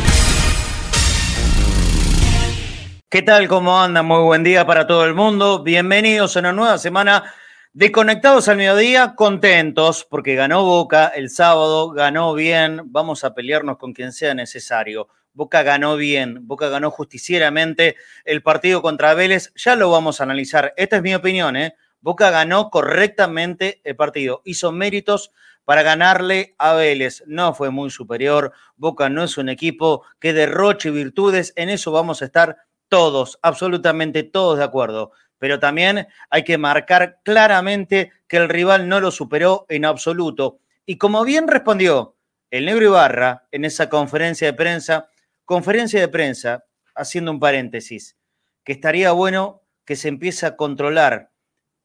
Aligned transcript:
¿Qué 3.10 3.24
tal? 3.24 3.48
¿Cómo 3.48 3.82
andan? 3.82 4.06
Muy 4.06 4.22
buen 4.22 4.44
día 4.44 4.68
para 4.68 4.86
todo 4.86 5.04
el 5.06 5.16
mundo. 5.16 5.64
Bienvenidos 5.64 6.38
a 6.38 6.42
una 6.42 6.54
nueva 6.54 6.78
semana 6.78 7.34
de 7.74 7.92
Conectados 7.92 8.48
al 8.48 8.58
Mediodía. 8.58 9.16
Contentos 9.16 10.06
porque 10.08 10.36
ganó 10.36 10.64
Boca 10.64 11.08
el 11.08 11.32
sábado, 11.32 11.90
ganó 11.90 12.36
bien. 12.36 12.82
Vamos 12.86 13.24
a 13.24 13.34
pelearnos 13.34 13.80
con 13.80 13.94
quien 13.94 14.12
sea 14.12 14.36
necesario. 14.36 15.08
Boca 15.34 15.64
ganó 15.64 15.96
bien, 15.96 16.48
Boca 16.48 16.70
ganó 16.70 16.92
justicieramente 16.92 17.96
el 18.26 18.42
partido 18.42 18.82
contra 18.82 19.14
Vélez. 19.14 19.52
Ya 19.56 19.76
lo 19.76 19.90
vamos 19.92 20.20
a 20.20 20.24
analizar. 20.24 20.74
Esta 20.76 20.98
es 20.98 21.02
mi 21.02 21.16
opinión, 21.16 21.56
¿eh? 21.56 21.76
Boca 22.02 22.30
ganó 22.30 22.70
correctamente 22.70 23.82
el 23.84 23.96
partido. 23.96 24.42
Hizo 24.46 24.72
méritos 24.72 25.32
para 25.66 25.84
ganarle 25.84 26.56
a 26.58 26.74
Vélez. 26.74 27.24
No 27.28 27.54
fue 27.54 27.70
muy 27.70 27.90
superior. 27.90 28.54
Boca 28.76 29.10
no 29.10 29.24
es 29.24 29.38
un 29.38 29.50
equipo 29.50 30.04
que 30.20 30.34
derroche 30.34 30.92
virtudes. 30.92 31.54
En 31.56 31.70
eso 31.70 31.92
vamos 31.92 32.22
a 32.22 32.26
estar 32.26 32.58
todos, 32.88 33.38
absolutamente 33.42 34.24
todos 34.24 34.58
de 34.58 34.64
acuerdo. 34.64 35.12
Pero 35.38 35.60
también 35.60 36.08
hay 36.30 36.44
que 36.44 36.58
marcar 36.58 37.20
claramente 37.24 38.12
que 38.28 38.38
el 38.38 38.50
rival 38.50 38.90
no 38.90 39.00
lo 39.00 39.12
superó 39.12 39.66
en 39.70 39.86
absoluto. 39.86 40.60
Y 40.86 40.98
como 40.98 41.24
bien 41.24 41.48
respondió 41.48 42.16
el 42.50 42.66
negro 42.66 42.86
Ibarra 42.86 43.48
en 43.52 43.64
esa 43.64 43.90
conferencia 43.90 44.48
de 44.48 44.54
prensa, 44.54 45.10
conferencia 45.50 46.00
de 46.00 46.08
prensa, 46.08 46.64
haciendo 46.94 47.32
un 47.32 47.40
paréntesis, 47.40 48.16
que 48.64 48.72
estaría 48.72 49.14
bueno 49.14 49.64
que 49.84 49.96
se 49.96 50.08
empiece 50.08 50.46
a 50.46 50.56
controlar 50.56 51.32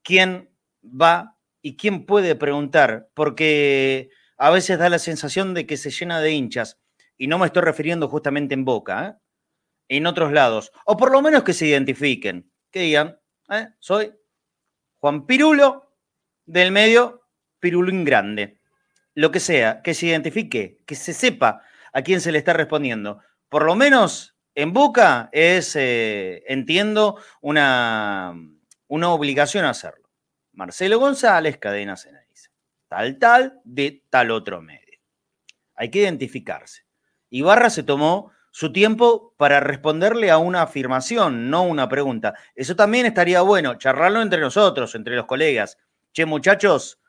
quién 0.03 0.51
va 0.85 1.39
y 1.63 1.79
quién 1.79 2.05
puede 2.05 2.35
preguntar, 2.35 3.09
porque 3.15 4.11
a 4.37 4.51
veces 4.51 4.79
da 4.79 4.91
la 4.91 4.99
sensación 4.99 5.55
de 5.55 5.67
que 5.67 5.79
se 5.79 5.91
llena 5.91 6.21
de 6.21 6.33
hinchas, 6.33 6.79
y 7.17 7.27
no 7.27 7.39
me 7.39 7.47
estoy 7.47 7.63
refiriendo 7.63 8.07
justamente 8.07 8.53
en 8.53 8.67
Boca, 8.67 9.07
¿eh? 9.09 9.97
en 9.97 10.07
otros 10.07 10.31
lados, 10.31 10.71
o 10.85 10.99
por 10.99 11.11
lo 11.11 11.23
menos 11.23 11.43
que 11.43 11.55
se 11.55 11.67
identifiquen, 11.67 12.53
que 12.71 12.81
digan, 12.81 13.19
¿eh? 13.49 13.69
soy 13.79 14.13
Juan 14.99 15.25
Pirulo 15.25 15.97
del 16.45 16.71
medio, 16.71 17.23
Pirulín 17.61 18.05
Grande, 18.05 18.61
lo 19.15 19.31
que 19.31 19.41
sea, 19.41 19.81
que 19.81 19.95
se 19.95 20.05
identifique, 20.05 20.83
que 20.85 20.97
se 20.97 21.15
sepa 21.15 21.63
a 21.95 22.03
quién 22.03 22.21
se 22.21 22.31
le 22.31 22.37
está 22.37 22.53
respondiendo 22.53 23.23
por 23.55 23.67
lo 23.67 23.77
menos 23.77 24.35
en 24.57 24.73
Boca 24.73 25.29
es, 25.31 25.77
eh, 25.77 26.43
entiendo, 26.49 27.21
una, 27.41 28.35
una 28.89 29.11
obligación 29.11 29.65
hacerlo. 29.65 30.11
Marcelo 30.55 30.99
González, 30.99 31.59
cadena 31.59 31.95
dice. 32.29 32.51
Tal, 32.89 33.17
tal, 33.21 33.61
de 33.63 34.03
tal 34.11 34.33
otro 34.33 34.61
medio. 34.61 34.99
Hay 35.77 35.89
que 35.89 36.01
identificarse. 36.01 36.85
Ibarra 37.31 37.71
se 37.71 37.85
tomó 37.85 38.33
su 38.51 38.73
tiempo 38.73 39.35
para 39.37 39.61
responderle 39.61 40.33
a 40.33 40.39
una 40.39 40.63
afirmación, 40.63 41.49
no 41.49 41.63
una 41.63 41.89
pregunta. 41.89 42.35
Eso 42.57 42.75
también 42.75 43.07
estaría 43.07 43.41
bueno, 43.43 43.77
charlarlo 43.77 44.21
entre 44.21 44.41
nosotros, 44.41 44.97
entre 44.97 45.15
los 45.15 45.27
colegas. 45.27 45.79
Che, 46.13 46.27
muchachos, 46.27 47.01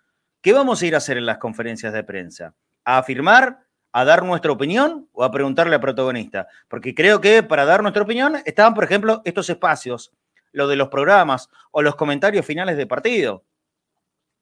¿qué 0.42 0.54
vamos 0.54 0.80
a 0.80 0.86
ir 0.86 0.94
a 0.94 1.00
hacer 1.00 1.18
en 1.18 1.26
las 1.26 1.40
conferencias 1.40 1.92
de 1.92 2.04
prensa? 2.04 2.54
¿A 2.84 3.00
afirmar 3.00 3.65
a 3.98 4.04
dar 4.04 4.26
nuestra 4.26 4.52
opinión 4.52 5.08
o 5.14 5.24
a 5.24 5.32
preguntarle 5.32 5.76
al 5.76 5.80
protagonista. 5.80 6.50
Porque 6.68 6.94
creo 6.94 7.22
que 7.22 7.44
para 7.44 7.64
dar 7.64 7.82
nuestra 7.82 8.04
opinión 8.04 8.36
estaban, 8.44 8.74
por 8.74 8.84
ejemplo, 8.84 9.22
estos 9.24 9.50
espacios, 9.50 10.12
lo 10.52 10.68
de 10.68 10.76
los 10.76 10.90
programas 10.90 11.50
o 11.72 11.82
los 11.82 11.96
comentarios 11.96 12.46
finales 12.46 12.76
de 12.76 12.88
partido. 12.88 13.46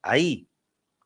Ahí. 0.01 0.49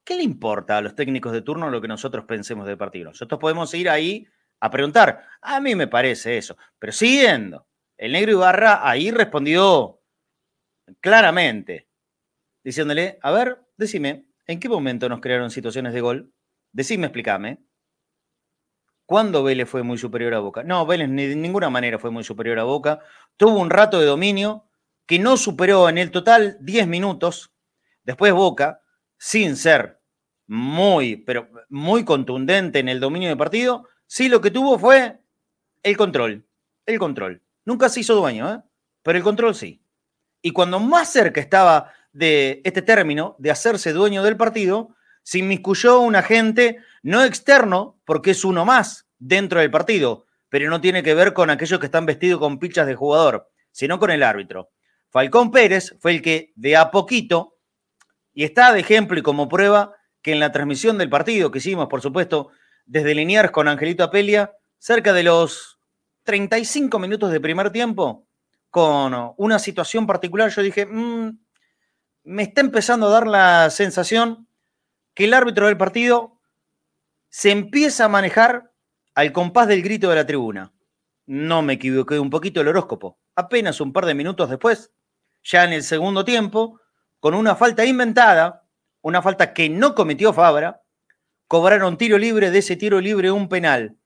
¿Qué 0.02 0.16
le 0.16 0.23
importa 0.23 0.78
a 0.78 0.81
los 0.81 0.95
técnicos 0.95 1.34
de 1.34 1.42
turno 1.42 1.70
lo 1.70 1.81
que 1.81 1.89
nosotros 1.89 2.23
pensemos 2.23 2.66
de 2.66 2.78
partido? 2.78 3.09
Nosotros 3.09 3.38
podemos 3.38 3.73
ir 3.73 3.89
ahí 3.89 4.26
a 4.61 4.71
preguntar. 4.71 5.26
A 5.42 5.60
mí 5.60 5.76
me 5.76 5.88
parece 5.88 6.38
eso. 6.38 6.55
Pero 6.80 6.94
siguiendo, 6.94 7.67
el 7.98 8.14
negro 8.14 8.32
Ibarra 8.32 8.89
ahí 8.89 9.11
respondió 9.11 10.00
claramente, 11.02 11.89
diciéndole, 12.64 13.20
a 13.21 13.32
ver, 13.32 13.60
decime, 13.76 14.27
¿en 14.45 14.58
qué 14.58 14.70
momento 14.70 15.10
nos 15.10 15.20
crearon 15.20 15.52
situaciones 15.52 15.92
de 15.92 16.00
gol? 16.00 16.32
Decime, 16.71 17.08
explícame. 17.08 17.67
¿Cuándo 19.08 19.42
Vélez 19.42 19.70
fue 19.70 19.84
muy 19.84 19.98
superior 19.98 20.34
a 20.34 20.40
Boca? 20.40 20.64
No, 20.64 20.86
Vélez 20.86 21.10
de 21.10 21.34
ninguna 21.34 21.70
manera 21.70 21.98
fue 21.98 22.12
muy 22.12 22.26
superior 22.26 22.60
a 22.60 22.66
Boca. 22.66 23.00
Tuvo 23.38 23.58
un 23.58 23.70
rato 23.70 24.02
de 24.02 24.06
dominio 24.06 24.66
que 25.06 25.18
no 25.18 25.38
superó 25.38 25.88
en 25.88 25.98
el 25.98 26.12
total 26.12 26.58
10 26.60 26.88
minutos. 26.88 27.54
Después 28.04 28.34
Boca, 28.34 28.82
sin 29.18 29.56
ser 29.56 30.02
muy, 30.45 31.16
pero 31.16 31.48
muy 31.70 32.04
contundente 32.04 32.80
en 32.80 32.90
el 32.90 33.00
dominio 33.00 33.30
de 33.30 33.38
partido, 33.38 33.88
sí 34.08 34.28
lo 34.28 34.42
que 34.42 34.52
tuvo 34.52 34.78
fue 34.78 35.22
el 35.84 35.95
control. 35.95 36.45
El 36.86 37.00
control. 37.00 37.42
Nunca 37.64 37.88
se 37.88 38.02
hizo 38.02 38.14
dueño, 38.14 38.54
¿eh? 38.54 38.62
pero 39.04 39.18
el 39.18 39.24
control 39.24 39.56
sí. 39.56 39.82
Y 40.42 40.52
cuando 40.52 40.82
más 40.82 41.10
cerca 41.14 41.39
estaba 41.39 41.94
de 42.12 42.60
este 42.66 42.82
término, 42.82 43.38
de 43.39 43.52
hacerse 43.52 43.94
dueño 43.94 44.22
del 44.22 44.36
partido, 44.36 44.96
se 45.27 45.39
inmiscuyó 45.39 45.99
un 45.99 46.15
agente 46.15 46.77
no 47.04 47.21
externo, 47.21 47.99
porque 48.05 48.32
es 48.32 48.45
uno 48.45 48.64
más 48.64 49.10
dentro 49.20 49.60
del 49.60 49.70
partido, 49.70 50.26
pero 50.48 50.70
no 50.70 50.80
tiene 50.80 51.04
que 51.04 51.14
ver 51.14 51.33
con 51.33 51.49
aquellos 51.49 51.82
que 51.82 51.88
están 51.88 52.05
vestidos 52.05 52.39
con 52.39 52.60
pichas 52.60 52.88
de 52.88 52.95
jugador, 52.95 53.52
sino 53.73 53.99
con 53.99 54.10
el 54.10 54.23
árbitro. 54.23 54.71
Falcón 55.10 55.52
Pérez 55.52 55.98
fue 55.99 56.11
el 56.11 56.21
que 56.21 56.54
de 56.55 56.77
a 56.77 56.92
poquito, 56.92 57.58
y 58.33 58.45
está 58.45 58.71
de 58.71 58.80
ejemplo 58.80 59.20
y 59.20 59.21
como 59.21 59.49
prueba 59.49 59.92
que 60.21 60.32
en 60.32 60.39
la 60.39 60.54
transmisión 60.54 60.98
del 60.98 61.10
partido 61.10 61.52
que 61.52 61.58
hicimos, 61.58 61.88
por 61.89 61.99
supuesto, 62.02 62.52
desde 62.86 63.14
Liniers 63.14 63.52
con 63.52 63.67
Angelito 63.67 64.05
Apelia, 64.05 64.54
cerca 64.77 65.11
de 65.11 65.23
los 65.23 65.77
35 66.23 66.99
minutos 66.99 67.33
de 67.33 67.42
primer 67.42 67.70
tiempo, 67.71 68.26
con 68.70 69.33
una 69.36 69.59
situación 69.59 70.08
particular, 70.08 70.52
yo 70.52 70.61
dije, 70.61 70.86
mm, 70.86 71.38
me 72.23 72.44
está 72.44 72.61
empezando 72.61 73.08
a 73.08 73.11
dar 73.11 73.27
la 73.27 73.70
sensación 73.71 74.46
que 75.17 75.23
el 75.26 75.33
árbitro 75.33 75.66
del 75.66 75.78
partido 75.78 76.39
se 77.28 77.50
empieza 77.50 78.05
a 78.05 78.08
manejar 78.08 78.72
al 79.16 79.32
compás 79.32 79.67
del 79.67 79.82
grito 79.82 80.11
de 80.11 80.16
la 80.16 80.28
tribuna. 80.28 80.76
No 81.26 81.64
me 81.64 81.73
equivoqué 81.73 82.20
un 82.20 82.30
poquito 82.30 82.61
el 82.61 82.67
horóscopo. 82.67 83.17
Apenas 83.36 83.82
un 83.82 83.92
par 83.94 84.06
de 84.06 84.14
minutos 84.14 84.48
después, 84.48 84.92
ya 85.42 85.64
en 85.64 85.73
el 85.73 85.82
segundo 85.82 86.23
tiempo, 86.23 86.80
con 87.20 87.33
una 87.33 87.56
falta 87.56 87.83
inventada, 87.83 88.70
una 89.02 89.23
falta 89.23 89.56
que 89.56 89.70
no 89.70 89.95
cometió 89.95 90.33
Fabra, 90.33 90.83
cobraron 91.48 91.98
tiro 91.98 92.20
libre, 92.20 92.52
de 92.52 92.60
ese 92.60 92.76
tiro 92.76 93.02
libre 93.02 93.32
un 93.32 93.50
penal. 93.50 93.98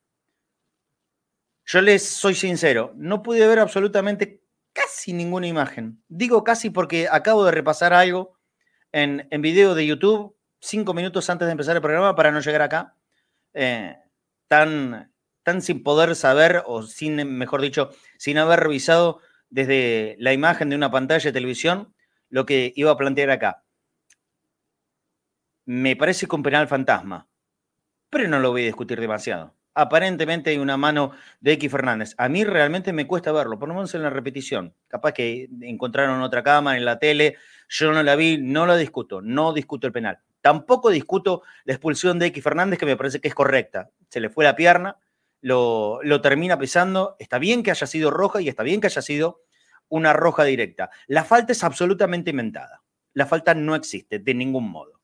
Yo 1.65 1.81
les 1.81 2.07
soy 2.07 2.35
sincero, 2.35 2.93
no 2.95 3.21
pude 3.21 3.45
ver 3.45 3.59
absolutamente 3.59 4.45
casi 4.71 5.11
ninguna 5.11 5.47
imagen. 5.47 6.01
Digo 6.07 6.45
casi 6.45 6.69
porque 6.69 7.09
acabo 7.11 7.43
de 7.43 7.51
repasar 7.51 7.91
algo 7.91 8.37
en, 8.93 9.27
en 9.29 9.41
video 9.41 9.75
de 9.75 9.85
YouTube 9.85 10.37
cinco 10.61 10.93
minutos 10.93 11.29
antes 11.29 11.47
de 11.47 11.51
empezar 11.51 11.75
el 11.75 11.81
programa 11.81 12.15
para 12.15 12.31
no 12.31 12.39
llegar 12.39 12.61
acá 12.61 12.95
eh, 13.53 13.97
tan, 14.47 15.11
tan 15.43 15.61
sin 15.61 15.83
poder 15.83 16.15
saber, 16.15 16.63
o 16.65 16.83
sin, 16.83 17.15
mejor 17.37 17.61
dicho, 17.61 17.89
sin 18.17 18.37
haber 18.37 18.61
revisado 18.61 19.19
desde 19.49 20.15
la 20.19 20.33
imagen 20.33 20.69
de 20.69 20.75
una 20.75 20.91
pantalla 20.91 21.23
de 21.23 21.33
televisión 21.33 21.93
lo 22.29 22.45
que 22.45 22.71
iba 22.75 22.91
a 22.91 22.97
plantear 22.97 23.29
acá. 23.31 23.63
Me 25.65 25.95
parece 25.95 26.27
que 26.27 26.35
un 26.35 26.43
penal 26.43 26.67
fantasma, 26.67 27.27
pero 28.09 28.27
no 28.27 28.39
lo 28.39 28.51
voy 28.51 28.63
a 28.63 28.65
discutir 28.65 28.99
demasiado. 28.99 29.55
Aparentemente 29.73 30.49
hay 30.49 30.57
una 30.57 30.75
mano 30.75 31.11
de 31.39 31.53
X 31.53 31.71
Fernández. 31.71 32.13
A 32.17 32.27
mí 32.27 32.43
realmente 32.43 32.91
me 32.91 33.07
cuesta 33.07 33.31
verlo, 33.31 33.57
por 33.57 33.69
lo 33.69 33.75
menos 33.75 33.93
en 33.95 34.03
la 34.03 34.09
repetición. 34.09 34.75
Capaz 34.87 35.13
que 35.13 35.49
encontraron 35.61 36.21
otra 36.21 36.43
cámara 36.43 36.77
en 36.77 36.83
la 36.83 36.99
tele, 36.99 37.37
yo 37.69 37.93
no 37.93 38.03
la 38.03 38.15
vi, 38.15 38.37
no 38.37 38.65
la 38.65 38.75
discuto, 38.75 39.21
no 39.21 39.53
discuto 39.53 39.87
el 39.87 39.93
penal. 39.93 40.19
Tampoco 40.41 40.89
discuto 40.89 41.43
la 41.65 41.73
expulsión 41.73 42.19
de 42.19 42.27
X 42.27 42.43
Fernández, 42.43 42.79
que 42.79 42.85
me 42.85 42.97
parece 42.97 43.21
que 43.21 43.27
es 43.27 43.35
correcta. 43.35 43.91
Se 44.09 44.19
le 44.19 44.29
fue 44.29 44.43
la 44.43 44.55
pierna, 44.55 44.97
lo, 45.41 46.01
termina 46.21 46.57
pisando. 46.57 47.15
Está 47.19 47.37
bien 47.37 47.63
que 47.63 47.71
haya 47.71 47.87
sido 47.87 48.11
roja 48.11 48.41
y 48.41 48.49
está 48.49 48.63
bien 48.63 48.81
que 48.81 48.87
haya 48.87 49.01
sido 49.01 49.41
una 49.87 50.13
roja 50.13 50.43
directa. 50.43 50.89
La 51.07 51.23
falta 51.23 51.51
es 51.51 51.63
absolutamente 51.63 52.31
inventada. 52.31 52.81
La 53.13 53.25
falta 53.25 53.53
no 53.53 53.75
existe 53.75 54.19
de 54.19 54.33
ningún 54.33 54.69
modo. 54.71 55.01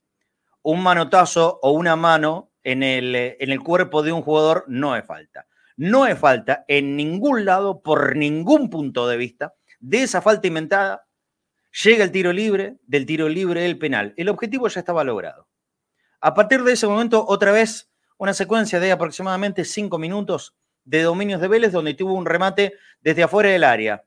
Un 0.64 0.82
manotazo 0.82 1.60
o 1.62 1.72
una 1.72 1.96
mano 1.96 2.52
en 2.64 2.84
el, 2.84 3.16
en 3.16 3.52
el 3.52 3.62
cuerpo 3.62 4.02
de 4.02 4.12
un 4.12 4.22
jugador 4.22 4.66
no 4.68 4.96
es 4.96 5.06
falta. 5.06 5.48
No 5.76 6.08
es 6.08 6.18
falta 6.18 6.66
en 6.68 6.96
ningún 6.96 7.46
lado, 7.46 7.82
por 7.82 8.16
ningún 8.16 8.70
punto 8.70 9.08
de 9.08 9.18
vista, 9.18 9.54
de 9.80 10.04
esa 10.04 10.22
falta 10.22 10.48
inventada 10.48 11.07
Llega 11.84 12.04
el 12.04 12.12
tiro 12.12 12.34
libre, 12.34 12.78
del 12.88 13.06
tiro 13.06 13.30
libre 13.30 13.66
el 13.66 13.78
penal. 13.78 14.14
El 14.18 14.30
objetivo 14.30 14.68
ya 14.68 14.80
estaba 14.80 15.04
logrado. 15.04 15.48
A 16.22 16.34
partir 16.34 16.64
de 16.64 16.74
ese 16.74 16.88
momento, 16.88 17.24
otra 17.28 17.52
vez, 17.52 17.92
una 18.18 18.34
secuencia 18.34 18.80
de 18.80 18.92
aproximadamente 18.92 19.64
cinco 19.64 20.00
minutos 20.00 20.56
de 20.86 21.04
dominios 21.04 21.40
de 21.40 21.48
Vélez, 21.48 21.72
donde 21.72 21.94
tuvo 21.94 22.14
un 22.14 22.26
remate 22.26 22.74
desde 23.02 23.24
afuera 23.24 23.50
del 23.50 23.64
área. 23.64 24.04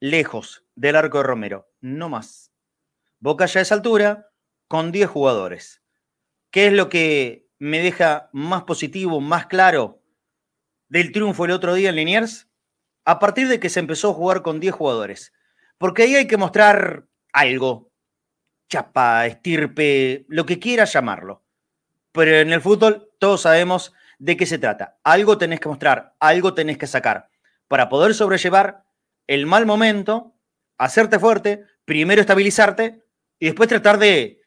lejos 0.00 0.64
del 0.74 0.96
arco 0.96 1.18
de 1.18 1.24
Romero, 1.24 1.70
no 1.80 2.08
más. 2.08 2.52
Boca 3.20 3.46
ya 3.46 3.60
a 3.60 3.62
esa 3.62 3.76
altura 3.76 4.32
con 4.66 4.90
10 4.90 5.08
jugadores. 5.08 5.80
¿Qué 6.50 6.66
es 6.66 6.72
lo 6.72 6.88
que 6.88 7.48
me 7.60 7.78
deja 7.78 8.28
más 8.32 8.64
positivo, 8.64 9.20
más 9.20 9.46
claro 9.46 10.02
del 10.88 11.12
triunfo 11.12 11.44
el 11.44 11.52
otro 11.52 11.74
día 11.74 11.90
en 11.90 11.94
Liniers? 11.94 12.48
A 13.04 13.20
partir 13.20 13.46
de 13.46 13.60
que 13.60 13.68
se 13.68 13.78
empezó 13.78 14.10
a 14.10 14.14
jugar 14.14 14.42
con 14.42 14.58
10 14.58 14.74
jugadores. 14.74 15.32
Porque 15.82 16.04
ahí 16.04 16.14
hay 16.14 16.28
que 16.28 16.36
mostrar 16.36 17.08
algo. 17.32 17.90
Chapa, 18.68 19.26
estirpe, 19.26 20.24
lo 20.28 20.46
que 20.46 20.60
quieras 20.60 20.92
llamarlo. 20.92 21.42
Pero 22.12 22.36
en 22.36 22.52
el 22.52 22.60
fútbol 22.60 23.10
todos 23.18 23.40
sabemos 23.40 23.92
de 24.20 24.36
qué 24.36 24.46
se 24.46 24.58
trata. 24.58 25.00
Algo 25.02 25.38
tenés 25.38 25.58
que 25.58 25.68
mostrar, 25.68 26.14
algo 26.20 26.54
tenés 26.54 26.78
que 26.78 26.86
sacar 26.86 27.30
para 27.66 27.88
poder 27.88 28.14
sobrellevar 28.14 28.84
el 29.26 29.44
mal 29.46 29.66
momento, 29.66 30.36
hacerte 30.78 31.18
fuerte, 31.18 31.64
primero 31.84 32.20
estabilizarte 32.20 33.02
y 33.40 33.46
después 33.46 33.68
tratar 33.68 33.98
de, 33.98 34.40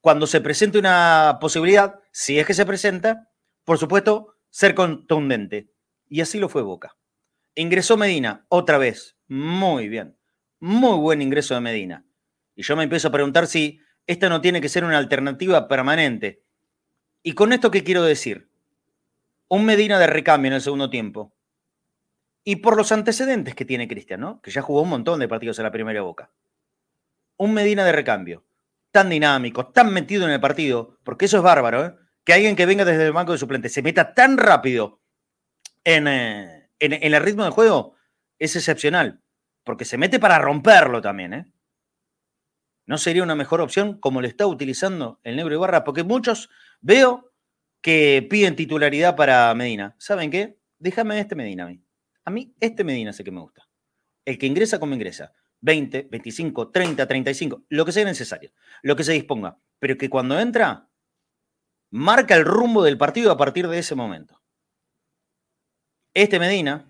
cuando 0.00 0.28
se 0.28 0.40
presente 0.40 0.78
una 0.78 1.38
posibilidad, 1.40 1.98
si 2.12 2.38
es 2.38 2.46
que 2.46 2.54
se 2.54 2.64
presenta, 2.64 3.28
por 3.64 3.78
supuesto, 3.78 4.36
ser 4.50 4.76
contundente. 4.76 5.68
Y 6.08 6.20
así 6.20 6.38
lo 6.38 6.48
fue 6.48 6.62
Boca. 6.62 6.96
Ingresó 7.56 7.96
Medina 7.96 8.46
otra 8.48 8.78
vez. 8.78 9.16
Muy 9.26 9.88
bien. 9.88 10.16
Muy 10.60 10.98
buen 10.98 11.20
ingreso 11.20 11.54
de 11.54 11.60
Medina. 11.60 12.04
Y 12.54 12.62
yo 12.62 12.76
me 12.76 12.84
empiezo 12.84 13.08
a 13.08 13.12
preguntar 13.12 13.46
si 13.46 13.80
esta 14.06 14.28
no 14.28 14.40
tiene 14.40 14.60
que 14.60 14.68
ser 14.68 14.84
una 14.84 14.98
alternativa 14.98 15.68
permanente. 15.68 16.42
¿Y 17.22 17.32
con 17.32 17.52
esto 17.52 17.70
qué 17.70 17.84
quiero 17.84 18.02
decir? 18.02 18.48
Un 19.48 19.64
Medina 19.64 19.98
de 19.98 20.06
recambio 20.06 20.48
en 20.48 20.54
el 20.54 20.60
segundo 20.60 20.88
tiempo 20.88 21.34
y 22.42 22.56
por 22.56 22.76
los 22.76 22.92
antecedentes 22.92 23.54
que 23.54 23.64
tiene 23.64 23.88
Cristian, 23.88 24.20
¿no? 24.20 24.40
Que 24.40 24.52
ya 24.52 24.62
jugó 24.62 24.82
un 24.82 24.88
montón 24.88 25.18
de 25.18 25.28
partidos 25.28 25.58
en 25.58 25.64
la 25.64 25.72
primera 25.72 26.02
boca. 26.02 26.30
Un 27.36 27.52
Medina 27.52 27.84
de 27.84 27.92
recambio, 27.92 28.44
tan 28.92 29.10
dinámico, 29.10 29.66
tan 29.66 29.92
metido 29.92 30.24
en 30.24 30.30
el 30.30 30.40
partido, 30.40 30.98
porque 31.02 31.24
eso 31.24 31.38
es 31.38 31.42
bárbaro, 31.42 31.84
¿eh? 31.84 31.94
Que 32.24 32.32
alguien 32.32 32.56
que 32.56 32.66
venga 32.66 32.84
desde 32.84 33.06
el 33.06 33.12
banco 33.12 33.32
de 33.32 33.38
suplente 33.38 33.68
se 33.68 33.82
meta 33.82 34.14
tan 34.14 34.38
rápido 34.38 35.00
en, 35.84 36.06
eh, 36.06 36.70
en, 36.78 36.92
en 36.92 37.14
el 37.14 37.22
ritmo 37.22 37.42
del 37.42 37.52
juego, 37.52 37.94
es 38.38 38.54
excepcional, 38.54 39.20
porque 39.66 39.84
se 39.84 39.98
mete 39.98 40.20
para 40.20 40.38
romperlo 40.38 41.02
también, 41.02 41.34
¿eh? 41.34 41.52
¿No 42.86 42.98
sería 42.98 43.24
una 43.24 43.34
mejor 43.34 43.60
opción 43.60 43.98
como 43.98 44.20
lo 44.20 44.28
está 44.28 44.46
utilizando 44.46 45.18
el 45.24 45.34
Negro 45.34 45.54
Ibarra? 45.54 45.82
Porque 45.82 46.04
muchos 46.04 46.48
veo 46.80 47.32
que 47.80 48.24
piden 48.30 48.54
titularidad 48.54 49.16
para 49.16 49.52
Medina. 49.56 49.96
¿Saben 49.98 50.30
qué? 50.30 50.60
Déjame 50.78 51.18
este 51.18 51.34
Medina 51.34 51.64
a 51.64 51.66
mí. 51.66 51.82
A 52.24 52.30
mí 52.30 52.54
este 52.60 52.84
Medina 52.84 53.12
sé 53.12 53.24
que 53.24 53.32
me 53.32 53.40
gusta. 53.40 53.68
El 54.24 54.38
que 54.38 54.46
ingresa 54.46 54.78
como 54.78 54.94
ingresa. 54.94 55.32
20, 55.62 56.08
25, 56.12 56.70
30, 56.70 57.08
35, 57.08 57.64
lo 57.68 57.84
que 57.84 57.90
sea 57.90 58.04
necesario, 58.04 58.52
lo 58.82 58.94
que 58.94 59.02
se 59.02 59.14
disponga. 59.14 59.58
Pero 59.80 59.98
que 59.98 60.08
cuando 60.08 60.38
entra, 60.38 60.88
marca 61.90 62.36
el 62.36 62.44
rumbo 62.44 62.84
del 62.84 62.98
partido 62.98 63.32
a 63.32 63.36
partir 63.36 63.66
de 63.66 63.80
ese 63.80 63.96
momento. 63.96 64.40
Este 66.14 66.38
Medina, 66.38 66.88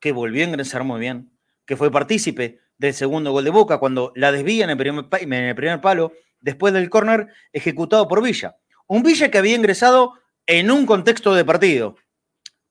que 0.00 0.12
volvió 0.12 0.42
a 0.42 0.48
ingresar 0.48 0.84
muy 0.84 1.00
bien, 1.00 1.33
que 1.66 1.76
fue 1.76 1.90
partícipe 1.90 2.60
del 2.78 2.94
segundo 2.94 3.32
gol 3.32 3.44
de 3.44 3.50
Boca 3.50 3.78
cuando 3.78 4.12
la 4.14 4.32
desvía 4.32 4.64
en 4.64 4.70
el 4.70 4.76
primer, 4.76 5.80
palo, 5.80 6.12
después 6.40 6.72
del 6.74 6.90
córner 6.90 7.28
ejecutado 7.52 8.08
por 8.08 8.22
Villa. 8.22 8.56
Un 8.86 9.02
Villa 9.02 9.30
que 9.30 9.38
había 9.38 9.56
ingresado 9.56 10.14
en 10.46 10.70
un 10.70 10.86
contexto 10.86 11.34
de 11.34 11.44
partido. 11.44 11.96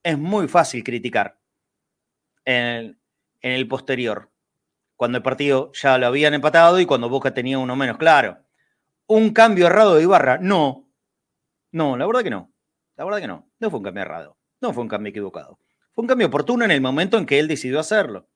Es 0.02 0.18
muy 0.18 0.48
fácil 0.48 0.84
criticar 0.84 1.38
en 2.44 2.98
el, 3.40 3.68
posterior, 3.68 4.30
cuando 4.96 5.18
el 5.18 5.22
partido 5.22 5.72
ya 5.72 5.98
lo 5.98 6.06
habían 6.06 6.34
empatado 6.34 6.78
y 6.78 6.86
cuando 6.86 7.08
Boca 7.08 7.32
tenía 7.32 7.58
uno 7.58 7.74
menos. 7.74 7.96
Claro, 7.96 8.38
un 9.06 9.30
cambio 9.30 9.66
errado 9.66 9.96
de 9.96 10.02
Ibarra, 10.02 10.38
no, 10.38 10.88
no, 11.72 11.96
la 11.96 12.06
verdad 12.06 12.22
que 12.22 12.30
no, 12.30 12.52
la 12.96 13.04
verdad 13.04 13.20
que 13.20 13.26
no, 13.26 13.50
no 13.58 13.70
fue 13.70 13.78
un 13.78 13.84
cambio 13.84 14.02
errado, 14.02 14.36
no 14.60 14.72
fue 14.72 14.82
un 14.82 14.88
cambio 14.88 15.10
equivocado, 15.10 15.58
fue 15.92 16.02
un 16.02 16.08
cambio 16.08 16.26
oportuno 16.26 16.64
en 16.64 16.70
el 16.70 16.82
momento 16.82 17.16
en 17.16 17.24
que 17.24 17.38
él 17.38 17.48
decidió 17.48 17.80
hacerlo. 17.80 18.28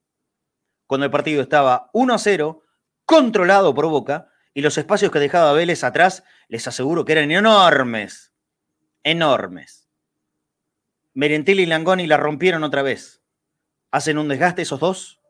Cuando 0.89 1.05
el 1.05 1.13
partido 1.13 1.41
estaba 1.41 1.91
1 1.93 2.13
a 2.13 2.19
0, 2.19 2.65
controlado 3.05 3.73
por 3.73 3.87
Boca, 3.87 4.33
y 4.53 4.63
los 4.63 4.77
espacios 4.77 5.13
que 5.13 5.21
dejaba 5.21 5.53
Vélez 5.53 5.85
atrás, 5.85 6.25
les 6.49 6.67
aseguro 6.67 7.05
que 7.05 7.13
eran 7.13 7.31
enormes, 7.31 8.33
enormes. 9.05 9.89
Merentiel 11.15 11.61
y 11.61 11.67
Langoni 11.67 12.09
la 12.09 12.17
rompieron 12.17 12.65
otra 12.65 12.83
vez 12.83 13.19
hacen 13.91 14.19
un 14.19 14.29
desgaste 14.29 14.63
esos 14.63 14.81
dos 14.81 15.21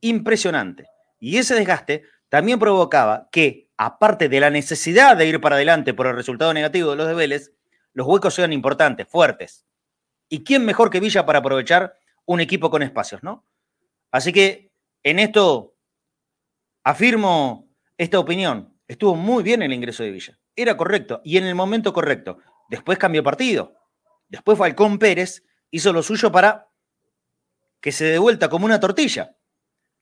impresionante. 0.00 0.86
Y 1.18 1.36
ese 1.36 1.54
desgaste 1.54 2.04
también 2.28 2.58
provocaba 2.58 3.28
que, 3.30 3.68
aparte 3.76 4.28
de 4.28 4.40
la 4.40 4.50
necesidad 4.50 5.16
de 5.16 5.26
ir 5.26 5.40
para 5.40 5.56
adelante 5.56 5.94
por 5.94 6.06
el 6.06 6.16
resultado 6.16 6.54
negativo 6.54 6.90
de 6.90 6.96
los 6.96 7.08
de 7.08 7.14
Vélez, 7.14 7.52
los 7.92 8.06
huecos 8.06 8.34
sean 8.34 8.52
importantes, 8.52 9.08
fuertes. 9.08 9.66
¿Y 10.28 10.44
quién 10.44 10.64
mejor 10.64 10.90
que 10.90 11.00
Villa 11.00 11.26
para 11.26 11.40
aprovechar 11.40 11.96
un 12.24 12.40
equipo 12.40 12.70
con 12.70 12.82
espacios, 12.82 13.22
no? 13.22 13.44
Así 14.12 14.32
que 14.32 14.69
en 15.02 15.18
esto 15.18 15.76
afirmo 16.84 17.68
esta 17.96 18.18
opinión. 18.18 18.76
Estuvo 18.88 19.14
muy 19.14 19.42
bien 19.42 19.62
el 19.62 19.72
ingreso 19.72 20.02
de 20.02 20.10
Villa. 20.10 20.38
Era 20.56 20.76
correcto 20.76 21.20
y 21.24 21.36
en 21.36 21.44
el 21.44 21.54
momento 21.54 21.92
correcto. 21.92 22.38
Después 22.68 22.98
cambió 22.98 23.22
partido. 23.22 23.74
Después 24.28 24.58
Falcón 24.58 24.98
Pérez 24.98 25.44
hizo 25.70 25.92
lo 25.92 26.02
suyo 26.02 26.30
para 26.32 26.68
que 27.80 27.92
se 27.92 28.04
de 28.04 28.18
vuelta 28.18 28.48
como 28.48 28.66
una 28.66 28.80
tortilla. 28.80 29.36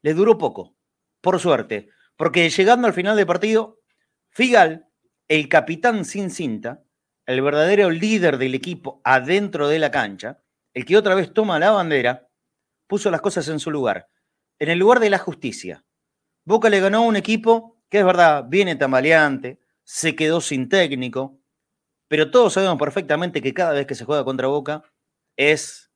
Le 0.03 0.15
duró 0.15 0.39
poco, 0.39 0.77
por 1.21 1.39
suerte, 1.39 1.89
porque 2.17 2.49
llegando 2.49 2.87
al 2.87 2.95
final 2.95 3.17
del 3.17 3.27
partido, 3.27 3.81
Figal, 4.31 4.89
el 5.29 5.49
capitán 5.49 6.05
sin 6.05 6.31
cinta, 6.31 6.83
el 7.27 7.43
verdadero 7.43 7.91
líder 7.91 8.39
del 8.39 8.55
equipo 8.55 9.00
adentro 9.05 9.69
de 9.69 9.79
la 9.79 9.91
cancha, 9.91 10.43
el 10.75 10.85
que 10.85 10.97
otra 10.97 11.15
vez 11.15 11.33
toma 11.33 11.59
la 11.59 11.71
bandera, 11.71 12.29
puso 12.87 13.11
las 13.11 13.21
cosas 13.21 13.49
en 13.49 13.61
su 13.61 13.71
lugar, 13.71 14.09
en 14.58 14.69
el 14.69 14.78
lugar 14.78 15.00
de 15.00 15.10
la 15.10 15.19
justicia. 15.19 15.84
Boca 16.44 16.69
le 16.69 16.81
ganó 16.81 16.99
a 16.99 17.06
un 17.06 17.16
equipo 17.16 17.76
que 17.88 18.00
es 18.00 18.05
verdad, 18.05 18.44
viene 18.49 18.76
tambaleante, 18.76 19.60
se 19.84 20.14
quedó 20.14 20.40
sin 20.40 20.69
técnico, 20.69 21.38
pero 22.08 22.31
todos 22.31 22.55
sabemos 22.55 22.78
perfectamente 22.78 23.40
que 23.43 23.55
cada 23.55 23.72
vez 23.72 23.87
que 23.87 23.94
se 23.94 24.05
juega 24.05 24.25
contra 24.25 24.49
Boca 24.49 24.82
es 25.37 25.88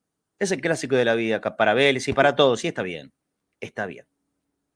es 0.42 0.50
el 0.50 0.60
clásico 0.60 0.96
de 0.96 1.04
la 1.04 1.14
vida 1.14 1.40
para 1.40 1.72
Vélez 1.72 2.08
y 2.08 2.12
para 2.12 2.34
todos, 2.34 2.64
y 2.64 2.68
está 2.68 2.82
bien, 2.82 3.12
está 3.60 3.86
bien. 3.86 4.06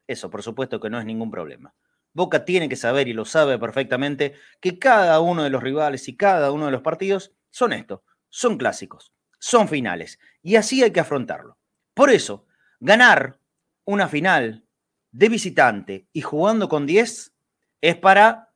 Eso, 0.06 0.30
por 0.30 0.44
supuesto 0.44 0.78
que 0.78 0.88
no 0.88 1.00
es 1.00 1.04
ningún 1.04 1.30
problema. 1.30 1.74
Boca 2.12 2.44
tiene 2.44 2.68
que 2.68 2.76
saber 2.76 3.08
y 3.08 3.12
lo 3.12 3.25
sabe 3.25 3.58
perfectamente 3.58 4.34
que 4.61 4.78
cada 4.78 5.18
uno 5.20 5.42
de 5.42 5.50
los 5.50 5.62
rivales 5.62 6.06
y 6.08 6.16
cada 6.16 6.52
uno 6.52 6.66
de 6.66 6.70
los 6.70 6.82
partidos 6.82 7.32
son 7.50 7.72
esto, 7.72 8.04
son 8.28 8.58
clásicos, 8.58 9.12
son 9.40 9.68
finales, 9.68 10.20
y 10.40 10.54
así 10.54 10.82
hay 10.84 10.92
que 10.92 11.00
afrontarlo. 11.00 11.58
Por 11.94 12.11
eso, 12.11 12.46
ganar 12.78 13.40
una 13.87 14.09
final 14.09 14.66
de 15.11 15.28
visitante 15.31 16.09
y 16.12 16.21
jugando 16.21 16.69
con 16.69 16.85
10 16.85 17.33
es 17.81 17.97
para 17.97 18.52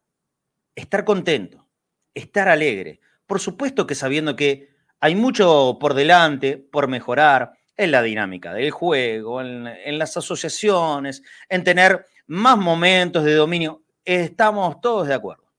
estar 0.74 1.04
contento, 1.04 1.66
estar 2.12 2.48
alegre. 2.48 3.00
Por 3.26 3.40
supuesto 3.40 3.86
que 3.86 3.94
sabiendo 3.94 4.36
que 4.36 4.68
hay 5.00 5.14
mucho 5.14 5.78
por 5.80 5.94
delante, 5.94 6.58
por 6.58 6.88
mejorar 6.88 7.52
en 7.76 7.92
la 7.92 8.02
dinámica 8.02 8.52
del 8.52 8.70
juego, 8.70 9.40
en, 9.40 9.98
las 9.98 10.16
asociaciones, 10.16 11.22
en 11.48 11.64
tener 11.64 12.04
más 12.26 12.58
momentos 12.58 13.24
de 13.24 13.34
dominio. 13.34 13.82
Estamos 14.04 14.80
todos 14.82 15.08
de 15.08 15.14
acuerdo. 15.14 15.50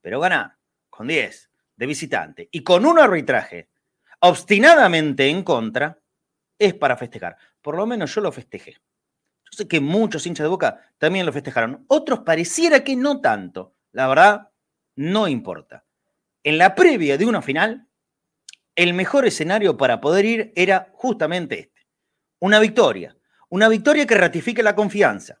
Pero 0.00 0.18
ganar 0.18 0.56
con 0.90 1.06
10 1.06 1.50
de 1.76 1.86
visitante 1.86 2.48
y 2.50 2.64
con 2.64 2.84
un 2.84 2.98
arbitraje 2.98 3.68
obstinadamente 4.20 5.28
en 5.28 5.44
contra 5.44 5.98
es 6.58 6.74
para 6.74 6.96
festejar. 6.96 7.36
Por 7.64 7.78
lo 7.78 7.86
menos 7.86 8.14
yo 8.14 8.20
lo 8.20 8.30
festejé. 8.30 8.72
Yo 8.72 9.50
sé 9.50 9.66
que 9.66 9.80
muchos 9.80 10.26
hinchas 10.26 10.44
de 10.44 10.50
boca 10.50 10.92
también 10.98 11.24
lo 11.24 11.32
festejaron. 11.32 11.86
Otros 11.88 12.20
pareciera 12.20 12.84
que 12.84 12.94
no 12.94 13.22
tanto. 13.22 13.74
La 13.90 14.06
verdad, 14.06 14.50
no 14.96 15.28
importa. 15.28 15.86
En 16.42 16.58
la 16.58 16.74
previa 16.74 17.16
de 17.16 17.24
una 17.24 17.40
final, 17.40 17.88
el 18.76 18.92
mejor 18.92 19.24
escenario 19.24 19.78
para 19.78 20.02
poder 20.02 20.26
ir 20.26 20.52
era 20.54 20.90
justamente 20.92 21.58
este. 21.58 21.86
Una 22.38 22.60
victoria. 22.60 23.16
Una 23.48 23.70
victoria 23.70 24.06
que 24.06 24.14
ratifique 24.14 24.62
la 24.62 24.76
confianza. 24.76 25.40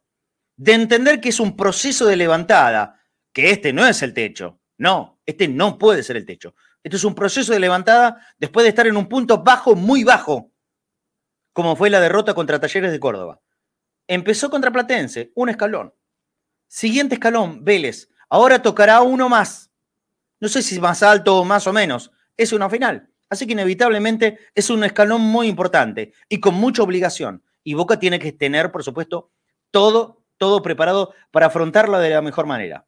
De 0.56 0.72
entender 0.72 1.20
que 1.20 1.28
es 1.28 1.40
un 1.40 1.54
proceso 1.54 2.06
de 2.06 2.16
levantada, 2.16 3.02
que 3.34 3.50
este 3.50 3.74
no 3.74 3.86
es 3.86 4.00
el 4.00 4.14
techo. 4.14 4.60
No, 4.78 5.20
este 5.26 5.46
no 5.46 5.76
puede 5.76 6.02
ser 6.02 6.16
el 6.16 6.24
techo. 6.24 6.54
Este 6.82 6.96
es 6.96 7.04
un 7.04 7.14
proceso 7.14 7.52
de 7.52 7.60
levantada 7.60 8.26
después 8.38 8.64
de 8.64 8.70
estar 8.70 8.86
en 8.86 8.96
un 8.96 9.10
punto 9.10 9.42
bajo, 9.42 9.76
muy 9.76 10.04
bajo, 10.04 10.53
como 11.54 11.76
fue 11.76 11.88
la 11.88 12.00
derrota 12.00 12.34
contra 12.34 12.60
Talleres 12.60 12.92
de 12.92 13.00
Córdoba. 13.00 13.40
Empezó 14.08 14.50
contra 14.50 14.72
Platense, 14.72 15.32
un 15.34 15.48
escalón. 15.48 15.94
Siguiente 16.66 17.14
escalón, 17.14 17.64
Vélez. 17.64 18.10
Ahora 18.28 18.60
tocará 18.60 19.00
uno 19.00 19.28
más. 19.28 19.70
No 20.40 20.48
sé 20.48 20.62
si 20.62 20.80
más 20.80 21.02
alto 21.02 21.38
o 21.38 21.44
más 21.44 21.66
o 21.68 21.72
menos. 21.72 22.10
Es 22.36 22.52
una 22.52 22.68
final. 22.68 23.08
Así 23.30 23.46
que 23.46 23.52
inevitablemente 23.52 24.38
es 24.54 24.68
un 24.68 24.82
escalón 24.82 25.22
muy 25.22 25.46
importante 25.46 26.12
y 26.28 26.40
con 26.40 26.54
mucha 26.54 26.82
obligación. 26.82 27.44
Y 27.62 27.74
Boca 27.74 27.98
tiene 28.00 28.18
que 28.18 28.32
tener, 28.32 28.72
por 28.72 28.82
supuesto, 28.82 29.30
todo, 29.70 30.24
todo 30.36 30.60
preparado 30.60 31.14
para 31.30 31.46
afrontarla 31.46 32.00
de 32.00 32.10
la 32.10 32.20
mejor 32.20 32.46
manera. 32.46 32.86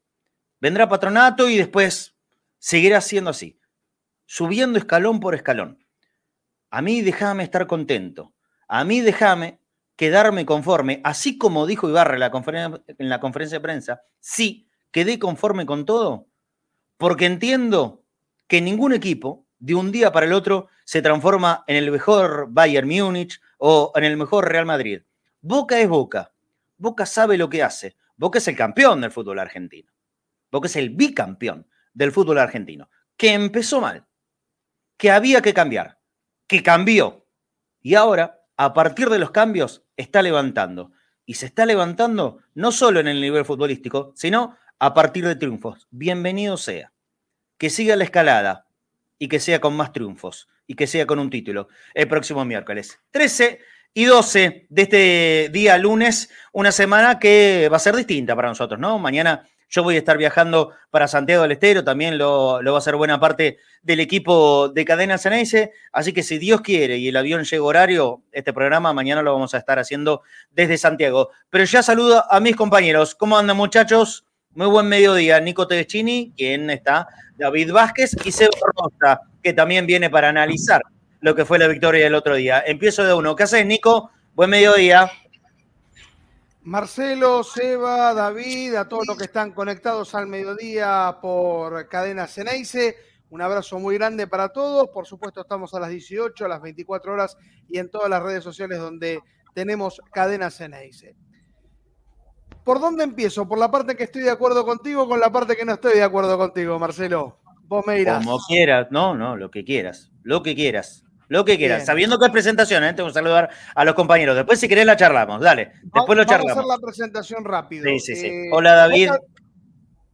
Vendrá 0.61 0.89
patronato 0.89 1.49
y 1.49 1.57
después 1.57 2.17
seguirá 2.59 3.01
siendo 3.01 3.31
así, 3.31 3.61
subiendo 4.27 4.77
escalón 4.77 5.21
por 5.21 5.37
escalón. 5.37 5.79
A 6.71 6.83
mí 6.83 7.01
déjame 7.01 7.45
estar 7.45 7.67
contento. 7.69 8.35
A 8.69 8.85
mí 8.85 9.01
déjame 9.01 9.61
quedarme 9.97 10.45
conforme, 10.45 11.01
así 11.05 11.39
como 11.39 11.67
dijo 11.67 11.89
Ibarra 11.89 12.15
en 12.15 12.21
la, 12.21 12.81
en 12.87 13.09
la 13.09 13.21
conferencia 13.21 13.59
de 13.59 13.63
prensa, 13.63 14.03
sí, 14.21 14.69
quedé 14.91 15.19
conforme 15.19 15.65
con 15.65 15.87
todo, 15.87 16.29
porque 16.97 17.27
entiendo 17.27 18.05
que 18.47 18.61
ningún 18.61 18.93
equipo 18.93 19.47
de 19.59 19.75
un 19.75 19.91
día 19.91 20.13
para 20.13 20.27
el 20.27 20.33
otro 20.33 20.69
se 20.85 21.03
transforma 21.03 21.65
en 21.67 21.77
el 21.77 21.91
mejor 21.91 22.49
Bayern 22.51 22.89
Múnich 22.89 23.41
o 23.59 23.93
en 23.95 24.05
el 24.05 24.17
mejor 24.17 24.49
Real 24.49 24.67
Madrid. 24.67 25.03
Boca 25.41 25.81
es 25.81 25.89
Boca. 25.89 26.33
Boca 26.77 27.07
sabe 27.07 27.39
lo 27.39 27.49
que 27.49 27.63
hace. 27.63 27.97
Boca 28.17 28.39
es 28.39 28.49
el 28.49 28.57
campeón 28.57 29.01
del 29.01 29.11
fútbol 29.11 29.39
argentino. 29.39 29.93
Boca 30.51 30.67
es 30.67 30.77
el 30.77 30.91
bicampeón 30.91 31.67
del 31.93 32.13
fútbol 32.13 32.39
argentino. 32.39 32.89
Que 33.17 33.33
empezó 33.33 33.81
mal. 33.81 34.07
Que 34.97 35.11
había 35.11 35.41
que 35.41 35.55
cambiar. 35.55 35.99
Que 36.47 36.63
cambió. 36.63 37.27
Y 37.81 37.95
ahora, 37.95 38.36
a 38.57 38.73
partir 38.73 39.11
de 39.11 39.19
los 39.19 39.31
cambios, 39.31 39.85
está 39.97 40.23
levantando. 40.23 40.93
Y 41.25 41.35
se 41.35 41.47
está 41.47 41.67
levantando 41.67 42.39
no 42.55 42.73
solo 42.73 43.01
en 43.01 43.09
el 43.09 43.21
nivel 43.21 43.45
futbolístico, 43.45 44.13
sino 44.15 44.57
a 44.79 44.95
partir 44.95 45.27
de 45.27 45.37
triunfos. 45.37 45.89
Bienvenido 45.91 46.57
sea. 46.57 46.93
Que 47.59 47.71
siga 47.71 47.97
la 47.97 48.05
escalada 48.05 48.67
y 49.19 49.29
que 49.29 49.41
sea 49.41 49.61
con 49.61 49.77
más 49.77 49.93
triunfos 49.93 50.49
y 50.67 50.75
que 50.75 50.87
sea 50.87 51.07
con 51.07 51.19
un 51.19 51.31
título 51.31 51.69
el 51.95 52.09
próximo 52.09 52.45
miércoles. 52.45 52.99
13 53.11 53.61
y 53.95 54.05
12 54.05 54.67
de 54.69 54.83
este 54.83 55.49
día 55.53 55.79
lunes, 55.79 56.31
una 56.53 56.71
semana 56.71 57.19
que 57.19 57.69
va 57.71 57.77
a 57.77 57.81
ser 57.81 57.97
distinta 57.97 58.37
para 58.37 58.49
nosotros, 58.49 58.79
¿no? 58.79 58.99
Mañana 58.99 59.49
yo 59.69 59.83
voy 59.83 59.97
a 59.97 59.99
estar 59.99 60.17
viajando 60.17 60.73
para 60.91 61.09
Santiago 61.09 61.43
del 61.43 61.53
Estero, 61.53 61.85
también 61.85 62.19
lo, 62.19 62.63
va 62.65 62.75
a 62.75 62.79
hacer 62.79 62.97
buena 62.97 63.21
parte 63.21 63.59
del 63.83 64.01
equipo 64.01 64.69
de 64.69 64.85
Cadena 64.85 65.19
Ceneice, 65.19 65.73
así 65.93 66.13
que 66.13 66.23
si 66.23 66.39
Dios 66.39 66.61
quiere 66.61 66.99
y 66.99 67.09
el 67.09 67.17
avión 67.17 67.45
llega 67.45 67.65
horario, 67.65 68.23
este 68.33 68.53
programa 68.53 68.93
mañana 68.93 69.23
lo 69.23 69.33
vamos 69.33 69.55
a 69.55 69.59
estar 69.59 69.79
haciendo 69.79 70.23
desde 70.51 70.79
Santiago. 70.79 71.31
Pero 71.51 71.65
ya 71.65 71.83
saludo 71.83 72.25
a 72.31 72.41
mis 72.41 72.57
compañeros. 72.57 73.15
¿Cómo 73.15 73.37
andan 73.37 73.57
muchachos? 73.57 74.25
Muy 74.55 74.69
buen 74.69 74.87
mediodía. 74.87 75.41
Nico 75.41 75.67
Tedeschini, 75.67 76.33
quien 76.37 76.71
está, 76.71 77.07
David 77.37 77.73
Vázquez 77.73 78.17
y 78.25 78.33
Seba 78.33 78.57
Rosa, 78.75 79.21
que 79.43 79.53
también 79.53 79.87
viene 79.87 80.09
para 80.09 80.29
analizar 80.29 80.83
lo 81.21 81.35
que 81.35 81.45
fue 81.45 81.59
la 81.59 81.69
victoria 81.69 82.05
del 82.05 82.15
otro 82.15 82.37
día. 82.37 82.63
Empiezo 82.67 83.05
de 83.05 83.13
uno. 83.13 83.37
¿Qué 83.37 83.43
haces, 83.43 83.67
Nico? 83.67 84.11
Buen 84.35 84.51
mediodía. 84.51 85.11
Marcelo, 86.67 87.45
Seba, 87.45 88.13
David, 88.13 88.75
a 88.75 88.89
todos 88.89 89.07
los 89.07 89.17
que 89.17 89.27
están 89.27 89.53
conectados 89.53 90.17
al 90.17 90.27
mediodía 90.27 91.17
por 91.23 91.89
Cadena 91.89 92.27
Ceneice. 92.27 92.97
Un 93.31 93.41
abrazo 93.41 93.79
muy 93.79 93.95
grande 93.95 94.27
para 94.27 94.49
todos. 94.49 94.89
Por 94.89 95.07
supuesto, 95.07 95.43
estamos 95.43 95.73
a 95.75 95.81
las 95.81 95.91
18, 95.91 96.45
a 96.45 96.49
las 96.49 96.61
24 96.61 97.13
horas 97.13 97.37
y 97.69 97.79
en 97.79 97.89
todas 97.89 98.11
las 98.11 98.21
redes 98.21 98.43
sociales 98.43 98.81
donde 98.81 99.21
tenemos 99.55 100.01
Cadena 100.13 100.51
Ceneice. 100.51 101.15
¿Por 102.65 102.81
dónde 102.81 103.05
empiezo? 103.05 103.47
¿Por 103.47 103.59
la 103.61 103.71
parte 103.71 103.95
que 103.95 104.03
estoy 104.03 104.23
de 104.23 104.31
acuerdo 104.33 104.67
contigo 104.67 105.05
o 105.05 105.09
con 105.09 105.21
la 105.21 105.31
parte 105.31 105.57
que 105.57 105.65
no 105.65 105.75
estoy 105.75 105.95
de 105.95 106.03
acuerdo 106.03 106.37
contigo, 106.37 106.81
Marcelo? 106.81 107.39
Vos 107.63 107.87
me. 107.87 108.05
Como 108.05 108.41
quieras. 108.41 108.89
No, 108.91 109.15
no, 109.15 109.37
lo 109.37 109.53
que 109.53 109.65
quieras. 109.65 110.11
Lo 110.25 110.43
que 110.43 110.57
quieras. 110.57 111.06
Lo 111.29 111.45
que 111.45 111.59
quieras, 111.59 111.85
sabiendo 111.85 112.19
que 112.19 112.27
es 112.27 112.31
presentación, 112.31 112.85
¿eh? 112.85 112.95
tengo 112.95 113.09
que 113.09 113.15
saludar 113.15 113.51
a 113.75 113.85
los 113.85 113.95
compañeros. 113.95 114.37
Después, 114.37 114.61
si 114.61 114.69
querés, 114.69 114.87
la 114.87 114.97
charlamos. 114.97 115.41
Dale, 115.41 115.73
después 115.83 116.17
lo 116.17 116.25
charlamos. 116.25 116.57
Vamos 116.57 116.71
a 116.71 116.75
hacer 116.75 116.81
la 116.81 116.87
presentación 116.87 117.45
rápido. 117.45 117.85
Sí, 117.85 117.99
sí, 117.99 118.17
sí. 118.17 118.27
Eh, 118.27 118.51
Hola, 118.53 118.75
David. 118.75 119.11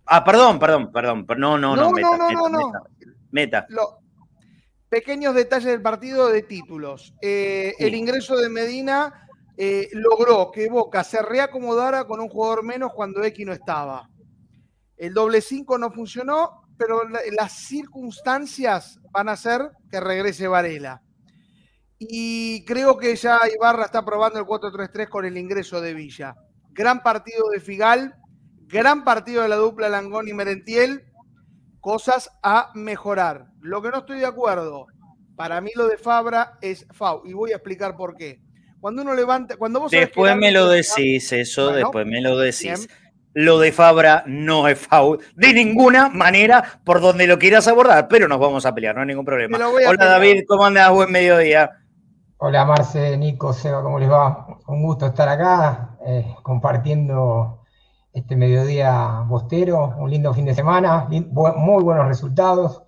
Ah, 0.07 0.25
perdón, 0.25 0.59
perdón, 0.59 0.91
perdón. 0.91 1.27
No, 1.39 1.59
no, 1.59 1.77
no. 1.77 1.91
No, 1.91 2.17
no, 2.17 2.31
no, 2.31 2.49
no. 2.49 2.73
Meta. 3.31 3.67
pequeños 4.89 5.35
detalles 5.35 5.69
del 5.69 5.83
partido 5.83 6.29
de 6.29 6.43
títulos. 6.43 7.15
Eh, 7.21 7.75
el 7.79 7.95
ingreso 7.95 8.37
de 8.37 8.49
Medina 8.49 9.29
eh, 9.57 9.89
logró 9.93 10.51
que 10.51 10.69
Boca 10.69 11.05
se 11.05 11.23
reacomodara 11.23 12.05
con 12.05 12.21
un 12.21 12.29
jugador 12.29 12.65
menos 12.65 12.93
cuando 12.95 13.23
X 13.23 13.47
no 13.47 13.53
estaba. 13.53 14.09
El 14.97 15.15
doble 15.15 15.41
5 15.41 15.79
no 15.79 15.91
funcionó 15.91 16.62
pero 16.77 17.03
las 17.37 17.53
circunstancias 17.53 18.99
van 19.11 19.29
a 19.29 19.33
hacer 19.33 19.71
que 19.91 20.01
regrese 20.01 20.49
Varela. 20.49 21.03
Y 21.99 22.65
creo 22.65 22.97
que 22.97 23.15
ya 23.15 23.41
Ibarra 23.55 23.85
está 23.85 24.05
probando 24.05 24.39
el 24.39 24.45
4-3-3 24.45 25.09
con 25.09 25.25
el 25.25 25.37
ingreso 25.37 25.81
de 25.81 25.95
Villa. 25.95 26.35
Gran 26.71 27.03
partido 27.03 27.49
de 27.51 27.61
Figal, 27.61 28.15
gran 28.67 29.05
partido 29.05 29.43
de 29.43 29.49
la 29.49 29.57
dupla 29.57 29.89
Langón 29.89 30.27
y 30.29 30.33
Merentiel, 30.33 31.05
cosas 31.81 32.31
a 32.43 32.73
mejorar. 32.75 33.47
Lo 33.61 33.83
que 33.83 33.91
no 33.91 33.99
estoy 33.99 34.19
de 34.19 34.27
acuerdo, 34.27 34.87
para 35.37 35.61
mí 35.61 35.71
lo 35.75 35.87
de 35.87 35.99
Fabra 35.99 36.59
es 36.61 36.87
FAU, 36.93 37.23
y 37.25 37.35
voy 37.35 37.53
a 37.53 37.57
explicar 37.57 37.97
por 37.97 38.17
qué. 38.17 38.41
Cuando 38.81 39.03
uno 39.03 39.15
levanta, 39.15 39.57
cuando 39.57 39.79
vos 39.79 39.93
Después 39.93 40.37
me 40.37 40.51
lo 40.51 40.69
decís, 40.69 41.33
eso, 41.33 41.71
después 41.73 42.05
me 42.05 42.21
lo 42.21 42.37
decís 42.37 42.89
lo 43.35 43.59
de 43.59 43.73
Fabra 43.73 44.25
no 44.27 44.69
es 44.69 44.79
foul 44.79 45.19
de 45.35 45.53
ninguna 45.53 46.09
manera 46.09 46.81
por 46.85 47.01
donde 47.01 47.27
lo 47.27 47.39
quieras 47.39 47.67
abordar, 47.69 48.09
pero 48.09 48.29
nos 48.29 48.39
vamos 48.39 48.67
a 48.67 48.75
pelear, 48.75 48.95
no 48.95 49.01
hay 49.03 49.09
ningún 49.09 49.25
problema. 49.25 49.59
Hola 49.59 50.05
David, 50.05 50.45
¿cómo 50.47 50.65
andas? 50.65 50.91
Buen 50.91 51.11
mediodía. 51.11 51.71
Hola 52.39 52.65
Marce, 52.65 53.17
Nico, 53.17 53.53
Seba, 53.53 53.83
¿cómo 53.83 53.99
les 53.99 54.11
va? 54.11 54.47
Un 54.67 54.83
gusto 54.83 55.07
estar 55.07 55.29
acá 55.29 55.97
eh, 56.07 56.35
compartiendo 56.43 57.61
este 58.13 58.37
mediodía 58.37 59.23
bostero, 59.27 59.95
un 59.99 60.11
lindo 60.11 60.35
fin 60.35 60.45
de 60.45 60.55
semana, 60.55 61.07
muy 61.09 61.83
buenos 61.83 62.07
resultados. 62.09 62.83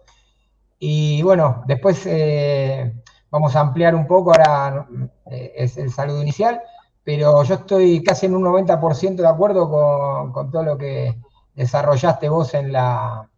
Y 0.79 1.23
bueno, 1.23 1.63
después 1.67 2.05
eh, 2.05 2.93
vamos 3.31 3.57
a 3.57 3.61
ampliar 3.61 3.95
un 3.95 4.07
poco, 4.07 4.33
ahora 4.33 4.87
eh, 5.31 5.53
es 5.57 5.79
el 5.79 5.91
saludo 5.91 6.21
inicial 6.21 6.61
pero 7.05 7.43
yo 7.45 7.55
estoy 7.55 8.03
casi 8.03 8.27
en 8.27 8.35
un 8.35 8.43
90% 8.45 9.17
de 9.17 9.29
acuerdo 9.29 10.33
con, 10.33 10.51
todo 10.51 10.63
lo 10.63 10.79
que 10.79 11.15
desarrollaste 11.55 12.31
vos 12.31 12.55
en 12.55 12.73
la, 12.73 13.29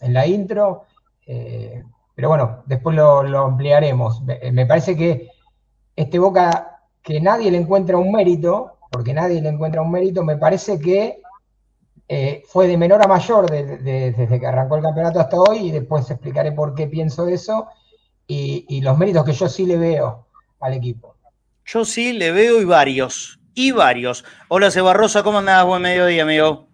en 0.00 0.14
la 0.14 0.26
intro. 0.26 0.84
Eh, 1.26 1.82
pero 2.14 2.28
bueno, 2.28 2.62
después 2.66 2.94
lo, 2.94 3.20
ampliaremos. 3.38 4.22
Me, 4.22 4.64
parece 4.64 4.96
que 4.96 5.28
este 5.96 6.20
Boca, 6.20 6.84
que 7.02 7.20
nadie 7.20 7.50
le 7.50 7.58
encuentra 7.58 7.96
un 7.96 8.12
mérito, 8.12 8.78
porque 8.92 9.12
nadie 9.12 9.42
le 9.42 9.48
encuentra 9.48 9.82
un 9.82 9.90
mérito, 9.90 10.22
me 10.22 10.36
parece 10.36 10.78
que 10.78 11.20
eh, 12.06 12.42
fue 12.46 12.68
de 12.68 12.76
menor 12.76 13.02
a 13.02 13.08
mayor 13.08 13.50
desde 13.50 14.40
que 14.40 14.46
arrancó 14.46 14.76
el 14.76 14.82
campeonato 14.82 15.18
hasta 15.18 15.36
hoy, 15.36 15.68
y 15.68 15.70
después 15.72 16.08
explicaré 16.10 16.52
por 16.52 16.74
qué 16.74 16.86
pienso 16.86 17.26
eso, 17.26 17.68
y 18.26 18.80
los 18.82 18.96
méritos 18.96 19.24
que 19.24 19.32
yo 19.32 19.48
sí 19.48 19.66
le 19.66 19.76
veo 19.76 20.26
al 20.60 20.74
equipo. 20.74 21.16
Yo 21.64 21.84
sí 21.84 22.12
le 22.12 22.32
veo 22.32 22.60
y 22.60 22.64
varios, 22.64 23.40
y 23.54 23.70
varios. 23.70 24.24
Hola 24.48 24.70
Rosa, 24.92 25.22
¿cómo 25.22 25.38
andás? 25.38 25.64
Buen 25.64 25.82
mediodía, 25.82 26.22
amigo. 26.22 26.68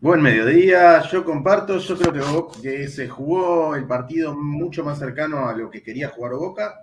Buen 0.00 0.20
mediodía, 0.20 1.00
yo 1.02 1.24
comparto, 1.24 1.78
yo 1.78 1.96
creo 1.96 2.50
que, 2.60 2.88
se 2.88 3.08
jugó 3.08 3.76
el 3.76 3.86
partido 3.86 4.36
mucho 4.36 4.82
más 4.82 4.98
cercano 4.98 5.48
a 5.48 5.56
lo 5.56 5.70
que 5.70 5.82
quería 5.82 6.08
jugar 6.08 6.32
Boca. 6.32 6.74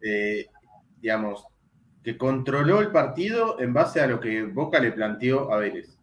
Eh, 0.00 0.46
digamos, 1.00 1.44
que 2.02 2.16
controló 2.16 2.80
el 2.80 2.90
partido 2.90 3.60
en 3.60 3.74
base 3.74 4.00
a 4.00 4.06
lo 4.06 4.18
que 4.18 4.44
Boca 4.44 4.78
le 4.80 4.92
planteó 4.92 5.52
a 5.52 5.58
Vélez. 5.58 5.95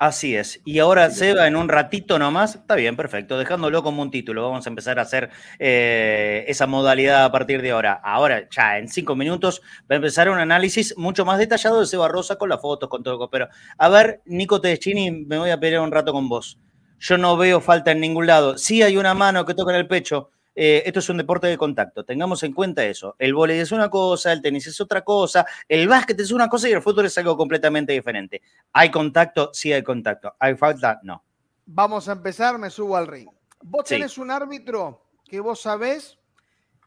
Así 0.00 0.34
es. 0.34 0.62
Y 0.64 0.78
ahora 0.78 1.10
Seba, 1.10 1.46
en 1.46 1.56
un 1.56 1.68
ratito 1.68 2.18
nomás, 2.18 2.54
está 2.54 2.74
bien, 2.74 2.96
perfecto, 2.96 3.36
dejándolo 3.36 3.82
como 3.82 4.00
un 4.00 4.10
título. 4.10 4.48
Vamos 4.48 4.66
a 4.66 4.70
empezar 4.70 4.98
a 4.98 5.02
hacer 5.02 5.28
eh, 5.58 6.46
esa 6.48 6.66
modalidad 6.66 7.22
a 7.22 7.30
partir 7.30 7.60
de 7.60 7.72
ahora. 7.72 8.00
Ahora, 8.02 8.48
ya 8.50 8.78
en 8.78 8.88
cinco 8.88 9.14
minutos, 9.14 9.60
va 9.82 9.96
a 9.96 9.96
empezar 9.96 10.30
un 10.30 10.38
análisis 10.38 10.96
mucho 10.96 11.26
más 11.26 11.36
detallado 11.36 11.80
de 11.80 11.86
Seba 11.86 12.08
Rosa 12.08 12.36
con 12.36 12.48
las 12.48 12.62
fotos, 12.62 12.88
con 12.88 13.02
todo. 13.02 13.28
Pero, 13.28 13.48
a 13.76 13.88
ver, 13.90 14.22
Nico 14.24 14.58
Tedeschini, 14.58 15.10
me 15.10 15.36
voy 15.36 15.50
a 15.50 15.60
pelear 15.60 15.82
un 15.82 15.92
rato 15.92 16.14
con 16.14 16.30
vos. 16.30 16.58
Yo 16.98 17.18
no 17.18 17.36
veo 17.36 17.60
falta 17.60 17.90
en 17.90 18.00
ningún 18.00 18.26
lado. 18.26 18.56
Sí 18.56 18.82
hay 18.82 18.96
una 18.96 19.12
mano 19.12 19.44
que 19.44 19.52
toca 19.52 19.72
en 19.72 19.80
el 19.80 19.86
pecho, 19.86 20.30
eh, 20.54 20.82
esto 20.84 20.98
es 20.98 21.08
un 21.08 21.16
deporte 21.16 21.46
de 21.46 21.56
contacto. 21.56 22.04
Tengamos 22.04 22.42
en 22.42 22.52
cuenta 22.52 22.84
eso. 22.84 23.14
El 23.18 23.34
volei 23.34 23.58
es 23.58 23.72
una 23.72 23.88
cosa, 23.88 24.32
el 24.32 24.42
tenis 24.42 24.66
es 24.66 24.80
otra 24.80 25.02
cosa, 25.02 25.46
el 25.68 25.88
básquet 25.88 26.18
es 26.20 26.32
una 26.32 26.48
cosa 26.48 26.68
y 26.68 26.72
el 26.72 26.82
fútbol 26.82 27.06
es 27.06 27.18
algo 27.18 27.36
completamente 27.36 27.92
diferente. 27.92 28.42
¿Hay 28.72 28.90
contacto? 28.90 29.50
Sí 29.52 29.72
hay 29.72 29.82
contacto. 29.82 30.34
¿Hay 30.38 30.56
falta? 30.56 31.00
No. 31.02 31.22
Vamos 31.66 32.08
a 32.08 32.12
empezar, 32.12 32.58
me 32.58 32.70
subo 32.70 32.96
al 32.96 33.06
ring. 33.06 33.28
Vos 33.62 33.84
tenés 33.84 34.18
un 34.18 34.30
árbitro 34.30 35.02
que 35.24 35.40
vos 35.40 35.60
sabés 35.60 36.18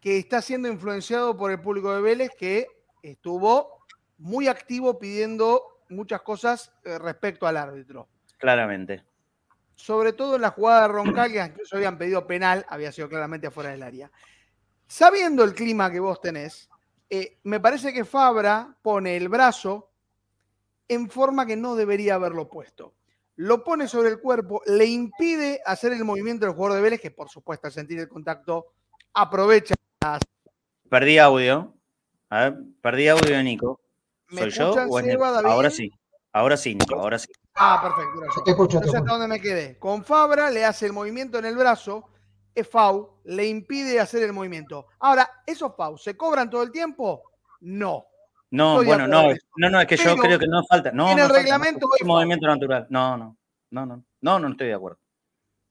que 0.02 0.18
está 0.18 0.42
siendo 0.42 0.68
influenciado 0.68 1.38
por 1.38 1.52
el 1.52 1.62
público 1.62 1.96
de 1.96 2.02
Vélez, 2.02 2.32
que 2.38 2.68
estuvo 3.02 3.86
muy 4.18 4.48
activo 4.48 5.00
pidiendo 5.00 5.62
muchas 5.90 6.22
cosas 6.22 6.74
eh, 6.84 6.98
respecto 7.00 7.48
al 7.48 7.58
árbitro. 7.58 8.10
Claramente 8.38 9.04
sobre 9.76 10.14
todo 10.14 10.36
en 10.36 10.42
la 10.42 10.52
jugada 10.52 10.84
de 10.84 10.88
Roncal, 10.90 11.32
que 11.32 11.44
incluso 11.44 11.76
habían 11.76 11.98
pedido 11.98 12.26
penal, 12.28 12.66
había 12.70 12.92
sido 12.92 13.10
claramente 13.10 13.48
afuera 13.48 13.72
del 13.72 13.84
área. 13.84 14.12
Sabiendo 14.88 15.44
el 15.44 15.54
clima 15.54 15.92
que 15.92 16.00
vos 16.00 16.22
tenés, 16.22 16.70
eh, 17.10 17.40
me 17.44 17.60
parece 17.60 17.94
que 17.94 18.06
Fabra 18.06 18.78
pone 18.82 19.16
el 19.16 19.30
brazo 19.30 19.92
en 20.88 21.10
forma 21.10 21.46
que 21.46 21.56
no 21.56 21.76
debería 21.76 22.16
haberlo 22.16 22.50
puesto. 22.50 22.94
Lo 23.36 23.64
pone 23.64 23.88
sobre 23.88 24.10
el 24.10 24.20
cuerpo, 24.20 24.62
le 24.68 24.86
impide 24.86 25.62
hacer 25.66 25.94
el 25.94 26.04
movimiento 26.06 26.46
del 26.46 26.54
jugador 26.54 26.78
de 26.78 26.84
Vélez, 26.84 27.02
que 27.02 27.12
por 27.12 27.30
supuesto 27.30 27.68
al 27.68 27.74
sentir 27.74 28.00
el 28.00 28.08
contacto 28.08 28.74
aprovecha. 29.14 29.74
Perdí 30.90 31.18
audio. 31.18 31.74
A 32.30 32.42
ver, 32.42 32.58
perdí 32.82 33.08
audio 33.08 33.36
de 33.36 33.44
Nico. 33.44 33.80
¿Soy 34.30 34.50
yo? 34.52 34.74
O 34.74 35.00
es 35.00 35.18
Ahora 35.46 35.70
sí. 35.70 35.92
Ahora 36.34 36.58
sí, 36.58 36.74
Nico, 36.74 37.00
ahora 37.00 37.20
sí. 37.20 37.28
Ah, 37.56 37.80
perfecto. 37.82 38.44
Te 38.44 38.52
escucho, 38.52 38.78
Entonces, 38.78 39.00
¿hasta 39.00 39.12
dónde 39.12 39.28
me 39.28 39.40
quedé? 39.40 39.78
Con 39.78 40.04
Fabra 40.04 40.50
le 40.50 40.66
hace 40.66 40.88
el 40.88 40.94
movimiento 40.94 41.38
en 41.38 41.46
el 41.46 41.56
brazo, 41.56 42.10
es 42.56 42.68
FAU, 42.68 43.20
le 43.26 43.48
impide 43.48 44.00
hacer 44.00 44.24
el 44.24 44.34
movimiento. 44.34 44.88
Ahora, 45.00 45.30
¿esos 45.46 45.76
FAU 45.76 45.98
se 45.98 46.18
cobran 46.18 46.50
todo 46.50 46.64
el 46.64 46.72
tiempo? 46.72 47.22
No. 47.62 48.08
No, 48.50 48.84
bueno, 48.84 49.08
no, 49.08 49.30
no, 49.58 49.70
no, 49.70 49.82
es 49.82 49.88
que 49.88 49.98
yo 49.98 50.16
creo 50.16 50.38
que 50.38 50.48
no 50.48 50.64
falta. 50.66 50.92
No, 50.92 51.12
en 51.12 51.20
el 51.20 51.30
reglamento. 51.30 51.88
es 52.00 52.06
movimiento 52.06 52.48
natural. 52.48 52.88
No, 52.90 53.18
no, 53.18 53.38
no, 53.72 53.86
no, 53.86 54.04
no, 54.22 54.40
no 54.40 54.50
estoy 54.50 54.68
de 54.68 54.74
acuerdo. 54.74 55.00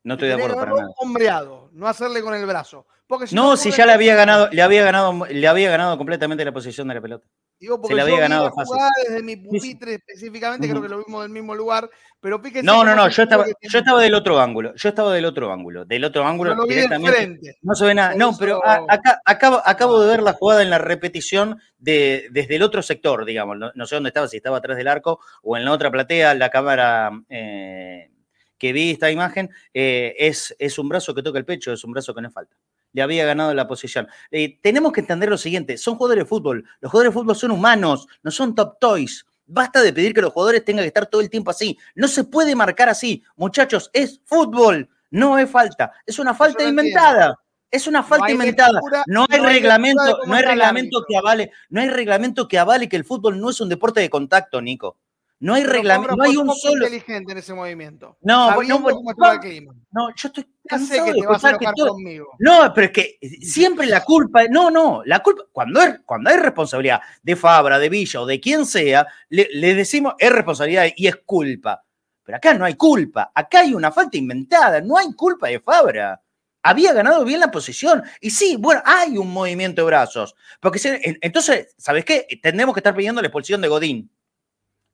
No 0.04 0.14
estoy 0.14 0.28
de 0.28 0.35
acuerdo 0.35 0.57
para 0.57 0.73
nada. 0.73 0.88
Hombreado, 0.97 1.71
no 1.73 1.87
hacerle 1.87 2.23
con 2.23 2.35
el 2.35 2.45
brazo. 2.47 2.87
no, 3.33 3.57
si 3.57 3.71
ya 3.71 3.87
le 3.87 3.92
había 3.92 4.16
ganado, 4.16 4.49
le 4.50 4.62
había 4.62 4.85
ganado, 4.85 5.26
le 5.26 5.47
había 5.47 5.71
ganado 5.71 5.97
completamente 5.97 6.45
la 6.45 6.52
posición 6.52 6.88
de 6.88 6.95
la 6.95 7.00
pelota. 7.00 7.26
Digo, 7.62 7.81
porque 7.81 7.92
se 7.92 7.95
le 7.95 8.02
había 8.02 8.19
ganado 8.19 8.50
fácil. 8.52 8.75
desde 9.07 9.23
mi 9.23 9.37
pupitre 9.37 9.95
específicamente, 9.95 10.69
creo 10.69 10.83
que 10.83 10.88
lo 10.88 11.04
vimos 11.04 11.23
del 11.23 11.31
mismo 11.31 11.54
lugar, 11.54 11.88
pero 12.21 12.40
fíjese 12.40 12.64
No, 12.64 12.83
no, 12.83 12.97
no, 12.97 13.09
yo 13.09 13.23
estaba, 13.23 13.47
yo 13.47 13.78
estaba 13.78 14.02
del 14.02 14.14
otro 14.14 14.40
ángulo, 14.40 14.75
yo 14.75 14.88
estaba 14.88 15.14
del 15.14 15.25
otro 15.25 15.52
ángulo, 15.52 15.85
del 15.85 16.04
otro 16.04 16.26
ángulo 16.26 16.57
no 16.57 16.64
directamente. 16.64 17.59
No 17.62 17.76
se 17.76 17.85
ve 17.85 17.95
nada. 17.95 18.16
No, 18.16 18.37
pero 18.37 18.61
acá, 18.66 19.21
acabo, 19.25 19.62
acabo 19.64 20.00
de 20.00 20.09
ver 20.09 20.25
la 20.25 20.33
jugada 20.33 20.62
en 20.62 20.71
la 20.71 20.78
repetición 20.78 21.61
de, 21.78 22.26
desde 22.33 22.57
el 22.57 22.62
otro 22.62 22.83
sector, 22.83 23.25
digamos, 23.25 23.57
no, 23.73 23.87
sé 23.87 23.95
dónde 23.95 24.09
estaba, 24.09 24.26
si 24.26 24.38
estaba 24.38 24.57
atrás 24.57 24.76
del 24.76 24.88
arco 24.88 25.21
o 25.45 25.57
en 25.57 25.64
la 25.64 25.71
otra 25.71 25.92
platea, 25.92 26.35
la 26.35 26.50
cámara 26.50 27.12
eh, 27.28 28.11
que 28.59 28.73
vi 28.73 28.90
esta 28.90 29.09
imagen, 29.09 29.50
eh, 29.73 30.16
es, 30.19 30.52
es 30.59 30.81
un 30.81 30.88
brazo 30.88 31.14
que 31.14 31.23
toca 31.23 31.38
el 31.38 31.45
pecho, 31.45 31.73
es 31.73 31.85
un 31.85 31.92
brazo 31.92 32.12
que 32.12 32.23
no 32.23 32.31
falta 32.33 32.57
le 32.92 33.02
había 33.02 33.25
ganado 33.25 33.54
la 33.54 33.66
posición. 33.66 34.08
Eh, 34.30 34.58
tenemos 34.62 34.92
que 34.92 35.00
entender 35.00 35.28
lo 35.28 35.38
siguiente, 35.38 35.76
son 35.78 35.96
jugadores 35.96 36.25
de 36.25 36.28
fútbol, 36.28 36.64
los 36.80 36.90
jugadores 36.90 37.12
de 37.12 37.20
fútbol 37.20 37.37
son 37.37 37.50
humanos, 37.50 38.06
no 38.22 38.30
son 38.30 38.54
top 38.54 38.78
toys. 38.78 39.26
Basta 39.46 39.82
de 39.82 39.92
pedir 39.92 40.14
que 40.14 40.22
los 40.22 40.32
jugadores 40.32 40.64
tengan 40.64 40.84
que 40.84 40.88
estar 40.88 41.06
todo 41.06 41.20
el 41.20 41.28
tiempo 41.28 41.50
así. 41.50 41.76
No 41.94 42.08
se 42.08 42.25
puede 42.25 42.54
marcar 42.54 42.88
así. 42.88 43.22
Muchachos, 43.37 43.90
es 43.92 44.20
fútbol, 44.25 44.88
no 45.11 45.38
es 45.38 45.50
falta. 45.50 45.92
Es 46.06 46.18
una 46.18 46.32
falta 46.32 46.64
inventada. 46.64 47.38
Es 47.70 47.87
una 47.87 48.02
falta 48.02 48.30
inventada. 48.30 48.80
no 49.06 49.26
hay, 49.28 49.40
reglamento, 49.40 50.18
no 50.26 50.34
hay 50.34 50.42
reglamento 50.42 51.04
que 51.08 51.16
avale, 51.16 51.50
no 51.70 51.80
hay 51.80 51.88
reglamento 51.88 52.46
que 52.46 52.58
avale 52.58 52.88
que 52.88 52.96
el 52.96 53.04
fútbol 53.04 53.40
no 53.40 53.49
es 53.49 53.61
un 53.62 53.68
deporte 53.70 54.00
de 54.00 54.11
contacto, 54.11 54.61
Nico. 54.61 54.99
No 55.42 55.54
hay 55.54 55.64
reglamento, 55.64 56.14
no 56.14 56.22
hay 56.22 56.37
un 56.37 56.54
solo. 56.54 56.84
inteligente 56.84 57.32
en 57.32 57.38
ese 57.38 57.52
movimiento. 57.52 58.16
No, 58.20 58.62
no, 58.62 58.78
no, 58.78 60.14
yo 60.14 60.28
estoy 60.28 60.46
cansado 60.68 61.04
de 61.04 61.18
escuchar 61.18 61.58
que 61.58 61.66
todo... 61.75 61.96
No, 62.38 62.72
pero 62.72 62.87
es 62.87 62.92
que 62.92 63.18
siempre 63.40 63.87
la 63.87 64.04
culpa, 64.04 64.44
no, 64.49 64.70
no, 64.70 65.02
la 65.04 65.18
culpa, 65.18 65.42
cuando, 65.50 65.80
cuando 66.06 66.30
hay 66.30 66.37
responsabilidad 66.37 67.00
de 67.25 67.34
Fabra, 67.34 67.80
de 67.80 67.88
Villa 67.88 68.20
o 68.20 68.26
de 68.26 68.38
quien 68.38 68.64
sea, 68.64 69.08
le, 69.30 69.49
le 69.52 69.75
decimos 69.75 70.14
es 70.16 70.30
responsabilidad 70.30 70.87
y 70.94 71.08
es 71.08 71.16
culpa. 71.26 71.84
Pero 72.22 72.37
acá 72.37 72.54
no 72.54 72.64
hay 72.64 72.75
culpa, 72.75 73.32
acá 73.34 73.62
hay 73.62 73.75
una 73.75 73.90
falta 73.90 74.16
inventada, 74.16 74.80
no 74.80 74.96
hay 74.96 75.12
culpa 75.12 75.49
de 75.49 75.58
Fabra 75.58 76.22
había 76.64 76.92
ganado 76.92 77.25
bien 77.25 77.40
la 77.40 77.50
posición. 77.50 78.04
Y 78.20 78.30
sí, 78.30 78.54
bueno, 78.56 78.80
hay 78.84 79.18
un 79.18 79.32
movimiento 79.32 79.82
de 79.82 79.87
brazos. 79.87 80.37
Porque 80.61 80.78
entonces, 81.20 81.75
¿sabes 81.76 82.04
qué? 82.04 82.28
Tenemos 82.40 82.75
que 82.75 82.78
estar 82.78 82.94
pidiendo 82.94 83.20
la 83.20 83.26
expulsión 83.26 83.61
de 83.61 83.66
Godín. 83.66 84.08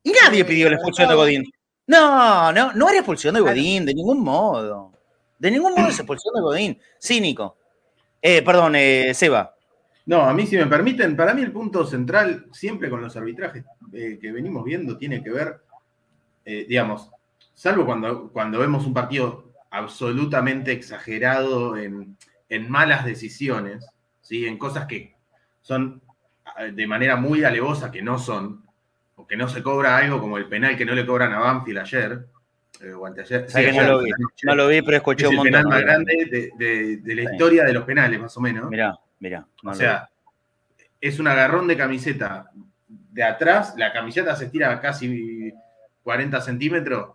Y 0.03 0.11
nadie 0.11 0.45
pidió 0.45 0.69
la 0.69 0.75
expulsión 0.75 1.09
de 1.09 1.15
Godín. 1.15 1.43
No, 1.87 2.51
no, 2.51 2.73
no 2.73 2.89
era 2.89 2.99
expulsión 2.99 3.33
de 3.35 3.41
Godín, 3.41 3.85
de 3.85 3.93
ningún 3.93 4.21
modo. 4.21 4.93
De 5.37 5.49
ningún 5.49 5.73
modo 5.73 5.87
es 5.87 5.97
expulsión 5.97 6.33
de 6.35 6.41
Godín. 6.41 6.79
Cínico. 7.01 7.57
Eh, 8.21 8.41
perdón, 8.41 8.75
eh, 8.75 9.13
Seba. 9.13 9.55
No, 10.05 10.21
a 10.21 10.33
mí, 10.33 10.45
si 10.47 10.57
me 10.57 10.65
permiten, 10.65 11.15
para 11.15 11.33
mí 11.33 11.41
el 11.41 11.51
punto 11.51 11.85
central, 11.85 12.47
siempre 12.51 12.89
con 12.89 13.01
los 13.01 13.15
arbitrajes 13.15 13.63
eh, 13.93 14.17
que 14.19 14.31
venimos 14.31 14.63
viendo, 14.63 14.97
tiene 14.97 15.23
que 15.23 15.29
ver, 15.29 15.61
eh, 16.45 16.65
digamos, 16.67 17.11
salvo 17.53 17.85
cuando, 17.85 18.29
cuando 18.31 18.59
vemos 18.59 18.85
un 18.85 18.93
partido 18.93 19.51
absolutamente 19.69 20.71
exagerado 20.71 21.77
en, 21.77 22.17
en 22.49 22.69
malas 22.69 23.05
decisiones, 23.05 23.85
¿sí? 24.21 24.47
en 24.47 24.57
cosas 24.57 24.87
que 24.87 25.15
son 25.61 26.01
de 26.73 26.87
manera 26.87 27.15
muy 27.15 27.43
alevosa, 27.43 27.91
que 27.91 28.01
no 28.01 28.17
son, 28.17 28.65
que 29.29 29.37
no 29.37 29.47
se 29.47 29.61
cobra 29.61 29.95
algo 29.97 30.19
como 30.19 30.37
el 30.37 30.47
penal 30.47 30.75
que 30.75 30.85
no 30.85 30.95
le 30.95 31.05
cobran 31.05 31.31
a 31.31 31.39
Banfield 31.39 31.77
ayer, 31.77 32.19
eh, 32.81 32.91
o 32.91 33.05
anteayer. 33.05 33.45
no, 34.43 34.55
lo 34.55 34.67
vi, 34.67 34.81
pero 34.81 34.97
escuché 34.97 35.27
un 35.27 35.35
montón. 35.35 35.55
el 35.55 35.61
penal 35.61 35.67
más 35.67 35.81
grande 35.81 36.51
de, 36.57 37.15
la 37.15 37.21
historia 37.31 37.63
de 37.63 37.73
los 37.73 37.83
penales, 37.83 38.19
más 38.19 38.35
o 38.35 38.41
menos. 38.41 38.67
Mirá, 38.71 38.97
mirá. 39.19 39.45
o 39.63 39.73
sea, 39.75 40.09
es 40.99 41.19
un 41.19 41.27
agarrón 41.27 41.67
de 41.67 41.77
camiseta 41.77 42.49
de 42.87 43.23
atrás, 43.23 43.75
la 43.77 43.93
camiseta 43.93 44.35
se 44.35 44.45
estira 44.45 44.81
casi 44.81 45.53
40 46.01 46.41
centímetros 46.41 47.11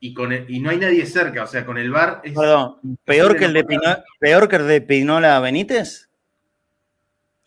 y, 0.00 0.12
con 0.12 0.32
y 0.32 0.58
no 0.58 0.70
hay 0.70 0.78
nadie 0.78 1.06
cerca, 1.06 1.44
o 1.44 1.46
sea, 1.46 1.64
con 1.64 1.78
el 1.78 1.92
bar 1.92 2.22
Perdón, 2.22 2.98
¿peor 3.04 3.36
que, 3.36 3.44
el 3.44 3.52
de 3.52 3.64
¿peor 4.18 4.48
que 4.48 4.56
el 4.56 4.66
de 4.66 4.80
Pinola 4.80 5.38
Benítez? 5.38 6.08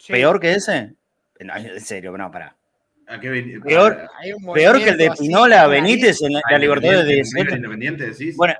¿Peor 0.08 0.40
que 0.40 0.54
ese? 0.54 0.94
en 1.38 1.82
serio, 1.82 2.18
no, 2.18 2.32
pará 2.32 2.56
peor, 3.64 4.10
peor 4.54 4.80
que 4.80 4.90
el 4.90 4.98
de 4.98 5.12
Pinola 5.12 5.68
Benítez 5.68 6.22
en 6.22 6.34
la, 6.34 6.58
Libertad 6.58 7.04
de 7.04 7.24
Independiente, 7.38 8.12
Bueno, 8.36 8.56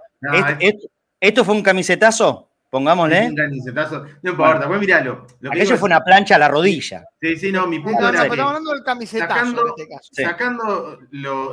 esto, 1.20 1.46
fue 1.46 1.56
un 1.56 1.64
camisetazo, 1.64 2.50
pongámosle. 2.70 3.28
Un 3.28 3.36
camisetazo. 3.36 4.06
No 4.22 4.32
importa, 4.32 4.68
pues 4.68 4.80
miralo. 4.80 5.28
Aquello 5.50 5.78
fue 5.78 5.88
una 5.88 6.04
plancha 6.04 6.36
a 6.36 6.40
la 6.40 6.48
rodilla. 6.48 7.06
Sí, 7.22 7.38
sí, 7.38 7.52
no, 7.52 7.68
mi 7.68 7.80
punto 7.80 8.08
era. 8.08 8.24
estamos 8.24 8.40
hablando 8.40 8.74
del 8.74 8.84
camisetazo 8.84 9.34
sacando, 9.34 9.62
en 9.62 9.68
este 9.70 9.88
caso. 9.88 10.10
Sacando 10.14 11.00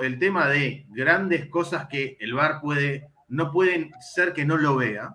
el 0.03 0.19
tema 0.19 0.49
de 0.49 0.87
grandes 0.91 1.47
cosas 1.47 1.87
que 1.89 2.17
el 2.21 2.35
VAR 2.35 2.61
puede, 2.61 3.09
no 3.29 3.51
pueden 3.51 3.93
ser 4.01 4.33
que 4.33 4.45
no 4.45 4.57
lo 4.57 4.77
vea. 4.77 5.15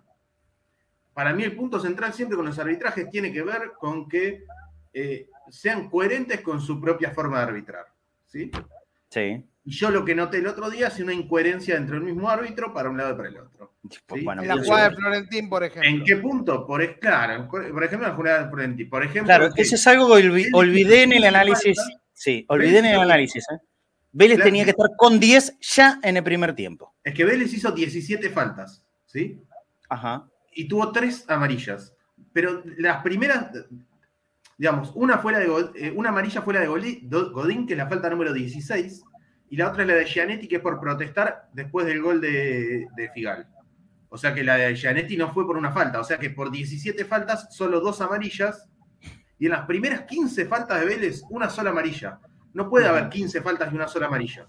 Para 1.14 1.34
mí, 1.34 1.44
el 1.44 1.56
punto 1.56 1.80
central 1.80 2.14
siempre 2.14 2.38
con 2.38 2.46
los 2.46 2.60
arbitrajes 2.60 3.10
tiene 3.10 3.32
que 3.34 3.42
ver 3.42 3.72
con 3.80 4.08
que 4.08 4.44
eh, 4.94 5.28
sean 5.50 5.90
coherentes 5.90 6.42
con 6.42 6.62
su 6.62 6.80
propia 6.80 7.12
forma 7.12 7.38
de 7.40 7.44
arbitrar. 7.44 7.86
¿sí? 8.26 8.52
Sí. 9.10 9.44
Y 9.66 9.72
yo 9.72 9.90
lo 9.90 10.06
que 10.06 10.16
noté 10.16 10.38
el 10.38 10.48
otro 10.48 10.70
día 10.70 10.88
es 10.88 11.00
una 11.00 11.14
incoherencia 11.14 11.76
entre 11.76 11.98
el 11.98 12.04
mismo 12.04 12.30
árbitro 12.30 12.74
para 12.74 12.90
un 12.90 12.98
lado 12.98 13.14
y 13.14 13.18
para 13.18 13.30
el 13.30 13.38
otro. 13.38 13.74
en 14.10 14.48
la 14.48 14.58
jugada 14.58 14.90
de 14.90 14.96
Florentín, 14.96 15.50
por 15.50 15.64
ejemplo. 15.64 15.90
¿En 15.90 16.04
qué 16.06 16.16
punto? 16.18 16.66
Por, 16.66 17.00
claro, 17.00 17.50
por 17.50 17.84
ejemplo, 17.84 18.08
la 18.08 18.16
jugada 18.16 18.44
de 18.44 18.50
Florentín. 18.50 18.90
Por 18.90 19.04
ejemplo, 19.04 19.26
claro, 19.26 19.50
eso 19.56 19.76
es 19.76 19.88
algo 19.88 20.16
que 20.16 20.48
olvidé 20.54 21.04
en 21.04 21.14
el 21.14 21.26
análisis. 21.26 21.78
Sí, 22.14 22.46
olvidé 22.48 22.80
en 22.80 22.86
el 22.86 23.00
análisis. 23.00 23.44
¿eh? 23.52 23.58
Vélez 24.12 24.40
tenía 24.40 24.64
que 24.64 24.72
estar 24.72 24.90
con 24.98 25.20
10 25.20 25.58
ya 25.60 26.00
en 26.02 26.18
el 26.18 26.24
primer 26.24 26.56
tiempo. 26.56 26.96
Es 27.04 27.14
que 27.14 27.26
Vélez 27.26 27.54
hizo 27.54 27.72
17 27.72 28.30
faltas, 28.30 28.84
¿sí? 29.06 29.40
Ajá. 29.90 30.28
Y 30.54 30.68
tuvo 30.68 30.92
3 30.92 31.26
amarillas. 31.28 31.94
Pero 32.34 32.64
las 32.78 33.04
primeras, 33.04 33.52
digamos, 34.58 34.92
una, 34.96 35.20
fuera 35.20 35.40
de, 35.40 35.48
eh, 35.76 35.94
una 35.96 36.10
amarilla 36.10 36.42
fuera 36.42 36.60
de 36.60 36.68
Godín, 36.68 37.68
que 37.68 37.74
es 37.74 37.78
la 37.78 37.88
falta 37.88 38.10
número 38.10 38.34
16, 38.34 39.04
y 39.50 39.58
la 39.58 39.70
otra 39.70 39.84
es 39.84 39.88
la 39.88 39.96
de 39.96 40.06
Gianetti, 40.06 40.48
que 40.48 40.58
es 40.58 40.62
por 40.62 40.80
protestar 40.80 41.50
después 41.54 41.86
del 41.86 42.02
gol 42.02 42.20
de, 42.20 42.88
Figal. 43.14 43.48
O 44.10 44.18
sea 44.18 44.34
que 44.34 44.44
la 44.44 44.56
de 44.56 44.76
Gianetti 44.76 45.16
no 45.16 45.32
fue 45.32 45.46
por 45.46 45.58
una 45.58 45.72
falta, 45.72 46.00
o 46.00 46.04
sea 46.04 46.18
que 46.18 46.32
por 46.32 46.52
17 46.52 47.06
faltas, 47.06 47.56
solo 47.56 47.80
dos 47.80 48.02
amarillas, 48.02 48.68
y 49.40 49.46
en 49.46 49.52
las 49.52 49.66
primeras 49.66 50.02
15 50.02 50.46
faltas 50.46 50.80
de 50.80 50.88
Vélez, 50.88 51.22
una 51.30 51.50
sola 51.50 51.70
amarilla. 51.70 52.20
No 52.54 52.70
puede 52.70 52.88
haber 52.88 53.10
15 53.10 53.42
faltas 53.42 53.72
y 53.72 53.76
una 53.76 53.88
sola 53.88 54.08
amarilla. 54.08 54.48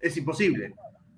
Es 0.00 0.16
imposible. 0.16 0.74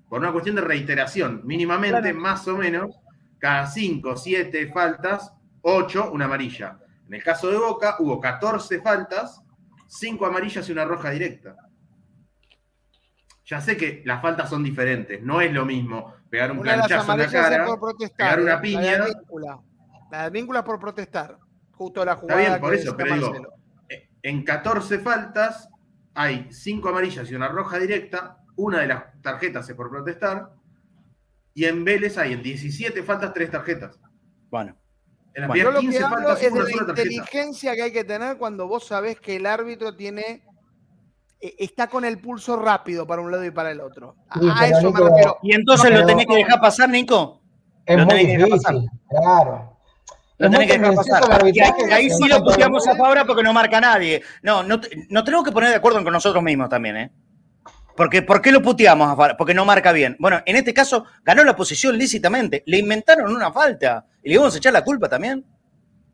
Por 0.09 0.21
una 0.21 0.33
cuestión 0.33 0.57
de 0.57 0.63
reiteración, 0.63 1.41
mínimamente, 1.45 2.13
más 2.13 2.47
o 2.47 2.59
menos, 2.59 2.95
cada 3.39 3.67
5, 3.67 4.17
7 4.17 4.71
faltas, 4.71 5.33
8, 5.63 6.11
una 6.13 6.27
amarilla. 6.27 6.82
En 7.13 7.17
el 7.17 7.23
caso 7.23 7.51
de 7.51 7.59
Boca 7.59 7.97
hubo 7.99 8.19
14 8.19 8.81
faltas, 8.81 9.43
5 9.87 10.25
amarillas 10.25 10.67
y 10.67 10.73
una 10.73 10.87
roja 10.87 11.11
directa. 11.11 11.55
Ya 13.45 13.61
sé 13.61 13.77
que 13.77 14.03
las 14.07 14.23
faltas 14.23 14.49
son 14.49 14.65
diferentes, 14.65 15.21
no 15.21 15.43
es 15.43 15.53
lo 15.53 15.67
mismo 15.67 16.15
pegar 16.31 16.51
un 16.53 16.61
planchazo 16.61 17.13
en 17.13 17.19
la 17.19 17.29
cara, 17.29 17.67
pegar 18.17 18.41
una 18.41 18.59
piña. 18.63 19.05
La 20.11 20.25
de 20.25 20.31
víncula 20.31 20.65
por 20.65 20.81
protestar, 20.81 21.37
justo 21.73 22.03
la 22.03 22.17
jugada. 22.17 22.41
Está 22.41 22.51
bien, 22.53 22.61
por 22.63 22.75
eso, 22.75 22.97
pero 22.97 23.15
digo, 23.15 23.33
en 24.23 24.43
14 24.43 24.99
faltas 25.01 25.69
hay 26.15 26.49
5 26.51 26.89
amarillas 26.89 27.31
y 27.31 27.35
una 27.35 27.49
roja 27.49 27.79
directa, 27.79 28.39
una 28.57 28.81
de 28.81 28.87
las 28.87 29.21
tarjetas 29.21 29.69
es 29.69 29.77
por 29.77 29.91
protestar, 29.91 30.49
y 31.53 31.67
en 31.67 31.85
Vélez 31.85 32.17
hay 32.17 32.33
en 32.33 32.43
17 32.43 33.03
faltas 33.03 33.35
3 33.35 33.51
tarjetas. 33.51 34.01
Bueno. 34.49 34.82
Yo 35.35 35.71
lo 35.71 35.81
que 35.81 35.99
hablo 35.99 36.33
es 36.37 36.53
de 36.53 36.63
la 36.63 36.71
inteligencia 36.71 37.75
que 37.75 37.83
hay 37.83 37.93
que 37.93 38.05
tener 38.05 38.37
cuando 38.37 38.67
vos 38.67 38.87
sabés 38.87 39.19
que 39.21 39.37
el 39.37 39.47
árbitro 39.47 39.97
tiene 39.97 40.43
e, 41.41 41.55
está 41.59 41.89
con 41.89 42.05
el 42.05 42.19
pulso 42.19 42.57
rápido 42.57 43.07
para 43.07 43.21
un 43.23 43.31
lado 43.31 43.45
y 43.45 43.51
para 43.51 43.71
el 43.71 43.81
otro. 43.81 44.15
a 44.29 44.67
eso 44.67 44.93
me 44.93 45.01
refiero. 45.01 45.39
Y 45.43 45.55
entonces 45.55 45.91
lo 45.91 46.07
tenés 46.07 46.27
que 46.27 46.37
dejar 46.37 46.61
pasar, 46.61 46.89
Nico. 46.89 47.41
Es 47.85 48.05
muy 48.07 48.27
difícil, 48.27 48.89
claro. 49.09 49.77
Lo 50.39 50.51
tenés 50.51 50.71
que 50.71 50.79
dejar 50.79 50.95
pasar. 50.95 51.47
Y 51.53 51.61
ahí, 51.61 52.11
sí 52.11 52.29
lo 52.29 52.43
puteamos 52.43 52.87
a 52.87 52.97
Fabra 52.97 53.25
porque 53.25 53.43
no 53.43 53.53
marca 53.53 53.81
nadie. 53.81 54.23
No, 54.43 54.63
no, 54.63 54.81
no 55.09 55.25
tenemos 55.25 55.45
que 55.45 55.53
poner 55.53 55.71
de 55.71 55.77
acuerdo 55.77 56.03
con 56.05 56.13
nosotros 56.13 56.43
mismos 56.43 56.69
también, 56.69 56.97
¿eh? 56.97 57.11
Porque, 57.97 58.23
¿Por 58.23 58.41
qué 58.41 58.53
lo 58.53 58.63
puteamos 58.63 59.09
a 59.09 59.17
Fabra? 59.17 59.37
Porque 59.37 59.55
no 59.55 59.65
marca 59.65 59.93
bien. 59.93 60.17
Bueno, 60.19 60.41
en 60.47 60.57
este 60.57 60.73
caso 60.73 61.05
ganó 61.25 61.45
la 61.45 61.57
posición 61.57 61.97
lícitamente. 61.99 62.63
Le 62.67 62.79
inventaron 62.79 63.35
una 63.35 63.53
falta. 63.53 64.07
¿Y 64.23 64.31
le 64.31 64.39
vamos 64.39 64.55
a 64.55 64.59
echar 64.59 64.73
la 64.73 64.85
culpa 64.85 65.09
también? 65.09 65.45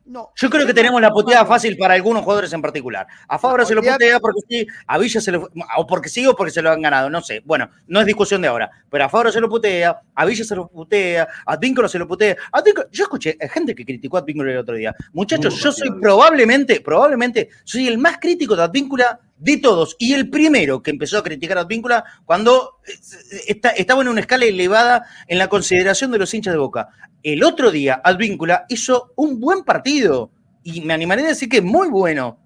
No. 0.09 0.33
Yo 0.37 0.49
creo 0.49 0.67
que 0.67 0.73
tenemos 0.73 1.03
la 1.03 1.11
puteada 1.11 1.45
fácil 1.45 1.77
para 1.77 1.93
algunos 1.93 2.23
jugadores 2.23 2.51
en 2.55 2.63
particular. 2.63 3.07
A 3.29 3.39
Fabra 3.39 3.67
se 3.67 3.75
lo 3.75 3.83
putea 3.83 4.19
porque 4.19 4.41
sí, 4.49 4.67
a 4.87 4.97
Villa 4.97 5.21
se 5.21 5.31
lo 5.31 5.51
o 5.77 5.87
porque 5.87 6.09
sí 6.09 6.27
o 6.27 6.35
porque 6.35 6.51
se 6.51 6.63
lo 6.63 6.71
han 6.71 6.81
ganado, 6.81 7.11
no 7.11 7.21
sé. 7.21 7.43
Bueno, 7.45 7.69
no 7.87 8.01
es 8.01 8.07
discusión 8.07 8.41
de 8.41 8.49
ahora. 8.49 8.71
Pero 8.91 9.05
a 9.05 9.11
Fabra 9.11 9.31
se 9.31 9.39
lo 9.39 9.51
putea, 9.51 10.01
a 10.15 10.25
Villa 10.25 10.45
se 10.45 10.57
lo 10.57 10.67
putea, 10.69 11.29
a 11.45 11.57
Víncula 11.59 11.89
se 11.89 11.99
lo 11.99 12.09
putea. 12.09 12.39
A 12.51 12.63
yo 12.91 13.05
escuché 13.05 13.37
gente 13.51 13.75
que 13.75 13.85
criticó 13.85 14.17
a 14.17 14.21
Advíncula 14.21 14.51
el 14.51 14.59
otro 14.59 14.77
día. 14.77 14.97
Muchachos, 15.13 15.61
yo 15.63 15.71
soy 15.71 15.91
probablemente, 16.01 16.81
probablemente, 16.81 17.51
soy 17.65 17.87
el 17.87 17.99
más 17.99 18.17
crítico 18.17 18.57
de 18.57 18.63
Advíncula 18.63 19.21
de 19.39 19.57
todos. 19.59 19.97
Y 19.99 20.15
el 20.15 20.29
primero 20.31 20.83
que 20.83 20.91
empezó 20.91 21.19
a 21.19 21.23
criticar 21.23 21.59
a 21.59 21.63
Advíncula 21.63 22.05
cuando 22.25 22.81
eh, 22.87 23.61
estaba 23.77 24.03
en 24.03 24.09
una 24.09 24.21
escala 24.21 24.45
elevada 24.45 25.07
en 25.27 25.39
la 25.39 25.49
consideración 25.49 26.11
de 26.11 26.19
los 26.19 26.33
hinchas 26.35 26.53
de 26.53 26.59
Boca. 26.59 26.89
El 27.23 27.43
otro 27.45 27.71
día, 27.71 28.01
Advíncula 28.05 28.65
hizo 28.69 29.13
un 29.17 29.41
buen 29.41 29.65
partido. 29.65 30.31
Y 30.63 30.83
me 30.83 30.95
animaré 30.95 31.23
a 31.23 31.29
decir 31.29 31.49
que 31.49 31.63
muy 31.63 31.89
bueno. 31.89 32.39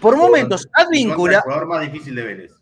Por 0.00 0.16
momentos, 0.16 0.68
Advíncula. 0.72 1.36
El 1.36 1.42
jugador 1.42 1.66
más 1.66 1.80
difícil 1.80 2.14
de 2.14 2.22
Vélez. 2.22 2.52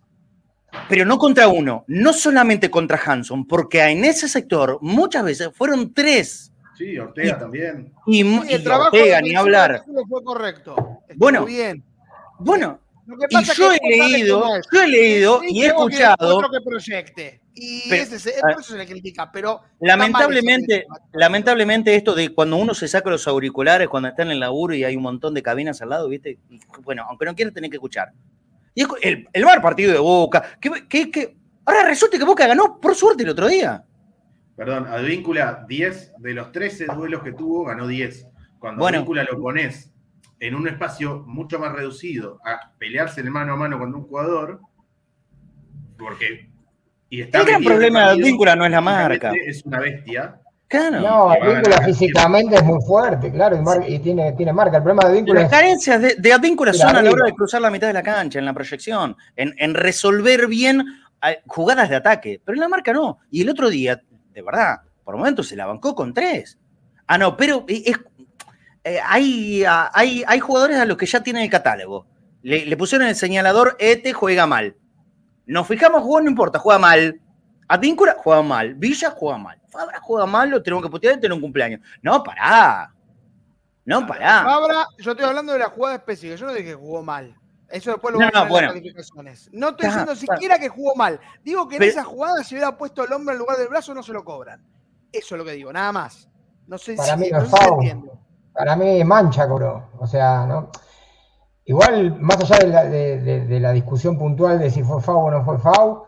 Pero 0.89 1.05
no 1.05 1.19
contra 1.19 1.49
uno, 1.49 1.85
no 1.87 2.13
solamente 2.13 2.71
contra 2.71 2.99
Hanson, 3.05 3.47
porque 3.47 3.83
en 3.83 4.05
ese 4.05 4.27
sector 4.27 4.79
muchas 4.81 5.23
veces 5.25 5.51
fueron 5.53 5.93
tres. 5.93 6.53
Sí, 6.77 6.99
Ortega 6.99 7.39
también. 7.39 7.93
Y, 8.07 8.21
el 8.51 8.63
trabajo 8.63 8.97
Ortega, 8.97 9.21
ni 9.21 9.35
hablar. 9.35 9.85
Fue 10.09 10.25
correcto. 10.25 11.03
bueno, 11.17 11.45
bien. 11.45 11.85
Bueno, 12.39 12.81
y 13.07 13.45
yo 13.55 13.73
he 13.73 13.79
leído, 13.81 14.45
yo 14.73 14.83
he 14.83 14.89
leído 14.89 15.41
y 15.45 15.63
he 15.63 15.67
escuchado. 15.67 16.41
Que 16.51 16.61
proyecte. 16.61 17.41
Y 17.55 17.93
ese, 17.93 18.17
eso 18.17 18.63
se 18.63 18.79
le 18.79 18.87
critica, 18.87 19.31
pero. 19.31 19.61
Lamentablemente, 19.81 20.87
lamentablemente, 21.13 21.95
esto 21.95 22.15
de 22.15 22.31
cuando 22.31 22.57
uno 22.57 22.75
se 22.75 22.89
saca 22.89 23.11
los 23.11 23.27
auriculares 23.27 23.89
cuando 23.89 24.09
está 24.09 24.23
en 24.23 24.31
el 24.31 24.41
laburo 24.41 24.75
y 24.75 24.85
hay 24.85 24.97
un 24.97 25.03
montón 25.03 25.35
de 25.35 25.43
cabinas 25.43 25.83
al 25.83 25.91
lado, 25.91 26.09
¿viste? 26.09 26.39
bueno, 26.83 27.05
aunque 27.09 27.27
no 27.27 27.35
quieras, 27.35 27.53
tener 27.53 27.71
que 27.71 27.77
escuchar. 27.77 28.13
Y 28.75 28.85
el, 29.03 29.29
el 29.33 29.45
bar 29.45 29.61
partido 29.61 29.93
de 29.93 29.99
Boca. 29.99 30.59
Que, 30.61 31.11
que, 31.11 31.37
ahora 31.67 31.85
resulta 31.85 32.17
que 32.17 32.25
Boca 32.25 32.47
ganó 32.47 32.81
por 32.81 32.95
suerte 32.95 33.23
el 33.23 33.29
otro 33.29 33.49
día. 33.49 33.85
Perdón, 34.57 34.87
Advíncula, 34.87 35.65
10 35.69 36.13
de 36.19 36.35
los 36.35 36.53
13 36.53 36.87
duelos 36.87 37.23
que 37.23 37.33
tuvo, 37.33 37.65
ganó 37.65 37.87
10. 37.87 38.29
Cuando 38.59 38.87
Advíncula 38.87 39.25
lo 39.25 39.39
pones 39.41 39.92
en 40.43 40.57
un 40.57 40.67
espacio 40.67 41.23
mucho 41.25 41.61
más 41.61 41.73
reducido 41.73 42.41
a 42.45 42.73
pelearse 42.77 43.21
el 43.21 43.31
mano 43.31 43.53
a 43.53 43.57
mano 43.57 43.79
con 43.79 43.95
un 43.95 44.03
jugador, 44.03 44.61
porque... 45.97 46.51
Y 47.09 47.21
está 47.21 47.43
el 47.43 47.47
gran 47.47 47.63
problema 47.63 48.01
de 48.01 48.07
Advíncula 48.07 48.57
no 48.57 48.65
es 48.65 48.73
la 48.73 48.81
marca. 48.81 49.33
Es 49.47 49.65
una 49.65 49.79
bestia. 49.79 50.41
Claro. 50.67 51.01
No, 51.01 51.31
Advíncula 51.31 51.83
físicamente 51.83 52.57
es 52.57 52.65
muy 52.65 52.81
fuerte, 52.85 53.31
claro, 53.31 53.63
y, 53.87 54.01
tiene, 54.01 54.33
tiene 54.33 54.53
marca. 54.53 54.79
El 54.79 54.83
problema 54.83 55.05
de 55.05 55.13
Advíncula 55.13 55.43
Las 55.43 55.51
carencias 55.51 56.03
de, 56.19 56.33
Advíncula 56.33 56.73
son 56.73 56.97
a 56.97 57.03
la 57.03 57.11
hora 57.13 57.27
de 57.27 57.35
cruzar 57.35 57.61
la 57.61 57.71
mitad 57.71 57.87
de 57.87 57.93
la 57.93 58.03
cancha, 58.03 58.41
en 58.41 58.45
la 58.45 58.53
proyección, 58.53 59.17
en, 59.37 59.55
en 59.59 59.75
resolver 59.75 60.49
bien 60.49 60.85
jugadas 61.47 61.89
de 61.89 61.97
ataque, 61.97 62.41
pero 62.45 62.57
en 62.57 62.61
la 62.63 62.69
marca 62.69 62.93
no. 62.93 63.21
Y 63.31 63.43
el 63.43 63.49
otro 63.49 63.71
día, 63.71 64.03
de 64.33 64.43
verdad, 64.43 64.81
por 65.05 65.17
momentos 65.17 65.47
se 65.47 65.55
la 65.55 65.67
bancó 65.67 65.95
con 65.95 66.13
tres. 66.13 66.59
Ah, 67.07 67.19
no, 67.19 67.37
pero 67.37 67.65
es, 67.69 67.97
eh, 68.85 68.99
hay, 69.05 69.65
ah, 69.65 69.91
hay, 69.95 70.25
hay, 70.27 70.41
jugadores 70.41 70.79
a 70.79 70.85
los 70.85 70.97
que 70.97 71.07
ya 71.07 71.23
tienen 71.23 71.43
el 71.45 71.51
catálogo. 71.51 72.07
Le, 72.43 72.77
pusieron 72.77 73.07
el 73.07 73.15
señalador, 73.15 73.77
Ete 73.79 74.13
juega 74.13 74.47
mal. 74.47 74.77
Nos 75.47 75.67
fijamos, 75.69 76.03
jugó, 76.03 76.21
no 76.21 76.29
importa, 76.29 76.59
juega 76.59 76.79
mal. 76.79 77.21
Advíncula 77.69 78.17
juega 78.19 78.43
mal. 78.43 78.75
Villa 78.75 79.11
juega 79.11 79.39
mal. 79.39 79.61
Fabra 79.69 80.01
juega 80.03 80.27
mal, 80.27 80.51
lo 80.51 80.63
tenemos 80.63 80.85
que 80.85 80.91
putear 80.91 81.15
y 81.15 81.21
tener 81.21 81.33
un 81.33 81.41
cumpleaños. 81.41 81.81
No, 82.03 82.23
pará. 82.23 82.93
No, 83.85 84.07
pará. 84.07 84.43
Fabra, 84.45 84.87
yo 84.99 85.13
estoy 85.13 85.27
hablando 85.27 85.53
de 85.53 85.61
la 85.61 85.69
jugada 85.69 85.97
específica. 85.97 86.37
Yo 86.37 86.47
no 86.47 86.53
dije 86.53 86.71
que 86.71 86.75
jugó 86.75 87.03
mal. 87.03 87.37
Eso 87.69 87.91
después 87.93 88.13
lo 88.13 88.21
no, 88.21 88.31
no, 88.31 88.49
bueno. 88.49 88.69
calificaciones. 88.69 89.49
No 89.53 89.71
estoy 89.71 89.87
diciendo 89.87 90.15
siquiera 90.15 90.59
que 90.59 90.69
jugó 90.69 90.95
mal. 90.95 91.19
Digo 91.43 91.67
que 91.69 91.77
en 91.77 91.85
esa 91.85 92.05
jugada, 92.05 92.45
si 92.45 92.55
hubiera 92.55 92.77
puesto 92.77 93.05
el 93.05 93.13
hombre 93.13 93.35
en 93.35 93.39
lugar 93.39 93.57
del 93.57 93.69
brazo, 93.69 93.95
no 93.95 94.03
se 94.03 94.13
lo 94.13 94.25
cobran. 94.25 94.63
Eso 95.11 95.35
es 95.35 95.39
lo 95.39 95.45
que 95.45 95.53
digo, 95.53 95.73
nada 95.73 95.93
más. 95.93 96.29
No 96.67 96.77
sé 96.77 96.95
Para 96.95 97.15
si 97.15 97.21
mí 97.21 97.31
no 97.31 97.47
para 98.53 98.77
mí 98.77 99.03
mancha 99.05 99.49
cobró. 99.49 99.91
O 99.99 100.07
sea, 100.07 100.47
¿no? 100.47 100.71
Igual, 101.65 102.19
más 102.21 102.39
allá 102.41 102.59
de 102.59 103.61
la, 103.61 103.73
discusión 103.73 104.19
puntual 104.19 104.59
de 104.59 104.71
si 104.71 104.83
fue 104.83 105.01
FAU 105.01 105.27
o 105.27 105.31
no 105.31 105.45
fue 105.45 105.59
FAU, 105.59 106.05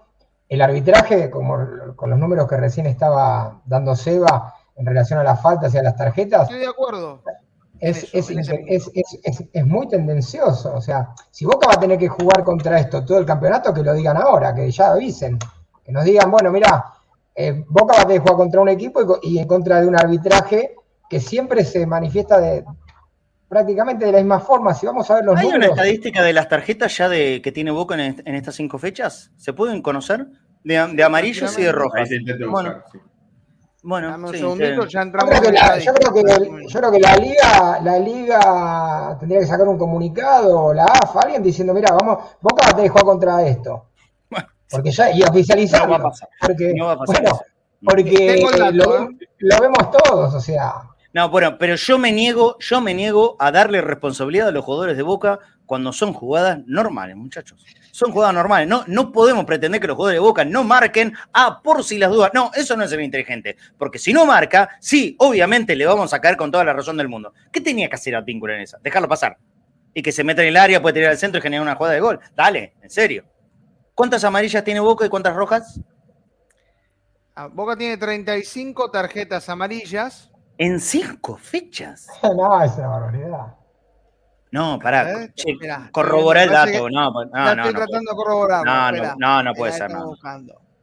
el 0.49 0.61
arbitraje, 0.61 1.31
como 1.31 1.57
con 1.95 2.11
los 2.11 2.19
números 2.19 2.49
que 2.49 2.57
recién 2.57 2.87
estaba 2.87 3.61
dando 3.65 3.95
Seba 3.95 4.55
en 4.77 4.85
relación 4.85 5.21
a 5.21 5.23
las 5.23 5.41
faltas 5.41 5.73
y 5.75 5.79
a 5.79 5.83
las 5.83 5.97
tarjetas. 5.97 6.43
Estoy 6.43 6.59
de 6.59 6.67
acuerdo. 6.67 7.23
Es, 7.79 8.13
muy 9.65 9.89
tendencioso. 9.89 10.75
O 10.75 10.81
sea, 10.81 11.11
si 11.31 11.45
Boca 11.45 11.69
va 11.69 11.75
a 11.75 11.81
tener 11.81 11.99
que 11.99 12.09
jugar 12.09 12.43
contra 12.43 12.81
esto 12.81 13.05
todo 13.05 13.19
el 13.19 13.27
campeonato, 13.27 13.73
que 13.73 13.83
lo 13.83 13.93
digan 13.95 14.17
ahora, 14.17 14.55
que 14.55 14.71
ya 14.71 14.91
avisen. 14.91 15.39
Que 15.85 15.93
nos 15.93 16.05
digan, 16.05 16.31
bueno, 16.31 16.51
mira, 16.51 16.85
eh, 17.35 17.65
Boca 17.69 17.95
va 17.95 18.03
a 18.03 18.07
tener 18.07 18.23
que 18.23 18.29
jugar 18.29 18.37
contra 18.37 18.61
un 18.61 18.69
equipo 18.71 19.01
y 19.23 19.39
en 19.39 19.47
contra 19.47 19.81
de 19.81 19.87
un 19.87 19.97
arbitraje 19.97 20.77
que 21.09 21.21
siempre 21.21 21.65
se 21.65 21.87
manifiesta 21.87 22.41
de 22.41 22.65
prácticamente 23.49 24.07
de 24.07 24.13
la 24.13 24.19
misma 24.19 24.41
forma. 24.41 24.75
Si 24.75 24.87
vamos 24.87 25.11
a 25.11 25.17
ver 25.17 25.25
los 25.25 25.39
¿Hay 25.39 25.47
una 25.47 25.67
estadística 25.67 26.23
de 26.23 26.33
las 26.33 26.49
tarjetas 26.49 26.97
ya 26.97 27.09
de 27.09 27.41
que 27.43 27.53
tiene 27.53 27.71
Boca 27.71 27.95
en, 27.95 28.35
estas 28.35 28.57
cinco 28.57 28.79
fechas? 28.79 29.31
¿Se 29.37 29.53
pueden 29.53 29.83
conocer? 29.83 30.27
De, 30.63 30.87
de 30.95 31.05
amarillos 31.05 31.59
y 31.59 31.63
de 31.63 31.73
rojas. 31.73 32.09
Bueno, 33.87 34.19
bueno 34.19 34.29
sí, 34.29 34.39
ya 34.89 35.03
entramos 35.03 35.35
yo, 35.35 35.41
creo 35.43 35.47
que 35.47 35.53
la, 35.53 35.79
yo, 35.79 35.93
creo 35.93 36.91
que 36.91 37.01
la 37.01 37.17
liga, 37.17 37.81
la 37.83 37.99
liga 37.99 39.17
tendría 39.21 39.41
que 39.41 39.47
sacar 39.47 39.69
un 39.69 39.77
comunicado, 39.77 40.73
la 40.73 40.85
AFA, 40.85 41.21
alguien 41.21 41.43
diciendo, 41.43 41.75
mira, 41.75 41.93
vamos, 41.93 42.19
Boca 42.41 42.65
va 42.65 42.71
a 42.71 42.71
tener 42.71 42.85
que 42.85 42.89
jugar 42.89 43.05
contra 43.05 43.47
esto. 43.47 43.91
Porque 44.71 44.91
ya, 44.91 45.11
y 45.11 45.23
oficializarlo. 45.23 45.87
No 45.87 45.93
va 45.93 46.09
a 46.09 46.11
pasar. 46.11 46.29
Porque, 46.41 46.75
no 46.75 46.87
va 46.87 46.93
a 46.93 46.97
pasar 46.97 47.23
bueno, 47.23 47.39
porque 47.87 48.41
lo, 48.73 49.05
¿eh? 49.05 49.09
lo, 49.39 49.61
vemos 49.61 49.91
todos, 49.91 50.35
o 50.35 50.41
sea. 50.41 50.73
No, 51.15 51.29
bueno, 51.29 51.57
pero 51.59 51.77
yo 51.77 51.97
me 51.97 52.11
niego, 52.11 52.59
yo 52.59 52.81
me 52.81 52.93
niego 52.93 53.37
a 53.39 53.53
darle 53.53 53.81
responsabilidad 53.81 54.49
a 54.49 54.51
los 54.51 54.65
jugadores 54.65 54.97
de 54.97 55.05
Boca 55.05 55.39
cuando 55.65 55.93
son 55.93 56.13
jugadas 56.13 56.59
normales, 56.67 57.15
muchachos. 57.15 57.65
Son 57.93 58.11
jugadas 58.11 58.35
normales. 58.35 58.67
No, 58.67 58.83
no 58.89 59.13
podemos 59.13 59.45
pretender 59.45 59.81
que 59.81 59.87
los 59.87 59.95
jugadores 59.95 60.17
de 60.17 60.27
Boca 60.27 60.45
no 60.45 60.65
marquen 60.65 61.15
a 61.33 61.63
por 61.63 61.85
si 61.85 61.99
las 61.99 62.11
dudas. 62.11 62.33
No, 62.35 62.51
eso 62.53 62.77
no 62.77 62.83
es 62.83 62.91
ser 62.91 63.01
inteligente. 63.01 63.57
Porque 63.79 64.01
si 64.01 64.13
no 64.13 64.27
marca, 64.27 64.71
sí, 64.81 65.15
obviamente 65.21 65.77
le 65.77 65.87
vamos 65.87 66.13
a 66.13 66.21
caer 66.21 66.37
con 66.37 66.51
toda 66.51 66.65
la 66.65 66.73
razón 66.73 66.97
del 66.97 67.09
mundo. 67.09 67.33
¿Qué 67.53 67.61
tenía 67.61 67.89
que 67.89 67.95
hacer 67.95 68.17
Advíncula 68.17 68.57
en 68.57 68.63
esa? 68.63 68.79
Dejarlo 68.83 69.09
pasar. 69.09 69.39
Y 69.95 70.03
que 70.03 70.11
se 70.11 70.25
meta 70.25 70.43
en 70.43 70.49
el 70.49 70.57
área, 70.57 70.83
puede 70.83 70.95
tirar 70.95 71.13
al 71.13 71.19
centro 71.19 71.39
y 71.39 71.43
generar 71.43 71.63
una 71.63 71.77
jugada 71.77 71.95
de 71.95 72.01
gol. 72.01 72.19
Dale, 72.35 72.75
en 72.83 72.91
serio. 72.91 73.25
¿Cuántas 73.95 74.25
amarillas 74.25 74.65
tiene 74.65 74.81
Boca 74.81 75.07
y 75.07 75.09
cuántas 75.09 75.37
rojas? 75.37 75.81
Ah, 77.37 77.47
Boca 77.47 77.77
tiene 77.77 77.97
35 77.99 78.91
tarjetas 78.91 79.49
amarillas 79.49 80.33
en 80.59 80.81
cinco 80.81 81.37
fechas. 81.37 82.09
No, 82.23 82.63
es 82.63 82.77
una 82.77 82.89
barbaridad. 82.89 83.55
No, 84.51 84.79
pará, 84.79 85.29
corroborar 85.91 86.45
el 86.45 86.51
dato. 86.51 86.89
No, 86.89 87.11
no, 87.11 87.25
no, 87.25 87.51
estoy 87.51 87.75
tratando 87.75 88.13
de 88.13 88.17
corroborar. 88.17 88.65
No, 88.65 88.93
no, 88.93 89.15
no, 89.17 89.43
no 89.43 89.55
puede 89.55 89.73
ser. 89.73 89.91
No. 89.91 90.15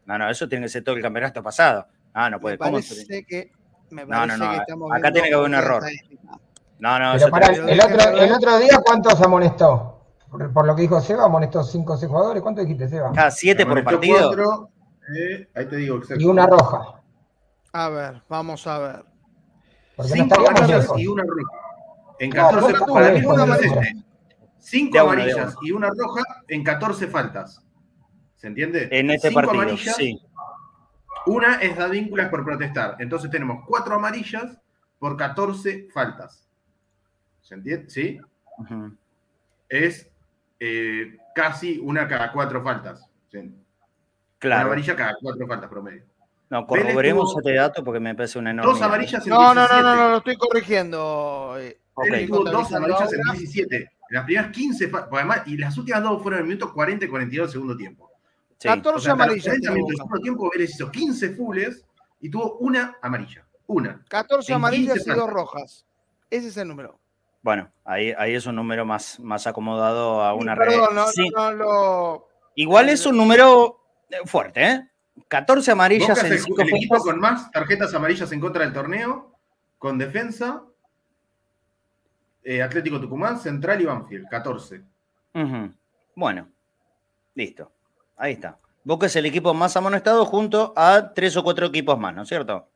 no, 0.05 0.17
no, 0.17 0.29
eso 0.29 0.49
tiene 0.49 0.65
que 0.65 0.69
ser 0.69 0.83
todo 0.83 0.95
el 0.95 1.01
campeonato 1.01 1.41
pasado. 1.41 1.87
Ah, 2.13 2.29
no 2.29 2.37
puede. 2.39 2.55
Me 2.55 2.57
parece 2.57 3.23
que. 3.23 3.49
Me 3.91 4.05
parece 4.05 4.37
no, 4.37 4.45
no, 4.45 4.53
no. 4.57 4.89
Que 4.89 4.97
Acá 4.97 5.11
tiene 5.13 5.29
que 5.29 5.35
haber 5.35 5.47
un 5.47 5.55
error. 5.55 5.83
No, 6.79 6.99
no, 6.99 7.13
Pero 7.13 7.29
para, 7.29 7.47
el, 7.47 7.79
otro, 7.79 8.09
el 8.09 8.31
otro 8.33 8.59
día, 8.59 8.81
¿cuántos 8.83 9.21
amonestó? 9.21 10.03
Por, 10.29 10.65
lo 10.65 10.75
que 10.75 10.81
dijo 10.81 10.99
Seba, 10.99 11.25
amonestó 11.25 11.63
5 11.63 11.93
o 11.93 11.97
6 11.97 12.09
jugadores. 12.09 12.43
¿Cuánto 12.43 12.61
dijiste, 12.61 12.89
Seba? 12.89 13.13
Ah, 13.15 13.31
7 13.31 13.65
por 13.65 13.83
partido. 13.85 14.69
eh, 15.17 15.47
ahí 15.55 15.65
te 15.67 15.77
digo 15.77 15.97
exacto. 15.97 16.21
Y 16.21 16.25
una 16.25 16.45
roja. 16.45 17.01
A 17.71 17.89
ver, 17.89 18.21
vamos 18.27 18.67
a 18.67 18.79
ver 18.79 19.10
cinco 20.03 20.47
amarillas 20.47 20.87
y 20.97 21.07
una 21.07 21.23
roja. 21.23 21.61
En 22.19 22.31
14 22.31 22.73
para 22.85 23.11
mí 23.11 23.21
Cinco 24.59 24.99
amarillas 24.99 25.55
y 25.61 25.71
una 25.71 25.89
roja 25.89 26.23
en 26.47 26.63
14 26.63 27.07
faltas. 27.07 27.65
¿Se 28.35 28.47
entiende? 28.47 28.87
En 28.91 29.09
este 29.09 29.29
cinco 29.29 29.41
partido, 29.41 29.61
amarillas, 29.61 29.95
sí. 29.95 30.21
Una 31.25 31.55
es 31.55 31.77
de 31.77 31.89
vínculas 31.89 32.29
por 32.29 32.43
protestar. 32.43 32.95
Entonces 32.99 33.29
tenemos 33.29 33.63
cuatro 33.67 33.95
amarillas 33.95 34.57
por 34.99 35.17
14 35.17 35.89
faltas. 35.93 36.47
¿Se 37.41 37.55
entiende? 37.55 37.89
¿Sí? 37.89 38.19
Es 39.67 40.09
eh, 40.59 41.17
casi 41.33 41.79
una 41.79 42.07
cada 42.07 42.31
cuatro 42.31 42.63
faltas. 42.63 43.07
Claro. 43.29 43.55
Una 44.41 44.61
amarilla 44.61 44.95
cada 44.95 45.15
cuatro 45.19 45.47
faltas 45.47 45.69
promedio. 45.69 46.03
No, 46.51 46.67
corroboremos 46.67 47.33
este 47.37 47.53
dato 47.53 47.81
porque 47.81 48.01
me 48.01 48.13
parece 48.13 48.37
una 48.37 48.51
enorme. 48.51 48.73
Dos 48.73 48.81
amarillas 48.81 49.25
en 49.25 49.29
no, 49.29 49.53
17. 49.53 49.55
No, 49.55 49.81
no, 49.81 49.81
no, 49.81 49.95
no, 49.95 50.09
lo 50.09 50.17
estoy 50.17 50.35
corrigiendo. 50.35 51.55
Eh, 51.57 51.79
okay. 51.93 52.27
tuvo 52.27 52.43
dos 52.43 52.73
amarillas 52.73 53.13
en 53.13 53.21
17. 53.21 53.77
En 53.77 53.89
las 54.09 54.25
primeras 54.25 54.51
15, 54.51 54.91
además, 55.13 55.43
y 55.45 55.55
las 55.55 55.77
últimas 55.77 56.03
dos 56.03 56.21
fueron 56.21 56.39
en 56.39 56.43
el 56.43 56.49
minuto 56.49 56.73
40 56.73 57.05
y 57.05 57.07
42 57.07 57.47
del 57.47 57.51
segundo 57.53 57.77
tiempo. 57.77 58.11
Sí. 58.57 58.67
14 58.67 59.11
amarillas. 59.11 59.45
En 59.47 59.53
el 59.53 59.61
segundo 59.61 60.19
tiempo, 60.21 60.51
Vélez 60.53 60.71
hizo 60.71 60.91
15 60.91 61.29
fulles 61.29 61.85
y 62.19 62.29
tuvo 62.29 62.57
una 62.57 62.97
amarilla. 63.01 63.45
Una. 63.67 64.03
14 64.09 64.53
amarillas 64.53 65.07
y 65.07 65.09
dos 65.09 65.29
rojas. 65.29 65.85
Ese 66.29 66.49
es 66.49 66.57
el 66.57 66.67
número. 66.67 66.99
Bueno, 67.41 67.71
ahí, 67.85 68.13
ahí 68.17 68.35
es 68.35 68.45
un 68.45 68.57
número 68.57 68.85
más, 68.85 69.21
más 69.21 69.47
acomodado 69.47 70.21
a 70.21 70.33
una 70.33 70.53
red. 70.53 70.75
No, 70.93 71.07
sí. 71.07 71.29
no, 71.33 71.51
lo... 71.53 72.27
Igual 72.55 72.89
es 72.89 73.05
un 73.05 73.15
número 73.15 73.79
fuerte, 74.25 74.63
¿eh? 74.63 74.91
14 75.27 75.71
amarillas 75.71 76.23
en 76.23 76.33
el, 76.33 76.39
el 76.39 76.75
equipo 76.75 76.97
con 76.99 77.19
más 77.19 77.51
tarjetas 77.51 77.93
amarillas 77.93 78.31
en 78.31 78.39
contra 78.39 78.63
del 78.63 78.73
torneo, 78.73 79.31
con 79.77 79.97
defensa, 79.97 80.63
eh, 82.43 82.61
Atlético 82.61 82.99
Tucumán, 82.99 83.39
Central 83.39 83.81
y 83.81 83.85
Banfield, 83.85 84.27
14. 84.29 84.81
Bueno, 86.15 86.47
listo. 87.35 87.71
Ahí 88.17 88.33
está. 88.33 88.57
Boca 88.83 89.05
es 89.05 89.15
el 89.15 89.25
equipo 89.25 89.53
más 89.53 89.77
amonestado 89.77 90.25
junto 90.25 90.73
a 90.75 91.13
tres 91.13 91.37
o 91.37 91.43
cuatro 91.43 91.67
equipos 91.67 91.97
más, 91.99 92.15
¿no 92.15 92.23
es 92.23 92.27
cierto? 92.27 92.67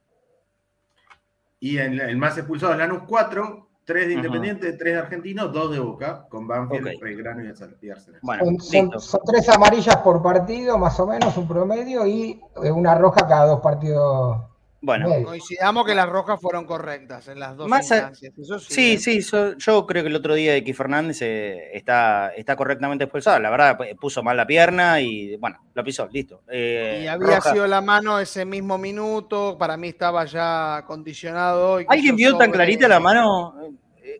Y 1.60 1.78
el, 1.78 2.00
el 2.00 2.18
más 2.18 2.38
expulsado 2.38 2.74
es 2.74 2.78
Lanús 2.78 3.04
4, 3.08 3.68
Tres 3.86 4.08
de 4.08 4.14
Independiente, 4.16 4.74
tres 4.74 4.94
de 4.94 5.00
Argentinos, 5.00 5.54
dos 5.54 5.72
de 5.72 5.80
Boca, 5.80 6.26
con 6.28 6.48
Banfield, 6.48 6.88
okay. 6.88 7.00
Belgrano 7.00 7.44
y 7.44 7.90
Arsenal. 7.90 8.20
Bueno, 8.24 8.60
son, 8.60 9.00
son, 9.00 9.22
tres 9.24 9.48
amarillas 9.48 9.98
por 9.98 10.24
partido, 10.24 10.78
más 10.80 11.00
o 11.00 11.06
menos, 11.06 11.38
un 11.38 11.48
promedio, 11.48 12.08
y 12.08 12.42
una 12.56 12.96
roja 12.96 13.28
cada 13.28 13.46
dos 13.46 13.62
partidos. 13.62 14.55
Bueno, 14.86 15.10
coincidamos 15.24 15.86
que 15.86 15.96
las 15.96 16.08
rojas 16.08 16.40
fueron 16.40 16.66
correctas 16.66 17.28
en 17.28 17.40
las 17.40 17.58
dos 17.58 17.68
instancias. 17.68 18.34
sí, 18.68 18.94
¿eh? 18.94 18.98
sí, 19.00 19.20
yo 19.58 19.88
creo 19.88 20.04
que 20.04 20.10
el 20.10 20.16
otro 20.16 20.36
día 20.36 20.56
X 20.58 20.78
Fernández 20.78 21.22
eh, 21.24 21.76
está, 21.76 22.30
está 22.30 22.56
correctamente 22.56 23.06
expulsado. 23.06 23.40
La 23.40 23.50
verdad, 23.50 23.80
puso 24.00 24.22
mal 24.22 24.38
la 24.38 24.46
pierna 24.46 25.02
y 25.02 25.36
bueno, 25.38 25.58
lo 25.74 25.84
pisó, 25.84 26.08
listo. 26.12 26.42
Eh, 26.48 27.02
y 27.04 27.08
había 27.08 27.42
sido 27.42 27.66
la 27.66 27.82
mano 27.82 28.20
ese 28.20 28.46
mismo 28.46 28.78
minuto, 28.78 29.58
para 29.58 29.76
mí 29.76 29.88
estaba 29.88 30.26
ya 30.26 30.84
condicionado. 30.86 31.80
¿Alguien 31.88 32.16
vio 32.16 32.38
tan 32.38 32.52
clarita 32.52 32.88
la 32.88 33.00
mano? 33.00 33.56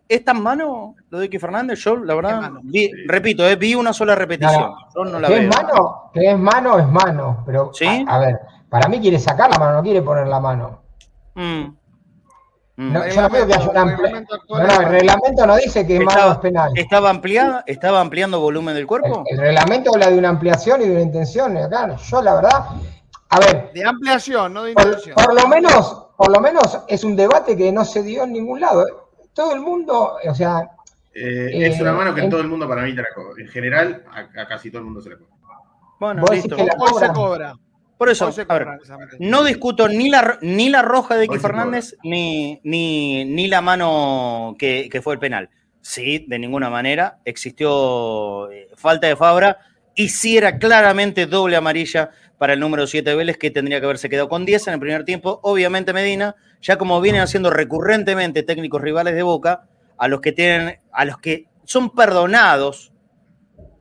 ¿Es 0.08 0.24
tan 0.24 0.42
mano 0.42 0.96
lo 1.10 1.18
de 1.18 1.26
X 1.26 1.40
Fernández? 1.40 1.78
Yo, 1.80 1.96
la 1.96 2.14
verdad, 2.14 2.52
repito, 3.06 3.44
vi 3.56 3.74
una 3.74 3.92
sola 3.92 4.14
repetición. 4.14 4.72
Es 5.28 5.48
mano? 5.48 6.10
Que 6.12 6.30
es 6.30 6.38
mano, 6.38 6.78
es 6.78 6.88
mano. 6.88 7.44
Pero, 7.46 7.70
a 8.06 8.18
ver, 8.18 8.40
para 8.68 8.88
mí 8.88 9.00
quiere 9.00 9.18
sacar 9.18 9.50
la 9.50 9.58
mano, 9.58 9.74
no 9.74 9.82
quiere 9.82 10.02
poner 10.02 10.26
la 10.26 10.40
mano. 10.40 10.82
Mm. 11.34 11.76
Mm. 12.78 12.92
No, 12.92 13.08
yo 13.08 13.22
no 13.22 13.30
veo 13.30 13.46
que 13.46 13.54
haya 13.54 13.70
una 13.70 13.84
no, 13.86 14.80
el 14.80 14.88
reglamento 14.88 15.46
no 15.46 15.56
dice 15.56 15.86
que 15.86 15.98
mano 16.00 16.32
es 16.32 16.38
penal. 16.38 16.72
¿Estaba 16.74 17.08
ampliada? 17.08 17.64
¿Estaba 17.66 18.00
ampliando 18.02 18.38
volumen 18.38 18.74
del 18.74 18.86
cuerpo? 18.86 19.24
El, 19.26 19.38
reglamento 19.38 19.90
habla 19.94 20.10
de 20.10 20.18
una 20.18 20.28
ampliación 20.28 20.82
y 20.82 20.86
de 20.86 20.92
una 20.92 21.00
intención. 21.00 21.56
Acá, 21.56 21.96
yo 21.96 22.22
la 22.22 22.34
verdad, 22.34 22.66
a 23.30 23.40
ver. 23.40 23.70
De 23.72 23.84
ampliación, 23.84 24.52
no 24.52 24.64
de 24.64 24.72
intención. 24.72 25.14
Por, 25.14 25.34
lo 25.34 25.48
menos, 25.48 26.08
por 26.18 26.30
lo 26.30 26.40
menos 26.40 26.78
es 26.86 27.02
un 27.02 27.16
debate 27.16 27.56
que 27.56 27.72
no 27.72 27.84
se 27.84 28.02
dio 28.02 28.24
en 28.24 28.32
ningún 28.32 28.60
lado. 28.60 28.86
¿eh? 28.86 28.92
Todo 29.32 29.54
el 29.54 29.60
mundo, 29.60 30.18
o 30.28 30.34
sea. 30.34 30.68
Eh, 31.14 31.66
es 31.66 31.80
una 31.80 31.94
mano 31.94 32.14
que 32.14 32.20
en, 32.20 32.30
todo 32.30 32.42
el 32.42 32.48
mundo 32.48 32.68
para 32.68 32.82
mí 32.82 32.94
te 32.94 33.00
la 33.00 33.08
cobra. 33.14 33.42
En 33.42 33.48
general, 33.48 34.04
a, 34.12 34.46
casi 34.46 34.70
todo 34.70 34.80
el 34.80 34.84
mundo 34.84 35.00
se 35.00 35.10
la 35.10 35.16
cobra. 35.16 35.30
Bueno, 35.98 36.24
listo. 36.30 36.56
Que 36.56 36.64
la 36.64 36.76
cobra? 36.76 37.06
se 37.06 37.12
cobra. 37.14 37.54
Por 37.98 38.10
eso, 38.10 38.30
a 38.48 38.58
ver, 38.58 38.68
no 39.20 39.42
discuto 39.42 39.88
ni 39.88 40.10
la, 40.10 40.38
ni 40.42 40.68
la 40.68 40.82
roja 40.82 41.16
de 41.16 41.24
X 41.24 41.40
Fernández 41.40 41.96
ni, 42.02 42.60
ni, 42.62 43.24
ni, 43.24 43.48
la 43.48 43.62
mano 43.62 44.54
que, 44.58 44.88
que, 44.90 45.00
fue 45.00 45.14
el 45.14 45.20
penal. 45.20 45.48
Sí, 45.80 46.26
de 46.28 46.38
ninguna 46.38 46.68
manera. 46.68 47.20
Existió 47.24 48.50
eh, 48.50 48.68
falta 48.74 49.06
de 49.06 49.16
Fabra 49.16 49.58
y 49.94 50.10
sí 50.10 50.36
era 50.36 50.58
claramente 50.58 51.26
doble 51.26 51.56
amarilla 51.56 52.10
para 52.36 52.52
el 52.52 52.60
número 52.60 52.86
7 52.86 53.08
de 53.08 53.16
Vélez, 53.16 53.38
que 53.38 53.50
tendría 53.50 53.80
que 53.80 53.86
haberse 53.86 54.10
quedado 54.10 54.28
con 54.28 54.44
10 54.44 54.68
en 54.68 54.74
el 54.74 54.80
primer 54.80 55.04
tiempo. 55.04 55.40
Obviamente 55.42 55.94
Medina, 55.94 56.36
ya 56.60 56.76
como 56.76 57.00
vienen 57.00 57.22
haciendo 57.22 57.48
recurrentemente 57.48 58.42
técnicos 58.42 58.82
rivales 58.82 59.14
de 59.14 59.22
Boca, 59.22 59.68
a 59.96 60.08
los 60.08 60.20
que 60.20 60.32
tienen, 60.32 60.80
a 60.92 61.06
los 61.06 61.18
que 61.18 61.46
son 61.64 61.90
perdonados 61.90 62.92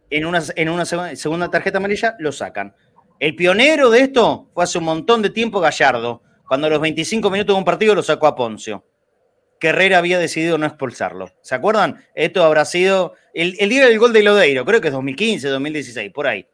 en 0.10 0.25
una, 0.25 0.41
en 0.56 0.69
una 0.69 0.86
segunda 0.86 1.49
tarjeta 1.49 1.80
amarilla, 1.80 2.15
lo 2.19 2.32
sacan. 2.32 2.73
El 3.19 3.36
pionero 3.36 3.89
de 3.89 4.01
esto 4.01 4.49
fue 4.54 4.65
hace 4.65 4.78
un 4.78 4.84
montón 4.84 5.21
de 5.21 5.30
tiempo 5.30 5.62
Gallardo, 5.62 6.21
cuando 6.47 6.67
a 6.67 6.69
los 6.69 6.82
25 6.82 7.30
minutos 7.30 7.56
de 7.56 7.60
un 7.60 7.65
partido 7.65 7.95
lo 7.95 8.04
sacó 8.04 8.28
a 8.28 8.36
Poncio. 8.36 8.86
Que 9.58 9.69
Herrera 9.69 9.99
había 9.99 10.19
decidido 10.19 10.58
no 10.58 10.65
expulsarlo. 10.65 11.32
¿Se 11.41 11.56
acuerdan? 11.56 12.04
Esto 12.13 12.43
habrá 12.43 12.65
sido 12.65 13.13
el, 13.34 13.54
día 13.69 13.86
del 13.86 13.99
gol 13.99 14.12
de 14.12 14.21
Lodeiro, 14.21 14.65
creo 14.65 14.82
que 14.82 14.89
es 14.89 14.93
2015, 14.93 15.47
2016, 15.47 16.12
por 16.12 16.28
ahí. 16.28 16.45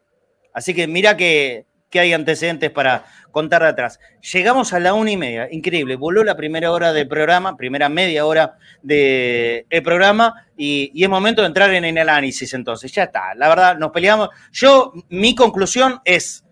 Así 0.54 0.72
que 0.72 0.86
mira 0.86 1.16
que, 1.16 1.66
que 1.90 1.98
hay 1.98 2.12
antecedentes 2.12 2.70
para 2.70 3.06
contar 3.32 3.62
de 3.62 3.68
atrás. 3.68 3.98
Llegamos 4.32 4.72
a 4.72 4.78
la 4.78 4.94
una 4.94 5.10
y 5.10 5.16
media, 5.16 5.48
increíble. 5.50 5.96
Voló 5.96 6.22
la 6.22 6.36
primera 6.36 6.70
hora 6.70 6.92
del 6.92 7.08
programa, 7.08 7.56
primera 7.56 7.88
media 7.88 8.24
hora 8.24 8.56
del 8.82 9.64
programa, 9.82 10.46
y, 10.56 10.92
y, 10.94 11.02
es 11.02 11.10
momento 11.10 11.42
de 11.42 11.48
entrar 11.48 11.74
en 11.74 11.84
el 11.84 11.98
análisis 11.98 12.54
entonces. 12.54 12.92
Ya 12.92 13.04
está, 13.04 13.34
la 13.34 13.48
verdad, 13.48 13.78
nos 13.78 13.90
peleamos. 13.90 14.28
Yo, 14.52 14.92
mi 15.08 15.34
conclusión 15.34 16.00
es 16.04 16.44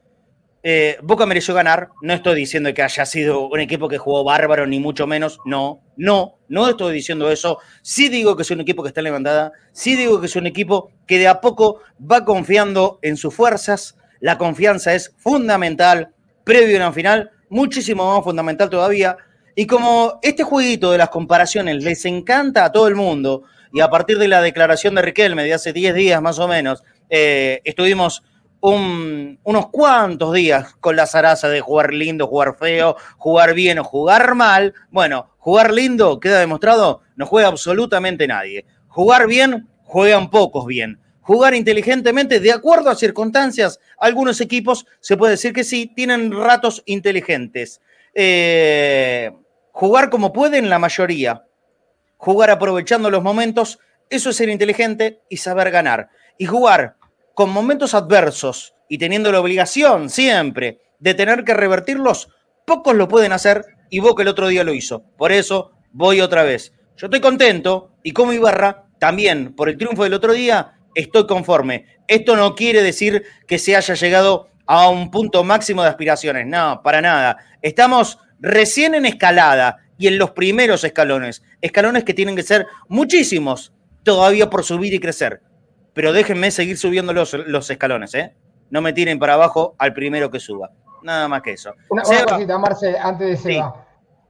eh, 0.63 0.99
Boca 1.03 1.27
mereció 1.27 1.55
ganar. 1.55 1.91
No 2.03 2.13
estoy 2.13 2.35
diciendo 2.37 2.73
que 2.75 2.83
haya 2.83 3.07
sido 3.07 3.49
un 3.49 3.61
equipo 3.61 3.89
que 3.89 3.99
jugó 3.99 4.25
bárbaro, 4.25 4.67
ni 4.67 4.79
mucho 4.79 5.07
menos. 5.07 5.39
No, 5.45 5.81
no, 5.97 6.39
no 6.49 6.69
estoy 6.69 6.95
diciendo 6.95 7.31
eso. 7.31 7.59
Sí 7.83 8.09
digo 8.09 8.37
que 8.37 8.43
es 8.43 8.51
un 8.51 8.61
equipo 8.61 8.83
que 8.83 8.89
está 8.89 9.03
levantada. 9.03 9.53
Sí 9.73 9.97
digo 9.97 10.21
que 10.21 10.27
es 10.27 10.37
un 10.37 10.47
equipo 10.47 10.91
que 11.07 11.19
de 11.19 11.29
a 11.29 11.41
poco 11.41 11.81
va 12.01 12.25
confiando 12.25 12.99
en 13.03 13.17
sus 13.17 13.35
fuerzas. 13.35 13.97
La 14.21 14.37
confianza 14.37 14.95
es 14.95 15.15
fundamental 15.17 16.13
previo 16.45 16.77
a 16.77 16.81
una 16.81 16.93
final, 16.93 17.31
muchísimo 17.49 18.15
más 18.15 18.25
fundamental 18.25 18.69
todavía. 18.69 19.17
Y 19.55 19.67
como 19.67 20.19
este 20.23 20.43
jueguito 20.43 20.93
de 20.93 20.99
las 20.99 21.09
comparaciones 21.09 21.83
les 21.83 22.05
encanta 22.05 22.65
a 22.65 22.73
todo 22.73 22.89
el 22.89 22.95
mundo, 22.95 23.45
y 23.73 23.81
a 23.81 23.89
partir 23.89 24.19
de 24.19 24.29
la 24.29 24.43
declaración 24.43 24.95
de 24.95 25.03
Riquelme 25.03 25.45
de 25.45 25.55
hace 25.55 25.73
10 25.73 25.95
días 25.95 26.21
más 26.21 26.39
o 26.39 26.49
menos, 26.49 26.83
eh, 27.09 27.61
estuvimos 27.65 28.23
unos 28.61 29.69
cuantos 29.71 30.35
días 30.35 30.75
con 30.81 30.97
la 30.97 31.07
zaraza 31.07 31.49
de 31.49 31.61
jugar 31.61 31.93
lindo, 31.95 32.27
jugar 32.27 32.57
feo, 32.59 32.97
jugar 33.17 33.55
bien 33.55 33.79
o 33.79 33.85
jugar 33.85 34.35
mal. 34.35 34.75
Bueno, 34.91 35.31
jugar 35.39 35.73
lindo, 35.73 36.21
queda 36.21 36.41
demostrado, 36.41 37.03
no 37.17 37.27
juega 37.27 37.49
absolutamente 37.49 38.27
nadie. 38.27 38.67
Jugar 38.89 39.27
bien, 39.27 39.69
juegan 39.85 40.31
pocos 40.31 40.67
bien. 40.67 41.01
Jugar 41.21 41.55
inteligentemente, 41.55 42.41
de 42.41 42.53
acuerdo 42.53 42.91
a 42.91 42.97
circunstancias, 42.97 43.79
algunos 43.99 44.41
equipos 44.41 44.87
se 45.01 45.17
puede 45.17 45.33
decir 45.33 45.53
que 45.53 45.65
sí, 45.65 45.93
tienen 45.95 46.33
ratos 46.33 46.83
inteligentes. 46.87 47.81
Eh, 48.15 49.31
jugar 49.71 50.11
como 50.11 50.33
pueden 50.33 50.69
la 50.69 50.79
mayoría. 50.79 51.45
Jugar 52.17 52.51
aprovechando 52.51 53.11
los 53.11 53.23
momentos, 53.23 53.79
eso 54.11 54.31
es 54.31 54.37
ser 54.37 54.49
inteligente 54.49 55.21
y 55.29 55.37
saber 55.37 55.71
ganar. 55.71 56.11
Y 56.37 56.47
jugar 56.47 56.97
con 57.41 57.49
momentos 57.49 57.95
adversos 57.95 58.75
y 58.87 58.99
teniendo 58.99 59.33
la 59.33 59.41
obligación 59.41 60.11
siempre 60.11 60.83
de 60.99 61.15
tener 61.15 61.43
que 61.43 61.55
revertirlos, 61.55 62.29
pocos 62.67 62.95
lo 62.95 63.09
pueden 63.09 63.33
hacer 63.33 63.65
y 63.89 64.01
Boca 64.01 64.21
el 64.21 64.29
otro 64.29 64.49
día 64.49 64.63
lo 64.63 64.75
hizo. 64.75 65.05
Por 65.17 65.33
eso 65.33 65.73
voy 65.91 66.21
otra 66.21 66.43
vez. 66.43 66.75
Yo 66.99 67.07
estoy 67.07 67.21
contento 67.21 67.95
y 68.03 68.13
como 68.13 68.35
Ibarra, 68.35 68.85
también 68.99 69.55
por 69.55 69.71
el 69.71 69.79
triunfo 69.79 70.05
del 70.05 70.13
otro 70.13 70.35
día, 70.35 70.75
estoy 70.95 71.27
conforme. 71.27 71.87
Esto 72.07 72.37
no 72.37 72.55
quiere 72.55 72.83
decir 72.83 73.25
que 73.47 73.59
se 73.59 73.75
haya 73.75 73.95
llegado 73.95 74.51
a 74.67 74.91
un 74.91 75.11
punto 75.11 75.43
máximo 75.43 75.83
de 75.83 75.89
aspiraciones. 75.89 76.47
No, 76.47 76.83
para 76.85 77.01
nada. 77.01 77.39
Estamos 77.63 78.19
recién 78.39 78.95
en 78.95 79.07
escalada 79.07 79.79
y 79.97 80.09
en 80.09 80.19
los 80.19 80.33
primeros 80.33 80.85
escalones. 80.85 81.43
Escalones 81.63 82.05
que 82.05 82.13
tienen 82.13 82.37
que 82.37 82.43
ser 82.43 82.67
muchísimos 82.87 83.73
todavía 84.03 84.51
por 84.51 84.63
subir 84.63 84.93
y 84.93 85.01
crecer 85.01 85.41
pero 85.95 86.13
déjenme 86.13 86.51
seguir 86.51 86.79
subiendo 86.79 87.13
los, 87.13 87.33
los 87.35 87.71
escalones, 87.71 88.15
¿eh? 88.15 88.35
No 88.71 88.81
me 88.81 88.93
tiren 88.93 89.19
para 89.19 89.35
abajo 89.35 89.75
al 89.79 89.93
primero 89.93 90.31
que 90.31 90.39
suba. 90.39 90.71
Nada 91.03 91.29
más 91.29 91.43
que 91.43 91.53
eso. 91.53 91.73
Una, 91.89 92.03
cosita, 92.03 92.59
Marce, 92.59 92.99
antes 92.99 93.29
de 93.29 93.37
Seba, 93.37 93.75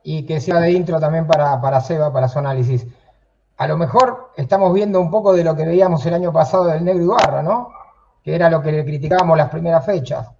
y 0.03 0.25
que 0.25 0.40
sea 0.40 0.61
de 0.61 0.73
intro 0.73 0.99
también 0.99 1.27
para, 1.27 1.61
para 1.61 1.81
Seba, 1.81 2.12
para 2.12 2.29
su 2.29 2.38
análisis. 2.38 2.87
A 3.59 3.66
lo 3.66 3.77
mejor 3.77 4.31
estamos 4.37 4.73
viendo 4.73 5.01
un 5.01 5.11
poco 5.11 5.35
de 5.35 5.44
lo 5.44 5.55
que 5.55 5.66
veíamos 5.66 6.05
el 6.07 6.14
año 6.14 6.33
pasado 6.33 6.66
del 6.66 6.85
Negro 6.85 7.05
Ibarra, 7.05 7.42
¿no? 7.42 7.70
Que 8.25 8.35
era 8.35 8.49
lo 8.49 8.62
que 8.62 8.73
le 8.73 8.85
criticábamos 8.85 9.37
las 9.37 9.51
primeras 9.51 9.85
fechas. 9.85 10.31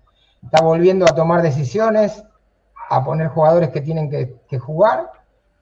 Está 0.43 0.63
volviendo 0.63 1.05
a 1.05 1.15
tomar 1.15 1.43
decisiones, 1.43 2.25
a 2.89 3.05
poner 3.05 3.29
jugadores 3.29 3.69
que 3.69 3.83
tienen 3.83 4.09
que, 4.09 4.37
que 4.49 4.59
jugar 4.59 5.11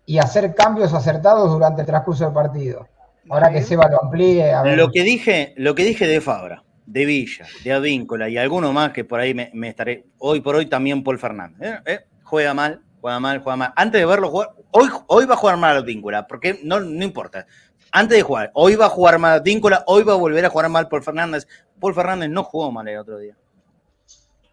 y 0.06 0.18
hacer 0.18 0.54
cambios 0.54 0.94
acertados 0.94 1.50
durante 1.50 1.80
el 1.80 1.86
transcurso 1.86 2.24
del 2.24 2.32
partido. 2.32 2.86
Ahora 3.30 3.50
que 3.52 3.62
Seba 3.62 3.88
lo 3.88 4.02
amplíe. 4.02 4.52
Lo, 4.76 4.90
que 4.90 5.02
dije, 5.02 5.54
lo 5.56 5.74
que 5.74 5.84
dije 5.84 6.06
de 6.06 6.20
Fabra, 6.20 6.64
de 6.86 7.04
Villa, 7.04 7.46
de 7.62 7.72
Advíncula 7.72 8.28
y 8.28 8.38
alguno 8.38 8.72
más 8.72 8.92
que 8.92 9.04
por 9.04 9.20
ahí 9.20 9.34
me, 9.34 9.50
estaré. 9.68 10.06
Hoy 10.18 10.40
por 10.40 10.56
hoy 10.56 10.66
también 10.66 11.02
Paul 11.02 11.18
Fernández. 11.18 11.60
¿eh? 11.60 11.80
¿Eh? 11.84 12.00
Juega 12.22 12.54
mal, 12.54 12.80
juega 13.00 13.20
mal, 13.20 13.40
juega 13.40 13.56
mal. 13.56 13.72
Antes 13.76 14.00
de 14.00 14.06
verlo 14.06 14.30
jugar, 14.30 14.50
hoy, 14.70 14.88
hoy 15.06 15.26
va 15.26 15.34
a 15.34 15.38
jugar 15.38 15.56
mal 15.56 15.76
Advíncula, 15.76 16.26
porque 16.26 16.60
no, 16.62 16.80
no 16.80 17.04
importa. 17.04 17.46
Antes 17.92 18.18
de 18.18 18.22
jugar, 18.22 18.50
hoy 18.54 18.76
va 18.76 18.86
a 18.86 18.90
jugar 18.90 19.18
mal 19.18 19.40
Advíncula, 19.40 19.84
hoy 19.86 20.02
va 20.02 20.14
a 20.14 20.16
volver 20.16 20.44
a 20.44 20.50
jugar 20.50 20.68
mal 20.68 20.88
Paul 20.88 21.02
Fernández. 21.02 21.46
Paul 21.78 21.94
Fernández 21.94 22.30
no 22.30 22.44
jugó 22.44 22.72
mal 22.72 22.88
el 22.88 22.98
otro 22.98 23.18
día. 23.18 23.36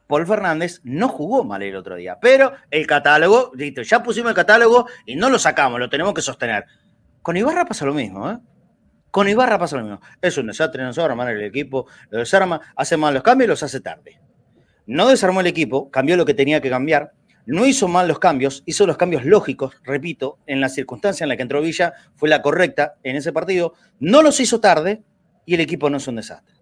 Paul 0.08 0.28
Fernández 0.28 0.82
no 0.84 1.08
jugó 1.08 1.44
mal 1.44 1.64
el 1.64 1.76
otro 1.76 1.96
día, 1.96 2.18
pero 2.22 2.52
el 2.70 2.86
catálogo, 2.86 3.54
ya 3.56 4.04
pusimos 4.04 4.30
el 4.30 4.36
catálogo 4.36 4.86
y 5.06 5.16
no 5.16 5.30
lo 5.30 5.40
sacamos, 5.40 5.80
lo 5.80 5.90
tenemos 5.90 6.14
que 6.14 6.22
sostener. 6.22 6.66
Con 7.24 7.36
Ibarra 7.38 7.66
pasa 7.66 7.86
lo 7.86 7.94
mismo, 7.94 8.30
¿eh? 8.30 8.38
Con 9.16 9.30
Ibarra 9.30 9.58
pasa 9.58 9.78
lo 9.78 9.84
mismo. 9.84 10.02
Es 10.22 10.38
un 10.38 10.48
desastre, 10.48 10.84
no 10.84 10.92
sabe 10.92 11.12
armar 11.12 11.30
el 11.30 11.42
equipo, 11.42 11.88
lo 12.10 12.20
desarma, 12.20 12.60
hace 12.76 12.98
mal 12.98 13.14
los 13.14 13.24
cambios 13.24 13.48
y 13.48 13.50
los 13.52 13.64
hace 13.64 13.80
tarde. 13.80 14.20
No 14.88 15.08
desarmó 15.08 15.40
el 15.40 15.48
equipo, 15.48 15.90
cambió 15.90 16.18
lo 16.18 16.26
que 16.26 16.34
tenía 16.34 16.60
que 16.60 16.70
cambiar, 16.70 17.14
no 17.46 17.66
hizo 17.66 17.88
mal 17.88 18.10
los 18.10 18.20
cambios, 18.20 18.62
hizo 18.66 18.86
los 18.86 18.98
cambios 18.98 19.24
lógicos, 19.24 19.74
repito, 19.86 20.40
en 20.48 20.60
la 20.60 20.68
circunstancia 20.68 21.24
en 21.24 21.30
la 21.30 21.38
que 21.38 21.44
entró 21.44 21.62
Villa 21.62 21.94
fue 22.16 22.28
la 22.28 22.42
correcta 22.42 22.96
en 23.04 23.16
ese 23.16 23.32
partido, 23.32 23.74
no 24.02 24.22
los 24.22 24.38
hizo 24.42 24.60
tarde 24.60 25.02
y 25.46 25.54
el 25.54 25.62
equipo 25.62 25.90
no 25.90 25.96
es 25.96 26.08
un 26.10 26.18
desastre 26.18 26.54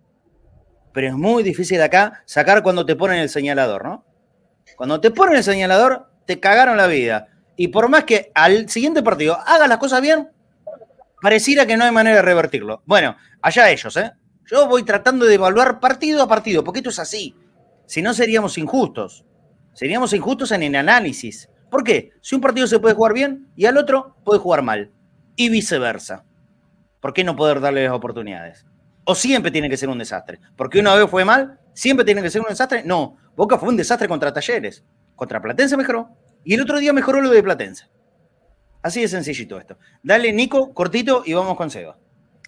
pero 0.94 1.08
es 1.08 1.16
muy 1.16 1.42
difícil 1.42 1.82
acá 1.82 2.22
sacar 2.26 2.62
cuando 2.62 2.86
te 2.86 2.96
ponen 2.96 3.18
el 3.18 3.30
señalador, 3.30 3.84
¿no? 3.84 4.06
Cuando 4.78 5.02
te 5.02 5.10
ponen 5.10 5.38
el 5.38 5.44
señalador, 5.44 6.12
te 6.28 6.40
cagaron 6.40 6.78
la 6.78 6.86
vida. 6.86 7.30
Y 7.56 7.70
por 7.70 7.90
más 7.90 8.04
que 8.04 8.32
al 8.36 8.70
siguiente 8.70 9.02
partido 9.02 9.40
hagas 9.44 9.68
las 9.68 9.80
cosas 9.80 10.02
bien, 10.02 10.30
pareciera 11.24 11.66
que 11.66 11.78
no 11.78 11.86
hay 11.86 11.92
manera 11.92 12.18
de 12.18 12.22
revertirlo. 12.22 12.84
Bueno, 12.86 13.16
allá 13.42 13.72
ellos, 13.72 13.96
¿eh? 13.96 14.12
Yo 14.46 14.68
voy 14.68 14.84
tratando 14.84 15.26
de 15.26 15.36
evaluar 15.36 15.80
partido 15.80 16.22
a 16.22 16.28
partido, 16.28 16.66
porque 16.66 16.80
esto 16.80 16.90
es 16.90 17.00
así. 17.00 17.34
Si 17.86 18.02
no, 18.02 18.14
seríamos 18.14 18.58
injustos. 18.58 19.24
Seríamos 19.72 20.12
injustos 20.12 20.52
en 20.52 20.64
el 20.64 20.76
análisis. 20.76 21.50
¿Por 21.72 21.86
qué? 21.86 22.12
Si 22.20 22.36
un 22.36 22.42
partido 22.42 22.68
se 22.68 22.78
puede 22.78 22.94
jugar 22.94 23.14
bien 23.14 23.48
y 23.56 23.66
al 23.68 23.78
otro 23.78 24.18
puede 24.26 24.42
jugar 24.42 24.64
mal. 24.64 24.92
Y 25.38 25.48
viceversa. 25.48 26.26
¿Por 27.00 27.14
qué 27.14 27.24
no 27.24 27.38
poder 27.38 27.62
darle 27.62 27.86
las 27.86 27.94
oportunidades? 27.94 28.66
¿O 29.06 29.16
siempre 29.16 29.50
tiene 29.50 29.70
que 29.70 29.78
ser 29.78 29.88
un 29.88 30.00
desastre? 30.00 30.42
Porque 30.58 30.82
una 30.82 30.94
vez 30.94 31.10
fue 31.10 31.24
mal, 31.24 31.58
¿siempre 31.74 32.04
tiene 32.04 32.22
que 32.22 32.32
ser 32.32 32.42
un 32.42 32.50
desastre? 32.50 32.84
No, 32.84 33.16
Boca 33.38 33.58
fue 33.58 33.70
un 33.70 33.78
desastre 33.78 34.10
contra 34.10 34.34
Talleres. 34.34 34.84
Contra 35.16 35.42
Platense 35.42 35.78
mejoró. 35.78 36.10
Y 36.44 36.54
el 36.54 36.62
otro 36.62 36.80
día 36.80 36.92
mejoró 36.92 37.22
lo 37.22 37.30
de 37.30 37.42
Platense. 37.42 37.86
Así 38.84 39.02
de 39.02 39.08
sencillito 39.08 39.58
esto. 39.58 39.78
Dale, 40.04 40.32
Nico, 40.32 40.74
cortito 40.74 41.24
y 41.26 41.34
vamos 41.34 41.58
con 41.58 41.72
Seba. 41.72 41.98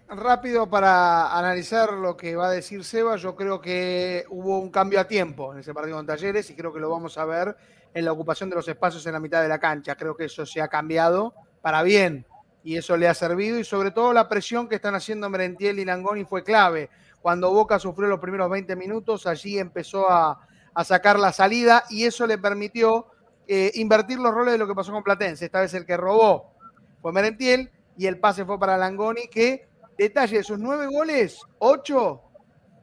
Rápido 0.08 0.70
para 0.70 1.36
analizar 1.36 1.94
lo 1.94 2.16
que 2.16 2.36
va 2.36 2.50
a 2.50 2.52
decir 2.52 2.84
Seba, 2.84 3.16
yo 3.16 3.36
creo 3.36 3.60
que 3.60 4.24
hubo 4.30 4.60
un 4.60 4.70
cambio 4.70 5.00
a 5.00 5.08
tiempo 5.08 5.52
en 5.52 5.60
ese 5.60 5.74
partido 5.74 5.98
con 5.98 6.06
Talleres 6.06 6.48
y 6.52 6.56
creo 6.56 6.72
que 6.72 6.80
lo 6.80 6.92
vamos 6.92 7.18
a 7.18 7.26
ver 7.26 7.56
en 7.92 8.06
la 8.06 8.12
ocupación 8.12 8.50
de 8.50 8.58
los 8.58 8.68
espacios 8.68 9.04
en 9.08 9.14
la 9.14 9.20
mitad 9.20 9.42
de 9.42 9.48
la 9.48 9.58
cancha. 9.58 9.96
Creo 9.96 10.16
que 10.16 10.26
eso 10.26 10.46
se 10.46 10.62
ha 10.62 10.68
cambiado 10.68 11.34
para 11.62 11.82
bien 11.82 12.28
y 12.64 12.78
eso 12.78 12.98
le 12.98 13.08
ha 13.08 13.14
servido 13.14 13.60
y 13.60 13.64
sobre 13.64 13.92
todo 13.92 14.12
la 14.12 14.28
presión 14.28 14.68
que 14.68 14.76
están 14.76 14.96
haciendo 14.96 15.30
Merentiel 15.30 15.80
y 15.80 15.86
Langoni 15.86 16.26
fue 16.26 16.44
clave. 16.44 16.90
Cuando 17.22 17.52
Boca 17.52 17.80
sufrió 17.80 18.08
los 18.08 18.20
primeros 18.20 18.50
20 18.50 18.76
minutos, 18.76 19.26
allí 19.26 19.58
empezó 19.58 20.10
a, 20.10 20.40
sacar 20.84 21.18
la 21.18 21.32
salida 21.32 21.86
y 21.90 22.04
eso 22.04 22.28
le 22.28 22.38
permitió 22.38 23.08
eh, 23.48 23.72
invertir 23.76 24.20
los 24.20 24.34
roles 24.34 24.54
de 24.54 24.58
lo 24.58 24.68
que 24.68 24.76
pasó 24.76 24.92
con 24.92 25.04
Platense. 25.04 25.46
Esta 25.46 25.62
vez 25.62 25.74
el 25.74 25.86
que 25.86 25.98
robó 25.98 26.54
fue 27.02 27.12
Merentiel 27.12 27.72
y 27.98 28.08
el 28.08 28.20
pase 28.20 28.46
fue 28.46 28.60
para 28.60 28.78
Langoni 28.78 29.28
que, 29.28 29.68
detalle, 29.98 30.38
de 30.38 30.44
sus 30.44 30.60
nueve 30.60 30.88
goles, 30.88 31.40
ocho 31.60 32.22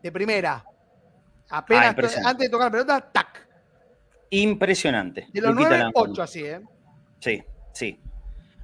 de 0.02 0.12
primera. 0.12 0.64
Apenas 1.50 1.94
ah, 1.96 2.30
antes 2.30 2.46
de 2.46 2.48
tocar 2.48 2.66
la 2.66 2.70
pelota, 2.70 3.10
tac. 3.12 3.46
Impresionante. 4.30 5.26
De 5.32 5.40
los 5.40 5.54
nueve, 5.54 5.90
ocho 5.94 6.22
así, 6.22 6.44
¿eh? 6.44 6.60
Sí, 7.18 7.42
sí. 7.74 8.00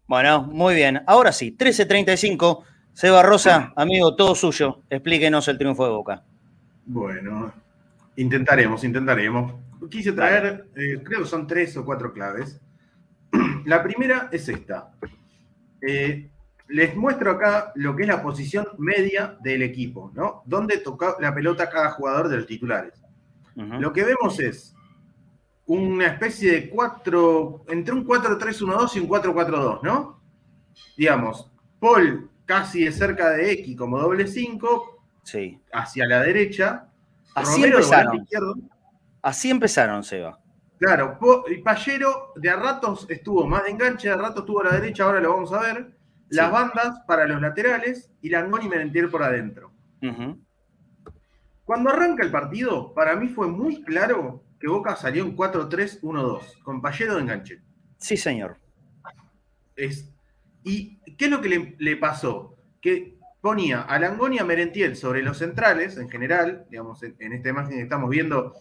Bueno, 0.08 0.42
muy 0.42 0.74
bien. 0.74 1.02
Ahora 1.06 1.30
sí, 1.32 1.52
1335. 1.52 2.64
Seba 2.94 3.22
Rosa, 3.22 3.72
amigo, 3.74 4.14
todo 4.14 4.34
suyo. 4.34 4.82
Explíquenos 4.90 5.48
el 5.48 5.58
triunfo 5.58 5.84
de 5.84 5.90
Boca. 5.90 6.24
Bueno, 6.84 7.52
intentaremos, 8.16 8.84
intentaremos. 8.84 9.54
Quise 9.90 10.12
traer, 10.12 10.68
eh, 10.76 11.00
creo 11.02 11.22
que 11.22 11.28
son 11.28 11.46
tres 11.46 11.76
o 11.76 11.84
cuatro 11.84 12.12
claves. 12.12 12.60
La 13.64 13.82
primera 13.82 14.28
es 14.30 14.48
esta. 14.48 14.92
Eh, 15.80 16.30
les 16.68 16.96
muestro 16.96 17.32
acá 17.32 17.72
lo 17.74 17.96
que 17.96 18.02
es 18.02 18.08
la 18.08 18.22
posición 18.22 18.66
media 18.78 19.36
del 19.42 19.62
equipo, 19.62 20.10
¿no? 20.14 20.42
Dónde 20.46 20.78
toca 20.78 21.16
la 21.20 21.34
pelota 21.34 21.68
cada 21.68 21.90
jugador 21.90 22.28
de 22.28 22.36
los 22.36 22.46
titulares. 22.46 22.94
Lo 23.54 23.92
que 23.92 24.04
vemos 24.04 24.40
es 24.40 24.74
una 25.66 26.06
especie 26.06 26.52
de 26.52 26.70
cuatro, 26.70 27.64
entre 27.68 27.92
un 27.92 28.06
4-3-1-2 28.06 28.96
y 28.96 29.00
un 29.00 29.08
4-4-2, 29.08 29.82
¿no? 29.82 30.22
Digamos, 30.96 31.50
Paul 31.78 32.30
casi 32.46 32.84
de 32.84 32.92
cerca 32.92 33.30
de 33.30 33.52
X 33.52 33.76
como 33.76 33.98
doble 33.98 34.26
5, 34.26 35.04
sí. 35.22 35.60
hacia 35.72 36.06
la 36.06 36.20
derecha. 36.22 36.88
Así 37.34 37.64
empezaron. 37.64 38.26
Así 39.22 39.50
empezaron, 39.50 40.02
Seba. 40.04 40.38
Claro, 40.78 41.18
y 41.48 41.58
Pallero 41.58 42.32
de 42.34 42.50
a 42.50 42.56
ratos 42.56 43.06
estuvo 43.08 43.46
más 43.46 43.64
de 43.64 43.70
enganche, 43.70 44.08
de 44.08 44.14
a 44.14 44.16
ratos 44.16 44.40
estuvo 44.40 44.62
a 44.62 44.64
la 44.64 44.80
derecha, 44.80 45.04
ahora 45.04 45.20
lo 45.20 45.32
vamos 45.32 45.52
a 45.52 45.60
ver. 45.60 45.92
Las 46.28 46.50
bandas 46.50 47.00
para 47.06 47.26
los 47.26 47.40
laterales 47.40 48.10
y 48.20 48.30
Langón 48.30 48.62
y 48.62 48.68
Merentiel 48.68 49.08
por 49.08 49.22
adentro. 49.22 49.70
Cuando 51.64 51.90
arranca 51.90 52.24
el 52.24 52.32
partido, 52.32 52.92
para 52.94 53.14
mí 53.14 53.28
fue 53.28 53.46
muy 53.46 53.82
claro 53.84 54.42
que 54.58 54.66
Boca 54.66 54.96
salió 54.96 55.24
en 55.24 55.36
4-3-1-2, 55.36 56.62
con 56.62 56.82
Pallero 56.82 57.14
de 57.14 57.20
enganche. 57.20 57.62
Sí, 57.98 58.16
señor. 58.16 58.56
Es 59.76 60.11
¿Y 60.64 60.98
qué 61.16 61.26
es 61.26 61.30
lo 61.30 61.40
que 61.40 61.76
le, 61.78 61.96
pasó? 61.96 62.56
Que 62.80 63.16
ponía 63.40 63.84
a 63.88 63.98
y 64.30 64.38
a 64.38 64.44
Merentiel 64.44 64.96
sobre 64.96 65.22
los 65.22 65.38
centrales, 65.38 65.96
en 65.96 66.08
general, 66.08 66.66
digamos, 66.70 67.02
en, 67.02 67.32
esta 67.32 67.48
imagen 67.48 67.76
que 67.76 67.82
estamos 67.82 68.10
viendo, 68.10 68.54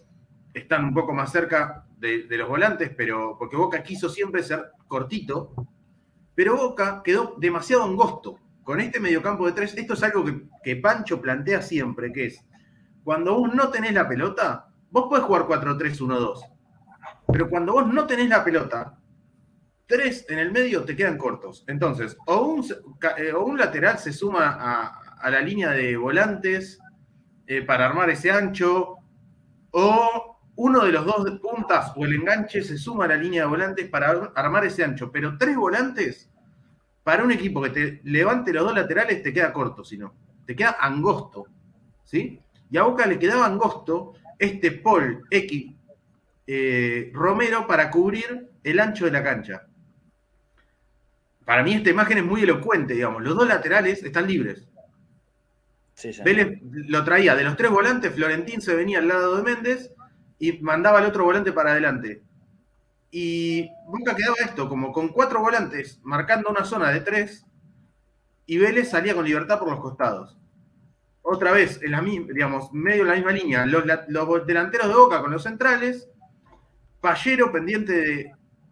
están 0.54 0.86
un 0.86 0.94
poco 0.94 1.14
más 1.14 1.32
cerca 1.32 1.86
de, 1.98 2.26
los 2.30 2.50
volantes, 2.50 2.92
pero 2.96 3.38
porque 3.38 3.56
Boca 3.56 3.84
quiso 3.84 4.10
siempre 4.10 4.44
ser 4.44 4.72
cortito, 4.88 5.54
pero 6.34 6.58
Boca 6.58 7.02
quedó 7.04 7.36
demasiado 7.38 7.84
angosto. 7.84 8.38
Con 8.64 8.80
este 8.80 9.00
mediocampo 9.00 9.46
de 9.48 9.54
tres, 9.54 9.76
esto 9.76 9.94
es 9.94 10.04
algo 10.04 10.24
que, 10.24 10.44
que 10.64 10.76
Pancho 10.76 11.20
plantea 11.22 11.62
siempre, 11.62 12.12
que 12.14 12.28
es, 12.28 12.46
cuando 13.04 13.36
vos 13.36 13.54
no 13.54 13.70
tenés 13.70 13.94
la 13.94 14.08
pelota, 14.08 14.68
vos 14.92 15.08
podés 15.10 15.26
jugar 15.26 15.44
4-3-1-2, 15.44 16.42
pero 17.32 17.50
cuando 17.50 17.74
vos 17.74 17.88
no 17.88 18.06
tenés 18.06 18.30
la 18.30 18.44
pelota, 18.44 19.01
tres 19.92 20.26
en 20.30 20.40
el 20.40 20.52
medio 20.52 20.84
te 20.84 20.96
quedan 20.96 21.18
cortos. 21.18 21.66
Entonces, 21.68 22.18
o 22.26 22.42
un, 22.46 22.66
eh, 23.18 23.34
lateral 23.58 24.00
se 24.00 24.14
suma 24.14 24.58
a, 24.58 25.30
la 25.30 25.42
línea 25.42 25.72
de 25.72 25.98
volantes 25.98 26.80
eh, 27.46 27.62
para 27.62 27.86
armar 27.86 28.10
ese 28.10 28.32
ancho, 28.32 28.96
o 29.72 30.40
uno 30.56 30.86
de 30.86 30.92
los 30.92 31.06
dos 31.06 31.30
puntas 31.40 31.92
o 31.96 32.06
el 32.06 32.16
enganche 32.16 32.64
se 32.64 32.78
suma 32.78 33.06
a 33.06 33.10
la 33.10 33.16
línea 33.18 33.44
de 33.44 33.50
volantes 33.50 33.90
para 33.90 34.32
armar 34.34 34.66
ese 34.66 34.84
ancho. 34.84 35.12
Pero 35.12 35.38
tres 35.38 35.56
volantes, 35.56 36.32
para 37.04 37.24
un 37.24 37.32
equipo 37.32 37.62
que 37.62 37.70
te 37.70 38.02
levante 38.06 38.54
los 38.54 38.64
dos 38.64 38.74
laterales, 38.74 39.22
te 39.22 39.34
queda 39.34 39.52
corto, 39.52 39.84
si 39.84 39.98
no. 39.98 40.14
Te 40.46 40.56
queda 40.56 40.78
angosto. 40.80 41.46
¿Sí? 42.04 42.40
Y 42.70 42.78
a 42.78 42.84
Boca 42.84 43.06
le 43.06 43.20
quedaba 43.20 43.46
angosto 43.46 44.14
este 44.40 44.72
Paul 44.72 45.24
X 45.30 45.76
eh, 46.48 47.12
Romero 47.14 47.68
para 47.68 47.92
cubrir 47.92 48.50
el 48.64 48.80
ancho 48.80 49.06
de 49.06 49.12
la 49.12 49.24
cancha. 49.24 49.68
Para 51.52 51.64
mí 51.64 51.74
esta 51.74 51.90
imagen 51.90 52.20
es 52.20 52.24
muy 52.24 52.44
elocuente, 52.44 52.94
digamos. 52.94 53.22
Los 53.22 53.36
dos 53.36 53.46
laterales 53.46 54.02
están 54.04 54.26
libres. 54.26 54.70
Vélez 56.24 56.62
lo 56.64 57.04
traía 57.04 57.36
de 57.36 57.44
los 57.44 57.58
tres 57.58 57.70
volantes, 57.70 58.16
Florentín 58.16 58.62
se 58.62 58.74
venía 58.74 59.00
al 59.00 59.10
lado 59.10 59.36
de 59.36 59.44
Méndez 59.44 59.92
y 60.40 60.54
mandaba 60.60 61.00
el 61.00 61.08
otro 61.08 61.26
volante 61.26 61.52
para 61.52 61.72
adelante. 61.72 62.24
Y 63.12 63.70
nunca 63.86 64.16
quedaba 64.16 64.38
esto, 64.40 64.70
como 64.70 64.94
con 64.94 65.10
cuatro 65.10 65.42
volantes 65.42 66.00
marcando 66.04 66.50
una 66.50 66.64
zona 66.64 66.90
de 66.90 67.02
tres, 67.02 67.46
y 68.46 68.58
Vélez 68.58 68.90
salía 68.90 69.14
con 69.14 69.26
libertad 69.26 69.60
por 69.60 69.72
los 69.72 69.82
costados. 69.82 70.38
Otra 71.22 71.52
vez, 71.52 71.82
en 71.84 71.92
la, 71.92 72.02
digamos, 72.02 72.72
medio 72.72 73.04
de 73.04 73.10
la 73.10 73.16
misma 73.16 73.34
línea, 73.34 73.66
los, 73.66 73.84
delanteros 74.48 74.88
de 74.88 74.94
Boca 74.94 75.20
con 75.20 75.32
los 75.32 75.44
centrales, 75.44 76.08
Pallero 77.02 77.52
pendiente 77.52 77.92
de, 77.92 78.32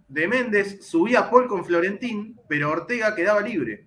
de 0.09 0.27
Méndez, 0.27 0.85
subía 0.85 1.29
Paul 1.29 1.47
con 1.47 1.63
Florentín, 1.63 2.39
pero 2.47 2.71
Ortega 2.71 3.15
quedaba 3.15 3.41
libre. 3.41 3.85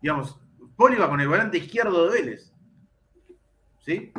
Digamos, 0.00 0.38
Paul 0.76 0.94
iba 0.94 1.08
con 1.08 1.20
el 1.20 1.28
volante 1.28 1.58
izquierdo 1.58 2.08
de 2.08 2.20
Vélez. 2.20 2.52
¿Sí? 3.80 4.12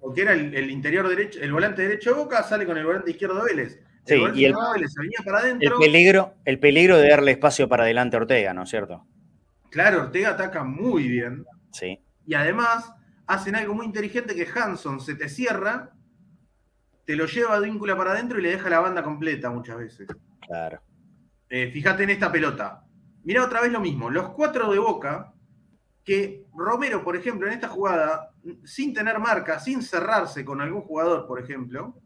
Porque 0.00 0.22
era 0.22 0.32
el, 0.32 0.70
interior 0.70 1.08
derecho, 1.08 1.40
el 1.40 1.52
volante 1.52 1.82
derecho 1.82 2.10
de 2.10 2.16
Boca 2.16 2.42
sale 2.42 2.64
con 2.64 2.78
el 2.78 2.86
volante 2.86 3.10
izquierdo 3.10 3.44
de 3.44 3.54
Vélez. 3.54 3.80
Sí, 4.06 4.14
y 4.34 4.44
el, 4.44 4.54
peligro, 5.80 6.34
el 6.44 6.60
peligro 6.60 6.96
de 6.96 7.08
darle 7.08 7.32
espacio 7.32 7.68
para 7.68 7.82
adelante 7.82 8.16
a 8.16 8.20
Ortega, 8.20 8.54
¿no 8.54 8.62
es 8.62 8.70
cierto? 8.70 9.04
Claro, 9.70 10.02
Ortega 10.02 10.30
ataca 10.30 10.62
muy 10.62 11.08
bien. 11.08 11.44
Sí. 11.72 12.00
Y 12.24 12.34
además 12.34 12.92
hacen 13.26 13.56
algo 13.56 13.74
muy 13.74 13.84
inteligente 13.84 14.36
que 14.36 14.46
Hanson 14.46 15.00
se 15.00 15.16
te 15.16 15.28
cierra, 15.28 15.95
te 17.06 17.16
lo 17.16 17.26
lleva 17.26 17.60
víncula 17.60 17.96
para 17.96 18.10
adentro 18.10 18.38
y 18.38 18.42
le 18.42 18.50
deja 18.50 18.68
la 18.68 18.80
banda 18.80 19.02
completa 19.02 19.48
muchas 19.48 19.78
veces. 19.78 20.08
Claro. 20.46 20.80
Eh, 21.48 21.70
fíjate 21.72 22.02
en 22.02 22.10
esta 22.10 22.30
pelota. 22.30 22.84
Mira 23.22 23.44
otra 23.44 23.60
vez 23.60 23.70
lo 23.70 23.80
mismo. 23.80 24.10
Los 24.10 24.30
cuatro 24.30 24.70
de 24.70 24.78
Boca 24.78 25.32
que 26.04 26.46
Romero, 26.54 27.02
por 27.02 27.16
ejemplo, 27.16 27.46
en 27.46 27.54
esta 27.54 27.68
jugada, 27.68 28.30
sin 28.64 28.92
tener 28.92 29.18
marca, 29.18 29.58
sin 29.58 29.82
cerrarse 29.82 30.44
con 30.44 30.60
algún 30.60 30.82
jugador, 30.82 31.26
por 31.26 31.40
ejemplo, 31.40 31.96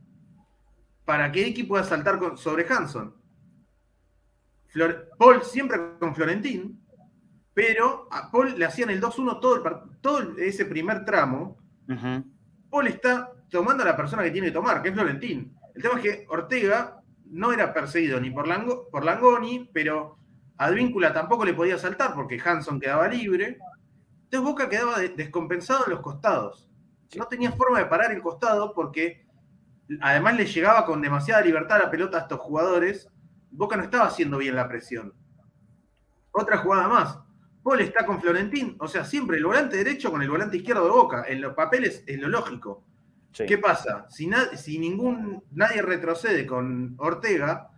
para 1.05 1.31
que 1.33 1.47
X 1.49 1.67
pueda 1.67 1.85
saltar 1.85 2.19
sobre 2.37 2.67
Hanson. 2.67 3.15
Paul 5.19 5.43
siempre 5.43 5.79
con 5.99 6.15
Florentín, 6.15 6.83
pero 7.53 8.09
a 8.11 8.31
Paul 8.31 8.59
le 8.59 8.65
hacían 8.65 8.91
el 8.91 9.01
2-1 9.03 9.41
todo, 9.41 9.91
todo 10.01 10.37
ese 10.39 10.65
primer 10.65 11.05
tramo. 11.05 11.59
Paul 12.71 12.87
está 12.87 13.33
tomando 13.51 13.83
a 13.83 13.87
la 13.87 13.97
persona 13.97 14.23
que 14.23 14.31
tiene 14.31 14.49
que 14.49 14.55
tomar, 14.55 14.81
que 14.81 14.89
es 14.89 14.95
Florentín. 14.95 15.55
El 15.75 15.83
tema 15.83 15.97
es 15.97 16.01
que 16.03 16.27
Ortega 16.29 17.03
no 17.27 17.53
era 17.53 17.73
perseguido 17.73 18.21
ni 18.21 18.31
por, 18.31 18.47
por 18.91 19.05
Langoni, 19.05 19.71
pero 19.73 20.19
Advíncula 20.57 21.13
tampoco 21.13 21.45
le 21.45 21.55
podía 21.55 21.79
saltar 21.79 22.15
porque 22.15 22.41
Hanson 22.43 22.81
quedaba 22.81 23.09
libre. 23.09 23.59
Entonces 24.25 24.49
Boca 24.49 24.69
quedaba 24.69 24.99
descompensado 24.99 25.85
en 25.87 25.93
los 25.93 26.01
costados. 26.01 26.69
No 27.17 27.27
tenía 27.27 27.53
forma 27.53 27.79
de 27.79 27.87
parar 27.87 28.13
el 28.13 28.23
costado 28.23 28.75
porque 28.75 29.27
además 30.01 30.37
le 30.37 30.47
llegaba 30.47 30.85
con 30.85 31.01
demasiada 31.01 31.43
libertad 31.43 31.81
la 31.81 31.91
pelota 31.91 32.19
a 32.19 32.21
estos 32.21 32.41
jugadores. 32.41 33.09
Boca 33.51 33.77
no 33.77 33.83
estaba 33.83 34.07
haciendo 34.07 34.39
bien 34.39 34.55
la 34.55 34.69
presión. 34.69 35.15
Otra 36.31 36.59
jugada 36.59 36.89
más. 36.89 37.19
Paul 37.63 37.81
está 37.81 38.07
con 38.07 38.21
Florentín, 38.21 38.77
o 38.81 38.89
sea, 38.89 39.05
siempre 39.05 39.37
el 39.37 39.45
volante 39.45 39.77
derecho 39.77 40.11
con 40.11 40.23
el 40.23 40.31
volante 40.31 40.57
izquierdo 40.57 40.85
de 40.85 40.91
Boca. 40.91 41.25
En 41.27 41.41
los 41.41 41.55
papeles 41.55 42.05
es 42.07 42.19
lo 42.19 42.29
lógico. 42.29 42.85
¿Qué 43.33 43.59
pasa? 43.59 44.07
Si, 44.09 44.29
si, 44.57 44.79
ningún, 44.79 45.45
nadie 45.53 45.83
retrocede 45.83 46.47
con 46.47 46.95
Ortega 46.99 47.71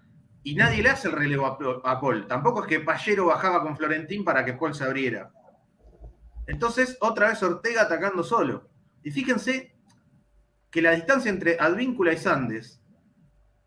y 0.42 0.54
nadie 0.54 0.82
le 0.82 0.90
hace 0.90 1.08
el 1.08 1.14
relevo 1.14 1.46
a, 1.46 1.90
a 1.90 2.00
Paul, 2.00 2.26
tampoco 2.26 2.62
es 2.62 2.68
que 2.68 2.80
Pallero 2.80 3.26
bajaba 3.26 3.62
con 3.62 3.76
Florentín 3.76 4.24
para 4.24 4.44
que 4.44 4.54
Paul 4.54 4.74
se 4.74 4.84
abriera. 4.84 5.30
Entonces, 6.46 6.96
otra 7.00 7.28
vez 7.28 7.42
Ortega 7.42 7.82
atacando 7.82 8.22
solo. 8.22 8.70
Y 9.02 9.10
fíjense 9.10 9.74
que 10.70 10.82
la 10.82 10.92
distancia 10.92 11.30
entre 11.30 11.58
Advíncula 11.60 12.12
y 12.12 12.16
Sandes 12.16 12.82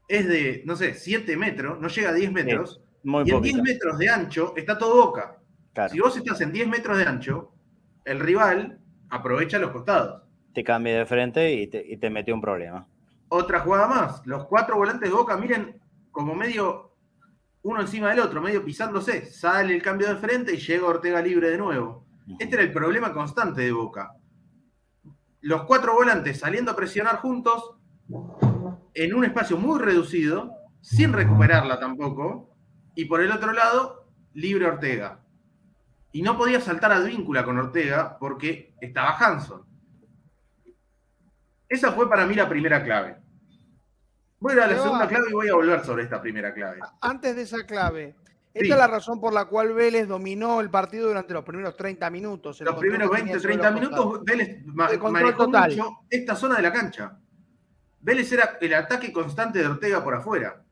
es 0.08 0.28
de, 0.28 0.64
no 0.66 0.76
sé, 0.76 0.94
7 0.94 1.38
metros, 1.38 1.80
no 1.80 1.88
llega 1.88 2.10
a 2.10 2.14
10 2.14 2.32
metros. 2.32 2.82
y 3.04 3.32
en 3.32 3.42
10 3.42 3.62
metros 3.62 3.98
de 3.98 4.10
ancho 4.10 4.54
está 4.56 4.78
todo 4.78 5.06
boca. 5.06 5.38
Si 5.92 6.00
vos 6.00 6.16
estás 6.18 6.42
en 6.42 6.52
10 6.52 6.68
metros 6.68 6.98
de 6.98 7.06
ancho, 7.06 7.54
el 8.06 8.20
rival 8.20 8.80
aprovecha 9.10 9.60
los 9.60 9.72
costados. 9.72 10.24
Te 10.56 10.64
cambia 10.64 10.97
de 10.97 11.06
frente 11.06 11.53
y 11.53 11.68
te, 11.68 11.86
y 11.86 11.97
te 11.97 12.10
metió 12.10 12.34
un 12.34 12.41
problema. 12.41 12.88
Otra 13.28 13.60
jugada 13.60 13.88
más. 13.88 14.26
Los 14.26 14.45
cuatro 14.45 14.78
volantes 14.78 15.10
de 15.10 15.16
boca, 15.16 15.38
miren, 15.38 15.80
como 16.12 16.34
medio 16.34 16.93
uno 17.62 17.82
encima 17.82 18.10
del 18.10 18.22
otro, 18.22 18.41
medio 18.41 18.64
pisándose. 18.64 19.26
Sale 19.26 19.76
el 19.76 19.82
cambio 19.82 20.08
de 20.08 20.16
frente 20.16 20.53
y 20.53 20.58
llega 20.58 20.88
Ortega 20.88 21.22
libre 21.22 21.49
de 21.49 21.58
nuevo. 21.58 22.06
Este 22.39 22.56
era 22.56 22.64
el 22.64 22.72
problema 22.72 23.12
constante 23.12 23.62
de 23.62 23.72
Boca. 23.72 24.14
Los 25.41 25.64
cuatro 25.64 25.93
volantes 25.93 26.39
saliendo 26.39 26.72
a 26.72 26.76
presionar 26.76 27.18
juntos 27.18 27.76
en 28.93 29.14
un 29.14 29.26
espacio 29.26 29.58
muy 29.58 29.80
reducido, 29.80 30.51
sin 30.80 31.12
recuperarla 31.12 31.80
tampoco, 31.80 32.56
y 32.95 33.06
por 33.06 33.22
el 33.22 33.32
otro 33.32 33.51
lado, 33.51 34.08
libre 34.34 34.68
Ortega. 34.68 35.20
Y 36.14 36.22
no 36.22 36.38
podía 36.38 36.62
saltar 36.62 36.91
al 36.91 37.06
víncula 37.06 37.43
con 37.43 37.58
Ortega 37.58 38.18
porque 38.20 38.74
estaba 38.80 39.18
Hanson. 39.18 39.75
Esa 41.68 41.91
fue 41.91 42.09
para 42.09 42.26
mí 42.26 42.36
la 42.36 42.47
primera 42.47 42.84
clave. 42.84 43.18
Voy 44.39 44.59
a 44.59 44.66
a 44.66 44.68
la 44.68 44.82
segunda 44.82 45.07
clave 45.07 45.26
y 45.30 45.34
voy 45.34 45.49
a 45.49 45.55
volver 45.55 45.84
sobre 45.84 46.03
esta 46.03 46.22
primera 46.22 46.53
clave. 46.53 46.80
Antes 47.01 47.36
de 47.36 47.41
esa 47.41 47.66
clave, 47.66 48.16
esta 48.53 48.74
es 48.74 48.80
la 48.80 48.88
razón 48.88 49.20
por 49.20 49.34
la 49.34 49.45
cual 49.45 49.74
Vélez 49.74 50.07
dominó 50.07 50.61
el 50.61 50.70
partido 50.70 51.07
durante 51.07 51.34
los 51.34 51.43
primeros 51.43 51.76
30 51.76 52.09
minutos. 52.09 52.61
Los 52.61 52.76
primeros 52.76 53.09
20, 53.09 53.39
30 53.39 53.72
minutos, 53.72 54.24
Vélez 54.24 54.63
manejó 54.66 55.11
mucho 55.11 55.99
esta 56.09 56.36
zona 56.36 56.55
de 56.55 56.61
la 56.61 56.72
cancha. 56.72 57.18
Vélez 57.99 58.32
era 58.32 58.57
el 58.61 58.74
ataque 58.76 59.11
constante 59.11 59.59
de 59.59 59.68
Ortega 59.68 60.03
por 60.03 60.13
afuera. 60.13 60.63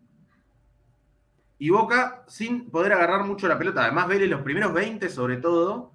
Y 1.58 1.70
Boca 1.70 2.24
sin 2.28 2.70
poder 2.70 2.94
agarrar 2.94 3.26
mucho 3.26 3.48
la 3.48 3.58
pelota. 3.58 3.84
Además, 3.84 4.08
Vélez 4.08 4.30
los 4.30 4.42
primeros 4.42 4.72
20 4.72 5.10
sobre 5.10 5.38
todo, 5.38 5.94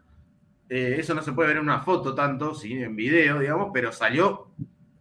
eh, 0.69 0.97
eso 0.99 1.15
no 1.15 1.23
se 1.23 1.33
puede 1.33 1.49
ver 1.49 1.57
en 1.59 1.63
una 1.63 1.81
foto 1.81 2.15
tanto, 2.15 2.55
sí, 2.55 2.73
en 2.73 2.97
video, 2.97 3.39
digamos, 3.39 3.71
pero 3.73 3.93
salió 3.93 4.49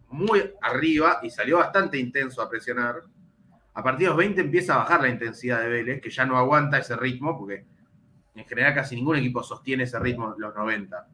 muy 0.08 0.52
arriba 0.60 1.20
y 1.22 1.30
salió 1.30 1.58
bastante 1.58 1.98
intenso 1.98 2.42
a 2.42 2.48
presionar 2.48 3.02
a 3.78 3.82
partir 3.84 4.06
de 4.06 4.08
los 4.08 4.16
20 4.16 4.40
empieza 4.40 4.74
a 4.74 4.78
bajar 4.78 5.02
la 5.02 5.08
intensidad 5.08 5.60
de 5.60 5.68
Vélez, 5.68 6.00
que 6.02 6.10
ya 6.10 6.26
no 6.26 6.36
aguanta 6.36 6.78
ese 6.78 6.96
ritmo, 6.96 7.38
porque 7.38 7.64
en 8.34 8.44
general 8.44 8.74
casi 8.74 8.96
ningún 8.96 9.18
equipo 9.18 9.40
sostiene 9.40 9.84
ese 9.84 10.00
ritmo 10.00 10.34
en 10.34 10.40
los 10.40 10.52
90. 10.52 11.06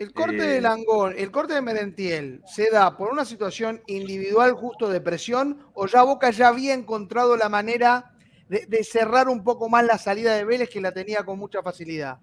El 0.00 0.12
corte 0.12 0.42
de 0.42 0.56
eh, 0.56 0.60
Langón, 0.60 1.14
el 1.16 1.30
corte 1.30 1.54
de 1.54 1.62
Merentiel, 1.62 2.42
¿se 2.44 2.70
da 2.70 2.96
por 2.96 3.12
una 3.12 3.24
situación 3.24 3.82
individual 3.86 4.54
justo 4.54 4.88
de 4.88 5.00
presión 5.00 5.64
o 5.74 5.86
ya 5.86 6.02
Boca 6.02 6.30
ya 6.30 6.48
había 6.48 6.74
encontrado 6.74 7.36
la 7.36 7.48
manera 7.48 8.16
de, 8.48 8.82
cerrar 8.82 9.28
un 9.28 9.44
poco 9.44 9.68
más 9.68 9.84
la 9.84 9.98
salida 9.98 10.34
de 10.34 10.44
Vélez 10.44 10.70
que 10.70 10.80
la 10.80 10.90
tenía 10.90 11.22
con 11.22 11.38
mucha 11.38 11.62
facilidad? 11.62 12.18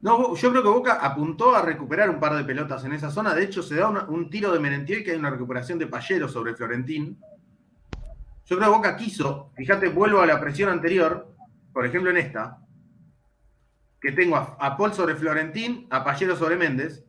No, 0.00 0.34
yo 0.36 0.50
creo 0.50 0.62
que 0.62 0.68
Boca 0.68 0.94
apuntó 0.94 1.54
a 1.54 1.62
recuperar 1.62 2.10
un 2.10 2.20
par 2.20 2.36
de 2.36 2.44
pelotas 2.44 2.84
en 2.84 2.92
esa 2.92 3.10
zona. 3.10 3.34
De 3.34 3.44
hecho, 3.44 3.62
se 3.62 3.76
da 3.76 3.88
un 3.88 4.30
tiro 4.30 4.52
de 4.52 4.60
Merentiel 4.60 5.02
que 5.02 5.12
hay 5.12 5.16
una 5.16 5.30
recuperación 5.30 5.78
de 5.78 5.86
Pallero 5.86 6.28
sobre 6.28 6.54
Florentín 6.54 7.18
yo 8.46 8.56
creo 8.56 8.70
que 8.70 8.76
Boca 8.76 8.96
quiso, 8.96 9.50
fíjate, 9.56 9.88
vuelvo 9.88 10.20
a 10.20 10.26
la 10.26 10.40
presión 10.40 10.70
anterior, 10.70 11.34
por 11.72 11.84
ejemplo 11.84 12.10
en 12.10 12.18
esta, 12.18 12.58
que 14.00 14.12
tengo 14.12 14.36
a, 14.36 14.76
Paul 14.76 14.94
sobre 14.94 15.16
Florentín, 15.16 15.88
a 15.90 16.04
Pallero 16.04 16.36
sobre 16.36 16.54
Méndez 16.54 17.04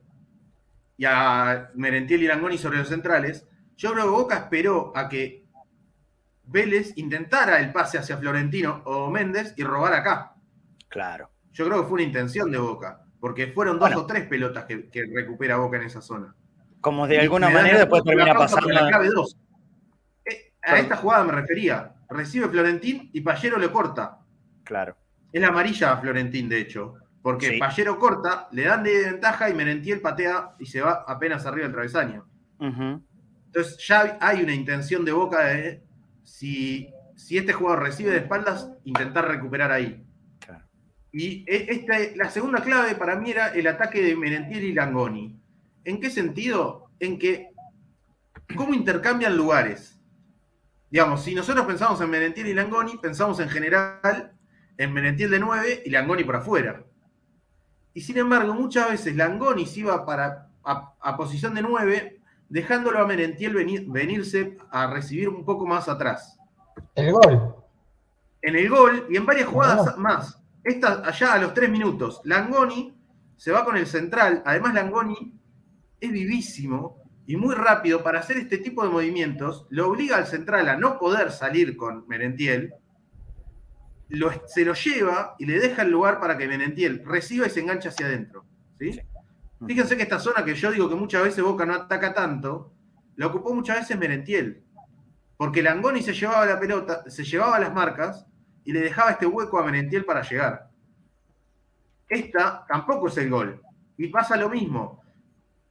y 0.98 1.06
a 1.06 1.70
Merentiel 1.76 2.24
y 2.24 2.28
Langoni 2.28 2.58
sobre 2.58 2.80
los 2.80 2.88
centrales. 2.88 3.46
Yo 3.76 3.94
creo 3.94 4.06
que 4.06 4.10
Boca 4.10 4.38
esperó 4.38 4.92
a 4.96 5.08
que 5.08 5.46
Vélez 6.46 6.94
intentara 6.98 7.60
el 7.60 7.72
pase 7.72 8.00
hacia 8.00 8.18
Florentino 8.18 8.82
o 8.86 9.12
Méndez 9.12 9.54
y 9.58 9.64
robar 9.64 9.94
acá. 9.94 10.34
Claro. 10.90 11.30
Yo 11.58 11.66
creo 11.66 11.82
que 11.82 11.88
fue 11.88 11.96
una 11.96 12.04
intención 12.04 12.52
de 12.52 12.60
Boca, 12.60 13.02
porque 13.20 13.48
fueron 13.48 13.80
dos 13.80 13.96
o 13.96 14.06
tres 14.06 14.28
pelotas 14.28 14.66
que, 14.66 14.90
recupera 15.12 15.58
Boca 15.58 15.78
en 15.78 15.84
esa 15.84 16.02
zona. 16.02 16.36
Como 16.82 17.08
de 17.08 17.20
alguna 17.20 17.50
manera 17.50 17.80
después 17.80 18.04
termina 18.04 18.36
pasando. 18.36 18.70
La 18.70 18.88
clave 18.88 19.10
dos 19.10 19.36
a 20.68 20.80
esta 20.80 20.98
jugada 20.98 21.24
me 21.24 21.32
refería. 21.32 21.94
Recibe 22.10 22.48
Florentín 22.50 23.10
y 23.14 23.22
Pallero 23.22 23.58
le 23.58 23.72
corta. 23.72 24.20
Claro. 24.64 24.96
Es 25.32 25.42
la 25.42 25.48
amarilla 25.48 25.94
a 25.94 25.98
Florentín, 25.98 26.50
de 26.50 26.60
hecho. 26.60 26.96
Porque 27.22 27.58
Pallero 27.60 27.98
corta, 27.98 28.48
le 28.52 28.64
dan 28.64 28.84
de 28.84 29.06
ventaja 29.06 29.50
y 29.50 29.54
Merentiel 29.54 30.02
patea 30.02 30.56
y 30.60 30.66
se 30.66 30.82
va 30.82 31.06
apenas 31.08 31.46
arriba 31.46 31.64
del 31.64 31.74
travesaño. 31.74 32.28
Entonces 32.60 33.78
ya 33.86 34.18
hay 34.22 34.44
una 34.44 34.54
intención 34.54 35.04
de 35.04 35.12
boca 35.12 35.46
de 35.46 35.84
si, 36.24 36.94
si 37.16 37.38
este 37.38 37.54
jugador 37.54 37.84
recibe 37.84 38.12
de 38.12 38.18
espaldas, 38.18 38.72
intentar 38.84 39.28
recuperar 39.28 39.72
ahí. 39.72 40.07
Y 41.12 41.46
e, 41.48 41.68
esta, 41.70 41.98
la 42.16 42.30
segunda 42.30 42.62
clave 42.62 42.96
para 42.96 43.16
mí 43.16 43.32
era 43.32 43.50
el 43.50 43.68
ataque 43.68 44.02
de 44.02 44.16
Merentiel 44.16 44.64
y 44.64 44.74
Langoni. 44.74 45.40
¿En 45.84 46.00
qué 46.00 46.10
sentido? 46.10 46.90
En 47.00 47.18
que, 47.18 47.50
¿cómo 48.56 48.74
intercambian 48.74 49.36
lugares? 49.38 50.00
Digamos, 50.90 51.24
si 51.24 51.36
nosotros 51.36 51.66
pensamos 51.66 52.00
en 52.02 52.10
Merentiel 52.10 52.48
y 52.48 52.54
Langoni, 52.54 52.98
pensamos 52.98 53.40
en 53.40 53.50
general 53.50 54.34
en 54.78 54.94
Merentiel 54.94 55.32
de 55.32 55.40
9 55.40 55.84
y 55.86 55.90
Langoni 55.90 56.24
por 56.24 56.38
afuera. 56.38 56.84
Y 57.94 58.02
sin 58.02 58.18
embargo, 58.18 58.54
muchas 58.54 58.92
veces 58.92 59.16
Langoni 59.16 59.66
se 59.66 59.82
iba 59.82 60.06
para, 60.06 60.50
a, 60.64 61.18
posición 61.18 61.56
de 61.56 61.62
9, 61.62 62.22
dejándolo 62.48 63.00
a 63.00 63.08
Merentiel 63.08 63.54
venirse 63.88 64.58
a 64.72 64.88
recibir 64.88 65.30
un 65.30 65.44
poco 65.44 65.66
más 65.66 65.90
atrás. 65.90 66.38
El 66.96 67.12
gol. 67.12 67.56
En 68.42 68.56
el 68.56 68.70
gol 68.70 69.08
y 69.10 69.18
en 69.18 69.26
varias 69.26 69.48
jugadas 69.48 69.98
más. 69.98 70.42
Esta, 70.64 71.08
allá 71.08 71.34
a 71.34 71.40
los 71.40 71.54
3 71.54 71.70
minutos, 71.70 72.22
Langoni 72.24 72.94
se 73.36 73.52
va 73.52 73.64
con 73.64 73.78
el 73.78 73.88
central. 73.88 74.42
Además, 74.46 74.74
Langoni 74.74 75.34
es 76.00 76.12
vivísimo 76.12 77.04
y 77.26 77.36
muy 77.36 77.56
rápido 77.56 78.04
para 78.04 78.20
hacer 78.20 78.38
este 78.38 78.58
tipo 78.58 78.84
de 78.84 78.90
movimientos. 78.90 79.68
Lo 79.70 79.90
obliga 79.90 80.18
al 80.18 80.28
central 80.28 80.70
a 80.70 80.78
no 80.78 80.98
poder 80.98 81.32
salir 81.32 81.78
con 81.78 82.08
Merentiel 82.08 82.74
se 84.48 84.64
lo 84.64 84.74
lleva 84.74 85.36
y 85.38 85.46
le 85.46 85.60
deja 85.60 85.82
el 85.82 85.92
lugar 85.92 86.20
para 86.20 86.38
que 86.38 86.48
Menentiel 86.48 87.04
reciba 87.06 87.48
y 87.48 87.50
se 87.50 87.60
enganche 87.60 87.90
hacia 87.90 88.06
adentro. 88.06 88.46
¿sí? 88.80 89.00
Fíjense 89.66 89.98
que 89.98 90.04
esta 90.04 90.20
zona 90.20 90.46
que 90.46 90.56
yo 90.56 90.72
digo 90.72 90.88
que 90.88 90.96
muchas 90.96 91.24
veces 91.24 91.44
Boca 91.44 91.66
no 91.66 91.74
ataca 91.74 92.14
tanto, 92.14 92.74
la 93.16 93.28
ocupó 93.28 93.54
muchas 93.54 93.80
veces 93.80 93.98
Merentiel. 93.98 94.64
Porque 95.36 95.62
Langoni 95.62 96.02
se 96.02 96.14
llevaba 96.14 96.46
la 96.46 96.60
pelota, 96.60 97.04
se 97.10 97.24
llevaba 97.24 97.60
las 97.60 97.74
marcas 97.74 98.26
y 98.68 98.74
le 98.74 98.82
dejaba 98.82 99.12
este 99.12 99.26
hueco 99.26 99.58
a 99.58 99.64
Merentiel 99.64 100.04
para 100.04 100.22
llegar. 100.24 100.68
Esta 102.10 102.66
tampoco 102.68 103.08
es 103.08 103.16
el 103.16 103.30
gol. 103.30 103.62
Y 103.98 104.10
pasa 104.10 104.36
lo 104.36 104.50
mismo. 104.50 105.02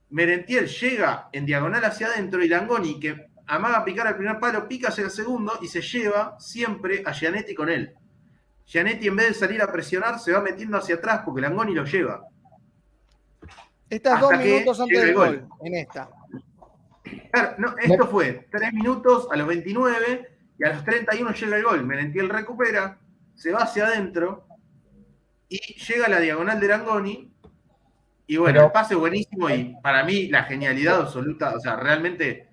Merentiel 0.09 0.67
llega 0.67 1.29
en 1.31 1.45
diagonal 1.45 1.85
hacia 1.85 2.07
adentro 2.07 2.43
y 2.43 2.49
Langoni, 2.49 2.99
que 2.99 3.27
amaga 3.49 3.85
picar 3.85 4.07
al 4.07 4.17
primer 4.17 4.41
palo, 4.41 4.67
pica 4.67 4.89
hacia 4.89 5.05
el 5.05 5.11
segundo 5.11 5.59
y 5.61 5.67
se 5.67 5.83
lleva 5.83 6.41
siempre 6.41 7.03
a 7.05 7.13
Gianetti 7.13 7.55
con 7.55 7.69
él. 7.69 7.95
Gianetti, 8.65 9.09
en 9.09 9.17
vez 9.17 9.29
de 9.29 9.35
salir 9.35 9.61
a 9.61 9.71
presionar, 9.71 10.19
se 10.19 10.33
va 10.33 10.41
metiendo 10.41 10.79
hacia 10.79 10.95
atrás 10.95 11.21
porque 11.23 11.43
Langoni 11.43 11.75
lo 11.75 11.85
lleva. 11.85 12.25
Estás 13.91 14.23
dos 14.23 14.39
minutos 14.39 14.81
antes 14.81 15.03
del 15.03 15.15
gol. 15.15 15.49
en 15.63 15.75
esta. 15.75 16.09
esto 17.83 18.07
fue 18.07 18.49
tres 18.51 18.73
minutos 18.73 19.29
a 19.31 19.37
los 19.37 19.47
29 19.47 20.36
y 20.59 20.65
a 20.65 20.73
los 20.73 20.85
31 20.85 21.33
llega 21.33 21.57
el 21.57 21.65
gol. 21.65 21.85
Merentiel 21.85 22.29
recupera, 22.29 22.99
se 23.35 23.53
va 23.53 23.61
hacia 23.61 23.87
adentro 23.87 24.47
y 25.49 25.59
llega 25.59 26.07
a 26.07 26.11
la 26.11 26.21
diagonal 26.21 26.61
de 26.61 26.69
Langoni. 26.69 27.33
Y 28.27 28.37
bueno, 28.39 28.65
el 28.65 28.73
pase 28.73 28.95
buenísimo 28.95 29.49
y 29.51 29.77
para 29.83 30.05
mí 30.05 30.29
la 30.29 30.45
genialidad 30.45 31.01
absoluta, 31.01 31.55
o 31.55 31.61
sea, 31.61 31.77
realmente 31.77 32.49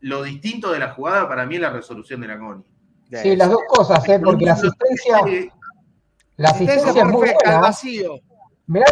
lo 0.00 0.22
distinto 0.22 0.70
de 0.72 0.78
la 0.78 0.92
jugada 0.92 1.26
para 1.26 1.46
mí 1.46 1.54
es 1.54 1.60
la 1.62 1.70
resolución 1.70 2.20
de 2.20 2.28
Langoni. 2.28 2.64
Sí, 3.10 3.36
las 3.36 3.48
dos 3.48 3.62
cosas, 3.68 4.06
¿eh? 4.08 4.20
porque 4.22 4.44
la 4.44 4.52
asistencia, 4.52 5.20
la 6.36 6.50
asistencia 6.50 7.02
es 7.02 7.08
muy 7.08 7.28
buena. 7.28 7.60
Vacío. 7.60 8.20
Mirá, 8.66 8.86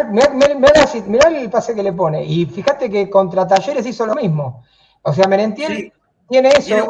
el 1.27 1.49
pase 1.49 1.75
que 1.75 1.83
le 1.83 1.91
pone. 1.91 2.23
Y 2.23 2.45
fíjate 2.45 2.89
que 2.89 3.09
contra 3.09 3.45
Talleres 3.45 3.85
hizo 3.85 4.05
lo 4.05 4.15
mismo. 4.15 4.63
O 5.01 5.13
sea, 5.13 5.27
Merentiel 5.27 5.91
tiene 6.29 6.49
eso, 6.49 6.75
es, 6.75 6.85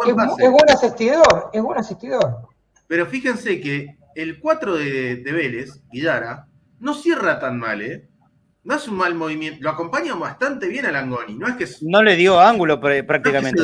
buen 0.51 0.69
asistidor, 0.69 1.49
es 1.51 1.61
buen 1.61 1.77
asistidor. 1.77 2.47
Pero 2.87 3.05
fíjense 3.05 3.59
que 3.59 3.97
el 4.15 4.39
4 4.39 4.75
de, 4.75 5.15
de 5.17 5.31
Vélez, 5.31 5.81
Guidara, 5.91 6.47
no 6.79 6.93
cierra 6.93 7.39
tan 7.39 7.59
mal, 7.59 7.81
¿eh? 7.81 8.07
No 8.63 8.75
es 8.75 8.87
un 8.87 8.95
mal 8.95 9.13
movimiento, 9.13 9.59
lo 9.61 9.69
acompaña 9.69 10.15
bastante 10.15 10.67
bien 10.67 10.87
a 10.87 10.91
Langoni. 10.91 11.35
No, 11.35 11.47
es 11.47 11.55
que 11.55 11.67
no 11.81 12.01
le 12.01 12.15
dio 12.15 12.39
ángulo 12.39 12.79
prácticamente. 12.79 13.61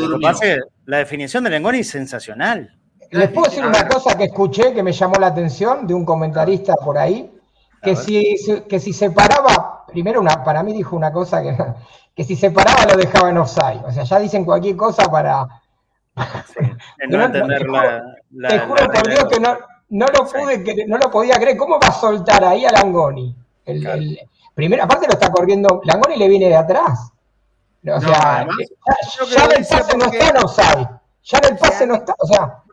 la 0.85 0.97
definición 0.97 1.43
de 1.43 1.49
Langoni 1.49 1.79
es 1.79 1.89
sensacional. 1.89 2.77
Les 3.09 3.29
puedo 3.29 3.49
decir 3.49 3.65
una 3.65 3.87
cosa 3.87 4.15
que 4.15 4.25
escuché 4.25 4.73
que 4.73 4.83
me 4.83 4.91
llamó 4.91 5.15
la 5.19 5.27
atención 5.27 5.87
de 5.87 5.95
un 5.95 6.05
comentarista 6.05 6.75
por 6.75 6.99
ahí, 6.99 7.31
que 7.81 7.95
si, 7.95 8.37
que 8.69 8.79
si 8.79 8.93
se 8.93 9.09
paraba, 9.09 9.85
primero 9.87 10.21
una, 10.21 10.43
para 10.43 10.61
mí 10.61 10.71
dijo 10.71 10.95
una 10.95 11.11
cosa 11.11 11.41
que, 11.41 11.57
que 12.15 12.23
si 12.23 12.35
se 12.35 12.51
paraba 12.51 12.85
lo 12.85 12.95
dejaba 12.95 13.31
en 13.31 13.39
offside. 13.39 13.81
O 13.83 13.91
sea, 13.91 14.03
ya 14.03 14.19
dicen 14.19 14.45
cualquier 14.45 14.75
cosa 14.75 15.09
para... 15.09 15.47
no, 17.09 17.23
entender 17.23 17.67
la, 17.69 18.49
Te 18.49 18.59
juro 18.59 18.91
por 18.91 19.07
Dios 19.07 19.25
que 19.25 19.39
no, 19.39 19.57
no 19.89 20.05
lo 20.07 20.25
pude, 20.25 20.85
no 20.87 20.97
lo 20.97 21.11
podía 21.11 21.35
creer. 21.35 21.57
¿Cómo 21.57 21.79
va 21.79 21.87
a 21.87 21.93
soltar 21.93 22.43
ahí 22.43 22.65
a 22.65 22.71
Langoni? 22.71 23.35
El, 23.65 24.19
primero, 24.53 24.83
aparte 24.83 25.07
lo 25.07 25.13
está 25.13 25.31
corriendo, 25.31 25.81
Langoni 25.85 26.17
le 26.17 26.27
viene 26.27 26.49
de 26.49 26.55
atrás. 26.55 27.11
O 27.87 27.99
sea, 27.99 28.47
ya, 28.47 29.25
ya 29.25 29.45
el 29.45 29.65
pase 29.65 29.97
no 29.97 30.05
está 30.05 30.29
en 30.29 30.37
offside. 30.37 30.87
Ya 31.23 31.37
el 31.49 31.57
pase 31.57 31.87
no 31.87 31.95
está, 31.95 32.15
o 32.17 32.27
sea, 32.27 32.63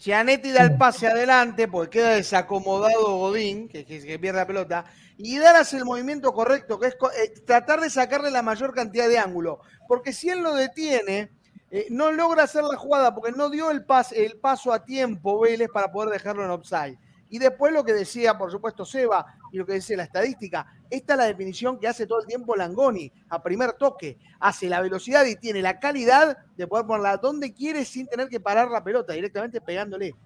Gianetti 0.00 0.50
da 0.50 0.62
el 0.62 0.78
pase 0.78 1.08
adelante 1.08 1.68
porque 1.68 1.98
queda 1.98 2.14
desacomodado 2.14 3.18
Godín, 3.18 3.68
que, 3.68 3.84
pierde 4.18 4.38
la 4.38 4.46
pelota, 4.46 4.84
y 5.18 5.38
Dar 5.38 5.56
hace 5.56 5.76
el 5.76 5.84
movimiento 5.84 6.32
correcto, 6.32 6.78
que 6.80 6.86
es 6.86 6.94
eh, 6.94 7.34
tratar 7.46 7.80
de 7.80 7.90
sacarle 7.90 8.30
la 8.30 8.40
mayor 8.40 8.72
cantidad 8.74 9.08
de 9.08 9.18
ángulo. 9.18 9.60
Porque 9.86 10.14
si 10.14 10.30
él 10.30 10.42
lo 10.42 10.54
detiene, 10.54 11.32
eh, 11.70 11.86
no 11.90 12.10
logra 12.10 12.44
hacer 12.44 12.64
la 12.64 12.76
jugada 12.76 13.14
porque 13.14 13.32
no 13.32 13.48
dio 13.48 13.70
el, 13.70 13.84
el 14.16 14.36
paso 14.38 14.72
a 14.72 14.84
tiempo 14.84 15.40
Vélez 15.40 15.68
para 15.72 15.90
poder 15.90 16.10
dejarlo 16.10 16.44
en 16.44 16.50
offside. 16.50 16.98
Y 17.28 17.38
después 17.38 17.72
lo 17.72 17.84
que 17.84 17.92
decía, 17.92 18.36
por 18.36 18.50
supuesto, 18.50 18.84
Seba 18.84 19.24
y 19.52 19.58
lo 19.58 19.64
que 19.64 19.74
dice 19.74 19.96
la 19.96 20.02
estadística, 20.02 20.66
esta 20.90 21.12
es 21.12 21.18
la 21.18 21.26
definición 21.26 21.78
que 21.78 21.86
hace 21.86 22.06
todo 22.06 22.20
el 22.20 22.26
tiempo 22.26 22.56
Langoni 22.56 23.12
a 23.28 23.40
primer 23.40 23.74
toque. 23.74 24.18
Hace 24.40 24.68
la 24.68 24.80
velocidad 24.80 25.24
y 25.26 25.36
tiene 25.36 25.62
la 25.62 25.78
calidad 25.78 26.36
de 26.56 26.66
poder 26.66 26.86
ponerla 26.86 27.18
donde 27.18 27.54
quiere 27.54 27.84
sin 27.84 28.08
tener 28.08 28.28
que 28.28 28.40
parar 28.40 28.68
la 28.68 28.82
pelota, 28.82 29.12
directamente 29.12 29.60
pegándole. 29.60 30.16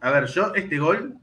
A 0.00 0.10
ver, 0.10 0.26
yo 0.26 0.52
este 0.56 0.78
gol, 0.78 1.16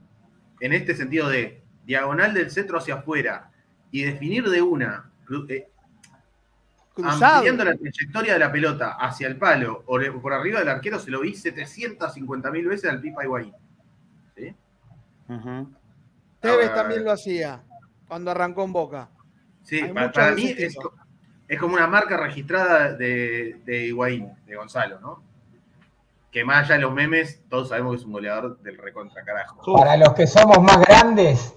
en 0.61 0.71
este 0.71 0.95
sentido 0.95 1.27
de 1.27 1.61
diagonal 1.83 2.33
del 2.33 2.49
centro 2.51 2.77
hacia 2.77 2.95
afuera 2.95 3.51
y 3.91 4.03
definir 4.03 4.49
de 4.49 4.61
una, 4.61 5.11
eh, 6.99 7.07
ampliando 7.07 7.63
la 7.65 7.75
trayectoria 7.75 8.33
de 8.33 8.39
la 8.39 8.51
pelota 8.51 8.97
hacia 8.99 9.27
el 9.27 9.37
palo 9.37 9.83
o 9.85 9.99
por 10.21 10.33
arriba 10.33 10.59
del 10.59 10.69
arquero, 10.69 10.99
se 10.99 11.11
lo 11.11 11.21
vi 11.21 11.35
750 11.35 12.51
mil 12.51 12.67
veces 12.67 12.89
al 12.89 13.01
Pipa 13.01 13.23
Higuaín. 13.23 13.53
¿Sí? 14.35 14.55
Tevez 16.39 16.73
también 16.73 17.03
lo 17.03 17.11
hacía 17.11 17.61
cuando 18.07 18.31
arrancó 18.31 18.63
en 18.63 18.73
Boca. 18.73 19.09
Sí, 19.63 19.81
para, 20.13 20.31
mí 20.31 20.55
es, 20.57 20.75
como 21.59 21.75
una 21.75 21.87
marca 21.87 22.17
registrada 22.17 22.93
de, 22.93 23.61
de 23.65 23.85
Higuaín, 23.87 24.31
de 24.45 24.55
Gonzalo, 24.55 24.99
¿no? 24.99 25.21
Que 26.31 26.43
más 26.43 26.65
allá 26.65 26.75
de 26.75 26.81
los 26.81 26.93
memes, 26.93 27.41
todos 27.49 27.69
sabemos 27.69 27.93
que 27.93 27.99
es 27.99 28.05
un 28.05 28.13
goleador 28.13 28.59
del 28.59 28.77
recontra 28.77 29.23
carajo. 29.23 29.61
Para 29.73 29.97
los 29.97 30.13
que 30.13 30.25
somos 30.25 30.59
más 30.61 30.79
grandes, 30.79 31.55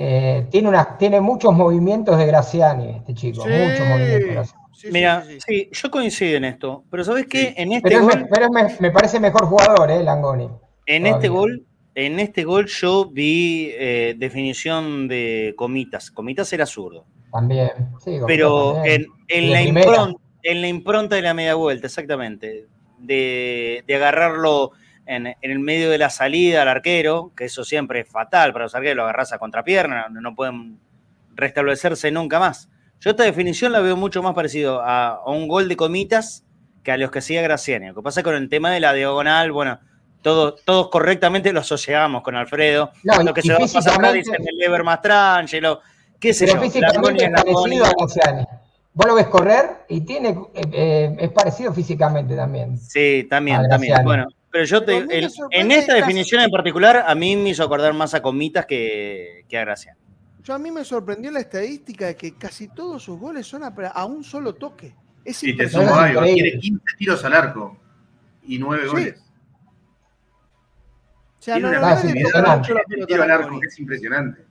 eh, 0.00 0.46
tiene, 0.50 0.68
una, 0.68 0.96
tiene 0.96 1.20
muchos 1.20 1.52
movimientos 1.52 2.16
de 2.16 2.26
Graciani, 2.26 2.90
este 2.90 3.14
chico. 3.14 3.44
muchos 3.44 3.86
movimientos. 3.86 4.54
Mira, 4.92 5.24
sí, 5.44 5.68
yo 5.72 5.90
coincido 5.90 6.36
en 6.36 6.44
esto, 6.44 6.84
pero 6.88 7.02
¿sabes 7.02 7.26
qué? 7.26 7.52
En 7.56 7.72
este 7.72 7.90
pero, 7.90 8.48
me, 8.80 8.90
parece 8.92 9.18
mejor 9.18 9.46
jugador, 9.46 9.90
¿eh? 9.90 10.02
Langoni. 10.04 10.48
En 10.86 11.06
este 11.06 11.28
gol 11.28 11.66
en 11.96 12.20
este 12.20 12.44
gol 12.44 12.66
yo 12.66 13.10
vi 13.10 13.72
eh, 13.74 14.14
definición 14.16 15.08
de 15.08 15.54
Comitas. 15.56 16.12
Comitas 16.12 16.52
era 16.52 16.64
zurdo. 16.64 17.06
También, 17.32 17.70
sí. 18.04 18.18
Pero 18.24 18.84
En, 18.84 19.50
la 19.50 19.62
impronta, 19.62 20.20
en, 20.44 20.60
la 20.60 20.68
impronta, 20.68 21.16
de 21.16 21.22
la 21.22 21.34
media 21.34 21.56
vuelta, 21.56 21.88
exactamente. 21.88 22.68
De, 22.98 23.82
agarrarlo 23.88 24.70
en, 25.08 25.34
el 25.40 25.58
medio 25.58 25.90
de 25.90 25.98
la 25.98 26.10
salida 26.10 26.62
al 26.62 26.68
arquero, 26.68 27.32
que 27.34 27.46
eso 27.46 27.64
siempre 27.64 28.00
es 28.00 28.08
fatal 28.08 28.52
para 28.52 28.66
los 28.66 28.74
arqueros, 28.74 28.96
lo 28.96 29.02
agarras 29.04 29.32
a 29.32 29.38
contrapierna, 29.38 30.08
no, 30.10 30.34
pueden 30.34 30.78
restablecerse 31.34 32.10
nunca 32.10 32.38
más. 32.38 32.68
Yo 33.00 33.10
esta 33.10 33.24
definición 33.24 33.72
la 33.72 33.80
veo 33.80 33.96
mucho 33.96 34.22
más 34.22 34.34
parecido 34.34 34.82
a, 34.82 35.22
un 35.26 35.48
gol 35.48 35.68
de 35.68 35.76
Comitas 35.76 36.44
que 36.82 36.92
a 36.92 36.98
los 36.98 37.10
que 37.10 37.20
hacía 37.20 37.40
Graciani. 37.42 37.88
Lo 37.88 37.94
que 37.94 38.02
pasa 38.02 38.22
con 38.22 38.34
el 38.34 38.48
tema 38.48 38.70
de 38.70 38.80
la 38.80 38.92
diagonal, 38.92 39.50
bueno, 39.50 39.80
todos, 40.20 40.62
todos 40.64 40.88
correctamente 40.90 41.52
lo 41.52 41.60
asociamos 41.60 42.22
con 42.22 42.36
Alfredo. 42.36 42.92
No, 43.02 43.22
lo 43.22 43.32
que 43.32 43.40
se 43.42 43.52
va 43.52 43.58
a 43.58 43.68
pasar 43.72 44.12
dicen 44.12 44.36
el 44.46 44.62
Ever 44.62 44.84
Mastrangelo, 44.84 45.80
qué 46.20 46.34
sé 46.34 46.46
yo. 46.46 46.60
Físicamente 46.60 47.24
es 47.24 47.30
parecido 47.30 47.86
a 47.86 48.46
Vos 48.94 49.06
lo 49.06 49.14
ves 49.14 49.28
correr 49.28 49.84
y 49.88 50.00
tiene, 50.00 50.30
eh, 50.54 50.62
eh, 50.72 51.16
es 51.20 51.30
parecido 51.30 51.72
físicamente 51.72 52.34
también. 52.34 52.76
Sí, 52.76 53.28
también, 53.30 53.62
también. 53.68 54.02
Bueno, 54.02 54.26
pero 54.50 54.64
yo 54.64 54.84
te, 54.84 55.06
en 55.50 55.70
esta 55.70 55.94
definición 55.94 56.42
en 56.42 56.50
particular, 56.50 57.04
a 57.06 57.14
mí 57.14 57.36
me 57.36 57.50
hizo 57.50 57.62
acordar 57.62 57.92
más 57.94 58.14
a 58.14 58.22
Comitas 58.22 58.66
que, 58.66 59.44
que 59.48 59.58
a 59.58 59.60
Graciano. 59.62 59.98
Yo 60.42 60.54
a 60.54 60.58
mí 60.58 60.70
me 60.70 60.84
sorprendió 60.84 61.30
la 61.30 61.40
estadística 61.40 62.06
de 62.06 62.16
que 62.16 62.34
casi 62.36 62.68
todos 62.68 63.02
sus 63.02 63.18
goles 63.18 63.46
son 63.46 63.62
a, 63.64 64.04
un 64.06 64.24
solo 64.24 64.54
toque. 64.54 64.94
Es 65.24 65.42
y 65.44 65.54
te 65.54 65.68
sumo 65.68 65.94
algo, 65.94 66.22
tiene 66.22 66.58
15 66.58 66.84
tiros 66.96 67.24
al 67.24 67.34
arco 67.34 67.78
y 68.44 68.58
9 68.58 68.86
goles 68.88 69.22
es 73.66 73.78
impresionante. 73.78 74.44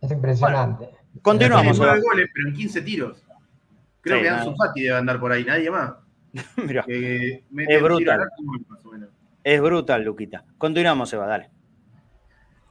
Es 0.00 0.10
impresionante. 0.10 0.90
continuamos. 1.22 1.78
goles, 1.78 2.28
pero 2.34 2.48
en 2.48 2.54
15 2.54 2.82
tiros. 2.82 3.22
Creo 4.00 4.22
que 4.22 4.28
Ansu 4.28 4.54
Fati 4.56 4.82
debe 4.82 4.96
andar 4.96 5.20
por 5.20 5.30
ahí, 5.32 5.44
nadie 5.44 5.70
más. 5.70 5.92
es 6.86 7.82
brutal. 7.82 8.28
Es 9.42 9.60
brutal, 9.60 10.04
Luquita. 10.04 10.44
Continuamos, 10.58 11.12
Eva, 11.12 11.26
dale. 11.26 11.50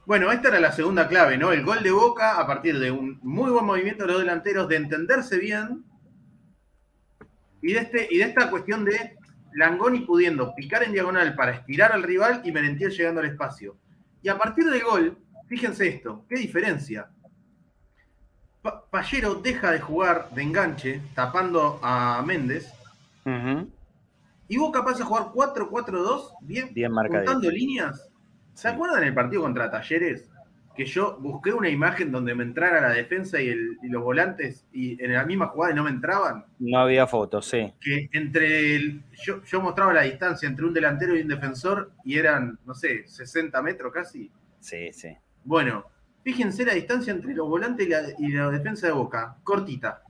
Bueno, 0.06 0.32
esta 0.32 0.48
era 0.48 0.60
la 0.60 0.72
segunda 0.72 1.06
clave, 1.06 1.38
¿no? 1.38 1.52
El 1.52 1.64
gol 1.64 1.82
de 1.82 1.90
Boca 1.90 2.40
a 2.40 2.46
partir 2.46 2.78
de 2.78 2.90
un 2.90 3.18
muy 3.22 3.50
buen 3.50 3.64
movimiento 3.64 4.04
de 4.04 4.12
los 4.12 4.20
delanteros, 4.20 4.68
de 4.68 4.76
entenderse 4.76 5.38
bien 5.38 5.84
y 7.62 7.72
de, 7.72 7.80
este, 7.80 8.08
y 8.10 8.18
de 8.18 8.24
esta 8.24 8.50
cuestión 8.50 8.84
de 8.84 9.16
Langoni 9.54 10.00
pudiendo 10.00 10.54
picar 10.54 10.82
en 10.82 10.92
diagonal 10.92 11.34
para 11.34 11.52
estirar 11.52 11.92
al 11.92 12.02
rival 12.02 12.40
y 12.44 12.52
Merentiel 12.52 12.90
llegando 12.90 13.20
al 13.20 13.26
espacio. 13.26 13.76
Y 14.22 14.28
a 14.28 14.38
partir 14.38 14.64
del 14.64 14.82
gol, 14.82 15.18
fíjense 15.48 15.88
esto, 15.88 16.24
qué 16.28 16.36
diferencia. 16.36 17.08
Pallero 18.90 19.36
deja 19.36 19.70
de 19.70 19.80
jugar 19.80 20.30
de 20.34 20.42
enganche, 20.42 21.00
tapando 21.14 21.80
a 21.82 22.22
Méndez. 22.26 22.72
Y 24.48 24.56
Boca 24.56 24.84
pasa 24.84 25.04
a 25.04 25.06
jugar 25.06 25.26
4-4-2, 25.32 26.34
bien, 26.42 26.74
bien 26.74 26.92
juntando 26.92 27.50
líneas. 27.50 28.10
¿Se 28.54 28.68
acuerdan 28.68 29.04
el 29.04 29.14
partido 29.14 29.42
contra 29.42 29.70
Talleres? 29.70 30.28
Que 30.76 30.84
yo 30.86 31.18
busqué 31.20 31.52
una 31.52 31.68
imagen 31.68 32.10
donde 32.10 32.34
me 32.34 32.44
entrara 32.44 32.80
la 32.80 32.90
defensa 32.90 33.40
y, 33.40 33.54
los 33.82 34.02
volantes 34.02 34.66
y 34.72 35.02
en 35.02 35.12
la 35.12 35.24
misma 35.24 35.48
jugada 35.48 35.72
y 35.72 35.76
no 35.76 35.84
me 35.84 35.90
entraban. 35.90 36.44
No 36.58 36.78
había 36.78 37.06
fotos, 37.06 37.46
sí. 37.46 37.72
Que 37.80 38.08
entre 38.12 38.76
el. 38.76 39.02
Yo, 39.22 39.42
yo 39.44 39.60
mostraba 39.60 39.92
la 39.92 40.02
distancia 40.02 40.48
entre 40.48 40.64
un 40.64 40.74
delantero 40.74 41.16
y 41.16 41.22
un 41.22 41.28
defensor 41.28 41.92
y 42.04 42.18
eran, 42.18 42.58
no 42.64 42.74
sé, 42.74 43.06
60 43.06 43.60
metros 43.62 43.92
casi. 43.92 44.30
Sí, 44.60 44.92
sí. 44.92 45.16
Bueno, 45.44 45.84
fíjense 46.22 46.64
la 46.64 46.74
distancia 46.74 47.12
entre 47.12 47.34
los 47.34 47.48
volantes 47.48 47.86
y 48.18 48.28
la, 48.32 48.50
defensa 48.50 48.86
de 48.86 48.92
Boca, 48.92 49.36
cortita. 49.42 50.02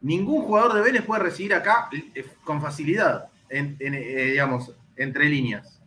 Ningún 0.00 0.42
jugador 0.42 0.74
de 0.74 0.82
Vélez 0.82 1.04
puede 1.04 1.22
recibir 1.22 1.54
acá 1.54 1.88
eh, 1.92 2.26
con 2.44 2.60
facilidad, 2.60 3.28
eh, 3.48 3.76
digamos, 4.30 4.74
entre 4.96 5.28
líneas. 5.28 5.80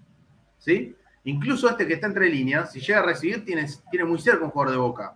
¿Sí? 0.59 0.95
Incluso 1.25 1.69
este 1.69 1.87
que 1.87 1.93
está 1.93 2.07
entre 2.07 2.29
líneas, 2.29 2.71
si 2.71 2.79
llega 2.79 2.99
a 2.99 3.03
recibir, 3.03 3.45
tiene, 3.45 3.65
tiene 3.89 4.05
muy 4.05 4.19
cerca 4.19 4.43
un 4.43 4.51
jugador 4.51 4.71
de 4.73 4.77
Boca 4.77 5.15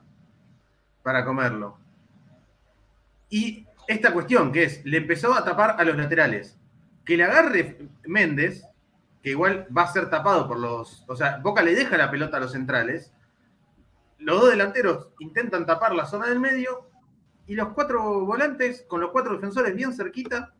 para 1.03 1.23
comerlo. 1.23 1.77
Y 3.29 3.65
esta 3.87 4.13
cuestión 4.13 4.51
que 4.51 4.63
es, 4.63 4.85
le 4.85 4.97
empezó 4.97 5.33
a 5.33 5.43
tapar 5.43 5.75
a 5.79 5.83
los 5.83 5.95
laterales. 5.95 6.57
Que 7.05 7.17
le 7.17 7.23
agarre 7.23 7.77
Méndez, 8.05 8.63
que 9.23 9.29
igual 9.31 9.67
va 9.75 9.83
a 9.83 9.93
ser 9.93 10.09
tapado 10.09 10.47
por 10.47 10.59
los. 10.59 11.03
O 11.07 11.15
sea, 11.15 11.37
Boca 11.37 11.61
le 11.61 11.75
deja 11.75 11.97
la 11.97 12.11
pelota 12.11 12.37
a 12.37 12.39
los 12.41 12.51
centrales. 12.51 13.13
Los 14.19 14.41
dos 14.41 14.49
delanteros 14.49 15.09
intentan 15.19 15.65
tapar 15.65 15.93
la 15.93 16.05
zona 16.05 16.27
del 16.27 16.39
medio. 16.39 16.89
Y 17.47 17.55
los 17.55 17.69
cuatro 17.69 18.25
volantes, 18.25 18.85
con 18.87 19.01
los 19.01 19.11
cuatro 19.11 19.33
defensores 19.33 19.73
bien 19.75 19.93
cerquita 19.93 20.53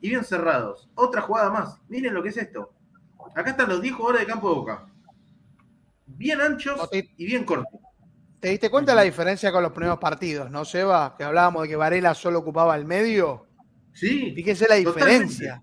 y 0.00 0.08
bien 0.08 0.24
cerrados. 0.24 0.88
Otra 0.94 1.20
jugada 1.20 1.50
más. 1.50 1.78
Miren 1.88 2.14
lo 2.14 2.22
que 2.22 2.30
es 2.30 2.36
esto. 2.36 2.72
Acá 3.34 3.50
están 3.50 3.68
los 3.68 3.82
10 3.82 3.94
jugadores 3.94 4.22
de 4.22 4.26
campo 4.26 4.48
de 4.48 4.54
Boca. 4.54 4.86
Bien 6.06 6.40
anchos 6.40 6.88
y 6.92 7.24
bien 7.24 7.44
cortos. 7.44 7.80
¿Te 8.40 8.48
diste 8.48 8.70
cuenta 8.70 8.94
la 8.94 9.02
diferencia 9.02 9.52
con 9.52 9.62
los 9.62 9.72
primeros 9.72 9.98
partidos, 9.98 10.50
no, 10.50 10.64
Seba? 10.64 11.14
Que 11.16 11.24
hablábamos 11.24 11.62
de 11.62 11.68
que 11.68 11.76
Varela 11.76 12.14
solo 12.14 12.38
ocupaba 12.38 12.74
el 12.74 12.86
medio. 12.86 13.46
Sí. 13.92 14.32
Fíjense 14.34 14.66
la 14.66 14.76
diferencia. 14.76 15.62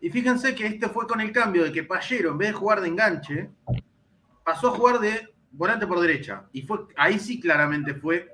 Y 0.00 0.10
fíjense 0.10 0.54
que 0.54 0.66
este 0.66 0.88
fue 0.88 1.06
con 1.06 1.20
el 1.20 1.30
cambio 1.30 1.64
de 1.64 1.72
que 1.72 1.82
Pallero, 1.82 2.30
en 2.30 2.38
vez 2.38 2.48
de 2.48 2.54
jugar 2.54 2.80
de 2.80 2.88
enganche, 2.88 3.50
pasó 4.44 4.68
a 4.68 4.76
jugar 4.76 4.98
de 4.98 5.34
volante 5.52 5.86
por 5.86 6.00
derecha. 6.00 6.44
Y 6.52 6.62
fue 6.62 6.86
ahí 6.96 7.18
sí 7.18 7.38
claramente 7.38 7.94
fue 7.94 8.33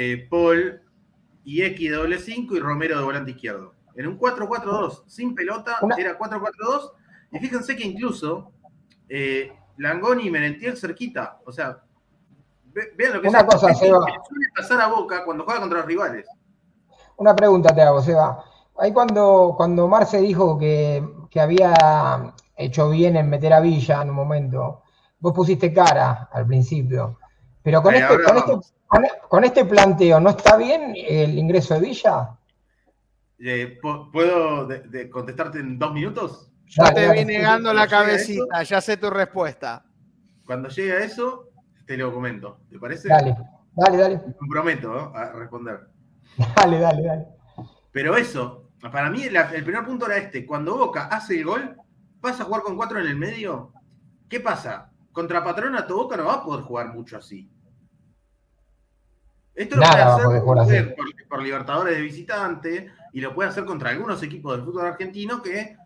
eh, 0.00 0.28
Paul 0.30 0.80
y 1.42 1.62
X 1.62 1.90
doble 1.90 2.20
5 2.20 2.54
y 2.54 2.60
Romero 2.60 2.98
de 2.98 3.04
volante 3.04 3.32
izquierdo. 3.32 3.74
En 3.96 4.06
un 4.06 4.16
4-4-2, 4.16 5.02
sin 5.08 5.34
pelota, 5.34 5.78
era 5.96 6.16
4-4-2. 6.16 6.92
Y 7.32 7.38
fíjense 7.40 7.74
que 7.74 7.84
incluso 7.84 8.52
eh, 9.08 9.52
Langoni 9.76 10.28
y 10.28 10.30
Merentiel 10.30 10.76
cerquita. 10.76 11.40
O 11.44 11.50
sea, 11.50 11.82
vean 12.96 13.14
lo 13.14 13.22
que, 13.22 13.28
Una 13.28 13.44
cosa, 13.44 13.74
Seba. 13.74 13.98
suele 13.98 14.46
pasar 14.54 14.80
a 14.82 14.86
Boca 14.86 15.24
cuando 15.24 15.42
juega 15.44 15.58
contra 15.58 15.78
los 15.78 15.86
rivales. 15.88 16.28
Una 17.16 17.34
pregunta 17.34 17.74
te 17.74 17.82
hago, 17.82 18.00
Seba. 18.00 18.44
Ahí 18.78 18.92
cuando, 18.92 19.54
cuando 19.56 19.88
Marce 19.88 20.20
dijo 20.20 20.56
que, 20.56 21.02
había 21.40 22.34
hecho 22.56 22.90
bien 22.90 23.16
en 23.16 23.28
meter 23.28 23.52
a 23.52 23.60
Villa 23.60 24.02
en 24.02 24.10
un 24.10 24.16
momento, 24.16 24.82
vos 25.18 25.32
pusiste 25.32 25.72
cara 25.72 26.28
al 26.32 26.46
principio. 26.46 27.18
Pero 27.68 27.82
con, 27.82 27.94
este, 27.94 28.14
este 28.14 29.20
con, 29.28 29.44
este, 29.44 29.64
planteo, 29.66 30.18
¿no 30.20 30.30
está 30.30 30.56
bien 30.56 30.94
el 30.96 31.38
ingreso 31.38 31.74
de 31.74 31.80
Villa? 31.80 32.30
Eh, 33.38 33.78
¿Puedo 33.82 34.66
contestarte 35.10 35.58
en 35.58 35.78
dos 35.78 35.92
minutos? 35.92 36.50
Ya 36.68 36.94
te 36.94 37.12
vi 37.12 37.26
negando 37.26 37.74
la 37.74 37.86
cabecita, 37.86 38.62
ya 38.62 38.80
sé 38.80 38.96
tu 38.96 39.10
respuesta. 39.10 39.84
Cuando 40.46 40.70
llegue 40.70 40.92
a 40.94 41.00
eso, 41.00 41.50
te 41.86 41.98
lo 41.98 42.10
comento. 42.10 42.60
¿Te 42.70 42.78
parece? 42.78 43.08
Dale, 43.08 43.36
dale, 43.74 43.96
dale. 43.98 44.20
Me 44.26 44.34
comprometo 44.34 45.14
a 45.14 45.32
responder. 45.32 45.88
Dale, 46.56 46.78
dale, 46.78 47.02
dale. 47.02 47.26
Pero 47.92 48.16
eso, 48.16 48.70
para 48.80 49.10
mí, 49.10 49.24
el 49.24 49.64
primer 49.64 49.84
punto 49.84 50.06
era 50.06 50.16
este. 50.16 50.46
Cuando 50.46 50.76
Boca 50.76 51.06
hace 51.06 51.34
el 51.34 51.44
gol, 51.44 51.76
pasa 52.20 52.44
a 52.44 52.46
jugar 52.46 52.62
con 52.62 52.76
cuatro 52.76 52.98
en 52.98 53.08
el 53.08 53.16
medio. 53.16 53.72
¿Qué 54.26 54.40
pasa? 54.40 54.90
Contra 55.12 55.42
Patronato 55.44 55.96
Boca 55.96 56.16
no 56.16 56.26
va 56.26 56.34
a 56.34 56.44
poder 56.44 56.64
jugar 56.64 56.94
mucho 56.94 57.16
así. 57.18 57.50
Esto 59.58 59.74
lo 59.76 59.82
puede 60.44 60.60
hacer 60.60 60.94
por, 61.28 61.42
Libertadores 61.42 61.96
de 61.96 62.02
visitante 62.02 62.92
y 63.12 63.20
lo 63.20 63.34
puede 63.34 63.48
hacer 63.48 63.64
contra 63.64 63.90
algunos 63.90 64.22
equipos 64.22 64.56
del 64.56 64.64
fútbol 64.64 64.86
argentino 64.86 65.42
que 65.42 65.76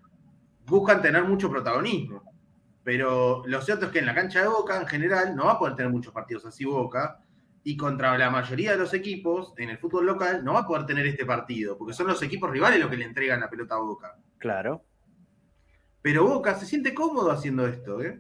buscan 0.67 1.01
tener 1.01 1.25
mucho 1.25 1.51
protagonismo. 1.51 2.23
Pero 2.85 3.43
lo 3.47 3.63
cierto 3.63 3.87
es 3.87 3.93
que 3.93 4.01
en 4.01 4.07
la 4.07 4.15
cancha 4.15 4.43
de 4.43 4.49
Boca, 4.49 4.79
en 4.79 4.87
general, 4.87 5.35
no 5.35 5.47
va 5.47 5.53
a 5.53 5.59
poder 5.59 5.75
tener 5.75 5.91
muchos 5.91 6.13
partidos 6.13 6.45
así 6.45 6.67
Boca 6.67 7.21
y 7.65 7.77
contra 7.77 8.19
la 8.19 8.29
mayoría 8.29 8.73
de 8.73 8.79
los 8.79 8.93
equipos 8.93 9.55
en 9.57 9.71
el 9.71 9.79
fútbol 9.79 10.05
local 10.05 10.45
no 10.45 10.53
va 10.53 10.61
a 10.61 10.67
poder 10.67 10.85
tener 10.85 11.07
este 11.07 11.25
partido, 11.25 11.79
porque 11.79 11.95
son 11.95 12.09
los 12.09 12.23
equipos 12.23 12.51
rivales 12.51 12.79
los 12.79 12.91
que 12.91 12.97
le 12.99 13.05
entregan 13.07 13.41
la 13.41 13.49
pelota 13.49 13.77
a 13.77 13.79
Boca. 13.79 14.19
Claro. 14.37 14.85
Pero 16.03 16.27
Boca 16.27 16.57
se 16.57 16.67
siente 16.67 16.93
cómodo 16.93 17.31
haciendo 17.31 17.67
esto, 17.67 18.03
¿eh? 18.03 18.19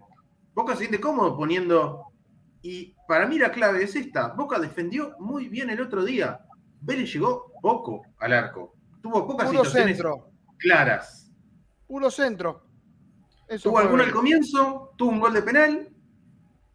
Boca 0.54 0.72
se 0.72 0.80
siente 0.80 1.00
cómodo 1.00 1.36
poniendo. 1.36 2.11
Y 2.62 2.94
para 3.08 3.26
mí 3.26 3.38
la 3.38 3.50
clave 3.50 3.84
es 3.84 3.96
esta: 3.96 4.28
Boca 4.28 4.58
defendió 4.58 5.14
muy 5.18 5.48
bien 5.48 5.70
el 5.70 5.80
otro 5.80 6.04
día. 6.04 6.40
Vélez 6.80 7.12
llegó 7.12 7.52
poco 7.60 8.02
al 8.18 8.32
arco. 8.32 8.74
Tuvo 9.02 9.26
pocas 9.26 9.50
situaciones 9.50 10.00
claras. 10.58 11.30
Puro 11.86 12.10
centro. 12.10 12.64
tuvo 13.62 13.78
alguno 13.78 14.02
al 14.02 14.12
comienzo, 14.12 14.92
tuvo 14.96 15.10
un 15.10 15.20
gol 15.20 15.34
de 15.34 15.42
penal, 15.42 15.88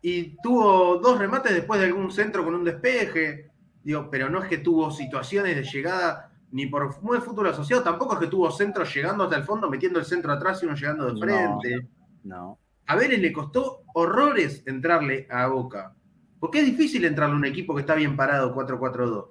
y 0.01 0.37
tuvo 0.41 0.97
dos 0.97 1.17
remates 1.17 1.53
después 1.53 1.79
de 1.79 1.87
algún 1.87 2.11
centro 2.11 2.43
con 2.43 2.55
un 2.55 2.63
despeje. 2.63 3.49
Digo, 3.83 4.09
pero 4.11 4.29
no 4.29 4.43
es 4.43 4.49
que 4.49 4.57
tuvo 4.57 4.91
situaciones 4.91 5.55
de 5.55 5.63
llegada 5.63 6.31
ni 6.51 6.65
por 6.67 7.01
muy 7.01 7.19
fútbol 7.19 7.47
asociado, 7.47 7.83
tampoco 7.83 8.13
es 8.13 8.19
que 8.21 8.27
tuvo 8.27 8.49
centros 8.51 8.93
llegando 8.93 9.25
hasta 9.25 9.35
el 9.35 9.43
fondo, 9.43 9.69
metiendo 9.69 9.99
el 9.99 10.05
centro 10.05 10.31
atrás 10.31 10.61
y 10.61 10.65
uno 10.65 10.75
llegando 10.75 11.13
de 11.13 11.19
frente. 11.19 11.87
No. 12.23 12.59
A 12.87 12.95
Vélez 12.95 13.19
le 13.19 13.33
costó 13.33 13.83
horrores 13.93 14.63
entrarle 14.65 15.27
a 15.29 15.47
Boca. 15.47 15.93
Porque 16.39 16.59
es 16.59 16.65
difícil 16.65 17.05
entrarle 17.05 17.35
a 17.35 17.37
un 17.37 17.45
equipo 17.45 17.75
que 17.75 17.81
está 17.81 17.95
bien 17.95 18.15
parado 18.15 18.55
4-4-2. 18.55 19.27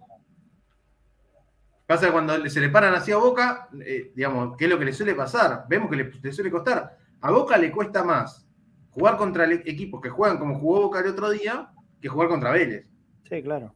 Pasa 1.86 2.06
que 2.06 2.12
cuando 2.12 2.48
se 2.48 2.60
le 2.60 2.68
paran 2.68 2.94
así 2.94 3.12
a 3.12 3.16
Boca, 3.16 3.68
eh, 3.80 4.12
digamos, 4.14 4.56
¿qué 4.56 4.64
es 4.64 4.70
lo 4.70 4.78
que 4.78 4.84
le 4.84 4.92
suele 4.92 5.14
pasar? 5.14 5.64
Vemos 5.68 5.88
que 5.88 5.96
le 5.96 6.32
suele 6.32 6.50
costar. 6.50 6.98
A 7.20 7.30
Boca 7.30 7.56
le 7.56 7.72
cuesta 7.72 8.04
más 8.04 8.46
jugar 8.90 9.16
contra 9.16 9.50
equipos 9.52 10.00
que 10.00 10.10
juegan 10.10 10.38
como 10.38 10.58
jugó 10.58 10.82
Boca 10.82 11.00
el 11.00 11.08
otro 11.08 11.30
día 11.30 11.70
que 12.00 12.08
jugar 12.08 12.28
contra 12.28 12.50
Vélez. 12.50 12.88
Sí, 13.28 13.42
claro. 13.42 13.74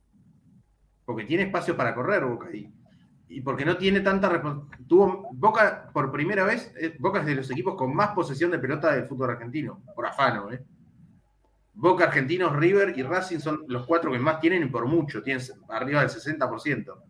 Porque 1.04 1.24
tiene 1.24 1.44
espacio 1.44 1.76
para 1.76 1.94
correr 1.94 2.24
Boca 2.24 2.48
ahí. 2.48 2.72
Y 3.32 3.40
porque 3.42 3.64
no 3.64 3.76
tiene 3.76 4.00
tanta 4.00 4.42
tuvo 4.88 5.28
Boca 5.32 5.88
por 5.92 6.10
primera 6.10 6.44
vez, 6.44 6.74
eh, 6.76 6.96
Boca 6.98 7.20
es 7.20 7.26
de 7.26 7.36
los 7.36 7.50
equipos 7.50 7.76
con 7.76 7.94
más 7.94 8.10
posesión 8.10 8.50
de 8.50 8.58
pelota 8.58 8.92
del 8.92 9.06
fútbol 9.06 9.30
argentino, 9.30 9.82
por 9.94 10.04
afano, 10.04 10.52
¿eh? 10.52 10.62
Boca, 11.72 12.04
Argentinos, 12.04 12.54
River 12.56 12.92
y 12.98 13.02
Racing 13.02 13.38
son 13.38 13.64
los 13.68 13.86
cuatro 13.86 14.12
que 14.12 14.18
más 14.18 14.40
tienen 14.40 14.64
y 14.64 14.66
por 14.66 14.84
mucho, 14.86 15.22
tienen 15.22 15.42
arriba 15.68 16.00
del 16.00 16.10
60%. 16.10 17.02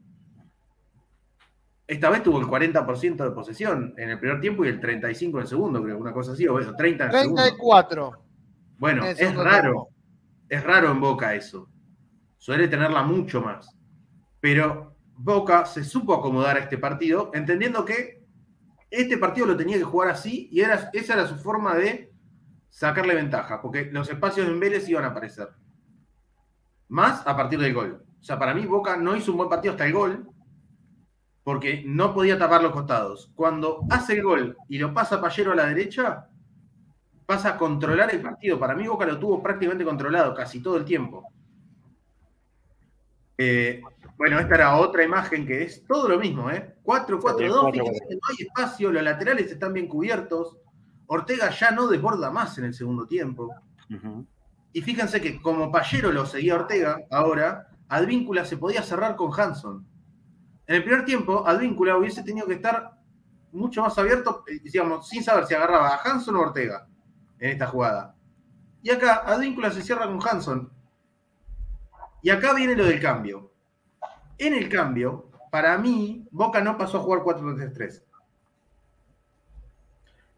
Esta 1.87 2.11
vez 2.11 2.23
tuvo 2.23 2.39
el 2.39 2.47
40% 2.47 3.17
de 3.17 3.31
posesión 3.33 3.95
en 3.97 4.11
el 4.11 4.21
primer 4.21 4.41
tiempo 4.41 4.65
y 4.65 4.69
el 4.69 4.81
35% 4.81 5.31
en 5.31 5.39
el 5.39 5.47
segundo, 5.49 5.83
creo, 5.83 5.99
una 5.99 6.13
cosa 6.13 6.33
así, 6.33 6.47
o 6.47 6.61
eso, 6.61 6.77
30 6.77 7.05
en 7.05 7.15
el 7.15 7.35
34. 7.35 8.25
Bueno, 8.79 9.07
es 9.07 9.35
raro. 9.35 9.89
Es 10.49 10.63
raro 10.63 10.91
en 10.91 11.01
Boca 11.01 11.35
eso. 11.35 11.69
Suele 12.39 12.69
tenerla 12.69 13.03
mucho 13.03 13.41
más. 13.41 13.77
Pero 14.41 14.90
Boca 15.23 15.67
se 15.67 15.85
supo 15.85 16.15
acomodar 16.15 16.57
a 16.57 16.61
este 16.61 16.79
partido, 16.79 17.31
entendiendo 17.35 17.85
que 17.85 18.25
este 18.91 19.19
partido 19.19 19.47
lo 19.47 19.57
tenía 19.57 19.77
que 19.77 19.85
jugar 19.85 20.09
así 20.09 20.49
y 20.51 20.63
era, 20.63 20.89
esa 20.95 21.13
era 21.13 21.27
su 21.27 21.37
forma 21.37 21.75
de 21.75 22.11
sacarle 22.71 23.15
ventaja, 23.15 23.61
porque 23.61 23.91
los 23.93 24.09
espacios 24.09 24.49
en 24.49 24.59
Vélez 24.59 24.89
iban 24.89 25.05
a 25.05 25.09
aparecer. 25.09 25.51
Más 26.89 27.27
a 27.27 27.37
partir 27.37 27.59
del 27.61 27.75
gol. 27.75 28.03
O 28.19 28.23
sea, 28.23 28.39
para 28.39 28.55
mí 28.55 28.65
Boca 28.65 28.97
no 28.97 29.15
hizo 29.15 29.33
un 29.33 29.37
buen 29.37 29.51
partido 29.51 29.73
hasta 29.73 29.87
el 29.87 29.93
gol, 29.93 30.27
porque 31.45 31.83
no 31.87 32.15
podía 32.15 32.39
tapar 32.39 32.63
los 32.63 32.73
costados. 32.73 33.31
Cuando 33.35 33.81
hace 33.91 34.15
el 34.15 34.23
gol 34.23 34.57
y 34.71 34.79
lo 34.79 34.95
pasa 34.95 35.21
Pallero 35.21 35.53
a 35.53 35.57
la 35.57 35.67
derecha, 35.67 36.29
pasa 37.27 37.51
a 37.51 37.59
controlar 37.59 38.15
el 38.15 38.23
partido. 38.23 38.59
Para 38.59 38.75
mí 38.75 38.87
Boca 38.87 39.05
lo 39.05 39.19
tuvo 39.19 39.43
prácticamente 39.43 39.85
controlado 39.85 40.35
casi 40.35 40.63
todo 40.63 40.79
el 40.79 40.87
tiempo. 40.87 41.31
Eh, 43.37 43.83
bueno, 44.21 44.39
esta 44.39 44.55
era 44.55 44.77
otra 44.77 45.03
imagen 45.03 45.47
que 45.47 45.63
es 45.63 45.83
todo 45.87 46.07
lo 46.07 46.19
mismo, 46.19 46.51
¿eh? 46.51 46.75
4-4-2, 46.85 47.73
fíjense 47.73 48.01
que 48.07 48.15
no 48.17 48.21
hay 48.29 48.37
espacio, 48.47 48.93
los 48.93 49.03
laterales 49.03 49.51
están 49.51 49.73
bien 49.73 49.89
cubiertos. 49.89 50.59
Ortega 51.07 51.49
ya 51.49 51.71
no 51.71 51.87
desborda 51.87 52.31
más 52.31 52.59
en 52.59 52.67
el 52.67 52.75
segundo 52.75 53.07
tiempo. 53.07 53.49
Y 54.75 54.83
fíjense 54.83 55.23
que 55.23 55.41
como 55.41 55.73
Pallero 55.73 56.13
lo 56.13 56.27
seguía 56.27 56.57
Ortega, 56.57 56.99
ahora, 57.11 57.69
Advíncula 57.89 58.45
se 58.45 58.59
podía 58.59 58.83
cerrar 58.83 59.17
con 59.17 59.33
Hanson. 59.33 59.87
En 60.67 60.75
el 60.77 60.85
primer 60.85 61.07
tiempo, 61.07 61.47
Advíncula 61.47 61.97
hubiese 61.97 62.23
tenido 62.23 62.47
que 62.47 62.53
estar 62.53 62.91
mucho 63.53 63.81
más 63.81 63.97
abierto, 63.97 64.45
eh, 64.49 64.61
digamos, 64.63 65.09
sin 65.09 65.25
saber 65.25 65.47
si 65.47 65.55
agarraba 65.55 65.95
a 65.95 66.03
Hanson 66.05 66.37
o 66.37 66.41
Ortega 66.41 66.87
en 67.39 67.53
esta 67.53 67.69
jugada. 67.69 68.15
Y 68.83 68.91
acá, 68.91 69.23
Advíncula 69.25 69.71
se 69.71 69.81
cierra 69.81 70.05
con 70.05 70.21
Hanson. 70.23 70.71
Y 72.21 72.29
acá 72.29 72.53
viene 72.53 72.77
lo 72.77 72.85
del 72.85 73.01
cambio. 73.01 73.51
En 74.41 74.55
el 74.55 74.71
cambio, 74.71 75.29
para 75.51 75.77
mí, 75.77 76.27
Boca 76.31 76.63
no 76.63 76.79
pasó 76.79 76.97
a 76.97 77.03
jugar 77.03 77.21
4-3-3. 77.21 78.03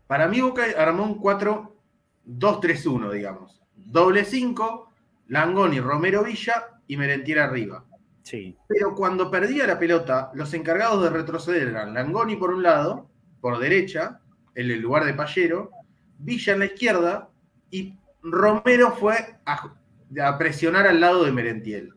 Para 0.09 0.26
mí, 0.26 0.40
Boca 0.40 0.64
armó 0.76 1.05
un 1.05 1.20
4-2-3-1, 1.20 3.12
digamos. 3.12 3.62
Doble 3.76 4.24
5, 4.24 4.90
Langoni, 5.28 5.78
Romero 5.78 6.24
Villa 6.24 6.80
y 6.88 6.96
Merentier 6.96 7.38
arriba. 7.38 7.84
Sí. 8.24 8.59
Pero 8.66 8.96
cuando 8.96 9.30
perdía 9.30 9.68
la 9.68 9.78
pelota, 9.78 10.32
los 10.34 10.53
encargados 10.53 11.00
de 11.05 11.11
retroceder 11.11 11.68
eran 11.68 11.94
Langoni 11.94 12.34
por 12.34 12.53
un 12.53 12.64
lado, 12.64 13.09
por 13.40 13.61
derecha, 13.61 14.20
en 14.57 14.68
el 14.68 14.80
lugar 14.80 15.05
de 15.05 15.14
Pallero, 15.14 15.70
Villa 16.18 16.55
en 16.55 16.59
la 16.59 16.64
izquierda 16.66 17.30
y 17.70 17.96
Romero 18.20 18.96
fue 18.96 19.36
a, 19.44 20.38
presionar 20.38 20.88
al 20.88 21.00
lado 21.00 21.24
de 21.24 21.30
Merentiel. 21.30 21.94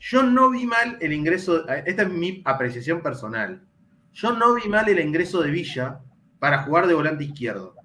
Yo 0.00 0.22
no 0.22 0.48
vi 0.48 0.66
mal 0.66 0.96
el 1.00 1.12
ingreso, 1.12 1.68
esta 1.68 2.02
es 2.02 2.08
mi 2.08 2.40
apreciación 2.46 3.02
personal. 3.02 3.62
Yo 4.14 4.32
no 4.32 4.54
vi 4.54 4.66
mal 4.66 4.88
el 4.88 4.98
ingreso 4.98 5.42
de 5.42 5.50
Villa 5.50 6.00
para 6.38 6.62
jugar 6.62 6.86
de 6.86 6.94
volante 6.94 7.24
izquierdo. 7.24 7.76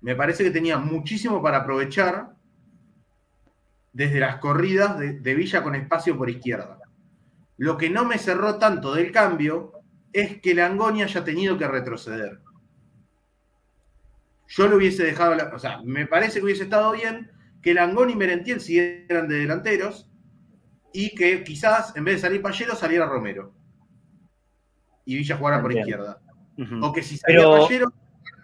Me 0.00 0.16
parece 0.16 0.44
que 0.44 0.50
tenía 0.50 0.78
muchísimo 0.78 1.42
para 1.42 1.58
aprovechar 1.58 2.34
desde 3.92 4.18
las 4.18 4.36
corridas 4.36 4.98
de, 4.98 5.34
Villa 5.34 5.62
con 5.62 5.74
espacio 5.74 6.16
por 6.16 6.30
izquierda. 6.30 6.78
Lo 7.58 7.76
que 7.76 7.90
no 7.90 8.06
me 8.06 8.16
cerró 8.16 8.58
tanto 8.58 8.94
del 8.94 9.12
cambio 9.12 9.74
es 10.10 10.40
que 10.40 10.54
Langoni 10.54 11.02
haya 11.02 11.22
tenido 11.22 11.58
que 11.58 11.68
retroceder. 11.68 12.40
Yo 14.48 14.68
lo 14.68 14.76
hubiese 14.76 15.04
dejado, 15.04 15.36
o 15.54 15.58
sea, 15.58 15.82
me 15.82 16.06
parece 16.06 16.38
que 16.38 16.46
hubiese 16.46 16.64
estado 16.64 16.92
bien 16.92 17.30
que 17.60 17.74
Langoni 17.74 18.14
y 18.14 18.16
Merentiel 18.16 18.60
siguieran 18.60 19.28
de 19.28 19.36
delanteros 19.36 20.08
y 20.92 21.14
que 21.14 21.42
quizás 21.44 21.94
en 21.96 22.04
vez 22.04 22.16
de 22.16 22.20
salir 22.20 22.42
Pallero 22.42 22.74
saliera 22.74 23.06
Romero 23.06 23.52
y 25.04 25.16
Villa 25.16 25.36
jugara 25.36 25.60
por 25.60 25.72
izquierda. 25.72 26.20
O 26.82 26.92
que 26.92 27.02
si 27.02 27.16
salía 27.16 27.44
Pallero, 27.44 27.92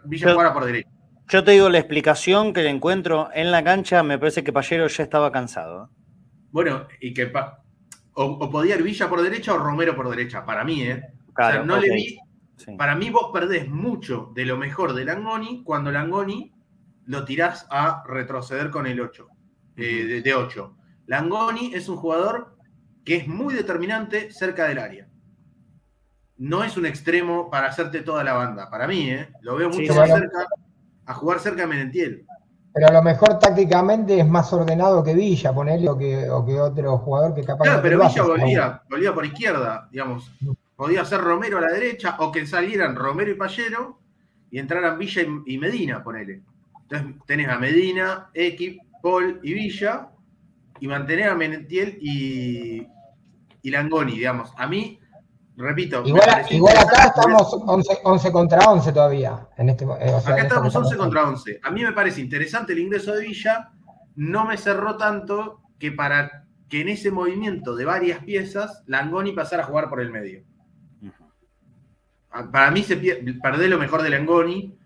Villa 0.04 0.32
jugara 0.32 0.52
por 0.52 0.64
derecha. 0.64 0.88
Yo 1.28 1.44
te 1.44 1.50
digo 1.52 1.68
la 1.68 1.78
explicación 1.78 2.52
que 2.54 2.62
le 2.62 2.70
encuentro 2.70 3.28
en 3.34 3.50
la 3.50 3.62
cancha, 3.62 4.02
me 4.02 4.18
parece 4.18 4.42
que 4.42 4.52
Pallero 4.52 4.86
ya 4.86 5.02
estaba 5.02 5.30
cansado. 5.30 5.90
Bueno, 6.50 6.88
y 7.00 7.12
que 7.12 7.30
o, 8.14 8.50
podía 8.50 8.76
ir 8.76 8.82
Villa 8.82 9.08
por 9.08 9.22
derecha 9.22 9.54
o 9.54 9.58
Romero 9.58 9.94
por 9.94 10.08
derecha, 10.08 10.44
para 10.44 10.64
mí, 10.64 10.82
¿eh? 10.82 11.02
no 11.64 11.76
le 11.76 11.94
vi. 11.94 12.18
Para 12.76 12.96
mí 12.96 13.10
vos 13.10 13.30
perdés 13.32 13.68
mucho 13.68 14.32
de 14.34 14.44
lo 14.44 14.56
mejor 14.56 14.92
de 14.94 15.04
Langoni 15.04 15.62
cuando 15.62 15.92
Langoni 15.92 16.52
lo 17.06 17.24
tirás 17.24 17.66
a 17.70 18.02
retroceder 18.06 18.70
con 18.70 18.86
el 18.86 19.00
8, 19.00 19.28
eh, 19.76 20.20
de, 20.22 20.34
8. 20.34 20.76
Langoni 21.08 21.74
es 21.74 21.88
un 21.88 21.96
jugador 21.96 22.54
que 23.04 23.16
es 23.16 23.26
muy 23.26 23.54
determinante 23.54 24.30
cerca 24.30 24.68
del 24.68 24.78
área. 24.78 25.08
No 26.36 26.62
es 26.62 26.76
un 26.76 26.86
extremo 26.86 27.50
para 27.50 27.68
hacerte 27.68 28.02
toda 28.02 28.22
la 28.22 28.34
banda. 28.34 28.70
Para 28.70 28.86
mí, 28.86 29.10
¿eh? 29.10 29.30
lo 29.40 29.56
veo 29.56 29.70
mucho 29.70 29.94
más 29.94 30.08
cerca 30.08 30.46
a 31.06 31.14
jugar 31.14 31.40
cerca 31.40 31.62
de 31.62 31.66
Menentiel. 31.66 32.26
Pero 32.74 32.88
a 32.88 32.92
lo 32.92 33.02
mejor 33.02 33.38
tácticamente 33.38 34.20
es 34.20 34.28
más 34.28 34.52
ordenado 34.52 35.02
que 35.02 35.14
Villa, 35.14 35.54
ponerle, 35.54 35.88
o 35.88 35.96
que, 35.96 36.60
otro 36.60 36.98
jugador 36.98 37.34
que 37.34 37.42
capaz. 37.42 37.64
Claro, 37.64 37.82
pero 37.82 38.06
Villa 38.06 38.22
volvía, 38.22 38.82
volvía 38.90 39.14
por 39.14 39.24
izquierda, 39.24 39.88
digamos. 39.90 40.30
Podía 40.76 41.04
ser 41.06 41.22
Romero 41.22 41.58
a 41.58 41.62
la 41.62 41.72
derecha, 41.72 42.16
o 42.18 42.30
que 42.30 42.46
salieran 42.46 42.94
Romero 42.94 43.30
y 43.30 43.34
Pallero 43.34 43.98
y 44.50 44.58
entraran 44.58 44.98
Villa 44.98 45.22
y, 45.46 45.58
Medina, 45.58 46.04
ponele. 46.04 46.42
Entonces 46.82 47.16
tenés 47.26 47.48
a 47.48 47.58
Medina, 47.58 48.30
Equip, 48.34 48.78
Paul 49.02 49.40
y 49.42 49.54
Villa, 49.54 50.10
y 50.80 50.88
mantener 50.88 51.28
a 51.28 51.34
Menentiel 51.34 51.98
y, 52.00 52.86
y 53.62 53.70
Langoni, 53.70 54.12
digamos. 54.12 54.52
A 54.56 54.66
mí 54.66 54.98
repito. 55.58 56.02
Igual, 56.06 56.28
acá 56.78 57.06
estamos 57.06 57.52
11, 58.04 58.32
contra 58.32 58.60
11 58.60 58.92
todavía. 58.92 59.48
En 59.56 59.68
este, 59.68 59.84
eh, 59.84 60.14
acá 60.14 60.42
estamos 60.42 60.74
11 60.74 60.96
contra 60.96 61.28
11. 61.28 61.60
A 61.62 61.70
mí 61.70 61.82
me 61.82 61.92
parece 61.92 62.20
interesante 62.20 62.72
el 62.72 62.78
ingreso 62.78 63.14
de 63.14 63.26
Villa. 63.26 63.70
No 64.14 64.44
me 64.46 64.56
cerró 64.56 64.96
tanto 64.96 65.60
que 65.78 65.92
para 65.92 66.44
que 66.68 66.80
en 66.82 66.88
ese 66.88 67.10
movimiento 67.10 67.74
de 67.76 67.84
varias 67.84 68.22
piezas, 68.24 68.82
Langoni 68.86 69.32
pasara 69.32 69.62
a 69.62 69.66
jugar 69.66 69.88
por 69.88 70.00
el 70.00 70.10
medio. 70.10 70.44
Para 72.52 72.70
mí 72.70 72.82
se 72.82 72.96
pierde 72.96 73.68
lo 73.68 73.78
mejor 73.78 74.02
de 74.02 74.10
Langoni, 74.10 74.76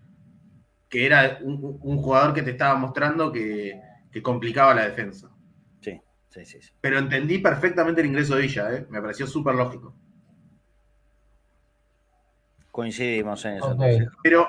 que 0.89 1.05
era 1.05 1.39
un, 1.41 1.97
jugador 1.97 2.33
que 2.33 2.41
te 2.41 2.51
estaba 2.51 2.75
mostrando 2.75 3.31
que, 3.31 3.79
complicaba 4.21 4.73
la 4.73 4.85
defensa. 4.85 5.29
Sí, 6.33 6.45
sí, 6.45 6.59
sí, 6.59 6.71
Pero 6.81 6.97
entendí 6.97 7.37
perfectamente 7.37 8.01
el 8.01 8.07
ingreso 8.07 8.35
de 8.35 8.41
Villa, 8.41 8.73
¿eh? 8.73 8.87
me 8.89 8.99
pareció 8.99 9.27
súper 9.27 9.53
lógico. 9.53 9.93
Coincidimos 12.71 13.45
en 13.45 13.57
eso. 13.57 13.77
Pero 14.23 14.47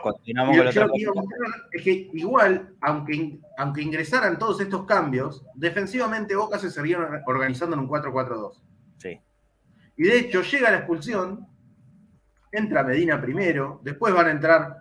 es 1.73 1.83
que 1.83 2.11
igual, 2.15 2.75
aunque, 2.81 3.39
aunque 3.59 3.83
ingresaran 3.83 4.39
todos 4.39 4.63
estos 4.63 4.87
cambios, 4.87 5.45
defensivamente 5.55 6.35
Boca 6.35 6.59
se 6.59 6.71
siguieron 6.71 7.21
organizando 7.27 7.77
en 7.77 7.83
un 7.83 7.89
4-4-2. 7.91 8.63
Sí. 8.97 9.21
Y 9.99 10.05
de 10.05 10.21
hecho 10.21 10.41
llega 10.41 10.71
la 10.71 10.79
expulsión, 10.79 11.47
entra 12.51 12.83
Medina 12.83 13.21
primero, 13.21 13.83
después 13.85 14.15
van 14.15 14.29
a 14.29 14.31
entrar 14.31 14.77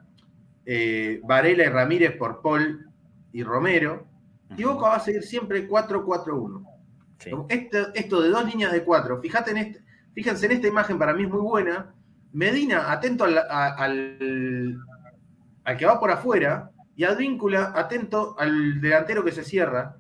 eh, 0.66 1.20
Varela 1.26 1.66
y 1.66 1.68
Ramírez 1.68 2.16
por 2.16 2.42
Paul 2.42 2.90
y 3.34 3.44
Romero, 3.44 4.08
y 4.56 4.64
Boca 4.64 4.88
va 4.88 4.96
a 4.96 5.00
seguir 5.02 5.24
siempre 5.24 5.68
4-4-1. 5.68 6.73
Esto, 7.50 8.22
de 8.22 8.30
dos 8.30 8.46
líneas 8.46 8.72
de 8.72 8.84
cuatro, 8.84 9.20
fíjate 9.22 9.52
en 9.52 9.58
este, 9.58 9.84
fíjense 10.14 10.46
en 10.46 10.54
esta 10.54 10.68
imagen, 10.68 10.98
para 10.98 11.14
mí 11.14 11.24
es 11.24 11.30
muy 11.30 11.42
buena, 11.42 11.94
Medina 12.34 12.92
atento 12.92 13.26
al, 13.26 14.80
que 15.78 15.86
va 15.86 16.00
por 16.00 16.12
afuera 16.12 16.72
y 16.96 17.04
Advíncula 17.04 17.74
atento 17.76 18.36
al 18.40 18.82
delantero 18.82 19.24
que 19.24 19.32
se 19.32 19.44
cierra 19.44 19.98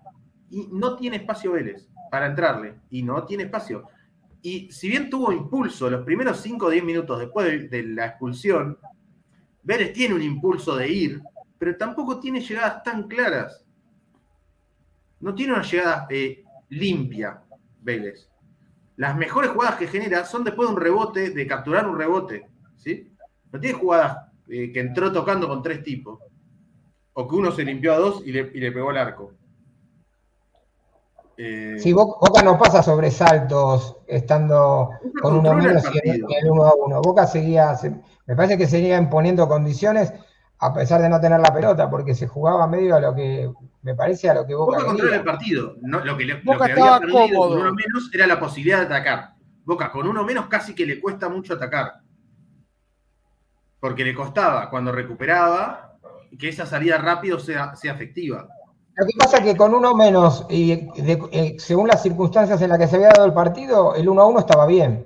y 0.49 0.67
no 0.71 0.95
tiene 0.95 1.17
espacio 1.17 1.51
Vélez 1.51 1.87
para 2.09 2.25
entrarle 2.25 2.75
y 2.89 3.03
no 3.03 3.23
tiene 3.23 3.43
espacio. 3.43 3.87
Y 4.41 4.71
si 4.71 4.89
bien 4.89 5.09
tuvo 5.09 5.31
impulso 5.31 5.89
los 5.89 6.03
primeros 6.03 6.41
5 6.41 6.65
o 6.65 6.69
10 6.69 6.83
minutos 6.83 7.19
después 7.19 7.69
de, 7.69 7.83
la 7.83 8.07
expulsión, 8.07 8.77
Vélez 9.61 9.93
tiene 9.93 10.15
un 10.15 10.21
impulso 10.21 10.75
de 10.75 10.89
ir, 10.89 11.21
pero 11.57 11.77
tampoco 11.77 12.19
tiene 12.19 12.41
llegadas 12.41 12.83
tan 12.83 13.07
claras. 13.07 13.63
No 15.19 15.33
tiene 15.33 15.53
una 15.53 15.63
llegada 15.63 16.07
eh, 16.09 16.42
limpia 16.73 17.41
Vélez 17.81 18.33
las 18.95 19.15
mejores 19.15 19.51
jugadas 19.51 19.75
que 19.75 19.87
genera 19.87 20.25
son 20.25 20.43
después 20.43 20.67
de 20.67 20.75
un 20.75 20.81
rebote, 20.81 21.29
de 21.31 21.47
capturar 21.47 21.87
un 21.87 21.97
rebote. 21.97 22.47
¿sí? 22.77 23.11
No 23.51 23.59
tiene 23.59 23.77
jugadas 23.77 24.17
eh, 24.47 24.71
que 24.71 24.79
entró 24.79 25.11
tocando 25.11 25.47
con 25.47 25.63
tres 25.63 25.83
tipos. 25.83 26.19
O 27.13 27.27
que 27.27 27.35
uno 27.35 27.51
se 27.51 27.63
limpió 27.63 27.93
a 27.93 27.97
dos 27.97 28.23
y 28.25 28.31
le, 28.31 28.71
pegó 28.71 28.91
el 28.91 28.97
arco. 28.97 29.33
Eh, 31.37 31.77
sí, 31.79 31.93
Boca 31.93 32.43
no 32.43 32.59
pasa 32.59 32.83
sobresaltos 32.83 33.97
estando 34.07 34.91
con 35.21 35.37
uno 35.37 35.53
menos 35.55 35.83
y 36.03 36.09
el 36.09 36.23
uno 36.49 36.63
a 36.65 36.73
uno. 36.75 37.01
Boca 37.01 37.25
seguía, 37.25 37.75
me 38.27 38.35
parece 38.35 38.57
que 38.57 38.67
seguía 38.67 38.97
imponiendo 38.97 39.47
condiciones 39.47 40.13
a 40.59 40.73
pesar 40.73 41.01
de 41.01 41.09
no 41.09 41.19
tener 41.19 41.39
la 41.39 41.53
pelota, 41.53 41.89
porque 41.89 42.15
se 42.15 42.27
jugaba 42.27 42.67
medio 42.67 42.95
a 42.95 42.99
lo 42.99 43.13
que 43.13 43.51
me 43.83 43.95
parece 43.95 44.29
a 44.29 44.33
lo 44.33 44.47
que 44.47 44.55
Boca. 44.55 44.77
Boca 44.77 44.85
controla 44.87 45.17
el 45.17 45.23
partido. 45.23 45.75
lo 45.81 46.17
que, 46.17 46.25
le, 46.25 46.33
había 46.33 46.99
perdido 46.99 47.39
con 47.39 47.59
uno 47.59 47.73
menos 47.73 48.09
era 48.13 48.25
la 48.25 48.39
posibilidad 48.39 48.79
de 48.79 48.85
atacar. 48.85 49.33
Boca 49.65 49.91
con 49.91 50.07
uno 50.07 50.23
menos 50.23 50.47
casi 50.47 50.73
que 50.73 50.85
le 50.85 50.99
cuesta 50.99 51.29
mucho 51.29 51.53
atacar. 51.53 52.01
Porque 53.79 54.05
le 54.05 54.15
costaba 54.15 54.69
cuando 54.69 54.93
recuperaba 54.93 55.97
que 56.39 56.49
esa 56.49 56.65
salida 56.65 56.97
rápido 56.97 57.39
sea, 57.39 57.75
sea 57.75 57.93
efectiva. 57.93 58.47
Lo 58.95 59.05
que 59.05 59.13
pasa 59.17 59.37
es 59.37 59.43
que 59.43 59.57
con 59.57 59.73
uno 59.73 59.93
menos 59.95 60.45
y 60.49 60.71
eh, 60.71 61.55
según 61.59 61.87
las 61.87 62.01
circunstancias 62.01 62.61
en 62.61 62.69
las 62.69 62.79
que 62.79 62.87
se 62.87 62.95
había 62.95 63.09
dado 63.09 63.25
el 63.25 63.33
partido, 63.33 63.95
el 63.95 64.07
1 64.07 64.21
a 64.21 64.25
1 64.27 64.39
estaba 64.39 64.65
bien. 64.65 65.05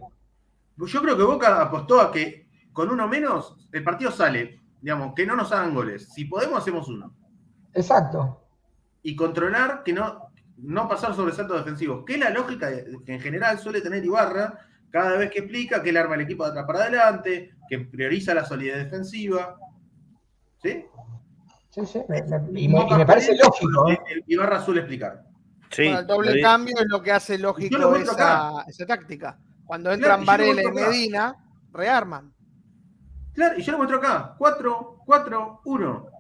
Yo 0.77 1.01
creo 1.01 1.17
que 1.17 1.23
Boca 1.23 1.61
apostó 1.61 1.99
a 1.99 2.11
que 2.11 2.47
con 2.73 2.91
uno 2.91 3.07
menos 3.07 3.55
el 3.71 3.83
partido 3.83 4.11
sale, 4.11 4.61
digamos, 4.81 5.13
que 5.15 5.25
no 5.25 5.35
nos 5.35 5.51
hagan 5.51 5.73
goles. 5.73 6.09
Si 6.13 6.25
podemos, 6.25 6.59
hacemos 6.59 6.87
uno. 6.87 7.11
Exacto. 7.73 8.46
Y 9.07 9.15
controlar 9.15 9.83
que 9.83 9.93
no, 9.93 10.33
no 10.57 10.89
pasar 10.89 11.15
sobre 11.15 11.33
saltos 11.33 11.59
defensivos, 11.59 12.03
que 12.05 12.15
es 12.15 12.19
la 12.19 12.29
lógica 12.29 12.69
que 13.05 13.13
en 13.13 13.21
general 13.21 13.57
suele 13.57 13.79
tener 13.79 14.03
Ibarra 14.03 14.59
cada 14.89 15.15
vez 15.15 15.31
que 15.31 15.39
explica 15.39 15.81
que 15.81 15.91
él 15.91 15.97
arma 15.97 16.15
el 16.15 16.21
equipo 16.21 16.43
de 16.43 16.49
atrás 16.49 16.65
para 16.65 16.79
adelante, 16.79 17.55
que 17.69 17.79
prioriza 17.79 18.33
la 18.33 18.43
solidez 18.43 18.83
defensiva. 18.83 19.57
¿Sí? 20.61 20.83
Sí, 21.69 21.85
sí, 21.85 22.01
y, 22.53 22.67
me, 22.67 23.05
parece 23.05 23.33
lógico. 23.37 23.89
¿eh? 23.91 23.97
Ibarra 24.27 24.61
suele 24.61 24.81
explicar. 24.81 25.23
Sí, 25.69 25.83
el 25.83 26.05
doble 26.05 26.41
cambio 26.41 26.75
es 26.77 26.87
lo 26.89 27.01
que 27.01 27.13
hace 27.13 27.37
lógico 27.37 27.95
esa, 27.95 28.65
esa, 28.67 28.85
táctica. 28.85 29.39
Cuando 29.65 29.89
entran 29.89 30.25
Varela 30.25 30.63
y 30.63 30.71
Medina, 30.73 31.33
rearman. 31.71 32.33
Claro, 33.31 33.57
y 33.57 33.61
yo 33.61 33.71
lo 33.71 33.77
muestro 33.77 33.99
acá. 33.99 34.35
4, 34.37 35.03
4, 35.05 35.61
1. 35.63 36.16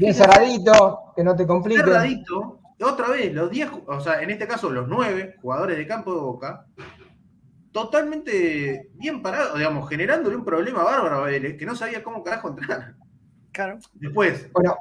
Bien 0.00 0.14
cerradito, 0.14 1.12
que 1.14 1.24
no 1.24 1.36
te 1.36 1.46
complique. 1.46 1.80
Cerradito, 1.80 2.60
otra 2.84 3.10
vez, 3.10 3.32
los 3.32 3.50
10, 3.50 3.70
o 3.86 4.00
sea, 4.00 4.22
en 4.22 4.30
este 4.30 4.46
caso 4.46 4.70
los 4.70 4.88
9 4.88 5.36
jugadores 5.40 5.76
de 5.76 5.86
campo 5.86 6.14
de 6.14 6.20
Boca, 6.20 6.66
totalmente 7.72 8.90
bien 8.94 9.22
parados, 9.22 9.56
digamos, 9.56 9.88
generándole 9.88 10.36
un 10.36 10.44
problema 10.44 10.82
bárbaro 10.82 11.18
a 11.18 11.24
Vélez, 11.24 11.56
que 11.56 11.66
no 11.66 11.74
sabía 11.74 12.02
cómo 12.02 12.22
carajo 12.22 12.48
entrar. 12.48 12.94
Claro. 13.52 13.78
Después, 13.94 14.50
bueno, 14.52 14.76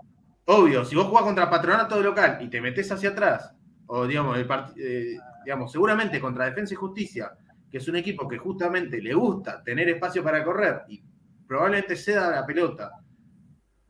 obvio, 0.45 0.83
si 0.83 0.95
vos 0.95 1.05
jugás 1.05 1.23
contra 1.23 1.49
Patronato 1.49 1.95
de 1.95 2.03
local 2.03 2.39
y 2.41 2.49
te 2.49 2.59
metes 2.59 2.91
hacia 2.91 3.09
atrás, 3.09 3.53
o 3.85 4.05
digamos, 4.05 4.37
el 4.37 4.47
eh, 4.77 5.17
digamos, 5.45 5.71
seguramente 5.71 6.19
contra 6.19 6.45
Defensa 6.45 6.73
y 6.73 6.77
Justicia, 6.77 7.33
que 7.69 7.77
es 7.77 7.87
un 7.87 7.95
equipo 7.95 8.27
que 8.27 8.37
justamente 8.37 9.01
le 9.01 9.13
gusta 9.13 9.63
tener 9.63 9.89
espacio 9.89 10.23
para 10.23 10.43
correr 10.43 10.83
y 10.87 11.03
probablemente 11.47 11.95
ceda 11.95 12.31
la 12.31 12.45
pelota, 12.45 12.91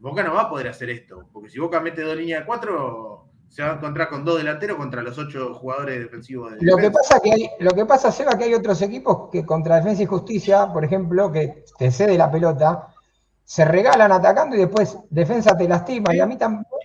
Boca 0.03 0.21
no 0.21 0.33
va 0.33 0.41
a 0.41 0.49
poder 0.49 0.67
hacer 0.67 0.89
esto, 0.89 1.29
porque 1.31 1.49
si 1.49 1.59
Boca 1.59 1.79
mete 1.79 2.01
dos 2.01 2.17
líneas 2.17 2.41
de 2.41 2.45
cuatro, 2.45 3.29
se 3.47 3.63
va 3.63 3.71
a 3.71 3.75
encontrar 3.75 4.09
con 4.09 4.25
dos 4.25 4.37
delanteros 4.37 4.75
contra 4.75 5.01
los 5.01 5.17
ocho 5.17 5.53
jugadores 5.53 5.97
defensivos. 5.97 6.51
De 6.51 6.57
lo 6.59 6.75
que 6.75 6.91
pasa 6.91 7.21
que 7.21 7.31
hay, 7.31 7.49
lo 7.61 7.71
que 7.71 7.85
pasa, 7.85 8.11
Seba, 8.11 8.37
que 8.37 8.43
hay 8.43 8.53
otros 8.53 8.81
equipos 8.81 9.29
que 9.31 9.45
contra 9.45 9.77
Defensa 9.77 10.03
y 10.03 10.05
Justicia, 10.05 10.73
por 10.73 10.83
ejemplo, 10.83 11.31
que 11.31 11.63
te 11.79 11.89
cede 11.89 12.17
la 12.17 12.29
pelota, 12.29 12.89
se 13.45 13.63
regalan 13.63 14.11
atacando 14.11 14.57
y 14.57 14.59
después 14.59 14.97
defensa 15.09 15.55
te 15.55 15.69
lastima. 15.69 16.13
Y 16.13 16.19
a 16.19 16.25
mí 16.25 16.37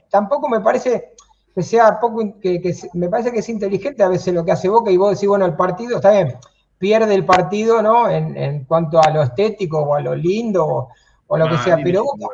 tampoco 0.09 0.49
me 0.49 0.61
parece 0.61 1.15
que 1.53 1.63
sea 1.65 1.99
poco, 1.99 2.39
que, 2.41 2.73
me 2.95 3.09
parece 3.09 3.33
que 3.33 3.41
es 3.41 3.49
inteligente 3.49 4.05
a 4.05 4.09
veces 4.09 4.33
lo 4.33 4.45
que 4.45 4.53
hace 4.53 4.69
Boca 4.69 4.93
y 4.93 4.97
vos 4.97 5.11
decís, 5.11 5.29
bueno, 5.29 5.45
el 5.45 5.57
partido 5.57 5.97
está 5.97 6.13
bien, 6.13 6.37
pierde 6.79 7.17
el 7.17 7.27
partido, 7.27 7.83
¿no? 7.83 8.09
En, 8.09 8.65
cuanto 8.65 9.03
a 9.03 9.11
lo 9.11 9.25
estético 9.25 9.81
o 9.81 9.97
a 9.97 10.01
lo 10.01 10.15
lindo 10.15 10.65
o, 10.65 10.89
lo 11.37 11.49
que 11.49 11.59
sea. 11.59 11.77
Pero 11.83 12.05
Boca, 12.05 12.27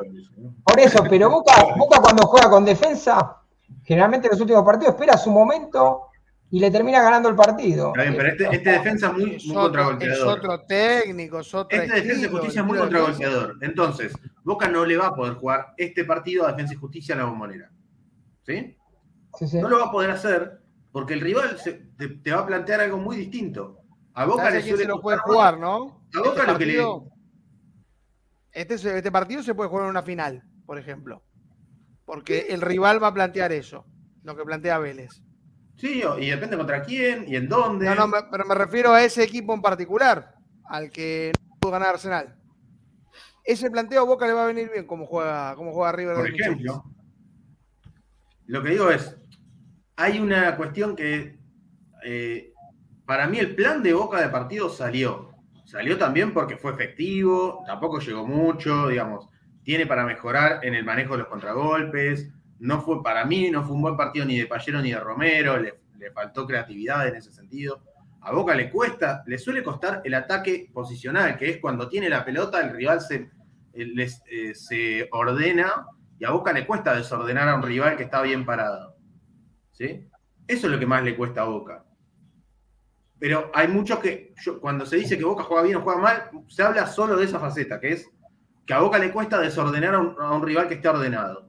por 0.63 0.81
eso, 0.81 1.05
pero 1.09 1.31
Boca, 1.31 1.55
Boca 1.77 2.01
cuando 2.01 2.27
juega 2.27 2.51
con 2.51 2.65
defensa 2.65 3.41
generalmente 3.85 4.27
en 4.27 4.33
los 4.33 4.41
últimos 4.41 4.65
partidos 4.65 4.95
espera 4.95 5.17
su 5.17 5.31
momento 5.31 6.09
y 6.51 6.61
le 6.61 6.71
termina 6.71 7.03
ganando 7.03 7.29
el 7.29 7.35
partido. 7.35 7.89
Está 7.89 8.03
bien, 8.03 8.17
pero 8.17 8.29
este, 8.29 8.57
este 8.57 8.71
defensa 8.71 9.09
es 9.09 9.13
muy, 9.13 9.39
muy 9.45 9.55
contragolpeador. 9.57 10.17
Es 10.17 10.23
otro 10.23 10.61
técnico, 10.61 11.41
es 11.41 11.55
otro 11.55 11.77
Este 11.77 11.95
defensa 11.95 12.23
de 12.23 12.29
justicia 12.29 12.61
es 12.61 12.67
muy 12.67 12.79
contragolpeador. 12.79 13.57
Entonces, 13.61 14.13
Boca 14.45 14.69
no 14.69 14.85
le 14.85 14.97
va 14.97 15.09
a 15.09 15.15
poder 15.15 15.35
jugar 15.35 15.75
este 15.77 16.05
partido 16.05 16.47
a 16.47 16.53
defensa 16.53 16.75
y 16.75 16.77
justicia 16.77 17.15
en 17.15 17.19
la 17.19 17.25
bombonera. 17.25 17.71
¿Sí? 18.47 18.77
Sí, 19.39 19.49
sí. 19.49 19.59
No 19.59 19.69
lo 19.69 19.79
va 19.79 19.87
a 19.87 19.91
poder 19.91 20.11
hacer 20.11 20.61
porque 20.93 21.15
el 21.15 21.23
rival 21.23 21.59
te, 22.23 22.31
va 22.31 22.41
a 22.41 22.47
plantear 22.47 22.83
algo 22.83 22.99
muy 22.99 23.17
distinto. 23.17 23.81
A 24.13 24.27
Boca 24.27 24.49
le 24.51 24.63
suele 24.63 24.85
se 24.85 24.89
lo 24.89 25.01
puede 25.01 25.19
jugar, 25.19 25.59
¿no? 25.59 26.03
A 26.15 26.19
Boca 26.21 26.43
este 26.43 26.53
lo 26.53 26.59
que 26.59 26.67
le. 26.67 26.85
Este, 28.55 28.75
este 28.75 29.13
partido 29.13 29.43
se 29.43 29.55
puede 29.55 29.69
jugar 29.69 29.85
en 29.85 29.91
una 29.91 30.03
final, 30.03 30.45
por 30.65 30.79
ejemplo. 30.79 31.23
Porque 32.05 32.47
el 32.51 32.61
rival 32.61 33.03
va 33.03 33.09
a 33.09 33.15
plantear 33.15 33.53
eso, 33.53 33.85
lo 34.23 34.37
que 34.37 34.45
plantea 34.45 34.79
Vélez. 34.79 35.23
Sí, 35.77 36.03
y 36.21 36.31
depende 36.31 36.57
contra 36.57 36.83
quién 36.83 37.25
y 37.27 37.37
en 37.37 37.49
dónde. 37.49 37.87
No, 37.87 38.07
no, 38.07 38.13
pero 38.31 38.45
me 38.45 38.55
refiero 38.55 38.93
a 38.93 39.03
ese 39.03 39.25
equipo 39.25 39.53
en 39.55 39.61
particular, 39.63 40.35
al 40.67 40.91
que 40.91 41.33
no 41.37 41.57
pudo 41.59 41.73
ganar 41.73 41.95
Arsenal. 41.95 42.37
Ese 43.45 43.71
planteo 43.71 44.03
a 44.03 44.05
Boca 44.05 44.27
le 44.27 44.33
va 44.33 44.45
a 44.45 44.47
venir 44.47 44.71
bien 44.73 44.87
como 44.87 45.07
juega, 45.07 45.55
como 45.57 45.73
juega 45.73 45.93
River. 45.93 46.17
Por 46.17 46.29
ejemplo, 46.29 46.85
lo 48.47 48.63
que 48.63 48.71
digo 48.71 48.91
es, 48.91 49.17
hay 49.97 50.21
una 50.21 50.57
cuestión 50.57 50.95
que 50.95 51.39
eh, 52.05 52.53
para 53.05 53.27
mí 53.27 53.39
el 53.39 53.55
plan 53.55 53.83
de 53.83 53.95
Boca 53.95 54.21
de 54.21 54.29
partido 54.29 54.69
salió. 54.69 55.34
Salió 55.65 55.99
también 55.99 56.33
porque 56.33 56.57
fue 56.57 56.73
efectivo, 56.73 57.63
tampoco 57.67 57.99
llegó 57.99 58.27
mucho, 58.27 58.89
digamos 58.89 59.29
tiene 59.65 59.87
para 59.87 60.05
mejorar 60.05 60.61
en 60.63 60.75
el 60.75 60.85
manejo 60.85 61.15
de 61.15 61.21
los 61.21 61.29
contragolpes. 61.29 62.31
No 62.61 62.81
fue 62.83 63.03
para 63.03 63.25
mí, 63.25 63.51
no 63.51 63.65
fue 63.65 63.75
un 63.75 63.83
buen 63.83 63.97
partido 63.97 64.25
ni 64.25 64.39
de 64.39 64.47
Pallero 64.47 64.81
ni 64.81 64.93
de 64.93 65.01
Romero, 65.01 65.59
le, 65.59 65.83
faltó 66.13 66.47
creatividad 66.47 67.09
en 67.09 67.17
ese 67.17 67.33
sentido. 67.33 67.83
A 68.21 68.31
Boca 68.31 68.55
le 68.55 68.71
cuesta, 68.71 69.25
le 69.27 69.39
suele 69.39 69.63
costar 69.63 70.03
el 70.05 70.13
ataque 70.13 70.71
posicional, 70.73 71.39
que 71.39 71.49
es 71.49 71.59
cuando 71.59 71.89
tiene 71.89 72.11
la 72.11 72.27
pelota, 72.27 72.61
el 72.61 72.77
rival 72.77 73.01
se, 73.01 73.31
eh, 73.73 74.07
eh, 74.31 74.55
se 74.55 75.09
ordena 75.13 75.87
y 76.19 76.27
a 76.27 76.31
Boca 76.31 76.53
le 76.53 76.67
cuesta 76.67 76.95
desordenar 76.95 77.49
a 77.49 77.55
un 77.55 77.63
rival 77.63 77.97
que 77.97 78.03
está 78.03 78.21
bien 78.21 78.45
parado. 78.45 78.97
¿Sí? 79.73 80.07
Eso 80.47 80.67
es 80.67 80.73
lo 80.73 80.79
que 80.79 80.87
más 80.87 81.03
le 81.03 81.17
cuesta 81.17 81.41
a 81.41 81.45
Boca. 81.45 81.87
Pero 83.19 83.51
hay 83.55 83.69
muchos 83.69 83.99
que, 84.01 84.35
cuando 84.61 84.85
se 84.85 84.97
dice 84.97 85.17
que 85.17 85.25
Boca 85.25 85.45
juega 85.45 85.63
bien 85.63 85.77
o 85.77 85.83
juega 85.83 86.01
mal, 86.01 86.31
se 86.49 86.63
habla 86.63 86.87
solo 86.87 87.17
de 87.17 87.25
esa 87.25 87.39
faceta, 87.39 87.81
que 87.81 87.93
es 87.93 88.11
que 88.67 88.75
a 88.75 88.81
Boca 88.81 88.99
le 88.99 89.13
cuesta 89.13 89.41
desordenar 89.41 89.95
a 89.95 89.99
un, 90.01 90.43
rival 90.43 90.69
que 90.69 90.75
esté 90.75 90.89
ordenado. 90.89 91.49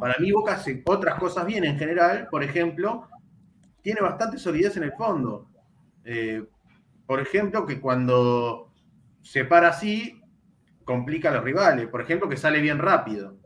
Para 0.00 0.18
mí 0.18 0.30
Boca 0.32 0.54
hace 0.54 0.82
otras 0.84 1.18
cosas 1.18 1.46
bien 1.46 1.64
en 1.64 1.78
general, 1.78 2.28
por 2.30 2.42
ejemplo, 2.42 3.08
tiene 3.82 4.00
bastante 4.00 4.38
solidez 4.38 4.76
en 4.76 4.84
el 4.84 4.92
fondo. 4.92 5.48
Eh, 6.04 6.44
por 7.06 7.20
ejemplo, 7.20 7.66
que 7.66 7.80
cuando 7.80 8.70
se 9.22 9.44
para 9.44 9.68
así, 9.68 10.20
complica 10.84 11.30
a 11.30 11.34
los 11.34 11.44
rivales. 11.44 11.88
Por 11.88 12.00
ejemplo, 12.00 12.28
que 12.28 12.36
sale 12.36 12.60
bien 12.60 12.78
rápido. 12.78 13.36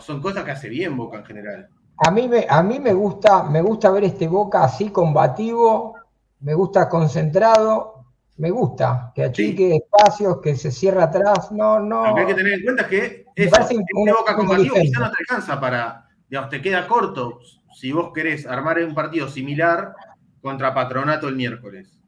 son 0.00 0.20
cosas 0.20 0.44
que 0.44 0.52
hace 0.52 0.68
bien 0.68 0.96
Boca 0.96 1.18
en 1.18 1.24
general. 1.24 1.68
A 2.06 2.10
mí, 2.10 2.28
me, 2.28 2.46
a 2.48 2.62
mí 2.62 2.78
me, 2.78 2.92
gusta, 2.92 3.42
me 3.42 3.60
gusta 3.60 3.90
ver 3.90 4.04
este 4.04 4.28
Boca 4.28 4.62
así 4.62 4.90
combativo, 4.90 5.96
me 6.40 6.54
gusta 6.54 6.88
concentrado, 6.88 8.04
me 8.36 8.50
gusta, 8.50 9.12
que 9.14 9.24
achique 9.24 9.76
espacios, 9.76 10.40
que 10.40 10.56
se 10.56 10.70
cierre 10.70 11.02
atrás, 11.02 11.50
no, 11.50 11.80
no. 11.80 12.06
Lo 12.06 12.14
que 12.14 12.20
hay 12.20 12.26
que 12.28 12.34
tener 12.34 12.52
en 12.54 12.62
cuenta 12.62 12.82
es 12.82 12.88
que 12.88 13.26
eso, 13.34 13.60
este 13.60 13.76
boca 14.16 14.36
combativo 14.36 14.76
quizá 14.76 15.00
no 15.00 15.10
te 15.10 15.16
alcanza 15.20 15.60
para, 15.60 16.08
digamos, 16.28 16.50
te 16.50 16.62
queda 16.62 16.86
corto 16.86 17.40
si 17.74 17.92
vos 17.92 18.12
querés 18.12 18.46
armar 18.46 18.78
un 18.78 18.94
partido 18.94 19.28
similar 19.28 19.94
contra 20.40 20.72
Patronato 20.72 21.28
el 21.28 21.36
miércoles. 21.36 21.98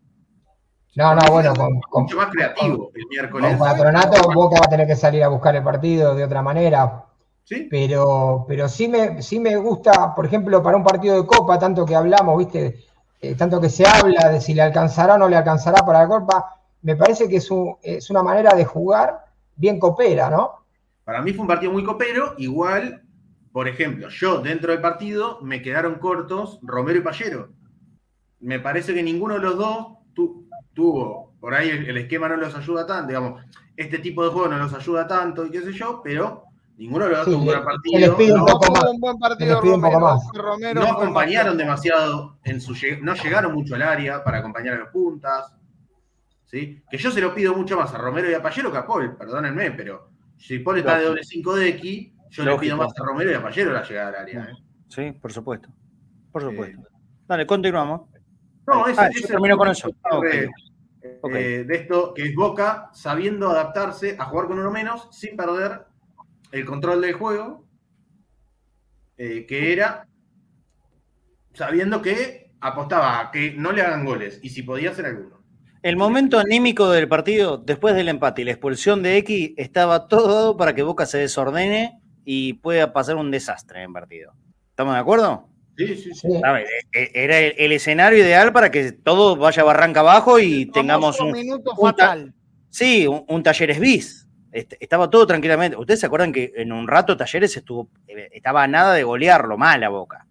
No, 0.96 1.14
no, 1.14 1.20
bueno, 1.30 1.54
con, 1.54 2.02
mucho 2.02 2.16
más 2.16 2.30
creativo 2.30 2.90
el 2.94 3.06
miércoles. 3.08 3.56
Con 3.56 3.58
Patronato 3.58 4.32
Boca 4.32 4.60
va 4.60 4.66
a 4.66 4.70
tener 4.70 4.86
que 4.86 4.96
salir 4.96 5.22
a 5.22 5.28
buscar 5.28 5.54
el 5.54 5.62
partido 5.62 6.14
de 6.14 6.24
otra 6.24 6.42
manera. 6.42 7.04
¿Sí? 7.44 7.66
Pero, 7.70 8.44
pero 8.46 8.68
sí, 8.68 8.88
me, 8.88 9.22
sí 9.22 9.40
me 9.40 9.56
gusta, 9.56 10.14
por 10.14 10.26
ejemplo, 10.26 10.62
para 10.62 10.76
un 10.76 10.84
partido 10.84 11.16
de 11.16 11.26
Copa, 11.26 11.58
tanto 11.58 11.84
que 11.84 11.96
hablamos, 11.96 12.38
viste, 12.38 12.84
eh, 13.20 13.34
tanto 13.34 13.60
que 13.60 13.68
se 13.68 13.86
habla 13.86 14.30
de 14.30 14.40
si 14.40 14.54
le 14.54 14.62
alcanzará 14.62 15.14
o 15.14 15.18
no 15.18 15.28
le 15.28 15.36
alcanzará 15.36 15.84
para 15.84 16.00
la 16.02 16.08
Copa, 16.08 16.60
me 16.82 16.96
parece 16.96 17.28
que 17.28 17.36
es, 17.36 17.48
es 17.82 18.10
una 18.10 18.22
manera 18.22 18.54
de 18.54 18.64
jugar 18.64 19.26
bien 19.56 19.78
copera, 19.78 20.30
¿no? 20.30 20.64
Para 21.04 21.20
mí 21.20 21.32
fue 21.32 21.42
un 21.42 21.48
partido 21.48 21.72
muy 21.72 21.84
copero, 21.84 22.34
igual, 22.38 23.02
por 23.52 23.68
ejemplo, 23.68 24.08
yo 24.08 24.40
dentro 24.40 24.72
del 24.72 24.80
partido 24.80 25.40
me 25.42 25.60
quedaron 25.60 25.96
cortos 25.96 26.58
Romero 26.62 26.98
y 26.98 27.02
Pallero. 27.02 27.50
Me 28.40 28.58
parece 28.58 28.94
que 28.94 29.02
ninguno 29.02 29.34
de 29.34 29.40
los 29.40 29.58
dos 29.58 29.86
tuvo, 30.72 31.34
por 31.40 31.54
ahí 31.54 31.68
el, 31.68 31.90
el, 31.90 31.96
esquema 31.98 32.28
no 32.28 32.36
los 32.36 32.54
ayuda 32.54 32.86
tanto, 32.86 33.08
digamos, 33.08 33.44
este 33.76 33.98
tipo 33.98 34.24
de 34.24 34.30
juego 34.30 34.48
no 34.48 34.58
los 34.58 34.72
ayuda 34.72 35.06
tanto 35.06 35.44
y 35.44 35.50
qué 35.50 35.60
sé 35.62 35.72
yo, 35.72 36.00
pero 36.02 36.44
Ninguno 36.80 37.04
de 37.04 37.10
los 37.10 37.18
dos 37.18 37.26
tuvo 37.26 37.38
un 37.40 37.44
buen 37.44 37.62
partido. 37.62 38.16
no, 38.38 38.90
un 38.90 39.00
buen 39.00 39.18
partido 39.18 39.62
no 40.74 40.82
acompañaron 40.86 41.58
demasiado 41.58 42.38
en 42.42 42.58
su 42.58 42.72
no 43.02 43.14
llegaron 43.16 43.52
mucho 43.52 43.74
al 43.74 43.82
área 43.82 44.24
para 44.24 44.38
acompañar 44.38 44.76
a 44.76 44.78
los 44.78 44.88
puntas. 44.88 45.52
¿sí? 46.46 46.82
Que 46.90 46.96
yo 46.96 47.10
se 47.10 47.20
lo 47.20 47.34
pido 47.34 47.54
mucho 47.54 47.76
más 47.76 47.92
a 47.92 47.98
Romero 47.98 48.30
y 48.30 48.34
a 48.34 48.40
Pallero 48.40 48.72
que 48.72 48.78
a 48.78 48.86
Paul, 48.86 49.14
perdónenme, 49.14 49.72
pero 49.72 50.08
si 50.38 50.60
Paul 50.60 50.78
está 50.78 50.98
de 50.98 51.04
doble 51.04 51.22
5 51.22 51.54
de 51.56 51.68
X, 51.68 52.12
yo 52.30 52.44
le 52.44 52.56
pido 52.56 52.78
más 52.78 52.98
a 52.98 53.04
Romero 53.04 53.30
y 53.30 53.34
a 53.34 53.42
Pallero 53.42 53.72
la 53.74 53.82
llegada 53.82 54.08
al 54.08 54.14
área. 54.14 54.44
¿eh? 54.44 54.54
Sí, 54.88 55.12
por 55.12 55.34
supuesto. 55.34 55.68
Por 56.32 56.40
supuesto. 56.40 56.80
Dale, 57.28 57.46
continuamos. 57.46 58.08
No, 58.66 58.86
ese, 58.86 59.00
ah, 59.02 59.10
termino 59.28 59.58
con 59.58 59.68
eso. 59.68 59.90
De, 60.22 60.50
eh, 61.02 61.64
de 61.68 61.76
esto 61.76 62.14
que 62.14 62.22
es 62.22 62.34
Boca 62.34 62.88
sabiendo 62.94 63.50
adaptarse 63.50 64.16
a 64.18 64.24
jugar 64.24 64.46
con 64.46 64.58
uno 64.58 64.70
menos 64.70 65.08
sin 65.10 65.36
perder 65.36 65.89
el 66.53 66.64
control 66.64 67.01
del 67.01 67.14
juego, 67.14 67.66
eh, 69.16 69.46
que 69.46 69.72
era 69.72 70.09
sabiendo 71.53 72.01
que 72.01 72.53
apostaba 72.61 73.20
a 73.20 73.30
que 73.30 73.53
no 73.53 73.72
le 73.72 73.82
hagan 73.82 74.05
goles 74.05 74.38
y 74.42 74.51
si 74.51 74.62
podía 74.62 74.90
hacer 74.90 75.07
alguno. 75.07 75.40
El 75.82 75.96
momento 75.96 76.38
anímico 76.38 76.90
del 76.90 77.09
partido, 77.09 77.57
después 77.57 77.94
del 77.94 78.09
empate 78.09 78.42
y 78.42 78.44
la 78.44 78.51
expulsión 78.51 79.03
de 79.03 79.16
X, 79.18 79.53
estaba 79.57 80.09
todo 80.09 80.28
dado 80.34 80.57
para 80.57 80.74
que 80.74 80.82
Boca 80.82 81.07
se 81.07 81.18
desordene 81.18 81.98
y 82.24 82.55
pueda 82.55 82.92
pasar 82.92 83.16
un 83.16 83.30
desastre 83.30 83.78
en 83.78 83.88
el 83.88 83.92
partido. 83.92 84.32
¿Estamos 84.68 84.94
de 84.94 85.01
acuerdo? 85.01 85.48
Sí, 85.76 85.96
sí, 85.96 86.14
sí. 86.14 86.28
E, 86.28 87.01
e, 87.01 87.11
era 87.14 87.38
el, 87.38 87.72
escenario 87.72 88.18
ideal 88.18 88.53
para 88.53 88.70
que 88.70 88.92
todo 88.92 89.36
vaya 89.36 89.64
barranca 89.64 90.01
abajo 90.01 90.38
y 90.38 90.66
tengamos 90.66 91.18
un, 91.20 91.32
minuto 91.32 91.74
fatal. 91.74 92.34
Sí, 92.68 93.07
un, 93.07 93.42
Talleres 93.42 93.80
bis. 93.80 94.28
Estaba 94.53 95.09
todo 95.09 95.26
tranquilamente. 95.26 95.76
Ustedes 95.76 96.01
se 96.01 96.07
acuerdan 96.07 96.32
que 96.32 96.53
en 96.57 96.72
un 96.72 96.88
rato 96.88 97.16
Talleres 97.16 97.57
estuvo, 97.57 97.88
eh, 98.09 98.30
estaba 98.32 98.64
a 98.64 98.68
nada 98.68 98.94
de 98.94 99.05
golearlo 99.05 99.57
mal 99.57 99.82
a 99.82 99.88
Boca. 99.88 100.26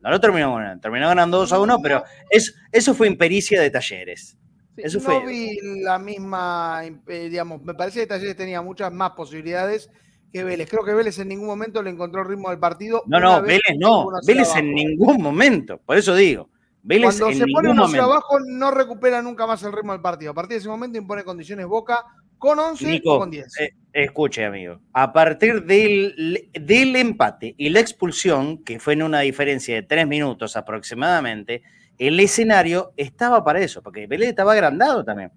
No 0.00 0.10
lo 0.10 0.20
terminó 0.20 0.54
ganando, 0.54 0.80
terminó 0.80 1.08
ganando 1.08 1.38
2 1.38 1.52
a 1.52 1.60
1, 1.60 1.78
pero 1.82 2.04
eso 2.30 2.94
fue 2.94 3.08
impericia 3.08 3.60
de 3.60 3.70
Talleres. 3.70 4.36
eso 4.76 5.00
no 5.00 5.26
vi 5.26 5.58
la 5.82 5.98
misma, 5.98 6.82
eh, 6.84 7.28
digamos, 7.30 7.62
me 7.62 7.74
parece 7.74 8.00
que 8.00 8.06
Talleres 8.06 8.36
tenía 8.36 8.60
muchas 8.60 8.92
más 8.92 9.12
posibilidades 9.12 9.90
que 10.32 10.44
Vélez. 10.44 10.68
Creo 10.68 10.84
que 10.84 10.92
Vélez 10.92 11.18
en 11.18 11.28
ningún 11.28 11.46
momento 11.46 11.82
le 11.82 11.90
encontró 11.90 12.22
el 12.22 12.28
ritmo 12.28 12.50
del 12.50 12.58
partido. 12.58 13.02
No, 13.06 13.18
no, 13.18 13.40
Vélez 13.42 13.62
no. 13.78 14.06
Vélez 14.26 14.54
en 14.56 14.74
ningún 14.74 15.22
momento. 15.22 15.78
Por 15.78 15.96
eso 15.96 16.14
digo. 16.14 16.50
Vélez 16.82 17.18
Cuando 17.18 17.38
se 17.38 17.52
pone 17.52 17.70
uno 17.70 17.86
hacia 17.86 18.04
abajo, 18.04 18.38
no 18.46 18.70
recupera 18.70 19.20
nunca 19.22 19.46
más 19.46 19.62
el 19.64 19.72
ritmo 19.72 19.90
del 19.92 20.02
partido. 20.02 20.30
A 20.30 20.34
partir 20.34 20.54
de 20.54 20.58
ese 20.58 20.68
momento 20.68 20.98
impone 20.98 21.24
condiciones 21.24 21.66
Boca 21.66 22.04
con 22.38 22.58
11 22.58 23.02
o 23.04 23.18
con 23.18 23.30
10. 23.30 23.60
Eh, 23.60 23.70
escuche, 23.92 24.44
amigo. 24.44 24.80
A 24.92 25.12
partir 25.12 25.64
del, 25.64 26.48
del 26.52 26.96
empate 26.96 27.54
y 27.56 27.70
la 27.70 27.80
expulsión, 27.80 28.62
que 28.64 28.78
fue 28.78 28.92
en 28.92 29.02
una 29.02 29.20
diferencia 29.20 29.74
de 29.74 29.82
tres 29.82 30.06
minutos 30.06 30.56
aproximadamente, 30.56 31.62
el 31.98 32.20
escenario 32.20 32.92
estaba 32.96 33.42
para 33.44 33.60
eso, 33.60 33.82
porque 33.82 34.06
Vélez 34.06 34.30
estaba 34.30 34.52
agrandado 34.52 35.04
también. 35.04 35.32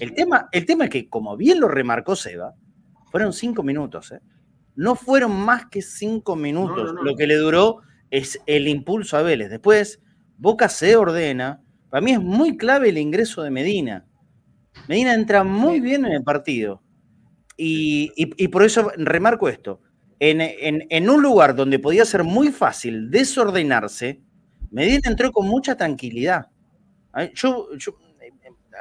El, 0.00 0.14
tema, 0.14 0.48
el 0.52 0.66
tema 0.66 0.84
es 0.84 0.90
que, 0.90 1.08
como 1.08 1.36
bien 1.36 1.60
lo 1.60 1.68
remarcó 1.68 2.16
Seba, 2.16 2.54
fueron 3.10 3.32
cinco 3.32 3.62
minutos, 3.62 4.12
¿eh? 4.12 4.20
No 4.74 4.94
fueron 4.94 5.38
más 5.38 5.66
que 5.66 5.82
cinco 5.82 6.34
minutos. 6.34 6.94
Lo 7.02 7.14
que 7.14 7.26
le 7.26 7.36
duró 7.36 7.80
es 8.10 8.40
el 8.46 8.68
impulso 8.68 9.18
a 9.18 9.22
Vélez. 9.22 9.50
Después, 9.50 10.00
Boca 10.38 10.70
se 10.70 10.96
ordena. 10.96 11.60
Para 11.90 12.00
mí 12.00 12.12
es 12.12 12.20
muy 12.20 12.56
clave 12.56 12.88
el 12.88 12.96
ingreso 12.96 13.42
de 13.42 13.50
Medina. 13.50 14.06
Medina 14.88 15.14
entra 15.14 15.44
muy 15.44 15.80
bien 15.80 16.04
en 16.04 16.12
el 16.12 16.22
partido. 16.22 16.82
Y, 17.56 18.46
por 18.48 18.64
eso 18.64 18.90
remarco 18.96 19.48
esto. 19.48 19.80
En, 20.18 21.10
un 21.10 21.22
lugar 21.22 21.54
donde 21.54 21.78
podía 21.78 22.04
ser 22.04 22.24
muy 22.24 22.50
fácil 22.50 23.10
desordenarse, 23.10 24.20
Medina 24.70 25.02
entró 25.04 25.32
con 25.32 25.46
mucha 25.46 25.76
tranquilidad. 25.76 26.48
Yo, 27.34 27.68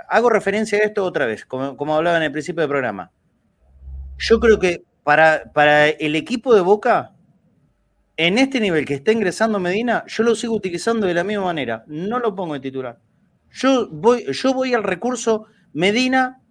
hago 0.09 0.29
referencia 0.29 0.79
a 0.79 0.83
esto 0.83 1.03
otra 1.03 1.25
vez, 1.25 1.45
como, 1.45 1.75
como 1.77 1.95
hablaba 1.95 2.17
en 2.17 2.23
el 2.23 2.31
principio 2.31 2.61
del 2.61 2.69
programa 2.69 3.11
yo 4.21 4.39
creo 4.39 4.59
que 4.59 4.83
para, 5.03 5.51
para 5.51 5.89
el 5.89 6.15
equipo 6.15 6.53
de 6.53 6.61
Boca, 6.61 7.13
en 8.17 8.37
este 8.37 8.59
nivel 8.59 8.85
que 8.85 8.93
está 8.93 9.11
ingresando 9.11 9.59
Medina, 9.59 10.03
yo 10.07 10.23
lo 10.23 10.35
sigo 10.35 10.55
utilizando 10.55 11.07
de 11.07 11.13
la 11.15 11.23
misma 11.23 11.45
manera. 11.45 11.83
No 11.87 12.19
lo 12.19 12.35
pongo 12.35 12.53
de 12.53 12.59
titular. 12.59 12.99
Yo 13.49 13.89
voy, 13.89 14.25
yo 14.31 14.53
voy 14.53 14.73
al 14.75 14.83
recurso 14.83 15.47
Medina 15.73 16.41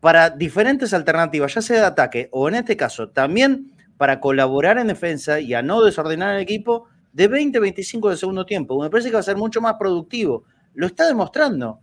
para 0.00 0.30
diferentes 0.30 0.92
alternativas, 0.92 1.54
ya 1.54 1.62
sea 1.62 1.80
de 1.80 1.86
ataque 1.86 2.28
o 2.32 2.48
en 2.48 2.56
este 2.56 2.76
caso 2.76 3.08
también 3.08 3.72
para 3.96 4.20
colaborar 4.20 4.78
en 4.78 4.88
defensa 4.88 5.40
y 5.40 5.54
a 5.54 5.62
no 5.62 5.82
desordenar 5.82 6.34
el 6.36 6.42
equipo 6.42 6.88
de 7.12 7.30
20-25 7.30 8.10
de 8.10 8.16
segundo 8.16 8.44
tiempo. 8.44 8.82
Me 8.82 8.90
parece 8.90 9.08
que 9.08 9.14
va 9.14 9.20
a 9.20 9.24
ser 9.24 9.36
mucho 9.36 9.60
más 9.60 9.74
productivo. 9.78 10.44
Lo 10.74 10.86
está 10.86 11.06
demostrando. 11.06 11.78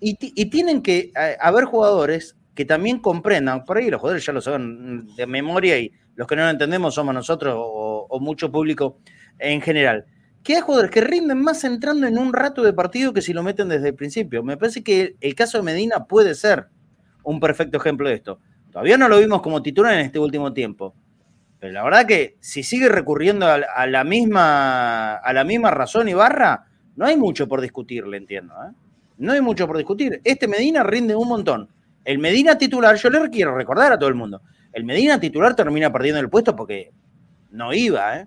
Y, 0.00 0.16
y 0.20 0.46
tienen 0.48 0.80
que 0.80 1.12
eh, 1.14 1.36
haber 1.40 1.64
jugadores 1.64 2.36
que 2.54 2.64
también 2.64 2.98
comprendan, 2.98 3.64
por 3.64 3.78
ahí 3.78 3.90
los 3.90 4.00
jugadores 4.00 4.24
ya 4.24 4.32
lo 4.32 4.40
saben 4.40 5.06
de 5.16 5.26
memoria 5.26 5.78
y 5.78 5.92
los 6.14 6.26
que 6.26 6.36
no 6.36 6.42
lo 6.42 6.50
entendemos 6.50 6.94
somos 6.94 7.14
nosotros 7.14 7.54
o, 7.56 8.20
mucho 8.20 8.52
público 8.52 8.98
en 9.38 9.62
general, 9.62 10.04
que 10.42 10.56
hay 10.56 10.60
jugadores 10.60 10.90
que 10.90 11.00
rinden 11.00 11.42
más 11.42 11.64
entrando 11.64 12.06
en 12.06 12.18
un 12.18 12.32
rato 12.32 12.62
de 12.62 12.72
partido 12.72 13.12
que 13.12 13.22
si 13.22 13.32
lo 13.32 13.42
meten 13.42 13.68
desde 13.68 13.88
el 13.88 13.94
principio. 13.94 14.42
Me 14.42 14.56
parece 14.56 14.82
que 14.82 15.16
el 15.20 15.34
caso 15.34 15.58
de 15.58 15.64
Medina 15.64 16.04
puede 16.06 16.34
ser 16.34 16.68
un 17.22 17.40
perfecto 17.40 17.78
ejemplo 17.78 18.08
de 18.08 18.14
esto. 18.14 18.40
Todavía 18.70 18.96
no 18.96 19.08
lo 19.08 19.18
vimos 19.18 19.42
como 19.42 19.62
titular 19.62 19.94
en 19.94 20.00
este 20.00 20.18
último 20.18 20.52
tiempo. 20.52 20.94
Pero 21.58 21.74
la 21.74 21.84
verdad 21.84 22.06
que 22.06 22.36
si 22.40 22.62
sigue 22.62 22.88
recurriendo 22.88 23.46
a, 23.46 23.86
la, 23.86 24.04
misma, 24.04 25.16
a 25.16 25.32
la 25.34 25.44
misma 25.44 25.70
razón 25.70 26.08
y 26.08 26.14
barra, 26.14 26.66
no 26.96 27.04
hay 27.04 27.16
mucho 27.18 27.46
por 27.46 27.60
discutirle, 27.60 28.16
entiendo. 28.16 28.54
¿eh? 28.54 28.72
No 29.18 29.32
hay 29.32 29.42
mucho 29.42 29.66
por 29.66 29.76
discutir. 29.76 30.22
Este 30.24 30.48
Medina 30.48 30.82
rinde 30.82 31.14
un 31.14 31.28
montón. 31.28 31.68
El 32.04 32.18
Medina 32.18 32.56
titular, 32.56 32.96
yo 32.96 33.10
le 33.10 33.28
quiero 33.28 33.54
recordar 33.54 33.92
a 33.92 33.98
todo 33.98 34.08
el 34.08 34.14
mundo, 34.14 34.40
el 34.72 34.84
Medina 34.84 35.20
titular 35.20 35.54
termina 35.54 35.92
perdiendo 35.92 36.20
el 36.20 36.30
puesto 36.30 36.56
porque 36.56 36.92
no 37.50 37.74
iba, 37.74 38.18
¿eh? 38.18 38.26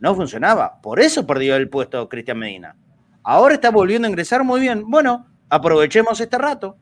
No 0.00 0.14
funcionaba. 0.14 0.80
Por 0.80 1.00
eso 1.00 1.26
perdió 1.26 1.56
el 1.56 1.68
puesto 1.68 2.08
Cristian 2.08 2.38
Medina. 2.38 2.76
Ahora 3.22 3.54
está 3.54 3.70
volviendo 3.70 4.06
a 4.06 4.10
ingresar 4.10 4.44
muy 4.44 4.60
bien. 4.60 4.84
Bueno, 4.86 5.26
aprovechemos 5.48 6.20
este 6.20 6.38
rato. 6.38 6.76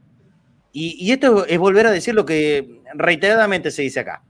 Y, 0.73 1.13
esto 1.13 1.45
es 1.47 1.59
volver 1.59 1.87
a 1.87 1.91
decir 1.91 2.15
lo 2.15 2.25
que 2.25 2.81
reiteradamente 2.95 3.71
se 3.71 3.83
dice 3.83 4.01
acá. 4.01 4.23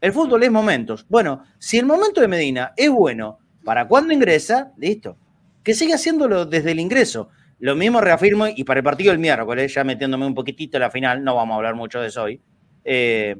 El 0.00 0.12
fútbol 0.12 0.42
es 0.42 0.50
momentos. 0.50 1.06
Bueno, 1.08 1.42
si 1.58 1.78
el 1.78 1.86
momento 1.86 2.20
de 2.20 2.28
Medina 2.28 2.72
es 2.76 2.90
bueno 2.90 3.38
para 3.64 3.88
cuando 3.88 4.12
ingresa, 4.12 4.72
listo. 4.76 5.16
Que 5.64 5.74
siga 5.74 5.94
haciéndolo 5.94 6.44
desde 6.44 6.72
el 6.72 6.80
ingreso. 6.80 7.30
Lo 7.58 7.74
mismo 7.74 8.02
reafirmo 8.02 8.46
y 8.46 8.64
para 8.64 8.80
el 8.80 8.84
partido 8.84 9.10
del 9.10 9.18
miércoles, 9.18 9.72
ya 9.72 9.82
metiéndome 9.84 10.26
un 10.26 10.34
poquitito 10.34 10.76
en 10.76 10.82
la 10.82 10.90
final, 10.90 11.24
no 11.24 11.34
vamos 11.34 11.54
a 11.54 11.56
hablar 11.56 11.74
mucho 11.74 12.00
de 12.00 12.08
eso 12.08 12.24
hoy. 12.24 12.40
Eh, 12.84 13.34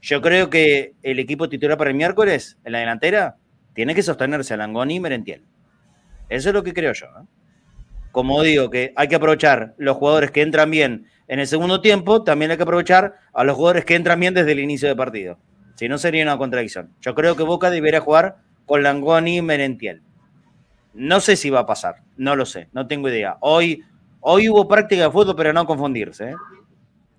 yo 0.00 0.22
creo 0.22 0.48
que 0.48 0.94
el 1.02 1.18
equipo 1.18 1.48
titular 1.48 1.76
para 1.76 1.90
el 1.90 1.96
miércoles, 1.96 2.56
en 2.64 2.72
la 2.72 2.78
delantera, 2.78 3.36
tiene 3.80 3.94
que 3.94 4.02
sostenerse 4.02 4.52
a 4.52 4.58
Langoni 4.58 4.96
y 4.96 5.00
Merentiel. 5.00 5.42
Eso 6.28 6.50
es 6.50 6.54
lo 6.54 6.62
que 6.62 6.74
creo 6.74 6.92
yo. 6.92 7.06
¿eh? 7.06 7.24
Como 8.12 8.42
digo, 8.42 8.68
que 8.68 8.92
hay 8.94 9.08
que 9.08 9.14
aprovechar 9.14 9.74
los 9.78 9.96
jugadores 9.96 10.30
que 10.32 10.42
entran 10.42 10.70
bien 10.70 11.06
en 11.28 11.38
el 11.38 11.46
segundo 11.46 11.80
tiempo, 11.80 12.22
también 12.22 12.50
hay 12.50 12.58
que 12.58 12.64
aprovechar 12.64 13.14
a 13.32 13.42
los 13.42 13.56
jugadores 13.56 13.86
que 13.86 13.94
entran 13.94 14.20
bien 14.20 14.34
desde 14.34 14.52
el 14.52 14.60
inicio 14.60 14.86
del 14.86 14.98
partido. 14.98 15.38
Si 15.76 15.88
no, 15.88 15.96
sería 15.96 16.22
una 16.24 16.36
contradicción. 16.36 16.92
Yo 17.00 17.14
creo 17.14 17.36
que 17.36 17.42
Boca 17.42 17.70
debería 17.70 18.02
jugar 18.02 18.36
con 18.66 18.82
Langoni 18.82 19.38
y 19.38 19.40
Merentiel. 19.40 20.02
No 20.92 21.20
sé 21.20 21.36
si 21.36 21.48
va 21.48 21.60
a 21.60 21.66
pasar, 21.66 22.02
no 22.18 22.36
lo 22.36 22.44
sé, 22.44 22.68
no 22.72 22.86
tengo 22.86 23.08
idea. 23.08 23.38
Hoy, 23.40 23.82
hoy 24.20 24.50
hubo 24.50 24.68
práctica 24.68 25.04
de 25.04 25.10
fútbol, 25.10 25.36
pero 25.36 25.54
no 25.54 25.64
confundirse. 25.64 26.32
¿eh? 26.32 26.34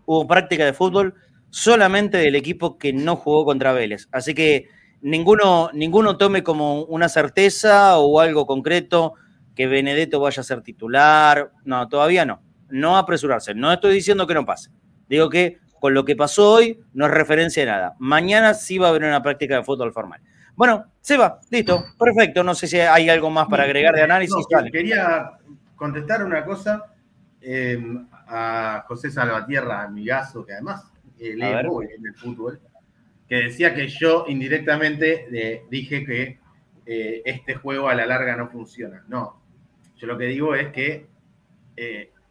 Hubo 0.06 0.28
práctica 0.28 0.64
de 0.64 0.74
fútbol 0.74 1.16
solamente 1.50 2.20
del 2.20 2.36
equipo 2.36 2.78
que 2.78 2.94
no 2.94 3.16
jugó 3.16 3.46
contra 3.46 3.74
Vélez. 3.74 4.08
Así 4.12 4.36
que 4.36 4.68
ninguno, 5.02 5.70
ninguno 5.74 6.18
tome 6.18 6.44
como 6.44 6.84
una 6.84 7.10
certeza 7.10 7.98
o 7.98 8.20
algo 8.20 8.46
concreto 8.46 9.14
que 9.56 9.68
Benedetto 9.68 10.20
vaya 10.20 10.42
a 10.42 10.44
ser 10.44 10.62
titular. 10.62 11.52
No, 11.64 11.88
todavía 11.88 12.26
no. 12.26 12.42
No 12.70 12.98
apresurarse. 12.98 13.54
No 13.54 13.72
estoy 13.72 13.94
diciendo 13.94 14.26
que 14.28 14.34
no 14.34 14.46
pase. 14.46 14.72
Digo 15.10 15.30
que 15.30 15.60
con 15.80 15.94
lo 15.94 16.06
que 16.06 16.16
pasó 16.16 16.54
hoy 16.54 16.80
no 16.94 17.06
es 17.06 17.12
referencia 17.12 17.66
de 17.66 17.72
nada. 17.72 17.96
Mañana 18.00 18.54
sí 18.54 18.78
va 18.78 18.88
a 18.88 18.90
haber 18.92 19.04
una 19.04 19.22
práctica 19.22 19.56
de 19.58 19.64
fútbol 19.64 19.92
formal. 19.92 20.22
Bueno, 20.56 20.86
Seba, 21.02 21.40
listo, 21.50 21.84
perfecto. 21.98 22.44
No 22.44 22.54
sé 22.54 22.68
si 22.68 22.80
hay 22.80 23.10
algo 23.10 23.30
más 23.30 23.48
para 23.48 23.64
agregar 23.64 23.96
de 23.96 24.04
análisis. 24.04 24.46
quería 24.72 25.32
contestar 25.76 26.24
una 26.24 26.46
cosa 26.46 26.94
em, 27.42 28.08
a 28.28 28.86
José 28.88 29.10
Salvatierra, 29.10 29.82
amigazo, 29.82 30.46
que 30.46 30.54
además 30.54 30.86
eh, 31.18 31.34
lee 31.36 31.46
en 31.46 32.06
el 32.06 32.16
fútbol, 32.16 32.62
que 33.32 33.44
decía 33.44 33.74
que 33.74 33.88
yo 33.88 34.26
indirectamente 34.28 35.26
eh, 35.32 35.64
dije 35.70 36.06
que 36.06 36.38
eh, 36.86 37.22
este 37.24 37.56
juego 37.56 37.88
a 37.88 37.96
la 37.96 38.06
larga 38.06 38.36
no 38.36 38.50
funciona. 38.50 39.06
No, 39.08 39.42
yo 39.96 40.06
lo 40.06 40.18
que 40.18 40.26
digo 40.26 40.54
es 40.54 40.68
que 40.74 41.08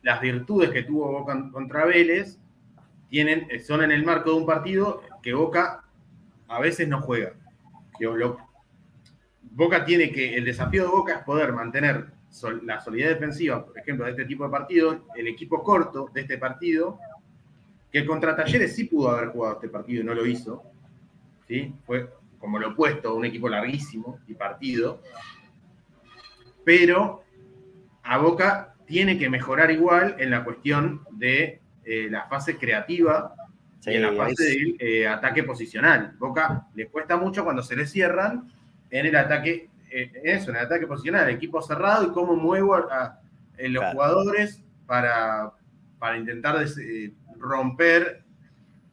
las 0.03 0.21
virtudes 0.21 0.71
que 0.73 0.83
tuvo 0.83 1.11
Boca 1.11 1.51
contra 1.51 1.87
Vélez 1.87 2.39
tienen, 3.09 3.49
son 3.65 3.83
en 3.83 3.93
el 3.93 4.05
marco 4.05 4.29
de 4.29 4.37
un 4.37 4.45
partido 4.45 5.01
que 5.23 5.33
Boca 5.33 5.85
a 6.49 6.61
veces 6.61 6.87
no 6.87 7.01
juega. 7.01 7.33
Boca 9.53 9.87
tiene 9.87 10.13
que, 10.13 10.37
el 10.37 10.45
desafío 10.45 10.83
de 10.83 10.91
Boca 10.91 11.15
es 11.15 11.25
poder 11.25 11.55
mantener 11.55 12.09
la 12.63 12.79
solidez 12.79 13.09
defensiva, 13.09 13.65
por 13.65 13.79
ejemplo, 13.79 14.05
de 14.05 14.11
este 14.11 14.27
tipo 14.27 14.45
de 14.45 14.51
partidos, 14.51 14.99
el 15.17 15.29
equipo 15.29 15.65
corto 15.65 16.11
de 16.13 16.21
este 16.21 16.37
partido, 16.37 16.99
que 17.91 18.05
contra 18.05 18.37
Talleres 18.37 18.77
sí 18.77 18.85
pudo 18.85 19.09
haber 19.09 19.31
jugado 19.31 19.55
este 19.55 19.71
partido 19.71 20.03
y 20.03 20.05
no 20.05 20.13
lo 20.13 20.27
hizo, 20.27 20.70
¿sí? 21.51 21.75
fue 21.85 22.09
como 22.39 22.59
lo 22.59 22.71
opuesto, 22.71 23.15
un 23.15 23.25
equipo 23.25 23.49
larguísimo 23.49 24.21
y 24.29 24.35
partido, 24.35 25.03
pero 26.65 27.25
a 28.03 28.19
Boca 28.19 28.77
tiene 28.87 29.19
que 29.19 29.29
mejorar 29.29 29.71
igual 29.71 30.15
en 30.19 30.31
la 30.31 30.45
cuestión 30.45 31.05
de 31.11 31.61
eh, 31.85 32.09
la 32.09 32.27
fase 32.29 32.57
creativa 32.57 33.35
en 33.87 34.03
la 34.03 34.13
fase 34.13 34.45
de 34.45 34.77
eh, 34.79 35.09
ataque 35.09 35.43
posicional. 35.43 36.15
Boca 36.19 36.67
le 36.75 36.87
cuesta 36.87 37.17
mucho 37.17 37.45
cuando 37.45 37.63
se 37.63 37.77
le 37.77 37.87
cierran 37.87 38.53
en 38.91 39.07
el 39.07 39.17
ataque 39.17 39.71
eso, 39.91 40.51
en 40.51 40.57
el 40.57 40.63
ataque 40.63 40.87
posicional, 40.87 41.29
el 41.29 41.35
equipo 41.35 41.61
cerrado 41.63 42.07
y 42.07 42.13
cómo 42.13 42.37
muevo 42.37 42.75
a, 42.75 43.19
los 43.59 43.85
jugadores 43.93 44.63
para, 44.87 45.53
para 45.99 46.17
intentar 46.17 46.65
romper 47.39 48.23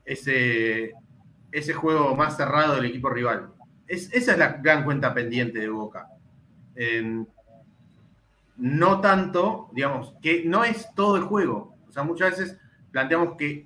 ese, 0.06 0.94
ese 1.52 1.74
juego 1.74 2.16
más 2.16 2.38
cerrado 2.38 2.76
del 2.76 2.86
equipo 2.86 3.10
rival. 3.10 3.50
esa 3.88 4.32
es 4.32 4.38
la 4.38 4.50
gran 4.54 4.84
cuenta 4.84 5.14
pendiente 5.14 5.60
de 5.60 5.70
Boca. 5.70 6.08
no 8.58 9.02
tanto, 9.02 9.70
digamos, 9.74 10.14
que 10.22 10.44
no 10.46 10.64
es 10.64 10.88
todo 10.96 11.18
el 11.18 11.24
juego. 11.24 11.76
O 11.88 11.92
sea, 11.92 12.04
muchas 12.04 12.32
veces 12.32 12.58
planteamos 12.92 13.36
que, 13.38 13.66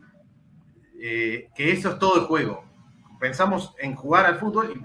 eh, 0.99 1.49
que 1.55 1.71
eso 1.71 1.91
es 1.91 1.99
todo 1.99 2.15
el 2.19 2.27
juego. 2.27 2.63
Pensamos 3.19 3.73
en 3.79 3.95
jugar 3.95 4.25
al 4.25 4.37
fútbol 4.37 4.73
y 4.75 4.81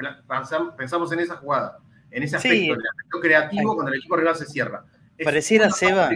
pensamos 0.76 1.12
en 1.12 1.20
esa 1.20 1.36
jugada, 1.36 1.78
en 2.10 2.22
ese 2.22 2.36
aspecto, 2.36 2.74
el 2.74 2.86
aspecto 2.86 3.20
creativo 3.20 3.74
cuando 3.74 3.92
el 3.92 3.98
equipo 3.98 4.16
rival 4.16 4.36
se 4.36 4.46
cierra. 4.46 4.84
pareciera, 5.24 5.70
Seba, 5.70 6.10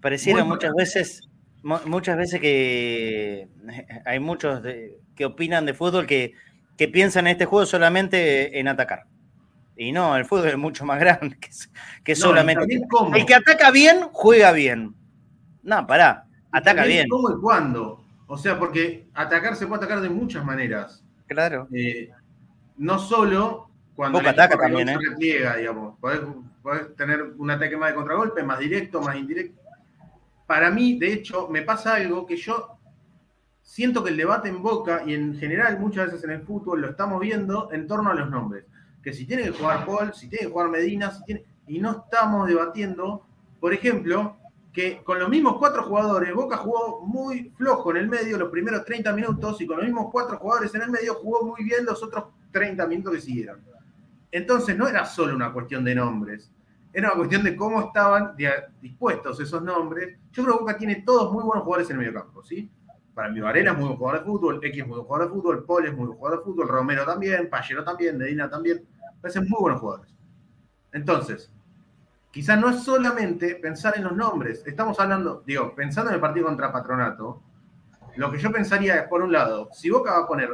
pareciera 0.00 0.44
muchas 0.44 0.72
veces, 0.74 1.28
muchas 1.62 2.16
veces 2.16 2.40
que 2.40 3.48
hay 4.06 4.20
muchos 4.20 4.62
que 5.16 5.24
opinan 5.24 5.66
de 5.66 5.74
fútbol 5.74 6.06
que, 6.06 6.34
que 6.76 6.88
piensan 6.88 7.26
en 7.26 7.32
este 7.32 7.46
juego 7.46 7.66
solamente 7.66 8.60
en 8.60 8.68
atacar. 8.68 9.06
Y 9.76 9.92
no, 9.92 10.16
el 10.16 10.24
fútbol 10.24 10.48
es 10.48 10.58
mucho 10.58 10.84
más 10.84 11.00
grande 11.00 11.36
que, 12.04 12.14
solamente. 12.14 12.80
El 13.14 13.26
que 13.26 13.34
ataca 13.34 13.70
bien, 13.70 14.02
juega 14.12 14.52
bien. 14.52 14.94
No, 15.62 15.86
pará, 15.86 16.26
ataca 16.52 16.84
bien. 16.84 17.08
¿Cómo 17.08 17.30
y 17.30 17.40
cuándo? 17.40 18.04
O 18.28 18.36
sea, 18.36 18.58
porque 18.58 19.06
atacar 19.14 19.56
se 19.56 19.66
puede 19.66 19.78
atacar 19.78 20.00
de 20.00 20.10
muchas 20.10 20.44
maneras. 20.44 21.02
Claro. 21.26 21.68
Eh, 21.72 22.10
no 22.76 22.98
solo 22.98 23.70
cuando 23.94 24.20
el 24.20 24.26
ataca 24.26 24.58
también, 24.58 24.88
¿eh? 24.88 24.98
repliega, 24.98 25.56
digamos. 25.56 25.98
Podés, 25.98 26.20
tener 26.96 27.22
un 27.38 27.50
ataque 27.50 27.76
más 27.76 27.90
de 27.90 27.94
contragolpe, 27.94 28.42
más 28.42 28.58
directo, 28.58 29.00
más 29.00 29.16
indirecto. 29.16 29.60
Para 30.46 30.70
mí, 30.70 30.98
de 30.98 31.12
hecho, 31.12 31.48
me 31.48 31.62
pasa 31.62 31.94
algo 31.94 32.26
que 32.26 32.36
yo 32.36 32.75
siento 33.66 34.02
que 34.02 34.10
el 34.10 34.16
debate 34.16 34.48
en 34.48 34.62
Boca 34.62 35.02
y 35.04 35.12
en 35.12 35.34
general 35.38 35.78
muchas 35.78 36.06
veces 36.06 36.24
en 36.24 36.30
el 36.30 36.40
fútbol 36.40 36.80
lo 36.80 36.88
estamos 36.88 37.20
viendo 37.20 37.70
en 37.72 37.86
torno 37.86 38.10
a 38.10 38.14
los 38.14 38.30
nombres 38.30 38.64
que 39.06 39.12
si 39.12 39.24
tiene 39.24 39.44
que 39.44 39.52
jugar 39.52 39.86
Paul, 39.86 40.12
si 40.12 40.28
tiene 40.28 40.46
que 40.46 40.50
jugar 40.50 40.68
Medina, 40.68 41.12
si 41.12 41.22
tiene, 41.22 41.44
y 41.68 41.78
no 41.78 41.92
estamos 41.92 42.48
debatiendo, 42.48 43.24
por 43.60 43.72
ejemplo, 43.72 44.36
que 44.72 45.00
con 45.04 45.20
los 45.20 45.28
mismos 45.28 45.58
cuatro 45.58 45.84
jugadores, 45.84 46.34
Boca 46.34 46.56
jugó 46.56 47.06
muy 47.06 47.52
flojo 47.56 47.92
en 47.92 47.98
el 47.98 48.08
medio 48.08 48.36
los 48.36 48.50
primeros 48.50 48.84
30 48.84 49.12
minutos 49.12 49.60
y 49.60 49.66
con 49.66 49.76
los 49.76 49.86
mismos 49.86 50.08
cuatro 50.10 50.38
jugadores 50.38 50.74
en 50.74 50.82
el 50.82 50.90
medio 50.90 51.14
jugó 51.14 51.46
muy 51.46 51.62
bien 51.62 51.84
los 51.84 52.02
otros 52.02 52.24
30 52.50 52.84
minutos 52.88 53.14
que 53.14 53.20
siguieron. 53.20 53.60
Entonces 54.32 54.76
no 54.76 54.88
era 54.88 55.04
solo 55.04 55.36
una 55.36 55.52
cuestión 55.52 55.84
de 55.84 55.94
nombres, 55.94 56.50
era 56.92 57.10
una 57.10 57.18
cuestión 57.18 57.44
de 57.44 57.54
cómo 57.54 57.80
estaban 57.82 58.34
dispuestos 58.80 59.38
esos 59.38 59.62
nombres. 59.62 60.18
Yo 60.32 60.42
creo 60.42 60.56
que 60.56 60.60
Boca 60.62 60.78
tiene 60.78 61.04
todos 61.06 61.32
muy 61.32 61.44
buenos 61.44 61.62
jugadores 61.62 61.88
en 61.90 62.00
el 62.00 62.00
medio 62.00 62.20
campo, 62.20 62.42
¿sí? 62.42 62.68
Para 63.16 63.30
mí, 63.30 63.40
Varela 63.40 63.70
es 63.70 63.78
muy 63.78 63.86
buen 63.86 63.96
jugador 63.96 64.20
de 64.20 64.26
fútbol, 64.26 64.60
X 64.62 64.78
es 64.78 64.86
muy 64.86 64.96
buen 64.96 65.06
jugador 65.06 65.26
de 65.26 65.34
fútbol, 65.34 65.64
Paul 65.64 65.86
es 65.86 65.96
muy 65.96 66.04
buen 66.04 66.18
jugador 66.18 66.38
de 66.38 66.44
fútbol, 66.44 66.68
Romero 66.68 67.06
también, 67.06 67.48
Pallero 67.48 67.82
también, 67.82 68.18
Medina 68.18 68.50
también 68.50 68.86
parecen 69.22 69.48
muy 69.48 69.58
buenos 69.58 69.80
jugadores. 69.80 70.14
Entonces, 70.92 71.50
quizás 72.30 72.60
no 72.60 72.68
es 72.68 72.82
solamente 72.82 73.54
pensar 73.54 73.96
en 73.96 74.04
los 74.04 74.12
nombres. 74.14 74.62
Estamos 74.66 75.00
hablando, 75.00 75.42
digo, 75.46 75.74
pensando 75.74 76.10
en 76.10 76.16
el 76.16 76.20
partido 76.20 76.44
contra 76.44 76.70
Patronato, 76.70 77.42
lo 78.16 78.30
que 78.30 78.36
yo 78.36 78.52
pensaría 78.52 78.96
es, 78.96 79.08
por 79.08 79.22
un 79.22 79.32
lado, 79.32 79.70
si 79.72 79.88
Boca 79.88 80.12
va 80.12 80.24
a 80.24 80.28
poner 80.28 80.50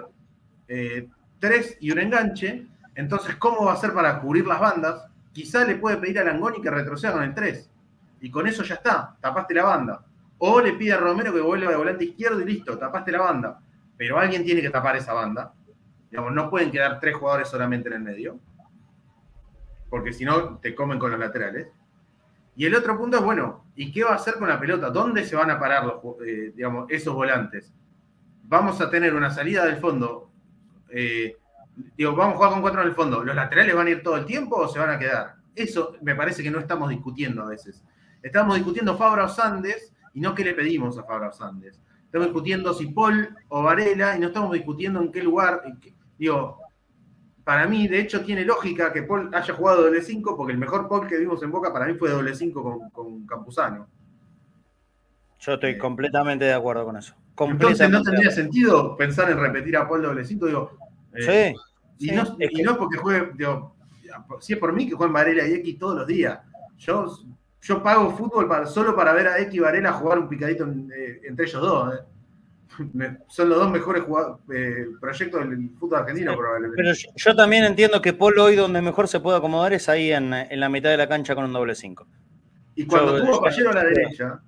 eh, 0.68 1.08
tres 1.40 1.76
y 1.80 1.90
un 1.90 1.98
enganche, 1.98 2.68
entonces, 2.94 3.34
¿cómo 3.38 3.64
va 3.64 3.72
a 3.72 3.74
hacer 3.74 3.92
para 3.92 4.20
cubrir 4.20 4.46
las 4.46 4.60
bandas? 4.60 5.04
Quizá 5.32 5.64
le 5.64 5.78
puede 5.78 5.96
pedir 5.96 6.20
a 6.20 6.24
Langoni 6.24 6.62
que 6.62 6.70
retroceda 6.70 7.10
con 7.10 7.24
el 7.24 7.34
3. 7.34 7.70
Y 8.20 8.30
con 8.30 8.46
eso 8.46 8.62
ya 8.62 8.76
está, 8.76 9.16
tapaste 9.20 9.52
la 9.52 9.64
banda. 9.64 10.04
O 10.44 10.60
le 10.60 10.72
pide 10.72 10.92
a 10.92 10.96
Romero 10.96 11.32
que 11.32 11.40
vuelva 11.40 11.70
de 11.70 11.76
volante 11.76 12.04
izquierdo 12.04 12.40
y 12.40 12.44
listo, 12.44 12.76
tapaste 12.76 13.12
la 13.12 13.20
banda. 13.20 13.60
Pero 13.96 14.18
alguien 14.18 14.44
tiene 14.44 14.60
que 14.60 14.70
tapar 14.70 14.96
esa 14.96 15.12
banda. 15.12 15.54
Digamos, 16.10 16.32
no 16.32 16.50
pueden 16.50 16.70
quedar 16.70 16.98
tres 16.98 17.14
jugadores 17.16 17.48
solamente 17.48 17.88
en 17.88 17.94
el 17.94 18.00
medio 18.00 18.40
porque 19.92 20.14
si 20.14 20.24
no 20.24 20.56
te 20.56 20.74
comen 20.74 20.98
con 20.98 21.10
los 21.10 21.20
laterales. 21.20 21.68
Y 22.56 22.64
el 22.64 22.74
otro 22.74 22.96
punto 22.96 23.18
es, 23.18 23.22
bueno, 23.22 23.66
¿y 23.76 23.92
qué 23.92 24.04
va 24.04 24.12
a 24.12 24.14
hacer 24.14 24.36
con 24.36 24.48
la 24.48 24.58
pelota? 24.58 24.88
¿Dónde 24.88 25.22
se 25.22 25.36
van 25.36 25.50
a 25.50 25.58
parar 25.58 25.84
los, 25.84 25.96
eh, 26.26 26.50
digamos, 26.56 26.86
esos 26.88 27.14
volantes? 27.14 27.74
Vamos 28.44 28.80
a 28.80 28.88
tener 28.88 29.14
una 29.14 29.30
salida 29.30 29.66
del 29.66 29.76
fondo. 29.76 30.30
Eh, 30.88 31.36
digo, 31.94 32.16
vamos 32.16 32.32
a 32.32 32.36
jugar 32.38 32.52
con 32.52 32.62
cuatro 32.62 32.80
en 32.80 32.88
el 32.88 32.94
fondo. 32.94 33.22
¿Los 33.22 33.36
laterales 33.36 33.74
van 33.74 33.86
a 33.86 33.90
ir 33.90 34.02
todo 34.02 34.16
el 34.16 34.24
tiempo 34.24 34.56
o 34.56 34.66
se 34.66 34.78
van 34.78 34.88
a 34.88 34.98
quedar? 34.98 35.34
Eso 35.54 35.94
me 36.00 36.14
parece 36.14 36.42
que 36.42 36.50
no 36.50 36.58
estamos 36.58 36.88
discutiendo 36.88 37.42
a 37.42 37.48
veces. 37.48 37.84
Estamos 38.22 38.54
discutiendo 38.54 38.96
Fabra 38.96 39.24
o 39.24 39.28
Sandes 39.28 39.92
y 40.14 40.20
no 40.20 40.34
qué 40.34 40.44
le 40.44 40.54
pedimos 40.54 40.98
a 40.98 41.04
Fabra 41.04 41.28
o 41.28 41.32
Sandes. 41.32 41.80
Estamos 42.04 42.28
discutiendo 42.28 42.74
si 42.74 42.86
Paul 42.88 43.34
o 43.48 43.62
Varela 43.62 44.16
y 44.16 44.20
no 44.20 44.26
estamos 44.26 44.52
discutiendo 44.52 45.00
en 45.00 45.10
qué 45.10 45.22
lugar. 45.22 45.62
digo, 46.18 46.58
para 47.44 47.66
mí, 47.66 47.88
de 47.88 48.00
hecho, 48.00 48.22
tiene 48.22 48.44
lógica 48.44 48.92
que 48.92 49.02
Paul 49.02 49.34
haya 49.34 49.54
jugado 49.54 49.82
doble 49.82 50.02
5, 50.02 50.36
porque 50.36 50.52
el 50.52 50.58
mejor 50.58 50.88
Paul 50.88 51.06
que 51.08 51.16
vimos 51.16 51.42
en 51.42 51.50
Boca 51.50 51.72
para 51.72 51.86
mí 51.86 51.94
fue 51.94 52.10
doble 52.10 52.34
5 52.34 52.62
con, 52.62 52.90
con 52.90 53.26
Campuzano. 53.26 53.88
Yo 55.40 55.54
estoy 55.54 55.76
completamente 55.76 56.44
de 56.44 56.52
acuerdo 56.52 56.84
con 56.84 56.96
eso. 56.96 57.14
Entonces 57.36 57.90
no 57.90 58.02
tendría 58.02 58.30
sentido 58.30 58.96
pensar 58.96 59.30
en 59.30 59.38
repetir 59.38 59.76
a 59.76 59.88
Paul 59.88 60.02
doble 60.02 60.24
5, 60.24 60.46
digo. 60.46 60.70
Eh, 61.14 61.54
sí. 61.98 62.06
Y, 62.06 62.10
no, 62.12 62.22
es 62.38 62.76
porque 62.76 62.98
juegue, 62.98 63.32
digo, 63.34 63.74
si 64.40 64.52
es 64.52 64.58
por 64.58 64.72
mí 64.72 64.88
que 64.88 64.94
jueguen 64.94 65.12
Varela 65.12 65.46
y 65.46 65.54
X 65.54 65.78
todos 65.78 65.96
los 65.96 66.06
días. 66.06 66.38
Yo, 66.78 67.06
yo 67.62 67.82
pago 67.82 68.10
fútbol 68.10 68.46
para, 68.46 68.66
solo 68.66 68.94
para 68.94 69.14
ver 69.14 69.28
a 69.28 69.38
X 69.40 69.60
Varela 69.60 69.92
jugar 69.92 70.18
un 70.18 70.28
picadito 70.28 70.66
eh, 70.66 71.22
entre 71.24 71.46
ellos 71.46 71.62
dos. 71.62 71.94
Eh 71.94 71.98
son 73.28 73.48
los 73.48 73.58
dos 73.58 73.70
mejores 73.70 74.02
eh, 74.52 74.86
proyectos 75.00 75.48
del 75.48 75.70
fútbol 75.78 76.00
argentino, 76.00 76.36
probablemente. 76.36 76.82
Pero 76.82 77.12
yo, 77.16 77.36
también 77.36 77.64
entiendo 77.64 78.00
que 78.00 78.12
Polo 78.12 78.44
hoy 78.44 78.56
donde 78.56 78.82
mejor 78.82 79.08
se 79.08 79.20
puede 79.20 79.38
acomodar 79.38 79.72
es 79.72 79.88
ahí 79.88 80.12
en, 80.12 80.30
la 80.30 80.68
mitad 80.68 80.90
de 80.90 80.96
la 80.96 81.08
cancha 81.08 81.34
con 81.34 81.44
un 81.44 81.52
doble 81.52 81.74
5. 81.74 82.06
Y 82.76 82.86
cuando 82.86 83.22
tuvo 83.22 83.40
Pallero 83.42 83.70
a 83.70 83.74
la 83.74 83.84
derecha, 83.84 84.40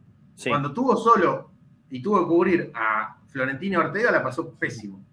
cuando 0.46 0.72
tuvo 0.72 0.96
solo 0.96 1.50
y 1.90 2.02
tuvo 2.02 2.20
que 2.20 2.26
cubrir 2.26 2.72
a 2.74 3.18
Florentino 3.28 3.80
Ortega, 3.80 4.10
la 4.10 4.22
pasó 4.22 4.54
pésimo. 4.54 5.04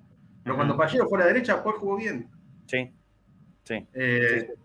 Pero 0.44 0.56
cuando 0.56 0.78
Pallero 0.78 1.08
fue 1.08 1.20
a 1.20 1.22
la 1.22 1.28
derecha, 1.28 1.64
Paul 1.64 1.76
jugó 1.76 1.98
bien. 1.98 2.30
Sí. 2.66 2.92
Sí. 3.64 3.88
Eh, 3.94 4.48
sí. 4.48 4.61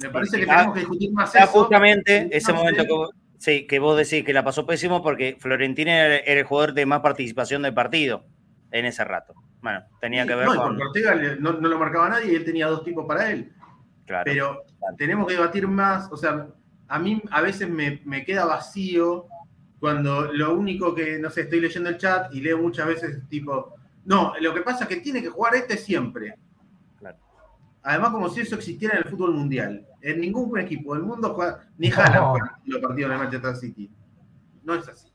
Me 0.00 0.10
parece 0.10 0.38
que 0.38 0.46
tenemos 0.46 0.74
que 0.74 0.80
discutir 0.80 1.12
más 1.12 1.34
eso. 1.34 1.46
Justamente 1.46 2.28
ese 2.30 2.52
momento 2.52 2.84
que 2.84 3.26
Sí, 3.38 3.66
que 3.66 3.78
vos 3.78 3.96
decís 3.96 4.24
que 4.24 4.32
la 4.32 4.44
pasó 4.44 4.66
pésimo 4.66 5.02
porque 5.02 5.36
Florentino 5.38 5.90
era, 5.90 6.16
el 6.16 6.44
jugador 6.44 6.72
de 6.72 6.86
más 6.86 7.00
participación 7.00 7.62
del 7.62 7.74
partido 7.74 8.24
en 8.70 8.86
ese 8.86 9.04
rato. 9.04 9.34
Bueno, 9.60 9.82
tenía 10.00 10.26
que 10.26 10.34
ver 10.34 10.46
no, 10.46 10.56
con. 10.56 10.80
Ortega 10.80 11.14
no, 11.38 11.52
lo 11.52 11.78
marcaba 11.78 12.08
nadie 12.08 12.32
y 12.32 12.34
él 12.36 12.44
tenía 12.44 12.66
dos 12.66 12.84
tipos 12.84 13.04
para 13.06 13.30
él. 13.30 13.52
Claro. 14.06 14.24
Pero 14.24 14.62
tenemos 14.96 15.26
que 15.26 15.34
debatir 15.34 15.66
más. 15.68 16.10
O 16.10 16.16
sea, 16.16 16.48
a 16.88 16.98
mí 16.98 17.22
a 17.30 17.40
veces 17.40 17.68
me, 17.68 18.00
me, 18.04 18.24
queda 18.24 18.46
vacío 18.46 19.26
cuando 19.80 20.32
lo 20.32 20.54
único 20.54 20.94
que, 20.94 21.18
no 21.18 21.30
sé, 21.30 21.42
estoy 21.42 21.60
leyendo 21.60 21.90
el 21.90 21.98
chat 21.98 22.32
y 22.32 22.40
leo 22.40 22.58
muchas 22.58 22.86
veces 22.86 23.28
tipo. 23.28 23.74
No, 24.04 24.34
lo 24.40 24.54
que 24.54 24.62
pasa 24.62 24.84
es 24.84 24.88
que 24.88 24.96
tiene 24.98 25.20
que 25.20 25.28
jugar 25.28 25.56
este 25.56 25.76
siempre. 25.76 26.36
Además, 27.86 28.10
como 28.10 28.28
si 28.28 28.40
eso 28.40 28.56
existiera 28.56 28.96
en 28.96 29.04
el 29.04 29.10
fútbol 29.10 29.34
mundial. 29.34 29.86
En 30.02 30.20
ningún 30.20 30.58
equipo 30.58 30.94
del 30.94 31.04
mundo 31.04 31.32
juega, 31.34 31.60
ni 31.78 31.88
Haaland 31.88 32.40
los 32.64 32.82
partidos 32.82 33.12
de 33.12 33.16
Manchester 33.16 33.56
City. 33.56 33.90
No 34.64 34.74
es 34.74 34.88
así. 34.88 35.06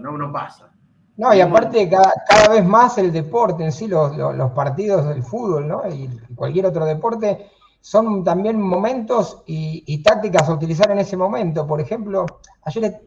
No, 0.00 0.18
no 0.18 0.32
pasa. 0.32 0.68
No, 1.16 1.32
y 1.32 1.40
aparte 1.40 1.88
cada, 1.88 2.48
vez 2.48 2.64
más 2.64 2.98
el 2.98 3.12
deporte 3.12 3.62
en 3.62 3.70
sí, 3.70 3.86
los, 3.86 4.50
partidos 4.50 5.06
del 5.06 5.22
fútbol, 5.22 5.68
¿no? 5.68 5.88
Y 5.88 6.08
cualquier 6.34 6.66
otro 6.66 6.84
deporte, 6.86 7.52
son 7.80 8.24
también 8.24 8.60
momentos 8.60 9.44
y, 9.46 10.02
tácticas 10.02 10.48
a 10.48 10.54
utilizar 10.54 10.90
en 10.90 10.98
ese 10.98 11.16
momento. 11.16 11.68
Por 11.68 11.80
ejemplo, 11.80 12.26
ayer 12.64 13.06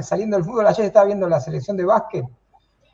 saliendo 0.00 0.36
del 0.36 0.46
fútbol, 0.46 0.68
ayer 0.68 0.86
estaba 0.86 1.06
viendo 1.06 1.28
la 1.28 1.40
selección 1.40 1.76
de 1.76 1.84
básquet 1.84 2.24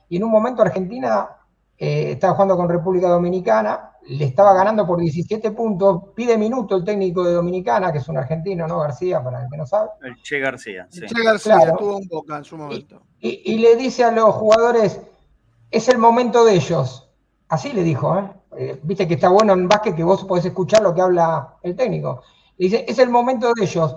y 0.09 0.17
en 0.17 0.25
un 0.25 0.31
momento 0.31 0.63
Argentina 0.63 1.29
eh, 1.77 2.13
estaba 2.13 2.33
jugando 2.33 2.57
con 2.57 2.67
República 2.67 3.09
Dominicana 3.09 3.88
le 4.09 4.25
estaba 4.25 4.55
ganando 4.55 4.87
por 4.87 4.99
17 4.99 5.51
puntos, 5.51 6.03
pide 6.15 6.39
minuto 6.39 6.77
el 6.77 6.85
técnico 6.85 7.25
de 7.25 7.33
Dominicana, 7.33 7.93
que 7.93 7.99
es 7.99 8.09
un 8.09 8.17
argentino, 8.17 8.67
¿no? 8.67 8.81
García, 8.81 9.23
para 9.23 9.43
el 9.43 9.51
que 9.51 9.57
no 9.57 9.67
sabe. 9.67 9.91
El 10.03 10.17
Che 10.23 10.39
García, 10.39 10.87
sí. 10.89 11.03
Che 11.07 11.23
García 11.23 11.75
tuvo 11.77 11.99
un 11.99 12.09
boca 12.09 12.39
en 12.39 12.45
su 12.45 12.57
momento. 12.57 13.03
Y, 13.21 13.59
le 13.59 13.77
dice 13.77 14.05
a 14.05 14.11
los 14.11 14.35
jugadores, 14.35 15.01
es 15.71 15.89
el 15.89 15.99
momento 15.99 16.45
de 16.45 16.55
ellos. 16.55 17.11
Así 17.49 17.73
le 17.73 17.83
dijo, 17.83 18.19
¿eh? 18.19 18.31
¿eh? 18.57 18.81
Viste 18.83 19.07
que 19.07 19.15
está 19.15 19.29
bueno 19.29 19.53
en 19.53 19.69
básquet 19.69 19.95
que 19.95 20.05
vos 20.05 20.25
podés 20.25 20.47
escuchar 20.47 20.83
lo 20.83 20.95
que 20.95 21.03
habla 21.03 21.57
el 21.63 21.77
técnico. 21.77 22.23
Le 22.57 22.67
dice, 22.67 22.85
es 22.89 22.99
el 22.99 23.11
momento 23.11 23.53
de 23.53 23.65
ellos. 23.65 23.97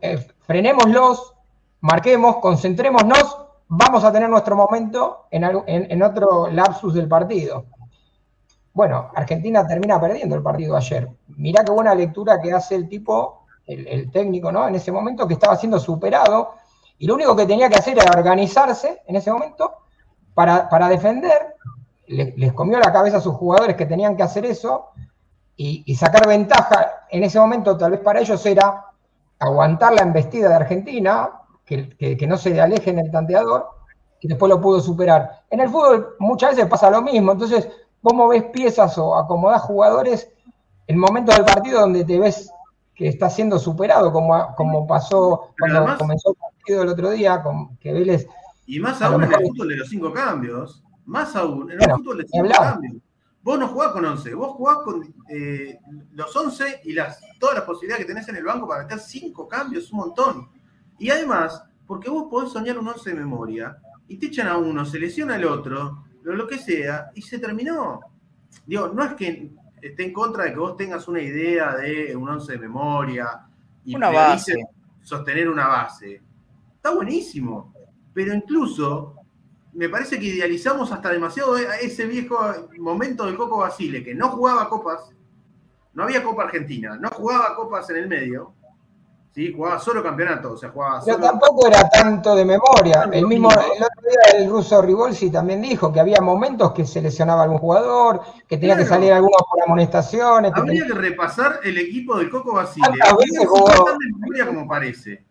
Eh, 0.00 0.28
frenémoslos, 0.42 1.34
marquemos, 1.80 2.36
concentrémonos, 2.36 3.36
vamos 3.66 4.04
a 4.04 4.12
tener 4.12 4.28
nuestro 4.28 4.54
momento 4.54 5.26
en, 5.30 5.44
en 5.66 6.02
otro 6.02 6.48
lapsus 6.48 6.94
del 6.94 7.08
partido. 7.08 7.64
Bueno, 8.78 9.10
Argentina 9.12 9.66
termina 9.66 10.00
perdiendo 10.00 10.36
el 10.36 10.42
partido 10.44 10.76
ayer. 10.76 11.08
Mirá 11.36 11.64
qué 11.64 11.72
buena 11.72 11.96
lectura 11.96 12.40
que 12.40 12.52
hace 12.52 12.76
el 12.76 12.88
tipo, 12.88 13.42
el, 13.66 14.08
técnico, 14.12 14.52
¿no? 14.52 14.68
En 14.68 14.76
ese 14.76 14.92
momento 14.92 15.26
que 15.26 15.34
estaba 15.34 15.56
siendo 15.56 15.80
superado 15.80 16.52
y 16.96 17.08
lo 17.08 17.16
único 17.16 17.34
que 17.34 17.44
tenía 17.44 17.68
que 17.68 17.74
hacer 17.74 17.98
era 17.98 18.16
organizarse 18.16 19.02
en 19.04 19.16
ese 19.16 19.32
momento 19.32 19.78
para, 20.32 20.88
defender. 20.88 21.56
Les, 22.06 22.52
comió 22.52 22.78
la 22.78 22.92
cabeza 22.92 23.16
a 23.16 23.20
sus 23.20 23.34
jugadores 23.34 23.74
que 23.74 23.84
tenían 23.84 24.16
que 24.16 24.22
hacer 24.22 24.46
eso 24.46 24.90
y, 25.56 25.92
sacar 25.96 26.28
ventaja. 26.28 27.04
En 27.10 27.24
ese 27.24 27.40
momento, 27.40 27.76
tal 27.76 27.90
vez 27.90 28.00
para 28.00 28.20
ellos 28.20 28.46
era 28.46 28.84
aguantar 29.40 29.92
la 29.92 30.02
embestida 30.02 30.50
de 30.50 30.54
Argentina, 30.54 31.30
que, 31.64 31.96
que 31.98 32.26
no 32.28 32.38
se 32.38 32.60
aleje 32.60 32.90
en 32.90 33.00
el 33.00 33.10
tanteador, 33.10 33.70
y 34.20 34.28
después 34.28 34.48
lo 34.48 34.60
pudo 34.60 34.80
superar. 34.80 35.42
En 35.50 35.58
el 35.58 35.68
fútbol 35.68 36.14
muchas 36.20 36.50
veces 36.50 36.70
pasa 36.70 36.90
lo 36.90 37.02
mismo, 37.02 37.32
entonces 37.32 37.68
vos 38.02 38.14
movés 38.14 38.44
piezas 38.52 38.96
o 38.98 39.16
acomodás 39.16 39.62
jugadores 39.62 40.30
en 40.86 40.98
momentos 40.98 41.36
del 41.36 41.44
partido 41.44 41.80
donde 41.80 42.04
te 42.04 42.18
ves 42.18 42.50
que 42.94 43.08
está 43.08 43.30
siendo 43.30 43.58
superado, 43.58 44.12
como, 44.12 44.54
como 44.56 44.86
pasó 44.86 45.52
cuando 45.58 45.96
comenzó 45.96 46.30
el 46.30 46.36
partido 46.36 46.82
el 46.82 46.88
otro 46.88 47.10
día, 47.10 47.42
con 47.42 47.76
que 47.76 47.92
Vélez... 47.92 48.26
Y 48.66 48.80
más 48.80 49.00
aún 49.00 49.22
en 49.22 49.32
el 49.32 49.46
fútbol 49.46 49.68
de 49.68 49.76
los 49.76 49.88
cinco 49.88 50.12
cambios, 50.12 50.82
más 51.06 51.34
aún 51.36 51.70
en 51.70 51.80
el 51.80 51.90
fútbol 51.92 52.18
de 52.18 52.26
cinco 52.26 52.48
cambios. 52.48 53.02
Vos 53.40 53.58
no 53.58 53.68
jugás 53.68 53.92
con 53.92 54.04
11, 54.04 54.34
vos 54.34 54.52
jugás 54.52 54.78
con 54.78 55.14
eh, 55.30 55.78
los 56.12 56.36
11 56.36 56.80
y 56.84 56.92
las, 56.92 57.20
todas 57.38 57.54
las 57.54 57.64
posibilidades 57.64 58.04
que 58.04 58.12
tenés 58.12 58.28
en 58.28 58.36
el 58.36 58.44
banco 58.44 58.68
para 58.68 58.82
meter 58.82 58.98
cinco 58.98 59.46
cambios, 59.46 59.90
un 59.92 59.98
montón. 60.00 60.48
Y 60.98 61.08
además, 61.08 61.62
porque 61.86 62.10
vos 62.10 62.26
podés 62.28 62.50
soñar 62.50 62.78
un 62.78 62.88
11 62.88 63.10
de 63.10 63.16
memoria, 63.16 63.78
y 64.08 64.16
te 64.16 64.26
echan 64.26 64.48
a 64.48 64.56
uno, 64.56 64.84
se 64.84 64.98
lesiona 64.98 65.36
al 65.36 65.44
otro, 65.44 66.04
lo 66.22 66.46
que 66.46 66.58
sea, 66.58 67.10
y 67.14 67.22
se 67.22 67.38
terminó. 67.38 68.00
Digo, 68.66 68.88
no 68.88 69.04
es 69.04 69.14
que 69.14 69.50
esté 69.80 70.04
en 70.04 70.12
contra 70.12 70.44
de 70.44 70.52
que 70.52 70.58
vos 70.58 70.76
tengas 70.76 71.08
una 71.08 71.20
idea 71.20 71.76
de 71.76 72.14
un 72.14 72.28
once 72.28 72.52
de 72.52 72.58
memoria 72.58 73.46
y 73.84 73.94
una 73.94 74.10
base. 74.10 74.54
sostener 75.02 75.48
una 75.48 75.66
base. 75.68 76.22
Está 76.76 76.94
buenísimo, 76.94 77.72
pero 78.12 78.34
incluso 78.34 79.14
me 79.72 79.88
parece 79.88 80.18
que 80.18 80.26
idealizamos 80.26 80.90
hasta 80.92 81.10
demasiado 81.10 81.56
ese 81.56 82.06
viejo 82.06 82.38
momento 82.78 83.26
del 83.26 83.36
Coco 83.36 83.58
Basile, 83.58 84.02
que 84.02 84.14
no 84.14 84.30
jugaba 84.30 84.68
copas, 84.68 85.12
no 85.94 86.02
había 86.02 86.22
Copa 86.22 86.44
Argentina, 86.44 86.96
no 86.96 87.10
jugaba 87.10 87.54
copas 87.54 87.88
en 87.90 87.96
el 87.96 88.08
medio, 88.08 88.54
¿sí? 89.34 89.52
Jugaba 89.52 89.78
solo 89.78 90.02
campeonato, 90.02 90.52
o 90.52 90.56
sea, 90.56 90.70
jugaba 90.70 91.00
Pero 91.04 91.18
tampoco 91.18 91.66
era 91.66 91.88
tanto 91.88 92.34
de 92.34 92.44
memoria. 92.44 93.08
El 93.12 93.26
mismo, 93.26 93.50
el 93.50 93.58
otro 93.58 94.02
día 94.08 94.40
el 94.40 94.50
ruso 94.50 94.82
Rivolsi 94.82 95.30
también 95.30 95.62
dijo 95.62 95.92
que 95.92 96.00
había 96.00 96.20
momentos 96.20 96.72
que 96.72 96.84
se 96.84 97.00
lesionaba 97.00 97.44
algún 97.44 97.58
jugador, 97.58 98.22
que 98.46 98.56
tenía 98.56 98.76
que 98.76 98.84
salir 98.84 99.12
alguno 99.12 99.36
por 99.50 99.62
amonestaciones. 99.62 100.52
Habría 100.54 100.86
que, 100.86 100.94
repasar 100.94 101.60
el 101.64 101.78
equipo 101.78 102.16
del 102.18 102.30
Coco 102.30 102.54
Basile. 102.54 102.86
tan 102.98 103.16
de 103.16 104.12
memoria 104.12 104.46
como 104.46 104.66
parece. 104.66 105.24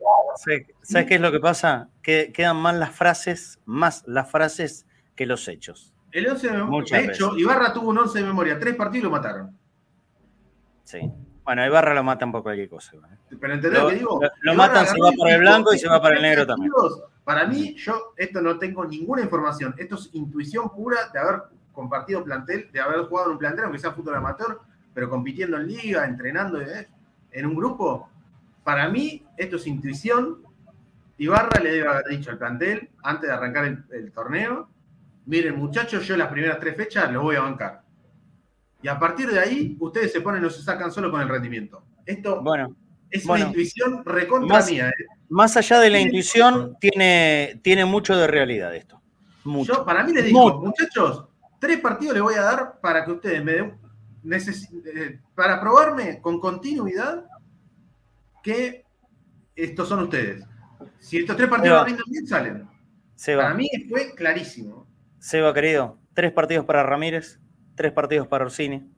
¿Sabes 0.82 1.08
qué 1.08 1.16
es 1.16 1.22
lo 1.22 1.32
que 1.32 1.40
pasa? 1.40 1.90
Que 2.02 2.32
quedan 2.34 2.58
más 2.58 2.76
las 2.76 2.92
frases, 2.92 3.60
más 3.66 4.04
las 4.08 4.30
frases 4.30 4.86
que 5.16 5.26
los 5.26 5.48
hechos. 5.48 5.94
El 6.12 6.28
11 6.28 6.48
de 6.48 6.58
memoria. 6.58 6.98
De 7.00 7.06
hecho, 7.08 7.38
Ibarra 7.38 7.74
tuvo 7.74 7.90
un 7.90 7.98
11 7.98 8.20
de 8.20 8.26
memoria, 8.26 8.60
tres 8.60 8.76
partidos 8.76 9.02
y 9.02 9.04
lo 9.04 9.12
mataron. 9.12 9.58
Sí. 10.84 11.12
Bueno, 11.48 11.66
Ibarra 11.66 11.94
lo 11.94 12.04
matan 12.04 12.30
por 12.30 12.44
cualquier 12.44 12.68
cosa. 12.68 12.92
Pero 13.40 13.54
entendés 13.54 13.82
lo 13.82 13.88
que 13.88 13.96
digo. 13.96 14.20
Lo, 14.42 14.54
matan, 14.54 14.86
se 14.86 15.00
va 15.02 15.14
para 15.18 15.36
el 15.36 15.40
blanco 15.40 15.74
y 15.74 15.80
se 15.80 15.88
va 15.88 16.02
para 16.02 16.18
el 16.18 16.22
negro 16.22 16.46
también. 16.46 16.70
Para 17.24 17.48
mí, 17.48 17.74
yo 17.76 18.14
esto 18.18 18.42
no 18.42 18.60
tengo 18.60 18.84
ninguna 18.84 19.22
información. 19.22 19.74
Esto 19.78 19.96
es 19.96 20.10
intuición 20.12 20.70
pura 20.76 20.98
de 21.14 21.20
haber 21.20 21.44
compartido 21.72 22.22
plantel, 22.22 22.70
de 22.74 22.82
haber 22.82 23.00
jugado 23.04 23.28
en 23.28 23.32
un 23.32 23.38
plantel, 23.38 23.64
aunque 23.64 23.80
sea 23.80 23.94
fútbol 23.94 24.16
amateur, 24.16 24.60
pero 24.94 25.10
compitiendo 25.10 25.56
en 25.56 25.68
liga, 25.68 26.06
entrenando 26.06 26.60
eh, 26.60 26.90
en 27.32 27.46
un 27.46 27.56
grupo. 27.56 28.10
Para 28.66 28.90
mí, 28.90 29.26
esto 29.38 29.56
es 29.56 29.68
intuición. 29.68 30.40
Ibarra 31.18 31.62
le 31.64 31.72
debe 31.72 31.88
haber 31.88 32.08
dicho 32.08 32.30
al 32.30 32.38
plantel, 32.38 32.90
antes 33.04 33.30
de 33.30 33.34
arrancar 33.34 33.64
el, 33.64 33.86
el 33.92 34.12
torneo, 34.12 34.68
miren 35.26 35.56
muchachos, 35.56 36.06
yo 36.06 36.18
las 36.18 36.28
primeras 36.28 36.60
tres 36.60 36.76
fechas 36.76 37.10
los 37.10 37.24
voy 37.24 37.38
a 37.38 37.42
bancar 37.44 37.87
y 38.88 38.90
a 38.90 38.98
partir 38.98 39.30
de 39.30 39.38
ahí, 39.38 39.76
ustedes 39.82 40.14
se 40.14 40.22
ponen 40.22 40.46
o 40.46 40.50
se 40.50 40.64
sacan 40.64 40.94
solo 40.94 41.12
con 41.12 41.20
el 41.20 41.28
rendimiento. 41.28 41.84
Esto 42.06 42.42
bueno, 42.42 42.74
es 43.10 43.26
una 43.26 43.42
intuición 43.42 44.02
recontra 44.06 44.66
mía. 44.66 44.88
¿eh? 44.88 45.06
Más 45.28 45.58
allá 45.58 45.82
de 45.82 45.90
la 45.90 46.00
intuición, 46.00 46.78
tiene, 46.80 47.60
tiene 47.64 47.84
mucho 47.84 48.16
de 48.16 48.28
realidad 48.28 48.74
esto. 48.74 49.02
Mucho. 49.44 49.74
Yo, 49.74 49.86
para 49.86 50.06
mí 50.06 50.14
les 50.14 50.24
digo, 50.24 50.62
muchachos, 50.62 51.26
tres 51.60 51.82
partidos 51.82 52.14
les 52.14 52.24
voy 52.24 52.36
a 52.36 52.44
dar 52.44 52.80
para 52.80 53.04
que 53.04 53.12
ustedes 53.12 53.44
me 53.44 53.52
den, 53.52 53.78
eh, 54.24 55.20
para 55.36 55.60
probarme 55.60 56.22
con 56.22 56.40
continuidad 56.40 57.26
que 58.42 58.86
estos 59.54 59.90
son 59.90 60.04
ustedes. 60.04 60.46
Si 61.00 61.18
estos 61.18 61.36
tres 61.36 61.50
partidos 61.50 61.86
rinden 61.86 62.06
bien, 62.08 62.26
salen. 62.26 62.70
Para 63.36 63.54
mí 63.54 63.70
fue 63.90 64.16
clarísimo. 64.16 64.88
Seba, 65.20 65.54
querido, 65.54 66.00
tres 66.14 66.32
partidos 66.32 66.66
para 66.66 66.84
Ramírez, 66.84 67.42
tres 67.78 67.94
partidos 67.94 68.28
para 68.28 68.44
Orsini. 68.44 68.92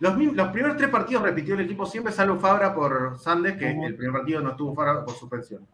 Los, 0.00 0.14
primeros 0.14 0.76
tres 0.76 0.88
partidos 0.88 1.22
repitió 1.22 1.54
el 1.54 1.60
equipo 1.60 1.84
siempre, 1.84 2.12
salvo 2.12 2.38
Fabra 2.38 2.74
por 2.74 3.18
Sandes, 3.18 3.56
que 3.56 3.70
el 3.70 3.94
primer 3.94 4.12
partido 4.12 4.40
no 4.40 4.50
estuvo 4.50 4.74
Fabra 4.74 5.04
por 5.04 5.14
suspensión. 5.14 5.66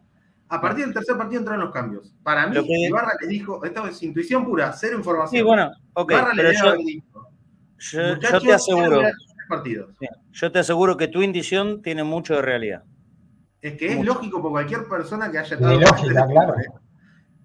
A 0.48 0.60
partir 0.60 0.84
del 0.84 0.94
tercer 0.94 1.16
partido 1.16 1.40
entraron 1.40 1.64
los 1.64 1.72
cambios. 1.72 2.14
Para 2.22 2.46
mí, 2.46 2.58
Ibarra 2.86 3.12
le 3.20 3.28
dijo, 3.28 3.64
esto 3.64 3.86
es 3.86 4.02
intuición 4.02 4.44
pura, 4.44 4.72
cero 4.72 4.96
información. 4.98 5.38
Sí, 5.38 5.42
bueno, 5.42 5.70
ok, 5.94 6.12
pero 6.36 6.52
yo, 6.52 8.18
yo, 8.18 8.40
te 8.40 8.52
aseguro, 8.52 9.02
yo 10.32 10.52
te 10.52 10.58
aseguro 10.58 10.96
que 10.96 11.08
tu 11.08 11.22
intuición 11.22 11.82
tiene 11.82 12.04
mucho 12.04 12.34
de 12.34 12.42
realidad. 12.42 12.84
Es 13.60 13.76
que 13.76 13.92
es 13.92 14.04
lógico 14.04 14.42
por 14.42 14.52
cualquier 14.52 14.86
persona 14.88 15.30
que 15.30 15.38
haya 15.38 15.54
estado... 15.54 15.80
Lógica, 15.80 16.26
claro. 16.26 16.54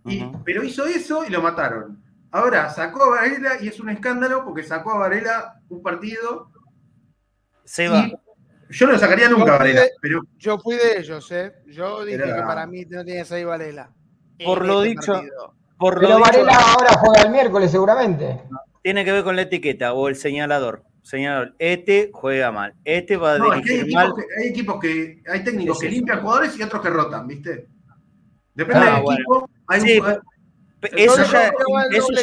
¿eh? 0.09 0.31
Pero 0.43 0.63
hizo 0.63 0.85
eso 0.85 1.25
y 1.25 1.29
lo 1.29 1.41
mataron. 1.41 2.01
Ahora 2.31 2.69
sacó 2.69 3.03
a 3.03 3.09
Varela 3.09 3.61
y 3.61 3.67
es 3.67 3.79
un 3.79 3.89
escándalo 3.89 4.43
porque 4.45 4.63
sacó 4.63 4.91
a 4.91 4.97
Varela 4.99 5.61
un 5.69 5.81
partido. 5.81 6.51
Se 7.63 7.87
va. 7.87 8.09
Yo 8.69 8.85
no 8.85 8.93
lo 8.93 8.99
sacaría 8.99 9.29
nunca, 9.29 9.57
Varela. 9.57 9.81
pero... 10.01 10.21
Yo 10.37 10.59
fui 10.59 10.75
de 10.75 10.99
ellos, 10.99 11.31
¿eh? 11.31 11.53
Yo 11.67 12.05
dije 12.05 12.23
que 12.23 12.41
para 12.41 12.67
mí 12.67 12.85
no 12.85 13.03
tenía 13.03 13.23
que 13.23 13.45
Varela. 13.45 13.91
Por 14.43 14.65
lo 14.65 14.83
este 14.83 14.89
dicho. 14.89 15.23
Por 15.77 15.99
pero 15.99 16.19
Varela 16.19 16.53
ahora 16.53 16.93
juega 16.99 17.21
el 17.23 17.31
miércoles, 17.31 17.71
seguramente. 17.71 18.43
Tiene 18.83 19.03
que 19.03 19.11
ver 19.11 19.23
con 19.23 19.35
la 19.35 19.43
etiqueta 19.43 19.93
o 19.93 20.07
el 20.07 20.15
señalador. 20.15 20.83
Señalador, 21.01 21.55
este 21.57 22.11
juega 22.13 22.51
mal. 22.51 22.75
Este 22.83 23.17
va 23.17 23.33
a 23.33 23.37
no, 23.39 23.51
dirigir 23.51 23.85
hay 23.85 23.93
mal. 23.93 24.13
hay 24.37 24.47
equipos 24.49 24.79
que. 24.79 25.23
Hay 25.27 25.43
técnicos 25.43 25.79
que 25.79 25.89
limpian 25.89 26.21
jugadores 26.21 26.57
y 26.57 26.61
otros 26.61 26.81
que 26.81 26.89
rotan, 26.89 27.27
¿viste? 27.27 27.67
Depende 28.53 28.87
ah, 28.87 29.01
del 29.01 29.13
equipo. 29.13 29.49
Hay 29.67 29.81
sí, 29.81 29.99
un, 29.99 30.19
eso 30.81 31.23
ya, 31.31 31.51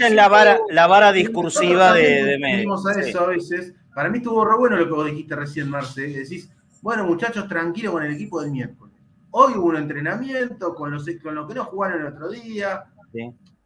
es 0.07 0.13
la 0.13 0.29
vara, 0.29 0.59
la 0.71 0.87
vara 0.87 1.13
discursiva 1.13 1.93
de, 1.93 2.25
de 2.25 2.39
medio. 2.39 2.75
a 2.75 2.93
eso 2.93 3.21
a 3.21 3.27
veces. 3.27 3.75
Para 3.95 4.11
mí 4.11 4.19
estuvo 4.19 4.45
re 4.45 4.57
bueno 4.57 4.77
lo 4.77 4.85
que 4.85 4.93
vos 4.93 5.07
dijiste 5.07 5.37
recién, 5.37 5.71
Marce. 5.71 6.03
Decís, 6.09 6.51
bueno, 6.83 7.05
muchachos, 7.05 7.49
tranquilo 7.49 7.93
con 7.93 8.03
el 8.03 8.13
equipo 8.15 8.41
del 8.41 8.51
miércoles. 8.51 8.95
Hoy 9.31 9.55
hubo 9.55 9.67
un 9.67 9.77
entrenamiento 9.77 10.75
con, 10.75 10.91
los, 10.91 11.07
con 11.23 11.35
lo 11.35 11.47
que 11.47 11.55
no 11.55 11.65
jugaron 11.65 12.01
el 12.01 12.07
otro 12.07 12.31
día. 12.31 12.85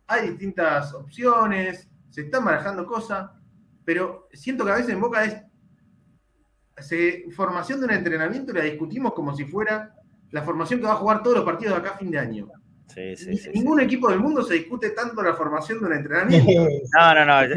Hay 0.07 0.31
distintas 0.31 0.93
opciones, 0.95 1.89
se 2.11 2.23
están 2.23 2.45
manejando 2.45 2.87
cosas, 2.87 3.31
pero 3.85 4.29
siento 4.33 4.65
que 4.65 4.73
a 4.73 4.77
veces 4.77 4.91
en 4.91 5.01
Boca 5.01 5.25
es 5.25 5.37
formación 7.35 7.81
de 7.81 7.87
un 7.87 7.93
entrenamiento 7.93 8.53
y 8.53 8.55
la 8.55 8.65
discutimos 8.65 9.13
como 9.13 9.35
si 9.35 9.45
fuera 9.45 9.95
la 10.31 10.43
formación 10.43 10.81
que 10.81 10.87
va 10.87 10.93
a 10.93 10.97
jugar 10.97 11.23
todos 11.23 11.37
los 11.37 11.45
partidos 11.45 11.75
de 11.75 11.81
acá 11.81 11.95
a 11.95 11.99
fin 11.99 12.11
de 12.11 12.19
año. 12.19 12.49
Ningún 13.55 13.81
equipo 13.81 14.11
del 14.11 14.21
mundo 14.21 14.43
se 14.43 14.55
discute 14.55 14.91
tanto 14.91 15.23
la 15.23 15.35
formación 15.35 15.81
de 15.81 15.87
un 15.87 15.93
entrenamiento. 15.93 16.51
No, 16.99 17.15
no, 17.15 17.25
no. 17.25 17.55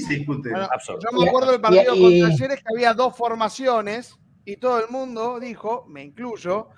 se 0.00 0.14
discute. 0.14 0.50
yo 0.50 1.18
me 1.18 1.28
acuerdo 1.28 1.52
del 1.52 1.60
partido 1.60 1.94
contra 1.96 2.28
Talleres 2.28 2.58
que 2.60 2.74
había 2.74 2.94
dos 2.94 3.16
formaciones 3.16 4.18
y 4.44 4.56
todo 4.56 4.78
el 4.78 4.90
mundo 4.90 5.40
dijo, 5.40 5.86
me 5.88 6.02
incluyo, 6.02 6.68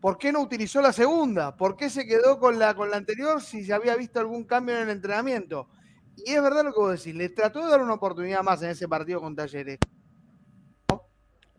¿por 0.00 0.18
qué 0.18 0.32
no 0.32 0.40
utilizó 0.40 0.82
la 0.82 0.92
segunda? 0.92 1.56
¿Por 1.56 1.76
qué 1.76 1.88
se 1.88 2.06
quedó 2.06 2.38
con 2.38 2.58
la, 2.58 2.74
con 2.74 2.90
la 2.90 2.96
anterior 2.96 3.40
si 3.40 3.64
se 3.64 3.72
había 3.72 3.96
visto 3.96 4.20
algún 4.20 4.44
cambio 4.44 4.76
en 4.76 4.82
el 4.82 4.90
entrenamiento? 4.90 5.68
Y 6.16 6.32
es 6.32 6.42
verdad 6.42 6.64
lo 6.64 6.72
que 6.72 6.80
vos 6.80 6.98
decís, 6.98 7.14
le 7.14 7.28
trató 7.30 7.64
de 7.64 7.70
dar 7.70 7.82
una 7.82 7.94
oportunidad 7.94 8.42
más 8.42 8.62
en 8.62 8.70
ese 8.70 8.88
partido 8.88 9.20
con 9.20 9.34
Talleres. 9.34 9.78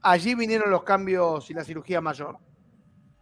Allí 0.02 0.36
vinieron 0.36 0.70
los 0.70 0.84
cambios 0.84 1.50
y 1.50 1.54
la 1.54 1.64
cirugía 1.64 2.02
mayor. 2.02 2.38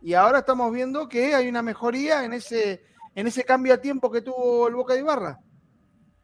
Y 0.05 0.13
ahora 0.13 0.37
estamos 0.37 0.71
viendo 0.71 1.09
que 1.09 1.33
hay 1.33 1.47
una 1.47 1.63
mejoría 1.63 2.25
en 2.25 2.33
ese, 2.33 2.83
en 3.15 3.25
ese 3.25 3.43
cambio 3.43 3.73
a 3.73 3.81
tiempo 3.81 4.11
que 4.11 4.21
tuvo 4.21 4.67
el 4.67 4.75
Boca 4.75 4.93
de 4.93 4.99
Ibarra, 4.99 5.39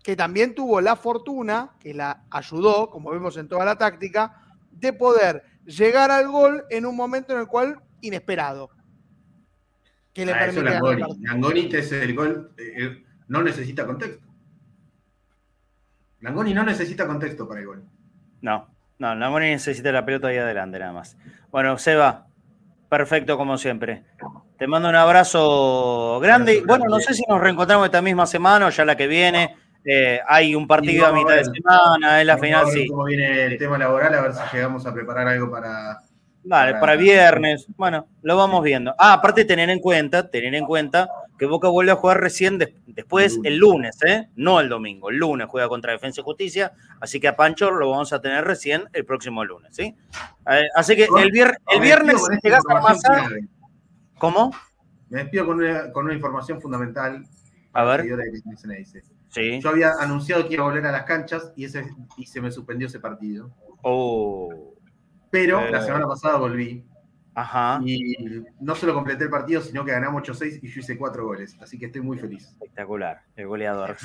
que 0.04 0.16
también 0.16 0.54
tuvo 0.54 0.80
la 0.82 0.96
fortuna, 0.96 1.72
que 1.80 1.96
la 1.96 2.26
ayudó, 2.30 2.92
como 2.92 3.10
vemos 3.10 3.38
en 3.38 3.48
toda 3.48 3.66
la 3.66 3.80
táctica, 3.80 4.40
de 4.70 4.94
poder 4.94 5.42
llegar 5.66 6.12
al 6.12 6.28
gol 6.28 6.64
en 6.70 6.86
un 6.86 6.96
momento 6.96 7.34
en 7.34 7.40
el 7.40 7.48
cual 7.48 7.82
inesperado. 8.02 8.70
Que 10.14 10.28
le 10.28 10.34
ah, 10.34 10.38
permite 10.38 10.64
Langoni. 10.64 11.04
Langoni 11.22 11.70
es 11.74 11.92
el 11.92 12.14
gol, 12.14 12.54
eh, 12.60 13.04
no 13.30 13.42
necesita 13.42 13.88
contexto. 13.88 14.28
Langoni 16.20 16.54
no 16.54 16.64
necesita 16.64 17.08
contexto 17.08 17.48
para 17.48 17.62
el 17.62 17.66
gol. 17.66 17.84
No, 18.42 18.68
no, 19.00 19.16
Langoni 19.16 19.48
necesita 19.48 19.92
la 19.92 20.06
pelota 20.06 20.28
ahí 20.28 20.38
adelante 20.38 20.78
nada 20.78 20.94
más. 20.94 21.18
Bueno, 21.50 21.80
Seba, 21.80 22.28
perfecto 22.92 23.38
como 23.38 23.58
siempre. 23.58 24.04
Te 24.58 24.68
mando 24.68 24.90
un 24.90 24.96
abrazo 24.96 26.20
grande. 26.22 26.62
bueno, 26.68 26.86
no 26.90 27.00
sé 27.00 27.14
si 27.14 27.24
nos 27.26 27.40
reencontramos 27.40 27.86
esta 27.86 28.02
misma 28.02 28.26
semana 28.26 28.68
o 28.68 28.70
ya 28.70 28.84
la 28.84 28.98
que 28.98 29.08
viene. 29.08 29.56
Eh, 29.86 30.20
hay 30.28 30.54
un 30.54 30.68
partido 30.68 31.08
a 31.08 31.14
mitad 31.14 31.36
de 31.36 31.46
semana, 31.46 32.20
es 32.20 32.28
la 32.28 32.38
final, 32.38 32.68
sí. 32.68 32.86
cómo 32.88 33.06
viene 33.06 33.46
el 33.46 33.58
tema 33.58 33.78
laboral, 33.78 34.14
a 34.14 34.22
ver 34.22 34.34
si 34.34 34.42
llegamos 34.52 34.86
a 34.86 34.94
preparar 34.94 35.26
algo 35.26 35.50
para. 35.50 36.02
Vale, 36.44 36.76
para, 36.76 36.98
viernes. 36.98 37.66
Bueno, 37.78 38.08
lo 38.24 38.36
vamos 38.36 38.62
viendo. 38.62 38.94
Ah, 38.98 39.14
aparte, 39.14 39.46
tener 39.46 39.70
en 39.70 39.80
cuenta, 39.80 40.30
tener 40.30 40.54
en 40.54 40.66
cuenta 40.66 41.08
que 41.42 41.48
Boca 41.48 41.70
vuelve 41.70 41.92
a 41.92 41.96
jugar 41.96 42.22
recién 42.22 42.60
después 42.86 43.40
el 43.44 43.58
lunes, 43.58 43.98
¿eh? 44.06 44.30
No 44.36 44.60
el 44.60 44.70
domingo. 44.70 45.10
El 45.10 45.18
lunes 45.18 45.48
juega 45.50 45.68
contra 45.68 45.92
Defensa 45.92 46.22
y 46.22 46.24
Justicia. 46.24 46.74
Así 47.00 47.20
que 47.20 47.28
a 47.28 47.36
Pancho 47.36 47.72
lo 47.72 47.90
vamos 47.90 48.14
a 48.14 48.22
tener 48.22 48.46
recién 48.46 48.84
el 48.94 49.06
próximo 49.06 49.44
lunes, 49.44 49.76
¿sí? 49.76 49.96
Eh, 50.48 50.68
así 50.76 50.96
que 50.96 51.06
el, 51.06 51.34
el 51.34 51.82
viernes 51.82 52.22
llegas 52.44 52.62
a 52.70 52.80
masa. 52.80 53.28
¿Cómo? 54.20 54.52
Me 55.10 55.24
despido 55.24 55.48
con 55.48 55.58
una, 55.58 55.92
con 55.92 56.06
una 56.06 56.14
información 56.14 56.62
fundamental. 56.62 57.26
A 57.74 57.86
ver. 57.86 58.06
Yo 59.62 59.70
había 59.72 59.94
anunciado 60.00 60.48
que 60.48 60.54
iba 60.54 60.64
a 60.64 60.68
volver 60.68 60.86
a 60.86 60.92
las 60.92 61.06
canchas 61.06 61.54
y, 61.56 61.66
ese, 61.66 61.90
y 62.18 62.28
se 62.28 62.40
me 62.40 62.52
suspendió 62.52 62.86
ese 62.86 63.00
partido. 63.00 63.50
Oh. 63.82 64.76
Pero 65.32 65.68
la 65.72 65.82
semana 65.82 66.08
pasada 66.08 66.38
volví. 66.38 66.86
Ajá. 67.34 67.80
Y 67.86 68.44
no 68.60 68.76
solo 68.76 68.94
completé 68.94 69.24
el 69.24 69.30
partido, 69.30 69.62
sino 69.62 69.86
que 69.86 69.92
ganamos 69.92 70.24
8-6 70.24 70.60
y 70.62 70.68
yo 70.70 70.80
hice 70.82 70.98
4 70.98 71.26
goles. 71.26 71.58
Así 71.62 71.80
que 71.80 71.86
estoy 71.86 72.02
muy 72.02 72.18
feliz. 72.18 72.48
Espectacular, 72.48 73.22
el 73.36 73.48
goleador. 73.48 73.96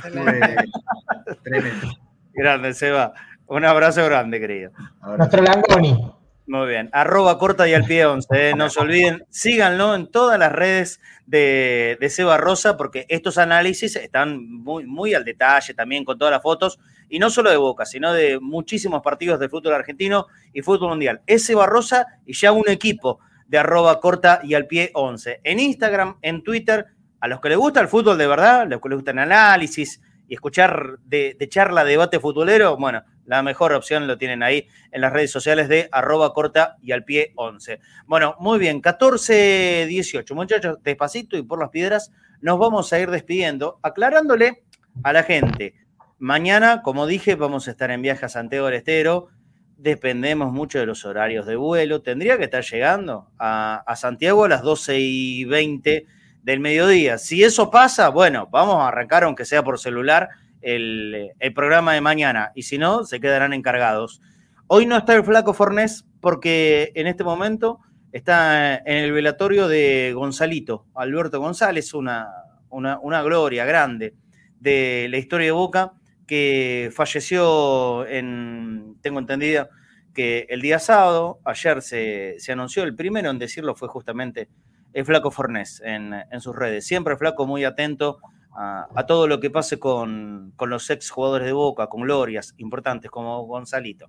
tremendo. 1.43 1.89
Grande, 2.32 2.74
Seba. 2.74 3.12
Un 3.47 3.65
abrazo 3.65 4.05
grande, 4.05 4.39
querido. 4.40 4.70
Nuestro 5.16 5.43
Langoni. 5.43 6.12
Muy 6.48 6.69
bien. 6.69 6.89
Arroba 6.93 7.39
corta 7.39 7.69
y 7.69 7.74
al 7.74 7.85
pie 7.85 8.07
11. 8.07 8.51
¿eh? 8.51 8.55
No 8.55 8.70
se 8.70 8.78
olviden, 8.78 9.24
síganlo 9.31 9.97
en 9.97 10.07
todas 10.09 10.39
las 10.39 10.53
redes 10.53 11.01
de, 11.27 11.97
de, 12.01 12.09
Seba 12.09 12.36
Rosa, 12.36 12.77
porque 12.77 13.05
estos 13.09 13.36
análisis 13.39 13.97
están 13.97 14.48
muy, 14.48 14.86
muy 14.86 15.15
al 15.15 15.24
detalle 15.24 15.74
también 15.74 16.05
con 16.05 16.19
todas 16.19 16.31
las 16.31 16.43
fotos, 16.43 16.78
y 17.09 17.19
no 17.19 17.31
solo 17.31 17.51
de 17.51 17.57
Boca, 17.57 17.87
sino 17.87 18.12
de 18.12 18.39
muchísimos 18.41 19.03
partidos 19.03 19.39
de 19.41 19.49
fútbol 19.49 19.74
argentino 19.74 20.27
y 20.53 20.62
fútbol 20.62 20.91
mundial. 20.91 21.23
Es 21.27 21.45
Seba 21.45 21.66
Rosa 21.66 22.07
y 22.24 22.35
ya 22.35 22.53
un 22.53 22.69
equipo 22.69 23.20
de 23.47 23.59
arroba 23.59 24.01
corta 24.01 24.41
y 24.43 24.55
al 24.55 24.66
pie 24.66 24.91
11. 24.95 25.41
En 25.45 25.61
Instagram, 25.61 26.16
en 26.23 26.43
Twitter, 26.43 26.87
a 27.20 27.28
los 27.28 27.41
que 27.41 27.49
les 27.49 27.59
gusta 27.59 27.81
el 27.81 27.89
fútbol 27.89 28.19
de 28.19 28.27
verdad, 28.27 28.62
a 28.62 28.65
los 28.65 28.81
que 28.81 28.89
les 28.89 28.97
gusta 28.97 29.12
el 29.12 29.19
análisis 29.19 30.01
y 30.28 30.35
escuchar 30.35 30.99
de, 31.05 31.37
charla, 31.49 31.85
debate 31.85 32.19
futbolero, 32.19 32.77
bueno, 32.77 33.03
la 33.24 33.43
mejor 33.43 33.73
opción 33.73 34.07
lo 34.07 34.19
tienen 34.19 34.43
ahí 34.43 34.69
en 34.91 35.01
las 35.01 35.12
redes 35.12 35.31
sociales 35.31 35.69
de 35.69 35.89
arroba 35.93 36.33
corta 36.33 36.77
y 36.83 36.93
al 36.93 37.05
pie 37.05 37.33
11. 37.37 37.81
Bueno, 38.07 38.37
muy 38.41 38.59
bien, 38.59 38.81
14, 38.81 39.87
18. 39.87 40.35
Muchachos, 40.35 40.78
despacito 40.83 41.37
y 41.37 41.43
por 41.43 41.61
las 41.61 41.70
piedras, 41.70 42.12
nos 42.41 42.59
vamos 42.59 42.93
a 42.93 42.99
ir 42.99 43.11
despidiendo, 43.11 43.78
aclarándole 43.83 44.65
a 45.03 45.12
la 45.12 45.23
gente. 45.23 45.74
Mañana, 46.19 46.81
como 46.81 47.07
dije, 47.07 47.35
vamos 47.35 47.69
a 47.69 47.73
estar 47.73 47.91
en 47.91 48.01
viaje 48.01 48.25
a 48.25 48.31
Santiago 48.31 48.67
del 48.67 48.77
Estero. 48.77 49.29
Dependemos 49.77 50.51
mucho 50.51 50.79
de 50.79 50.87
los 50.87 51.05
horarios 51.05 51.45
de 51.45 51.57
vuelo. 51.57 52.01
Tendría 52.01 52.39
que 52.39 52.45
estar 52.45 52.65
llegando 52.65 53.29
a, 53.39 53.85
Santiago 53.97 54.47
a 54.47 54.49
las 54.49 54.63
12 54.63 54.99
y 54.99 55.45
20 55.45 56.07
del 56.43 56.61
mediodía. 56.61 57.19
Si 57.19 57.45
eso 57.45 57.71
pasa, 57.71 58.09
bueno, 58.09 58.49
vamos 58.51 58.77
a 58.77 58.89
arrancar 58.89 59.25
aunque 59.25 59.45
sea 59.45 59.63
por 59.63 59.79
celular 59.79 60.31
el, 60.63 61.33
programa 61.55 61.93
de 61.93 62.01
mañana 62.01 62.51
y 62.55 62.63
si 62.63 62.79
no, 62.79 63.05
se 63.05 63.21
quedarán 63.21 63.53
encargados. 63.53 64.23
Hoy 64.69 64.87
no 64.87 64.97
está 64.97 65.15
el 65.15 65.23
flaco 65.23 65.53
Fornés 65.53 66.07
porque 66.23 66.93
en 66.95 67.09
este 67.09 67.25
momento 67.25 67.81
está 68.13 68.77
en 68.77 69.05
el 69.05 69.13
velatorio 69.13 69.69
de 69.69 70.13
Gonzalito, 70.15 70.87
Alberto 70.95 71.41
González, 71.41 71.93
una, 71.93 72.31
una, 72.71 73.23
gloria 73.23 73.67
grande 73.67 74.15
de 74.59 75.09
la 75.11 75.19
historia 75.19 75.49
de 75.49 75.53
Boca, 75.53 75.93
que 76.27 76.90
falleció 76.94 78.07
en, 78.07 78.97
tengo 79.01 79.19
entendido, 79.19 79.69
que 80.15 80.47
el 80.48 80.62
día 80.62 80.78
sábado, 80.78 81.40
ayer 81.44 81.82
se, 81.82 82.39
anunció, 82.48 82.82
el 82.85 82.97
primero 82.97 83.31
en 83.31 83.39
decirlo 83.39 83.74
fue 83.74 83.89
justamente 83.89 84.48
el 84.93 85.05
Flaco 85.05 85.31
Fornés 85.31 85.82
en, 85.85 86.15
en 86.15 86.40
sus 86.40 86.57
redes. 86.57 86.86
Siempre 86.86 87.16
Flaco 87.16 87.47
muy 87.47 87.65
atento 87.65 88.19
a, 88.57 89.05
todo 89.07 89.28
lo 89.28 89.39
que 89.40 89.51
pase 89.51 89.78
con, 89.78 90.55
los 90.59 90.90
ex 90.90 91.11
jugadores 91.11 91.47
de 91.47 91.53
Boca, 91.53 91.89
con 91.89 92.03
glorias 92.03 92.55
importantes 92.57 93.11
como 93.11 93.44
Gonzalito. 93.44 94.09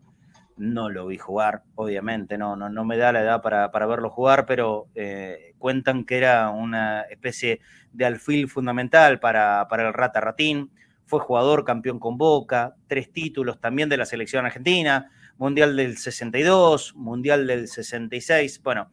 No 0.56 0.90
lo 0.90 1.08
vi 1.08 1.18
jugar, 1.18 1.64
obviamente, 1.76 2.38
no, 2.38 2.56
no, 2.56 2.70
no 2.70 2.84
me 2.84 2.98
da 2.98 3.12
la 3.12 3.22
edad 3.22 3.42
para, 3.42 3.86
verlo 3.86 4.10
jugar, 4.10 4.46
pero 4.46 4.88
eh, 4.96 5.54
cuentan 5.60 6.06
que 6.06 6.18
era 6.18 6.50
una 6.50 7.02
especie 7.02 7.60
de 7.92 8.06
alfil 8.06 8.48
fundamental 8.48 9.20
para, 9.20 9.68
para 9.70 9.88
el 9.88 9.94
Rata 9.94 10.20
Ratín. 10.22 10.72
Fue 11.08 11.20
jugador, 11.20 11.64
campeón 11.64 12.00
con 12.00 12.18
Boca, 12.18 12.76
tres 12.88 13.12
títulos 13.12 13.60
también 13.60 13.90
de 13.90 13.98
la 13.98 14.06
selección 14.06 14.46
argentina, 14.46 15.10
Mundial 15.38 15.76
del 15.76 15.98
62, 15.98 16.96
Mundial 16.96 17.48
del 17.48 17.68
66. 17.68 18.62
Bueno, 18.62 18.92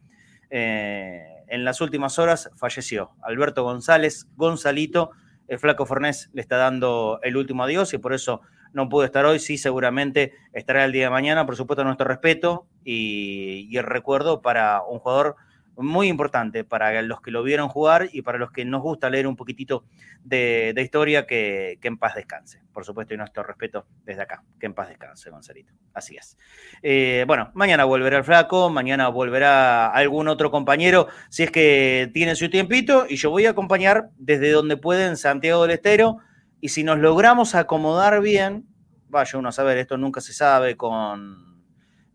eh, 0.49 1.27
en 1.47 1.63
las 1.63 1.81
últimas 1.81 2.17
horas 2.17 2.49
falleció 2.55 3.11
Alberto 3.21 3.63
González, 3.63 4.27
Gonzalito, 4.35 5.11
el 5.47 5.59
flaco 5.59 5.85
Fornés 5.85 6.29
le 6.33 6.41
está 6.41 6.57
dando 6.57 7.19
el 7.21 7.37
último 7.37 7.63
adiós 7.63 7.93
y 7.93 7.97
por 7.97 8.13
eso 8.13 8.41
no 8.73 8.89
pudo 8.89 9.05
estar 9.05 9.25
hoy. 9.25 9.39
Sí, 9.39 9.57
seguramente 9.57 10.33
estará 10.53 10.85
el 10.85 10.91
día 10.91 11.05
de 11.05 11.09
mañana. 11.11 11.45
Por 11.45 11.55
supuesto, 11.55 11.83
nuestro 11.83 12.07
respeto 12.07 12.65
y, 12.83 13.67
y 13.69 13.77
el 13.77 13.83
recuerdo 13.83 14.41
para 14.41 14.81
un 14.81 14.99
jugador 14.99 15.35
muy 15.77 16.07
importante 16.07 16.63
para 16.63 17.01
los 17.01 17.21
que 17.21 17.31
lo 17.31 17.43
vieron 17.43 17.67
jugar 17.69 18.09
y 18.11 18.21
para 18.21 18.37
los 18.37 18.51
que 18.51 18.65
nos 18.65 18.81
gusta 18.81 19.09
leer 19.09 19.27
un 19.27 19.35
poquitito 19.35 19.85
de, 20.23 20.73
historia, 20.77 21.25
que, 21.25 21.79
en 21.81 21.97
paz 21.97 22.15
descanse. 22.15 22.61
Por 22.73 22.85
supuesto, 22.85 23.13
y 23.13 23.17
nuestro 23.17 23.43
respeto 23.43 23.85
desde 24.03 24.21
acá. 24.23 24.43
Que 24.59 24.65
en 24.65 24.73
paz 24.73 24.89
descanse, 24.89 25.29
Gonzalito. 25.29 25.73
Así 25.93 26.15
es. 26.17 26.37
Eh, 26.81 27.25
bueno, 27.27 27.51
mañana 27.53 27.85
volverá 27.85 28.17
el 28.17 28.23
flaco, 28.23 28.69
mañana 28.69 29.09
volverá 29.09 29.87
algún 29.87 30.27
otro 30.27 30.51
compañero, 30.51 31.07
si 31.29 31.43
es 31.43 31.51
que 31.51 32.09
tiene 32.13 32.35
su 32.35 32.49
tiempito, 32.49 33.05
y 33.07 33.17
yo 33.17 33.29
voy 33.29 33.45
a 33.45 33.51
acompañar 33.51 34.09
desde 34.17 34.51
donde 34.51 34.77
puede 34.77 35.05
en 35.05 35.17
Santiago 35.17 35.63
del 35.63 35.71
Estero. 35.71 36.17
Y 36.61 36.69
si 36.69 36.83
nos 36.83 36.99
logramos 36.99 37.53
acomodar 37.53 38.21
bien, 38.21 38.65
vaya 39.09 39.37
uno 39.37 39.49
a 39.49 39.51
saber, 39.51 39.77
esto 39.77 39.97
nunca 39.97 40.21
se 40.21 40.33
sabe 40.33 40.75
con, 40.75 41.63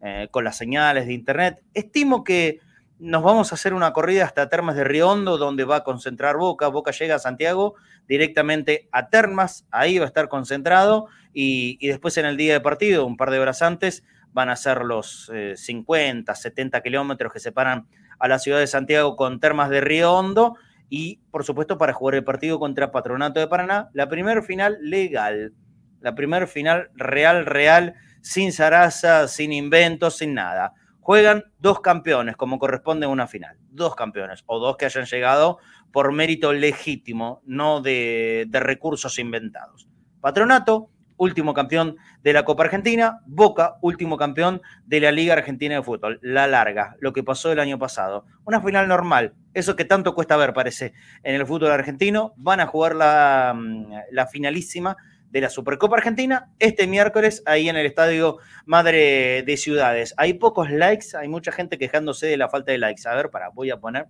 eh, 0.03 0.29
con 0.31 0.45
las 0.45 0.57
señales 0.57 1.07
de 1.07 1.13
internet. 1.13 1.63
Estimo 1.75 2.25
que 2.25 2.59
nos 3.01 3.23
vamos 3.23 3.51
a 3.51 3.55
hacer 3.55 3.73
una 3.73 3.93
corrida 3.93 4.25
hasta 4.25 4.51
Termas 4.51 4.77
de 4.77 4.85
Riondo, 4.85 5.39
donde 5.39 5.65
va 5.65 5.77
a 5.77 5.85
concentrar 5.85 6.37
Boca. 6.37 6.69
Boca 6.69 6.91
llega 6.91 7.15
a 7.15 7.19
Santiago 7.19 7.75
directamente 8.07 8.89
a 8.93 9.09
Termas, 9.09 9.67
ahí 9.71 9.99
va 9.99 10.05
a 10.05 10.09
estar 10.09 10.29
concentrado 10.29 11.07
y, 11.33 11.87
después 11.87 12.19
en 12.19 12.27
el 12.27 12.37
día 12.37 12.53
de 12.53 12.61
partido, 12.61 13.07
un 13.07 13.17
par 13.17 13.31
de 13.31 13.39
horas 13.39 13.63
antes, 13.63 14.05
van 14.33 14.51
a 14.51 14.57
ser 14.57 14.85
los 14.85 15.33
50, 15.55 16.33
eh, 16.33 16.37
70 16.37 16.83
kilómetros 16.83 17.33
que 17.33 17.41
separan 17.41 17.89
a 18.19 18.29
la 18.29 18.39
ciudad 18.39 18.59
de 18.59 18.67
Santiago 18.67 19.17
con 19.17 19.41
Termas 19.41 19.71
de 19.71 19.81
Río 19.81 20.13
Hondo 20.13 20.57
y, 20.91 21.21
por 21.31 21.45
supuesto, 21.45 21.79
para 21.79 21.95
jugar 21.95 22.17
el 22.17 22.25
partido 22.25 22.59
contra 22.59 22.93
Patronato 22.93 23.41
de 23.41 23.49
Paraná, 23.49 23.89
la 23.95 24.09
primer 24.09 24.43
final 24.43 24.77
legal, 24.83 25.55
la 26.01 26.15
primer 26.15 26.49
final 26.49 26.91
real, 26.95 27.47
real, 27.47 27.95
sin 28.21 28.53
zaraza, 28.53 29.27
sin 29.27 29.53
inventos, 29.53 30.19
sin 30.19 30.35
nada 30.35 30.75
juegan 31.01 31.45
dos 31.59 31.81
campeones, 31.81 32.37
como 32.37 32.59
corresponde 32.59 33.07
a 33.07 33.09
una 33.09 33.27
final. 33.27 33.57
Dos 33.71 33.95
campeones, 33.97 34.45
o 34.47 34.59
dos 34.59 34.77
que 34.77 34.85
hayan 34.85 35.07
llegado 35.07 35.59
por 35.93 36.13
mérito 36.13 36.53
legítimo, 36.53 37.43
no 37.45 37.81
de, 37.81 38.49
recursos 38.53 39.19
inventados. 39.19 39.89
Patronato, 40.21 40.91
último 41.17 41.53
campeón 41.53 41.97
de 42.23 42.33
la 42.33 42.45
Copa 42.45 42.65
Argentina. 42.65 43.21
Boca, 43.27 43.77
último 43.81 44.17
campeón 44.17 44.63
de 44.87 45.01
la 45.01 45.13
Liga 45.13 45.35
Argentina 45.35 45.75
de 45.75 45.83
Fútbol. 45.83 46.19
La 46.23 46.47
larga, 46.47 46.97
lo 47.01 47.13
que 47.13 47.23
pasó 47.23 47.51
el 47.51 47.59
año 47.59 47.79
pasado. 47.79 48.25
Una 48.45 48.61
final 48.61 48.87
normal, 48.89 49.35
eso 49.55 49.77
que 49.77 49.85
tanto 49.85 50.15
cuesta 50.15 50.37
ver, 50.37 50.53
parece, 50.53 50.93
en 51.23 51.35
el 51.35 51.47
fútbol 51.47 51.73
argentino. 51.73 52.35
Van 52.37 52.61
a 52.61 52.67
jugar 52.67 52.95
la, 52.95 53.55
mm, 53.57 53.93
la 54.13 54.27
finalísima 54.27 54.97
de 55.31 55.41
la 55.41 55.49
Supercopa 55.49 55.97
Argentina 55.97 56.51
este 56.59 56.87
miércoles 56.87 57.43
ahí 57.47 57.69
en 57.69 57.77
el 57.77 57.87
Estadio 57.87 58.39
Madre 58.67 59.43
de 59.45 59.57
Ciudades. 59.57 60.15
Hay 60.17 60.35
pocos 60.35 60.71
likes, 60.71 61.17
hay 61.17 61.29
mucha 61.29 61.53
gente 61.53 61.79
quejándose 61.79 62.27
de 62.27 62.37
la 62.37 62.49
falta 62.49 62.73
de 62.73 62.79
likes. 62.79 63.09
A 63.09 63.15
ver, 63.15 63.31
para, 63.31 63.49
voy 63.51 63.71
a 63.71 63.79
poner, 63.79 64.07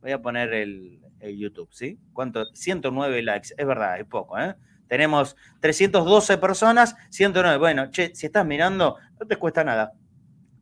voy 0.00 0.12
a 0.12 0.20
poner 0.20 0.52
el, 0.52 1.00
YouTube, 1.26 1.70
¿sí? 1.72 1.98
¿Cuánto? 2.12 2.44
109 2.52 3.22
likes, 3.22 3.54
es 3.56 3.66
verdad, 3.66 3.98
es 3.98 4.04
poco, 4.04 4.38
¿eh? 4.38 4.54
Tenemos 4.88 5.36
312 5.60 6.36
personas, 6.36 6.96
109. 7.08 7.56
Bueno, 7.56 7.90
che, 7.90 8.14
si 8.14 8.26
estás 8.26 8.44
mirando, 8.44 8.98
no 9.18 9.26
te 9.26 9.36
cuesta 9.36 9.64
nada. 9.64 9.94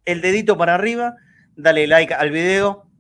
El 0.05 0.21
dedito 0.21 0.57
para 0.57 0.77
arriba, 0.77 1.17
dale 1.57 1.89
like 1.89 2.15
al 2.15 2.31
video, 2.31 2.92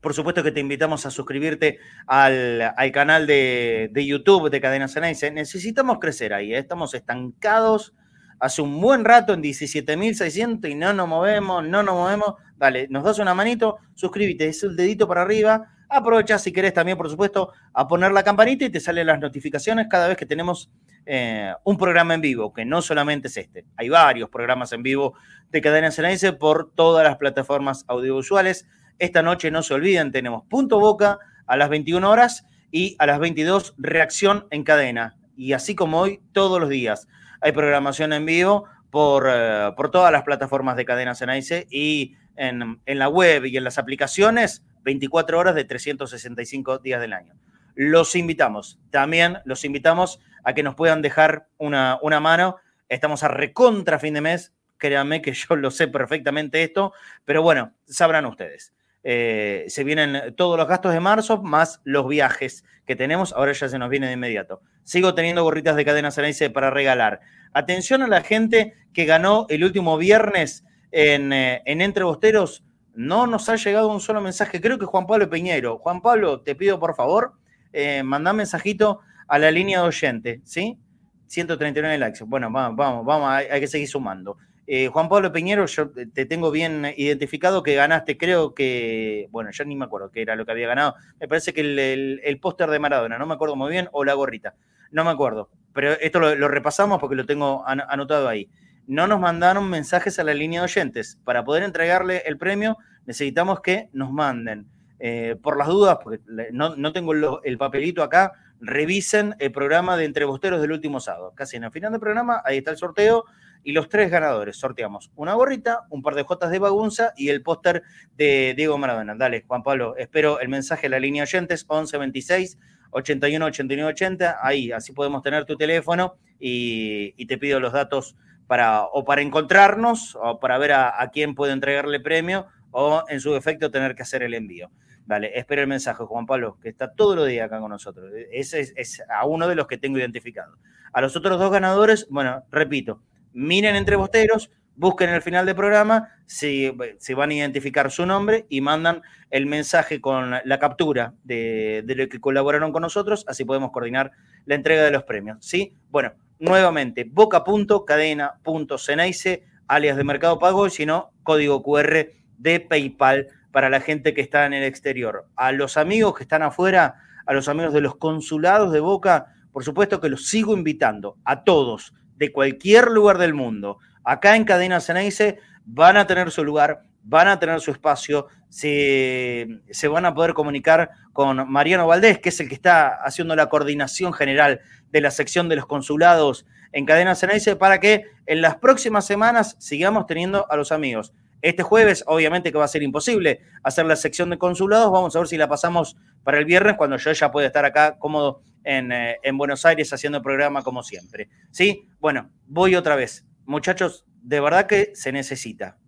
por 0.00 0.14
supuesto 0.14 0.42
que 0.42 0.52
te 0.52 0.60
invitamos 0.60 1.06
a 1.06 1.10
suscribirte 1.10 1.78
al, 2.06 2.74
canal 2.92 3.26
de, 3.26 3.90
YouTube 3.94 4.50
de 4.50 4.60
Cadena 4.60 4.88
Ceneice. 4.88 5.30
Necesitamos 5.30 5.98
crecer 5.98 6.32
ahí, 6.32 6.54
¿eh? 6.54 6.58
estamos 6.58 6.94
estancados 6.94 7.94
hace 8.40 8.62
un 8.62 8.80
buen 8.80 9.04
rato 9.04 9.34
en 9.34 9.42
17.600 9.42 10.70
y 10.70 10.74
no 10.74 10.92
nos 10.92 11.08
movemos, 11.08 11.66
no 11.66 11.82
nos 11.82 11.94
movemos. 11.94 12.34
Dale, 12.56 12.88
nos 12.88 13.04
das 13.04 13.18
una 13.18 13.34
manito, 13.34 13.78
suscríbete, 13.94 14.48
es 14.48 14.62
el 14.62 14.76
dedito 14.76 15.06
para 15.06 15.22
arriba. 15.22 15.74
Aprovecha 15.88 16.38
si 16.38 16.52
querés 16.52 16.74
también, 16.74 16.98
por 16.98 17.08
supuesto, 17.08 17.52
a 17.72 17.88
poner 17.88 18.12
la 18.12 18.22
campanita 18.22 18.64
y 18.64 18.70
te 18.70 18.80
salen 18.80 19.06
las 19.06 19.20
notificaciones 19.20 19.86
cada 19.88 20.08
vez 20.08 20.16
que 20.16 20.26
tenemos 20.26 20.70
eh, 21.06 21.52
un 21.64 21.78
programa 21.78 22.14
en 22.14 22.20
vivo, 22.20 22.52
que 22.52 22.64
no 22.64 22.82
solamente 22.82 23.28
es 23.28 23.36
este. 23.38 23.64
Hay 23.76 23.88
varios 23.88 24.28
programas 24.28 24.72
en 24.72 24.82
vivo 24.82 25.14
de 25.50 25.62
Cadena 25.62 25.90
Ceneice 25.90 26.32
por 26.34 26.72
todas 26.74 27.04
las 27.04 27.16
plataformas 27.16 27.84
audiovisuales. 27.88 28.66
Esta 28.98 29.22
noche 29.22 29.50
no 29.50 29.62
se 29.62 29.74
olviden, 29.74 30.10
tenemos 30.10 30.44
Punto 30.48 30.80
Boca 30.80 31.18
a 31.46 31.56
las 31.56 31.68
21 31.68 32.10
horas 32.10 32.44
y 32.72 32.96
a 32.98 33.06
las 33.06 33.20
22 33.20 33.74
Reacción 33.78 34.46
en 34.50 34.64
Cadena. 34.64 35.16
Y 35.36 35.52
así 35.52 35.74
como 35.74 36.00
hoy, 36.00 36.20
todos 36.32 36.60
los 36.60 36.68
días 36.68 37.06
hay 37.40 37.52
programación 37.52 38.12
en 38.12 38.26
vivo 38.26 38.64
por, 38.90 39.28
eh, 39.28 39.70
por 39.76 39.90
todas 39.90 40.10
las 40.10 40.24
plataformas 40.24 40.76
de 40.76 40.84
Cadena 40.84 41.14
Ceneice 41.14 41.66
y 41.70 42.16
en, 42.36 42.80
en 42.84 42.98
la 42.98 43.08
web 43.08 43.44
y 43.44 43.56
en 43.56 43.64
las 43.64 43.78
aplicaciones 43.78 44.64
24 44.82 45.38
horas 45.38 45.54
de 45.54 45.64
365 45.64 46.78
días 46.78 47.00
del 47.00 47.12
año. 47.12 47.34
Los 47.74 48.16
invitamos, 48.16 48.80
también 48.90 49.38
los 49.44 49.64
invitamos 49.64 50.18
a 50.42 50.54
que 50.54 50.64
nos 50.64 50.74
puedan 50.74 51.02
dejar 51.02 51.46
una, 51.58 51.98
una 52.02 52.18
mano. 52.18 52.56
Estamos 52.88 53.22
a 53.22 53.28
recontra 53.28 54.00
fin 54.00 54.14
de 54.14 54.22
mes, 54.22 54.54
créanme 54.76 55.22
que 55.22 55.32
yo 55.32 55.54
lo 55.54 55.70
sé 55.70 55.86
perfectamente 55.86 56.64
esto, 56.64 56.92
pero 57.24 57.42
bueno, 57.42 57.74
sabrán 57.86 58.26
ustedes. 58.26 58.72
Eh, 59.04 59.64
se 59.68 59.84
vienen 59.84 60.34
todos 60.36 60.58
los 60.58 60.66
gastos 60.66 60.92
de 60.92 61.00
marzo 61.00 61.42
más 61.42 61.80
los 61.84 62.08
viajes 62.08 62.64
que 62.86 62.96
tenemos, 62.96 63.32
ahora 63.32 63.52
ya 63.52 63.68
se 63.68 63.78
nos 63.78 63.90
viene 63.90 64.08
de 64.08 64.14
inmediato. 64.14 64.60
Sigo 64.82 65.14
teniendo 65.14 65.42
gorritas 65.42 65.76
de 65.76 65.84
cadena 65.84 66.10
Ceneice 66.10 66.50
para 66.50 66.70
regalar. 66.70 67.20
Atención 67.52 68.02
a 68.02 68.08
la 68.08 68.22
gente 68.22 68.74
que 68.92 69.04
ganó 69.04 69.46
el 69.48 69.64
último 69.64 69.98
viernes 69.98 70.64
en, 70.90 71.32
eh, 71.32 71.62
en 71.66 71.80
Entre 71.80 72.04
Bosteros. 72.04 72.64
No 72.94 73.26
nos 73.26 73.48
ha 73.48 73.56
llegado 73.56 73.88
un 73.88 74.00
solo 74.00 74.20
mensaje, 74.20 74.60
creo 74.60 74.78
que 74.78 74.86
Juan 74.86 75.06
Pablo 75.06 75.30
Peñero. 75.30 75.78
Juan 75.78 76.00
Pablo, 76.00 76.40
te 76.40 76.54
pido 76.54 76.80
por 76.80 76.96
favor, 76.96 77.34
eh, 77.72 78.02
mandá 78.02 78.32
mensajito 78.32 79.00
a 79.28 79.38
la 79.38 79.50
línea 79.50 79.82
de 79.82 79.88
oyente, 79.88 80.40
¿sí? 80.44 80.78
139 81.26 81.98
likes. 81.98 82.24
Bueno, 82.24 82.50
vamos, 82.50 82.76
vamos, 82.76 83.04
vamos, 83.04 83.30
hay, 83.30 83.60
que 83.60 83.66
seguir 83.66 83.88
sumando. 83.88 84.38
Eh, 84.70 84.88
Juan 84.88 85.08
Pablo 85.08 85.32
Peñero, 85.32 85.64
yo 85.64 85.90
te 85.90 86.26
tengo 86.26 86.50
bien 86.50 86.92
identificado 86.94 87.62
que 87.62 87.74
ganaste, 87.74 88.18
creo 88.18 88.52
que, 88.54 89.26
bueno, 89.30 89.50
ya 89.50 89.64
ni 89.64 89.74
me 89.74 89.86
acuerdo 89.86 90.10
qué 90.10 90.20
era 90.20 90.36
lo 90.36 90.44
que 90.44 90.52
había 90.52 90.68
ganado. 90.68 90.94
Me 91.18 91.26
parece 91.26 91.54
que 91.54 91.62
el, 91.62 92.38
póster 92.40 92.68
de 92.68 92.78
Maradona, 92.78 93.16
no 93.16 93.24
me 93.24 93.32
acuerdo 93.32 93.56
muy 93.56 93.70
bien, 93.70 93.88
o 93.92 94.04
la 94.04 94.12
gorrita, 94.12 94.56
no 94.90 95.04
me 95.04 95.10
acuerdo. 95.10 95.48
Pero 95.72 95.92
esto 95.92 96.20
lo, 96.20 96.48
repasamos 96.48 97.00
porque 97.00 97.16
lo 97.16 97.24
tengo 97.24 97.66
anotado 97.66 98.28
ahí. 98.28 98.50
No 98.86 99.06
nos 99.06 99.18
mandaron 99.20 99.70
mensajes 99.70 100.18
a 100.18 100.24
la 100.24 100.34
línea 100.34 100.60
de 100.60 100.64
oyentes. 100.64 101.18
Para 101.24 101.46
poder 101.46 101.62
entregarle 101.62 102.22
el 102.26 102.36
premio, 102.36 102.76
necesitamos 103.06 103.62
que 103.62 103.88
nos 103.94 104.12
manden. 104.12 104.66
Eh, 105.00 105.36
por 105.42 105.56
las 105.56 105.68
dudas, 105.68 105.96
porque 106.02 106.20
no, 106.52 106.92
tengo 106.92 107.14
el 107.42 107.56
papelito 107.56 108.02
acá, 108.02 108.32
revisen 108.60 109.34
el 109.38 109.50
programa 109.50 109.96
de 109.96 110.04
Entrebosteros 110.04 110.60
del 110.60 110.72
último 110.72 111.00
sábado. 111.00 111.32
Casi 111.34 111.56
en 111.56 111.64
el 111.64 111.70
final 111.70 111.90
del 111.90 112.00
programa, 112.00 112.42
ahí 112.44 112.58
está 112.58 112.72
el 112.72 112.76
sorteo 112.76 113.24
y 113.64 113.72
los 113.72 113.88
tres 113.88 114.10
ganadores. 114.10 114.56
Sorteamos 114.56 115.10
una 115.16 115.34
gorrita, 115.34 115.86
un 115.90 116.02
par 116.02 116.14
de 116.14 116.22
jotas 116.22 116.50
de 116.50 116.58
bagunza 116.58 117.12
y 117.16 117.28
el 117.28 117.42
póster 117.42 117.82
de 118.16 118.54
Diego 118.56 118.78
Maradona. 118.78 119.14
Dale, 119.14 119.44
Juan 119.46 119.62
Pablo, 119.62 119.96
espero 119.96 120.40
el 120.40 120.48
mensaje 120.48 120.82
de 120.82 120.90
la 120.90 121.00
línea 121.00 121.24
oyentes 121.24 121.66
1126 121.68 122.58
81 122.90 123.44
89 123.46 123.90
80. 123.92 124.38
Ahí, 124.42 124.72
así 124.72 124.92
podemos 124.92 125.22
tener 125.22 125.44
tu 125.44 125.56
teléfono 125.56 126.16
y, 126.38 127.24
te 127.26 127.38
pido 127.38 127.60
los 127.60 127.72
datos 127.72 128.16
para 128.46 128.84
o 128.84 129.04
para 129.04 129.20
encontrarnos 129.20 130.16
o 130.20 130.40
para 130.40 130.58
ver 130.58 130.72
a, 130.72 131.10
quién 131.12 131.34
puede 131.34 131.52
entregarle 131.52 132.00
premio 132.00 132.46
o 132.70 133.04
en 133.08 133.20
su 133.20 133.32
defecto 133.32 133.70
tener 133.70 133.94
que 133.94 134.02
hacer 134.02 134.22
el 134.22 134.34
envío. 134.34 134.70
Vale, 135.06 135.38
espero 135.38 135.62
el 135.62 135.68
mensaje, 135.68 136.04
Juan 136.04 136.26
Pablo, 136.26 136.58
que 136.60 136.68
está 136.68 136.92
todo 136.92 137.24
el 137.24 137.30
día 137.30 137.46
acá 137.46 137.60
con 137.60 137.70
nosotros. 137.70 138.12
Ese 138.30 138.60
es, 138.60 139.02
a 139.08 139.26
uno 139.26 139.48
de 139.48 139.54
los 139.54 139.66
que 139.66 139.78
tengo 139.78 139.98
identificado. 139.98 140.56
A 140.92 141.00
los 141.00 141.16
otros 141.16 141.38
dos 141.38 141.50
ganadores, 141.50 142.06
bueno, 142.10 142.44
repito, 142.50 143.00
miren 143.38 143.76
entre 143.76 143.96
bosteros, 143.96 144.50
busquen 144.74 145.10
el 145.10 145.22
final 145.22 145.46
del 145.46 145.54
programa, 145.54 146.08
si, 146.26 146.70
van 146.70 147.30
a 147.30 147.34
identificar 147.34 147.88
su 147.90 148.04
nombre 148.04 148.46
y 148.48 148.60
mandan 148.60 149.00
el 149.30 149.46
mensaje 149.46 150.00
con 150.00 150.34
la 150.44 150.58
captura 150.58 151.14
de, 151.22 151.84
de 151.84 151.94
lo 151.94 152.08
que 152.08 152.18
colaboraron 152.20 152.72
con 152.72 152.82
nosotros, 152.82 153.24
así 153.28 153.44
podemos 153.44 153.70
coordinar 153.70 154.10
la 154.44 154.56
entrega 154.56 154.82
de 154.82 154.90
los 154.90 155.04
premios. 155.04 155.38
¿sí? 155.40 155.76
Bueno, 155.90 156.14
nuevamente, 156.38 157.04
boca.cadena.ceneice, 157.04 159.44
alias 159.68 159.96
de 159.96 160.04
Mercado 160.04 160.38
Pago, 160.38 160.66
y 160.66 160.70
si 160.70 160.84
no, 160.84 161.12
código 161.22 161.62
QR 161.62 162.08
de 162.38 162.60
PayPal 162.60 163.28
para 163.52 163.70
la 163.70 163.80
gente 163.80 164.14
que 164.14 164.20
está 164.20 164.46
en 164.46 164.52
el 164.52 164.64
exterior. 164.64 165.28
A 165.36 165.52
los 165.52 165.76
amigos 165.76 166.16
que 166.16 166.24
están 166.24 166.42
afuera, 166.42 166.96
a 167.24 167.32
los 167.32 167.48
amigos 167.48 167.72
de 167.72 167.82
los 167.82 167.94
consulados 167.96 168.72
de 168.72 168.80
Boca, 168.80 169.32
por 169.52 169.62
supuesto 169.64 170.00
que 170.00 170.08
los 170.08 170.26
sigo 170.28 170.54
invitando 170.54 171.16
a 171.24 171.44
todos, 171.44 171.94
de 172.18 172.32
cualquier 172.32 172.88
lugar 172.88 173.18
del 173.18 173.34
mundo. 173.34 173.78
Acá 174.04 174.36
en 174.36 174.44
Cadena 174.44 174.80
Ceneice 174.80 175.38
van 175.64 175.96
a 175.96 176.06
tener 176.06 176.30
su 176.30 176.44
lugar, 176.44 176.82
van 177.02 177.28
a 177.28 177.38
tener 177.38 177.60
su 177.60 177.70
espacio, 177.70 178.26
se, 178.48 179.60
se, 179.70 179.88
van 179.88 180.06
a 180.06 180.14
poder 180.14 180.34
comunicar 180.34 180.90
con 181.12 181.50
Mariano 181.50 181.86
Valdés, 181.86 182.18
que 182.18 182.30
es 182.30 182.40
el 182.40 182.48
que 182.48 182.54
está 182.54 182.88
haciendo 182.88 183.36
la 183.36 183.48
coordinación 183.48 184.12
general 184.12 184.60
de 184.90 185.00
la 185.00 185.10
sección 185.10 185.48
de 185.48 185.56
los 185.56 185.66
consulados 185.66 186.46
en 186.72 186.86
Cadena 186.86 187.14
Ceneice, 187.14 187.56
para 187.56 187.80
que 187.80 188.04
en 188.26 188.40
las 188.40 188.56
próximas 188.56 189.06
semanas 189.06 189.56
sigamos 189.58 190.06
teniendo 190.06 190.50
a 190.50 190.56
los 190.56 190.72
amigos 190.72 191.12
este 191.42 191.62
jueves, 191.62 192.02
obviamente 192.06 192.50
que 192.50 192.58
va 192.58 192.64
a 192.64 192.68
ser 192.68 192.82
imposible 192.82 193.40
hacer 193.62 193.86
la 193.86 193.96
sección 193.96 194.30
de 194.30 194.38
consulados. 194.38 194.90
Vamos 194.90 195.14
a 195.14 195.20
ver 195.20 195.28
si 195.28 195.36
la 195.36 195.48
pasamos 195.48 195.96
para 196.24 196.38
el 196.38 196.44
viernes, 196.44 196.76
cuando 196.76 196.96
yo 196.96 197.12
ya 197.12 197.30
pueda 197.30 197.46
estar 197.46 197.64
acá 197.64 197.96
cómodo 197.98 198.42
en, 198.64 198.92
eh, 198.92 199.18
Buenos 199.32 199.64
Aires 199.64 199.92
haciendo 199.92 200.18
el 200.18 200.24
programa 200.24 200.62
como 200.62 200.82
siempre. 200.82 201.28
¿Sí? 201.50 201.87
Bueno, 202.00 202.30
voy 202.46 202.74
otra 202.74 202.96
vez. 202.96 203.26
Muchachos, 203.44 204.06
de 204.22 204.40
verdad 204.40 204.66
que 204.66 204.92
se 204.94 205.12
necesita. 205.12 205.78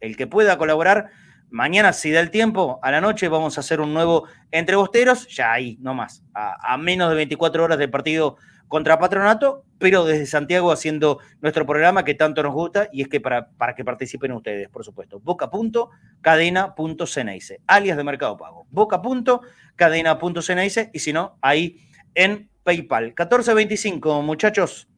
El 0.00 0.16
que 0.16 0.26
pueda 0.26 0.58
colaborar, 0.58 1.10
mañana, 1.50 1.92
si 1.92 2.10
da 2.10 2.20
el 2.20 2.30
tiempo, 2.30 2.78
a 2.82 2.90
la 2.90 3.00
noche 3.00 3.28
vamos 3.28 3.56
a 3.56 3.60
hacer 3.60 3.80
un 3.80 3.94
nuevo 3.94 4.26
Entre 4.50 4.76
Bosteros, 4.76 5.28
ya 5.28 5.52
ahí, 5.52 5.78
no 5.80 5.94
más. 5.94 6.24
A, 6.34 6.74
a 6.74 6.76
menos 6.76 7.08
de 7.10 7.16
24 7.16 7.64
horas 7.64 7.78
del 7.78 7.90
partido 7.90 8.36
contra 8.72 8.98
Patronato, 8.98 9.66
pero 9.76 10.06
desde 10.06 10.24
Santiago 10.24 10.72
haciendo 10.72 11.18
nuestro 11.42 11.66
programa 11.66 12.06
que 12.06 12.14
tanto 12.14 12.42
nos 12.42 12.54
gusta 12.54 12.88
y 12.90 13.02
es 13.02 13.08
que 13.08 13.20
para, 13.20 13.50
para 13.50 13.74
que 13.74 13.84
participen 13.84 14.32
ustedes, 14.32 14.70
por 14.70 14.82
supuesto. 14.82 15.20
Boca.cadena.ceneice, 15.20 17.60
alias 17.66 17.98
de 17.98 18.04
Mercado 18.04 18.38
Pago. 18.38 18.66
Boca.cadena.ceneice 18.70 20.88
y 20.94 21.00
si 21.00 21.12
no, 21.12 21.36
ahí 21.42 21.86
en 22.14 22.48
PayPal. 22.64 23.08
1425, 23.08 24.22
muchachos. 24.22 24.88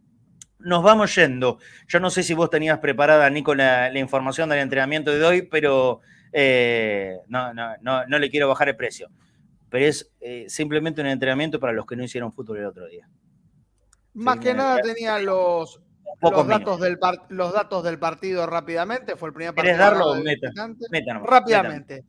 Nos 0.65 0.83
vamos 0.83 1.15
yendo. 1.15 1.59
Yo 1.89 2.01
no 2.01 2.11
sé 2.11 2.23
si 2.23 2.35
vos 2.35 2.51
tenías 2.51 2.79
preparada, 2.79 3.29
Nico, 3.31 3.55
la, 3.55 3.91
la 3.91 3.99
información 3.99 4.49
del 4.49 4.61
entrenamiento 4.61 5.13
de 5.13 5.25
hoy, 5.25 5.43
pero 5.43 6.01
eh, 6.37 7.21
no, 7.29 7.55
no, 7.55 7.77
no, 7.81 8.07
no, 8.07 8.19
le 8.19 8.29
quiero 8.29 8.49
bajar 8.49 8.69
el 8.69 8.77
precio. 8.77 9.09
Pero 9.71 9.87
es 9.87 10.13
eh, 10.21 10.47
simplemente 10.49 11.01
un 11.01 11.07
entrenamiento 11.07 11.61
para 11.61 11.73
los 11.73 11.87
que 11.87 11.95
no 11.95 12.03
hicieron 12.03 12.33
fútbol 12.33 12.59
el 12.59 12.67
otro 12.67 12.87
día. 12.89 13.09
Más 14.15 14.39
que 14.39 14.53
nada 14.53 14.81
tenía 14.81 15.19
los, 15.21 15.81
los 16.21 16.47
datos, 16.47 16.81
del 16.81 16.99
los 17.29 17.53
datos 17.53 17.85
del 17.85 17.99
partido 18.01 18.47
rápidamente. 18.47 19.17
Fue 19.17 19.29
el 19.29 19.35
primer 19.35 19.55
partido. 19.55 19.77
darlo? 19.77 20.15
rápidamente. 21.25 22.05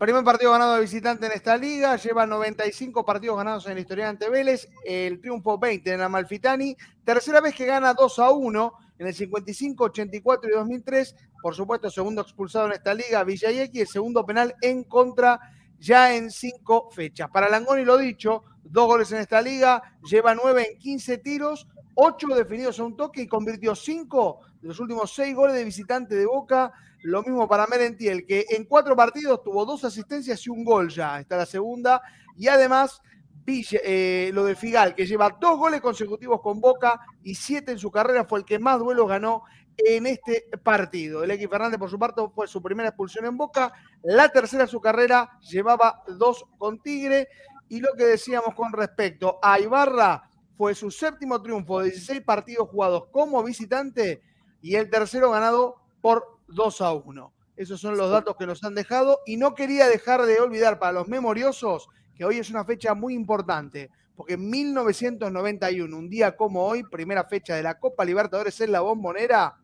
Primer 0.00 0.24
partido 0.24 0.52
ganado 0.52 0.76
de 0.76 0.80
visitante 0.80 1.26
en 1.26 1.32
esta 1.32 1.58
liga, 1.58 1.94
lleva 1.96 2.24
95 2.24 3.04
partidos 3.04 3.36
ganados 3.36 3.66
en 3.66 3.74
la 3.74 3.80
historia 3.80 4.08
ante 4.08 4.30
Vélez, 4.30 4.66
el 4.82 5.20
triunfo 5.20 5.58
20 5.58 5.92
en 5.92 6.00
Amalfitani, 6.00 6.74
tercera 7.04 7.42
vez 7.42 7.54
que 7.54 7.66
gana 7.66 7.92
2 7.92 8.18
a 8.18 8.30
1 8.30 8.72
en 8.98 9.06
el 9.06 9.14
55, 9.14 9.84
84 9.84 10.48
y 10.48 10.54
2003, 10.54 11.16
por 11.42 11.54
supuesto 11.54 11.90
segundo 11.90 12.22
expulsado 12.22 12.64
en 12.68 12.72
esta 12.72 12.94
liga, 12.94 13.22
Villayeki, 13.24 13.82
el 13.82 13.88
segundo 13.88 14.24
penal 14.24 14.54
en 14.62 14.84
contra 14.84 15.38
ya 15.78 16.16
en 16.16 16.30
cinco 16.30 16.88
fechas. 16.90 17.28
Para 17.28 17.50
Langoni 17.50 17.84
lo 17.84 17.98
dicho, 17.98 18.44
dos 18.64 18.86
goles 18.86 19.12
en 19.12 19.18
esta 19.18 19.42
liga, 19.42 19.82
lleva 20.02 20.34
nueve 20.34 20.66
en 20.70 20.78
15 20.78 21.18
tiros, 21.18 21.68
ocho 21.94 22.28
definidos 22.28 22.80
a 22.80 22.84
un 22.84 22.96
toque 22.96 23.20
y 23.20 23.26
convirtió 23.28 23.74
cinco 23.74 24.40
de 24.62 24.68
los 24.68 24.80
últimos 24.80 25.12
seis 25.12 25.34
goles 25.34 25.56
de 25.56 25.64
visitante 25.64 26.14
de 26.14 26.24
Boca. 26.24 26.72
Lo 27.02 27.22
mismo 27.22 27.48
para 27.48 27.66
Merentiel, 27.66 28.26
que 28.26 28.46
en 28.50 28.64
cuatro 28.64 28.94
partidos 28.94 29.42
tuvo 29.42 29.64
dos 29.64 29.84
asistencias 29.84 30.46
y 30.46 30.50
un 30.50 30.64
gol 30.64 30.88
ya. 30.90 31.20
Está 31.20 31.36
la 31.36 31.46
segunda. 31.46 32.02
Y 32.36 32.48
además, 32.48 33.00
eh, 33.46 34.30
lo 34.32 34.44
de 34.44 34.54
Figal, 34.54 34.94
que 34.94 35.06
lleva 35.06 35.36
dos 35.40 35.58
goles 35.58 35.80
consecutivos 35.80 36.40
con 36.40 36.60
Boca 36.60 37.00
y 37.22 37.34
siete 37.34 37.72
en 37.72 37.78
su 37.78 37.90
carrera, 37.90 38.24
fue 38.24 38.40
el 38.40 38.44
que 38.44 38.58
más 38.58 38.78
duelos 38.78 39.08
ganó 39.08 39.44
en 39.76 40.06
este 40.06 40.44
partido. 40.62 41.24
El 41.24 41.30
X 41.32 41.48
Fernández, 41.48 41.78
por 41.78 41.90
su 41.90 41.98
parte, 41.98 42.22
fue 42.34 42.46
su 42.46 42.62
primera 42.62 42.90
expulsión 42.90 43.24
en 43.24 43.36
Boca. 43.36 43.72
La 44.02 44.28
tercera 44.28 44.64
en 44.64 44.68
su 44.68 44.80
carrera 44.80 45.38
llevaba 45.40 46.02
dos 46.06 46.44
con 46.58 46.80
Tigre. 46.80 47.28
Y 47.68 47.80
lo 47.80 47.94
que 47.96 48.04
decíamos 48.04 48.54
con 48.54 48.72
respecto 48.72 49.38
a 49.42 49.58
Ibarra, 49.58 50.30
fue 50.60 50.74
su 50.74 50.90
séptimo 50.90 51.40
triunfo 51.40 51.78
de 51.78 51.86
16 51.86 52.20
partidos 52.20 52.68
jugados 52.68 53.04
como 53.10 53.42
visitante 53.42 54.20
y 54.60 54.74
el 54.74 54.90
tercero 54.90 55.30
ganado 55.30 55.76
por 56.02 56.39
2 56.50 56.80
a 56.80 56.92
1. 56.92 57.34
Esos 57.56 57.80
son 57.80 57.96
los 57.96 58.10
datos 58.10 58.36
que 58.36 58.46
nos 58.46 58.64
han 58.64 58.74
dejado 58.74 59.20
y 59.26 59.36
no 59.36 59.54
quería 59.54 59.86
dejar 59.86 60.22
de 60.22 60.40
olvidar 60.40 60.78
para 60.78 60.92
los 60.92 61.08
memoriosos 61.08 61.88
que 62.14 62.24
hoy 62.24 62.38
es 62.38 62.50
una 62.50 62.64
fecha 62.64 62.94
muy 62.94 63.14
importante, 63.14 63.90
porque 64.14 64.34
en 64.34 64.48
1991, 64.48 65.96
un 65.96 66.10
día 66.10 66.36
como 66.36 66.66
hoy, 66.66 66.82
primera 66.84 67.24
fecha 67.24 67.54
de 67.56 67.62
la 67.62 67.78
Copa 67.78 68.04
Libertadores 68.04 68.60
en 68.60 68.72
la 68.72 68.80
Bombonera, 68.80 69.56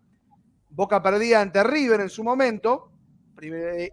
Boca 0.71 1.03
perdía 1.03 1.41
ante 1.41 1.63
River 1.63 2.01
en 2.01 2.11
su 2.11 2.25
momento, 2.25 2.91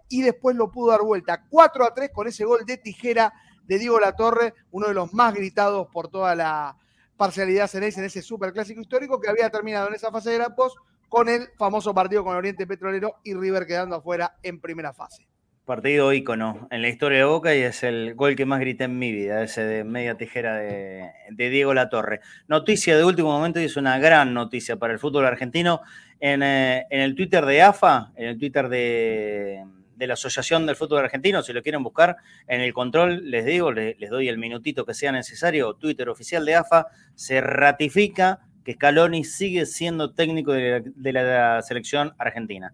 y 0.10 0.22
después 0.22 0.56
lo 0.56 0.72
pudo 0.72 0.91
dar 0.91 1.02
vuelta 1.02 1.45
4 1.49 1.86
a 1.86 1.94
3 1.94 2.11
con 2.14 2.28
ese 2.28 2.45
gol 2.45 2.65
de 2.65 2.78
tijera 2.78 3.34
de 3.65 3.78
Diego 3.78 3.99
Latorre, 3.99 4.53
uno 4.72 4.88
de 4.88 4.94
los 4.94 5.14
más 5.14 5.34
gritados 5.34 5.88
por 5.91 6.07
toda 6.07 6.34
la 6.36 6.78
parcialidad 7.18 7.70
en 7.76 7.84
ese 7.84 8.22
superclásico 8.22 8.82
histórico 8.82 9.20
que 9.20 9.30
había 9.30 9.49
terminado 9.49 9.88
en 9.90 9.95
esa 9.95 10.11
fase 10.11 10.32
de 10.32 10.40
grupos 10.40 10.76
con 11.14 11.30
el 11.30 11.49
famoso 11.60 11.94
partido 11.94 12.23
con 12.23 12.35
Oriente 12.35 12.65
Petrolero 12.65 13.18
y 13.23 13.35
River 13.35 13.68
quedando 13.68 13.98
afuera 13.98 14.38
en 14.41 14.60
primera 14.60 14.94
fase. 14.94 15.27
Partido 15.64 16.11
ícono 16.11 16.68
en 16.72 16.81
la 16.81 16.90
historia 16.90 17.19
de 17.19 17.26
Boca 17.26 17.53
y 17.53 17.60
es 17.60 17.84
el 17.84 18.15
gol 18.15 18.35
que 18.35 18.48
más 18.48 18.60
grité 18.60 18.85
en 18.85 18.98
mi 18.98 19.11
vida, 19.11 19.44
ese 19.44 19.64
de 19.64 19.84
media 19.84 20.18
tijera 20.18 20.56
de, 20.56 21.11
Diego 21.30 21.76
Latorre. 21.76 22.22
Noticia 22.48 22.98
de 22.98 23.03
último 23.03 23.31
momento 23.31 23.61
y 23.61 23.65
es 23.65 23.77
una 23.77 23.99
gran 23.99 24.34
noticia 24.34 24.77
para 24.77 24.91
el 24.91 24.98
fútbol 24.98 25.27
argentino. 25.27 25.81
En, 26.19 26.41
eh, 26.41 26.88
el 26.90 27.14
Twitter 27.14 27.45
de 27.45 27.61
AFA, 27.61 28.11
en 28.15 28.30
el 28.30 28.40
Twitter 28.40 28.68
de, 28.68 29.64
de 29.95 30.07
la 30.07 30.15
Asociación 30.15 30.65
del 30.65 30.76
Fútbol 30.76 31.03
Argentino, 31.03 31.44
si 31.44 31.53
lo 31.53 31.61
quieren 31.61 31.84
buscar 31.84 32.18
en 32.48 32.61
el 32.61 32.73
control, 32.73 33.30
les 33.30 33.45
digo, 33.45 33.72
les, 33.72 34.10
doy 34.10 34.30
el 34.30 34.40
minutito 34.40 34.84
que 34.84 34.95
sea 34.95 35.11
necesario, 35.11 35.76
Twitter 35.76 36.10
oficial 36.10 36.44
de 36.44 36.56
AFA, 36.56 36.88
se 37.14 37.40
ratifica 37.40 38.48
que 38.64 38.73
Scaloni 38.73 39.23
sigue 39.23 39.65
siendo 39.65 40.14
técnico 40.14 40.53
de 40.53 41.14
la, 41.14 41.61
selección 41.61 42.14
argentina. 42.18 42.73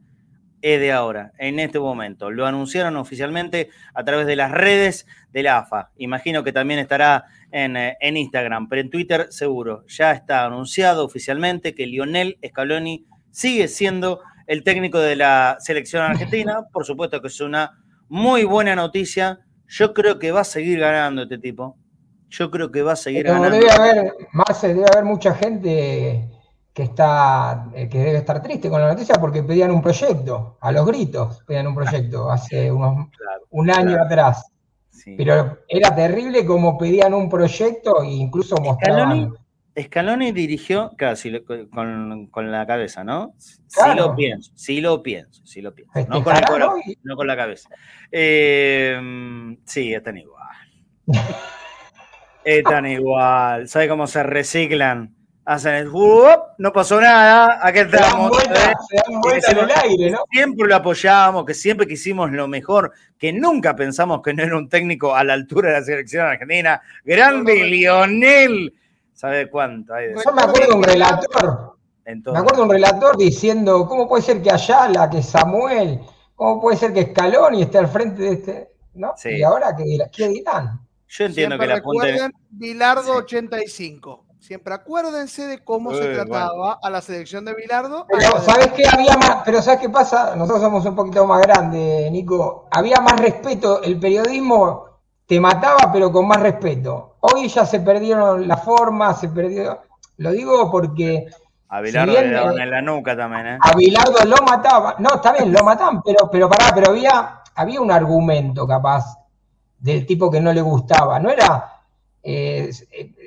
Es 0.61 0.79
de 0.79 0.91
ahora, 0.91 1.31
en 1.37 1.59
este 1.59 1.79
momento. 1.79 2.31
Lo 2.31 2.45
anunciaron 2.45 2.97
oficialmente 2.97 3.69
a 3.93 4.03
través 4.03 4.27
de 4.27 4.35
las 4.35 4.51
redes 4.51 5.07
de 5.31 5.43
la 5.43 5.59
AFA. 5.59 5.91
Imagino 5.97 6.43
que 6.43 6.51
también 6.51 6.79
estará 6.79 7.25
en, 7.51 7.77
eh, 7.77 7.97
en 8.01 8.17
Instagram, 8.17 8.67
pero 8.67 8.81
en 8.81 8.89
Twitter 8.89 9.27
seguro. 9.29 9.85
Ya 9.87 10.11
está 10.11 10.45
anunciado 10.45 11.05
oficialmente 11.05 11.73
que 11.73 11.87
Lionel 11.87 12.37
Scaloni 12.45 13.05
sigue 13.31 13.69
siendo 13.69 14.21
el 14.47 14.63
técnico 14.63 14.99
de 14.99 15.15
la 15.15 15.57
selección 15.59 16.03
argentina. 16.03 16.63
Por 16.73 16.85
supuesto 16.85 17.21
que 17.21 17.27
es 17.27 17.39
una 17.39 17.79
muy 18.09 18.43
buena 18.43 18.75
noticia. 18.75 19.39
Yo 19.67 19.93
creo 19.93 20.19
que 20.19 20.31
va 20.31 20.41
a 20.41 20.43
seguir 20.43 20.79
ganando 20.79 21.23
este 21.23 21.37
tipo. 21.37 21.77
Yo 22.29 22.51
creo 22.51 22.71
que 22.71 22.83
va 22.83 22.93
a 22.93 22.95
seguir 22.95 23.23
ganando. 23.23 23.49
Debe 23.49 23.71
haber, 23.71 24.13
Marce, 24.33 24.69
debe 24.69 24.85
haber 24.91 25.03
mucha 25.03 25.33
gente 25.33 26.29
que 26.73 26.83
está 26.83 27.69
eh, 27.73 27.89
que 27.89 27.97
debe 27.97 28.19
estar 28.19 28.41
triste 28.41 28.69
con 28.69 28.79
la 28.79 28.87
noticia 28.87 29.15
porque 29.15 29.43
pedían 29.43 29.71
un 29.71 29.81
proyecto, 29.81 30.57
a 30.61 30.71
los 30.71 30.85
gritos 30.85 31.43
pedían 31.45 31.67
un 31.67 31.75
proyecto 31.75 32.31
hace 32.31 32.71
unos, 32.71 33.07
un 33.49 33.71
año 33.71 34.01
atrás. 34.01 34.51
Pero 35.17 35.59
era 35.67 35.95
terrible 35.95 36.45
como 36.45 36.77
pedían 36.77 37.13
un 37.13 37.29
proyecto 37.29 38.03
e 38.03 38.11
incluso 38.11 38.57
mostraban. 38.57 39.33
Scaloni 39.81 40.31
dirigió, 40.33 40.91
casi 40.97 41.41
con, 41.41 42.51
la 42.51 42.67
cabeza, 42.67 43.03
¿no? 43.03 43.33
Sí 43.37 43.79
lo 43.95 44.13
pienso, 44.13 44.51
sí 44.55 44.81
lo 44.81 45.01
pienso, 45.01 45.41
sí 45.45 45.61
lo 45.61 45.73
pienso. 45.73 45.93
No 46.09 46.23
con, 46.23 46.33
no 47.03 47.15
con 47.15 47.27
la 47.27 47.37
cabeza. 47.37 47.69
Eh, 48.11 48.99
sí, 49.65 49.93
están 49.93 50.17
igual. 50.17 50.47
están 52.43 52.85
igual. 52.85 53.67
¿Sabe 53.67 53.87
cómo 53.87 54.07
se 54.07 54.23
reciclan? 54.23 55.15
Hacen 55.45 55.73
el 55.73 55.89
no 56.59 56.71
pasó 56.71 57.01
nada, 57.01 57.59
aquí 57.63 57.79
estamos. 57.79 58.31
¿eh? 58.43 60.13
Siempre 60.31 60.67
lo 60.67 60.75
apoyamos, 60.75 61.43
que 61.43 61.55
siempre 61.55 61.87
quisimos 61.87 62.31
lo 62.31 62.47
mejor, 62.47 62.91
que 63.17 63.33
nunca 63.33 63.75
pensamos 63.75 64.21
que 64.21 64.33
no 64.33 64.43
era 64.43 64.55
un 64.55 64.69
técnico 64.69 65.15
a 65.15 65.23
la 65.23 65.33
altura 65.33 65.69
de 65.69 65.79
la 65.79 65.83
selección 65.83 66.27
argentina. 66.27 66.79
Grande 67.03 67.63
Lionel 67.63 68.73
¿Sabe 69.19 69.49
cuánto 69.49 69.93
hay 69.93 70.13
Yo 70.13 70.31
me 70.31 70.43
acuerdo 70.43 70.67
de 70.67 70.73
un 70.77 70.83
relator. 70.83 71.75
Me 72.05 72.39
acuerdo 72.39 72.55
de 72.55 72.61
un 72.61 72.69
relator 72.69 73.17
diciendo, 73.17 73.85
¿cómo 73.85 74.07
puede 74.07 74.23
ser 74.23 74.41
que 74.41 74.49
Ayala, 74.49 75.09
que 75.09 75.21
Samuel, 75.21 75.99
cómo 76.35 76.61
puede 76.61 76.77
ser 76.77 76.93
que 76.93 77.07
Scaloni 77.07 77.63
esté 77.63 77.79
al 77.79 77.89
frente 77.89 78.21
de 78.21 78.31
este? 78.31 78.71
¿No? 78.93 79.13
Y 79.25 79.43
ahora, 79.43 79.75
¿qué, 79.75 80.29
dirán? 80.29 80.79
Yo 81.09 81.25
entiendo 81.25 81.57
que 81.57 81.65
la 81.65 81.75
recuerden 81.75 82.33
Bilardo 82.51 83.15
85. 83.15 84.25
Siempre 84.39 84.73
acuérdense 84.73 85.47
de 85.47 85.63
cómo 85.63 85.93
se 85.93 86.13
trataba 86.13 86.79
a 86.81 86.89
la 86.89 87.01
selección 87.01 87.43
de 87.43 87.55
Bilardo. 87.55 88.05
Pero 88.07 88.39
¿sabes 88.41 88.67
qué 88.73 88.83
había 88.87 89.17
más? 89.17 89.41
Pero 89.43 89.61
¿sabes 89.61 89.81
qué 89.81 89.89
pasa? 89.89 90.35
Nosotros 90.35 90.61
somos 90.61 90.85
un 90.85 90.95
poquito 90.95 91.25
más 91.25 91.41
grandes, 91.41 92.11
Nico. 92.11 92.67
Había 92.71 92.97
más 93.01 93.19
respeto. 93.19 93.81
El 93.81 93.99
periodismo 93.99 94.85
te 95.25 95.39
mataba, 95.39 95.91
pero 95.91 96.11
con 96.11 96.27
más 96.27 96.41
respeto. 96.41 97.17
Hoy 97.21 97.49
ya 97.49 97.65
se 97.65 97.79
perdieron 97.79 98.47
la 98.47 98.57
forma, 98.57 99.13
se 99.15 99.29
perdió. 99.29 99.81
Lo 100.17 100.31
digo 100.31 100.71
porque. 100.71 101.25
A 101.69 101.81
Bilardo 101.81 102.13
le 102.13 102.31
daban 102.31 102.59
en 102.59 102.69
la 102.69 102.81
nuca 102.81 103.17
también, 103.17 103.47
¿eh? 103.47 103.57
A 103.61 103.75
Bilardo 103.75 104.25
lo 104.25 104.37
mataba. 104.45 104.95
No, 104.99 105.15
está 105.15 105.33
bien, 105.33 105.51
lo 105.51 105.63
mataban, 105.63 106.01
pero, 106.03 106.29
pero 106.31 106.49
pará, 106.49 106.71
pero 106.73 106.91
había, 106.91 107.41
había 107.55 107.81
un 107.81 107.91
argumento 107.91 108.65
capaz 108.65 109.18
del 109.79 110.05
tipo 110.05 110.29
que 110.29 110.41
no 110.41 110.53
le 110.53 110.61
gustaba. 110.61 111.19
No 111.19 111.29
era 111.29 111.79
eh, 112.23 112.71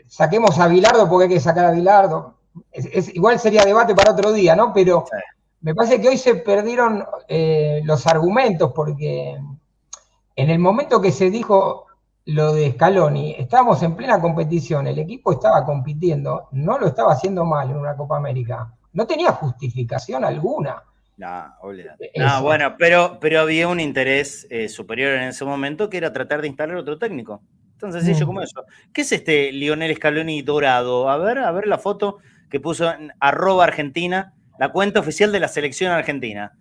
saquemos 0.06 0.58
a 0.58 0.68
Bilardo 0.68 1.08
porque 1.08 1.24
hay 1.24 1.30
que 1.30 1.40
sacar 1.40 1.64
a 1.64 1.72
Bilardo. 1.72 2.34
Es, 2.70 3.14
igual 3.14 3.38
sería 3.38 3.64
debate 3.64 3.94
para 3.94 4.12
otro 4.12 4.32
día, 4.32 4.54
¿no? 4.54 4.72
Pero 4.72 5.04
me 5.62 5.74
parece 5.74 6.00
que 6.00 6.08
hoy 6.08 6.18
se 6.18 6.36
perdieron 6.36 7.04
eh, 7.28 7.80
los 7.84 8.06
argumentos 8.06 8.72
porque 8.74 9.38
en 10.36 10.50
el 10.50 10.58
momento 10.58 11.00
que 11.00 11.12
se 11.12 11.30
dijo 11.30 11.86
lo 12.26 12.52
de 12.52 12.72
Scaloni, 12.72 13.34
estábamos 13.38 13.82
en 13.82 13.96
plena 13.96 14.20
competición, 14.20 14.86
el 14.86 14.98
equipo 14.98 15.32
estaba 15.32 15.64
compitiendo, 15.64 16.48
no 16.52 16.78
lo 16.78 16.86
estaba 16.86 17.12
haciendo 17.12 17.44
mal 17.44 17.70
en 17.70 17.76
una 17.76 17.96
Copa 17.96 18.16
América, 18.16 18.72
no 18.92 19.06
tenía 19.06 19.32
justificación 19.32 20.24
alguna. 20.24 20.82
No, 21.22 21.54
no 22.16 22.42
bueno, 22.42 22.74
pero, 22.76 23.18
pero 23.20 23.40
había 23.40 23.68
un 23.68 23.78
interés 23.78 24.46
eh, 24.50 24.68
superior 24.68 25.12
en 25.12 25.28
ese 25.28 25.44
momento 25.44 25.88
que 25.88 25.98
era 25.98 26.12
tratar 26.12 26.42
de 26.42 26.48
instalar 26.48 26.76
otro 26.76 26.98
técnico. 26.98 27.42
Tan 27.78 27.92
sencillo 27.92 28.24
mm. 28.24 28.28
como 28.28 28.42
eso. 28.42 28.64
¿Qué 28.92 29.02
es 29.02 29.12
este 29.12 29.52
Lionel 29.52 29.94
Scaloni 29.94 30.42
dorado? 30.42 31.08
A 31.08 31.16
ver, 31.18 31.38
a 31.38 31.52
ver 31.52 31.68
la 31.68 31.78
foto 31.78 32.18
que 32.50 32.58
puso 32.58 32.92
en 32.92 33.12
arroba 33.20 33.64
argentina, 33.64 34.34
la 34.58 34.70
cuenta 34.72 34.98
oficial 34.98 35.30
de 35.30 35.40
la 35.40 35.48
selección 35.48 35.92
argentina. 35.92 36.52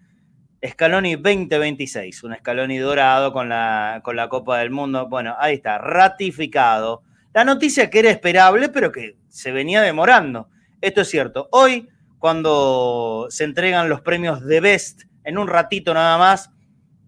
Scaloni 0.63 1.15
2026, 1.15 2.23
un 2.23 2.35
Scaloni 2.35 2.77
dorado 2.77 3.33
con 3.33 3.49
la, 3.49 4.01
con 4.03 4.15
la 4.15 4.29
Copa 4.29 4.59
del 4.59 4.69
Mundo. 4.69 5.09
Bueno, 5.09 5.35
ahí 5.39 5.55
está, 5.55 5.79
ratificado. 5.79 7.01
La 7.33 7.43
noticia 7.43 7.89
que 7.89 7.99
era 7.99 8.11
esperable, 8.11 8.69
pero 8.69 8.91
que 8.91 9.17
se 9.27 9.51
venía 9.51 9.81
demorando. 9.81 10.49
Esto 10.81 11.01
es 11.01 11.09
cierto. 11.09 11.49
Hoy, 11.51 11.89
cuando 12.21 13.25
se 13.31 13.45
entregan 13.45 13.89
los 13.89 14.01
premios 14.01 14.45
de 14.45 14.61
Best, 14.61 15.05
en 15.23 15.39
un 15.39 15.47
ratito 15.47 15.91
nada 15.91 16.19
más, 16.19 16.51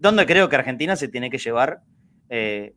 donde 0.00 0.26
creo 0.26 0.48
que 0.48 0.56
Argentina 0.56 0.96
se 0.96 1.06
tiene 1.06 1.30
que 1.30 1.38
llevar 1.38 1.82
eh, 2.28 2.74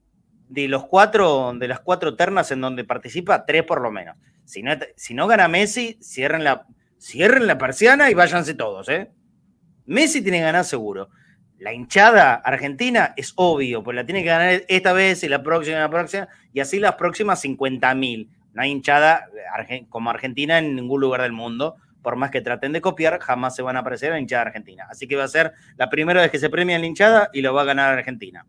de 0.48 0.68
los 0.68 0.86
cuatro, 0.86 1.52
de 1.58 1.68
las 1.68 1.80
cuatro 1.80 2.16
ternas 2.16 2.52
en 2.52 2.62
donde 2.62 2.84
participa, 2.84 3.44
tres 3.44 3.64
por 3.64 3.82
lo 3.82 3.90
menos. 3.90 4.18
Si 4.46 4.62
no, 4.62 4.74
si 4.96 5.16
no 5.16 5.26
gana 5.26 5.48
Messi, 5.48 5.98
cierren 6.00 6.44
la, 6.44 6.68
cierren 7.00 7.48
la 7.48 7.58
persiana 7.58 8.12
y 8.12 8.14
váyanse 8.14 8.54
todos, 8.54 8.88
¿eh? 8.90 9.10
Messi 9.88 10.22
tiene 10.22 10.38
que 10.38 10.44
ganar 10.44 10.64
seguro. 10.64 11.10
La 11.58 11.74
hinchada 11.74 12.36
argentina 12.36 13.16
es 13.18 13.34
obvio, 13.36 13.84
pues 13.84 13.96
la 13.96 14.06
tiene 14.06 14.22
que 14.22 14.30
ganar 14.30 14.62
esta 14.68 14.94
vez 14.94 15.24
y 15.24 15.28
la 15.28 15.42
próxima 15.42 15.78
y 15.78 15.80
la 15.80 15.90
próxima, 15.90 16.28
y 16.54 16.60
así 16.60 16.78
las 16.78 16.94
próximas 16.98 17.42
50 17.42 17.96
mil. 17.96 18.30
No 18.54 18.62
hay 18.62 18.70
hinchada 18.70 19.28
como 19.90 20.12
Argentina 20.12 20.60
en 20.60 20.76
ningún 20.76 21.02
lugar 21.02 21.24
del 21.24 21.32
mundo. 21.32 21.78
Por 22.08 22.16
más 22.16 22.32
que 22.32 22.40
traten 22.40 22.72
de 22.72 22.80
copiar, 22.80 23.20
jamás 23.20 23.54
se 23.54 23.62
van 23.62 23.76
a 23.76 23.80
aparecer 23.80 24.12
a 24.12 24.14
la 24.14 24.22
hinchada 24.22 24.44
argentina. 24.44 24.88
Así 24.90 25.10
que 25.10 25.18
va 25.18 25.26
a 25.26 25.28
ser 25.28 25.52
la 25.76 25.90
primera 25.90 26.22
vez 26.22 26.32
que 26.32 26.40
se 26.40 26.50
premia 26.50 26.80
la 26.80 26.86
hinchada 26.86 27.30
y 27.34 27.42
lo 27.42 27.54
va 27.54 27.64
a 27.64 27.66
ganar 27.66 27.98
Argentina. 27.98 28.46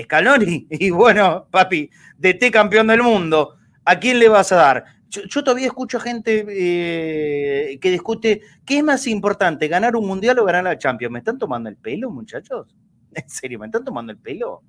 Scaloni, 0.00 0.68
y 0.70 0.90
bueno, 0.90 1.48
papi, 1.50 1.90
de 2.16 2.34
té 2.34 2.52
campeón 2.52 2.86
del 2.86 3.02
mundo, 3.02 3.56
¿a 3.84 3.98
quién 3.98 4.20
le 4.20 4.28
vas 4.28 4.52
a 4.52 4.56
dar? 4.58 4.84
Yo, 5.08 5.42
todavía 5.42 5.66
escucho 5.66 5.98
gente 5.98 6.46
eh, 6.48 7.80
que 7.80 7.90
discute 7.90 8.42
qué 8.64 8.78
es 8.78 8.84
más 8.84 9.04
importante, 9.08 9.66
ganar 9.66 9.96
un 9.96 10.06
mundial 10.06 10.38
o 10.38 10.44
ganar 10.44 10.62
la 10.62 10.78
Champions. 10.78 11.10
¿Me 11.10 11.18
están 11.18 11.36
tomando 11.36 11.68
el 11.68 11.76
pelo, 11.78 12.12
muchachos? 12.12 12.76
¿En 13.12 13.28
serio? 13.28 13.58
¿Me 13.58 13.66
están 13.66 13.84
tomando 13.84 14.12
el 14.12 14.18
pelo? 14.18 14.62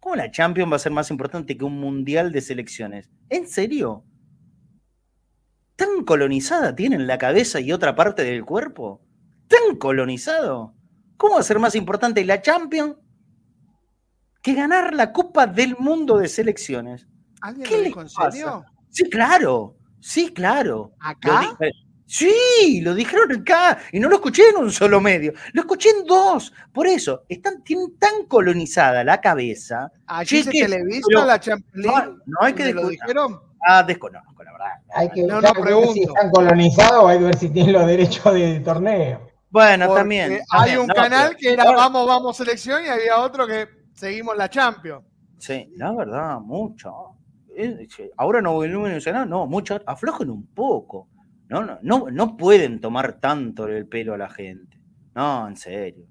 ¿Cómo 0.00 0.16
la 0.16 0.30
Champions 0.30 0.70
va 0.70 0.76
a 0.76 0.80
ser 0.80 0.92
más 0.92 1.10
importante 1.10 1.56
que 1.56 1.64
un 1.64 1.80
mundial 1.80 2.30
de 2.30 2.42
selecciones? 2.42 3.08
¿En 3.30 3.48
serio? 3.48 4.04
¿Tan 5.82 6.04
colonizada 6.04 6.76
tienen 6.76 7.08
la 7.08 7.18
cabeza 7.18 7.58
y 7.58 7.72
otra 7.72 7.96
parte 7.96 8.22
del 8.22 8.44
cuerpo? 8.44 9.00
¿Tan 9.48 9.76
colonizado? 9.78 10.76
¿Cómo 11.16 11.34
va 11.34 11.40
a 11.40 11.42
ser 11.42 11.58
más 11.58 11.74
importante 11.74 12.24
la 12.24 12.40
Champions 12.40 12.94
que 14.42 14.54
ganar 14.54 14.94
la 14.94 15.12
Copa 15.12 15.48
del 15.48 15.76
Mundo 15.76 16.18
de 16.18 16.28
selecciones? 16.28 17.08
¿Alguien 17.40 17.66
¿Qué 17.68 17.82
le 17.82 17.92
Sí, 18.90 19.10
claro. 19.10 19.76
Sí, 19.98 20.32
claro. 20.32 20.92
¿Acá? 21.00 21.58
sí, 22.06 22.80
lo 22.80 22.94
dijeron 22.94 23.40
acá. 23.40 23.78
Y 23.90 23.98
no 23.98 24.08
lo 24.08 24.16
escuché 24.16 24.50
en 24.50 24.58
un 24.58 24.70
solo 24.70 25.00
medio. 25.00 25.32
Lo 25.52 25.62
escuché 25.62 25.88
en 25.90 26.06
dos. 26.06 26.52
Por 26.72 26.86
eso, 26.86 27.24
están, 27.28 27.64
tienen 27.64 27.98
tan 27.98 28.26
colonizada 28.26 29.02
la 29.02 29.20
cabeza. 29.20 29.90
Allí 30.06 30.44
se 30.44 30.52
televisa 30.52 31.26
la 31.26 31.40
Champions 31.40 31.74
League. 31.74 32.12
No, 32.26 32.38
hay 32.40 32.52
que 32.52 32.72
¿Lo 32.72 32.88
dijeron? 32.88 33.51
Ah, 33.66 33.82
desconozco, 33.82 34.42
la 34.42 34.52
verdad. 34.52 34.66
Hay 34.94 35.08
que, 35.10 35.22
no, 35.22 35.40
ver 35.40 35.88
si 35.92 36.02
están 36.02 36.30
colonizados 36.30 37.04
o 37.04 37.08
hay 37.08 37.18
que 37.18 37.24
ver 37.24 37.36
si 37.36 37.48
tienen 37.50 37.72
los 37.72 37.86
derechos 37.86 38.34
de 38.34 38.60
torneo. 38.60 39.32
Bueno, 39.50 39.92
también. 39.94 40.40
Hay 40.50 40.76
un 40.76 40.88
canal 40.88 41.36
que 41.36 41.52
era 41.52 41.64
Vamos, 41.64 42.06
Vamos 42.06 42.36
Selección 42.36 42.84
y 42.84 42.88
había 42.88 43.18
otro 43.18 43.46
que 43.46 43.68
seguimos 43.92 44.36
la 44.36 44.48
Champions. 44.48 45.04
Sí, 45.38 45.68
la 45.76 45.92
verdad, 45.92 46.40
mucho. 46.40 47.16
Eh, 47.54 47.86
ahora 48.16 48.40
no 48.40 48.54
voy 48.54 48.72
a 48.72 48.78
mencionar, 48.78 49.26
no, 49.26 49.46
mucho, 49.46 49.80
aflojen 49.86 50.30
un 50.30 50.46
poco. 50.46 51.08
No, 51.48 51.62
no, 51.62 51.78
no, 51.82 52.06
no 52.10 52.36
pueden 52.36 52.80
tomar 52.80 53.20
tanto 53.20 53.66
el 53.66 53.86
pelo 53.86 54.14
a 54.14 54.18
la 54.18 54.30
gente. 54.30 54.78
No, 55.14 55.46
en 55.46 55.56
serio. 55.56 56.06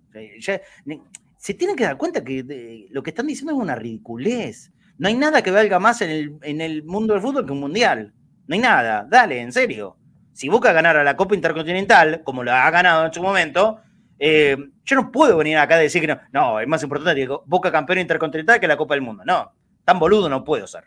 se 1.38 1.54
tienen 1.56 1.76
que 1.76 1.84
dar 1.84 1.98
cuenta 1.98 2.24
que 2.24 2.88
lo 2.92 3.02
que 3.02 3.10
están 3.10 3.26
diciendo 3.26 3.54
es 3.54 3.60
una 3.60 3.76
ridiculez. 3.76 4.72
No 5.02 5.10
hay 5.10 5.16
nada 5.16 5.42
que 5.42 5.52
valga 5.52 5.80
más 5.80 6.02
en 6.02 6.10
el, 6.10 6.38
en 6.44 6.62
el 6.62 6.84
mundo 6.84 7.14
del 7.14 7.22
fútbol 7.22 7.46
que 7.46 7.52
un 7.52 7.60
mundial. 7.60 8.14
No 8.48 8.56
hay 8.56 8.62
nada. 8.62 9.06
Dale, 9.10 9.42
en 9.42 9.52
serio 9.52 9.98
si 10.34 10.50
Boca 10.50 10.74
ganara 10.74 11.04
la 11.04 11.16
Copa 11.16 11.36
Intercontinental, 11.36 12.24
como 12.24 12.44
la 12.44 12.66
ha 12.66 12.72
ganado 12.72 13.06
en 13.06 13.14
su 13.14 13.22
momento, 13.22 13.80
eh, 14.18 14.58
yo 14.84 14.96
no 14.96 15.12
puedo 15.12 15.38
venir 15.38 15.58
acá 15.58 15.76
a 15.76 15.80
decir 15.80 16.02
que 16.02 16.08
no, 16.08 16.20
no, 16.32 16.60
es 16.60 16.68
más 16.68 16.82
importante 16.84 17.28
Boca 17.46 17.72
campeón 17.72 18.00
intercontinental 18.00 18.60
que 18.60 18.68
la 18.68 18.78
Copa 18.78 18.94
del 18.94 19.04
Mundo. 19.04 19.24
No, 19.26 19.54
tan 19.86 20.00
boludo 20.00 20.30
no 20.30 20.44
puedo 20.44 20.66
ser. 20.68 20.86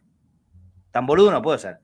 Tan 0.90 1.06
boludo 1.06 1.30
no 1.30 1.42
puedo 1.42 1.58
ser. 1.58 1.80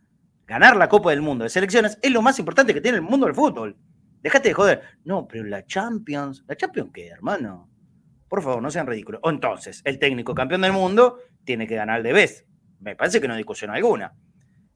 Ganar 0.47 0.77
la 0.77 0.89
Copa 0.89 1.11
del 1.11 1.23
Mundo 1.23 1.45
de 1.45 1.51
selecciones 1.51 1.99
es 2.03 2.11
lo 2.11 2.23
más 2.23 2.39
importante 2.39 2.75
que 2.75 2.81
tiene 2.81 2.97
el 2.97 3.03
mundo 3.03 3.27
del 3.27 3.35
fútbol. 3.35 3.77
Dejate 4.23 4.49
de 4.49 4.55
joder. 4.55 4.83
No, 5.05 5.27
pero 5.27 5.45
la 5.45 5.65
Champions, 5.65 6.45
¿la 6.47 6.57
Champions 6.57 6.91
qué, 6.93 7.09
hermano? 7.09 7.69
Por 8.29 8.43
favor, 8.43 8.63
no 8.63 8.71
sean 8.71 8.87
ridículos. 8.87 9.21
O 9.25 9.31
entonces, 9.31 9.83
el 9.85 9.99
técnico 9.99 10.35
campeón 10.35 10.61
del 10.61 10.73
mundo 10.73 11.19
tiene 11.45 11.67
que 11.67 11.77
ganar 11.77 12.03
de 12.03 12.13
vez. 12.13 12.47
Me 12.81 12.97
parece 12.97 13.21
que 13.21 13.29
no 13.29 13.35
hay 13.35 13.39
discusión 13.39 13.71
alguna. 13.71 14.15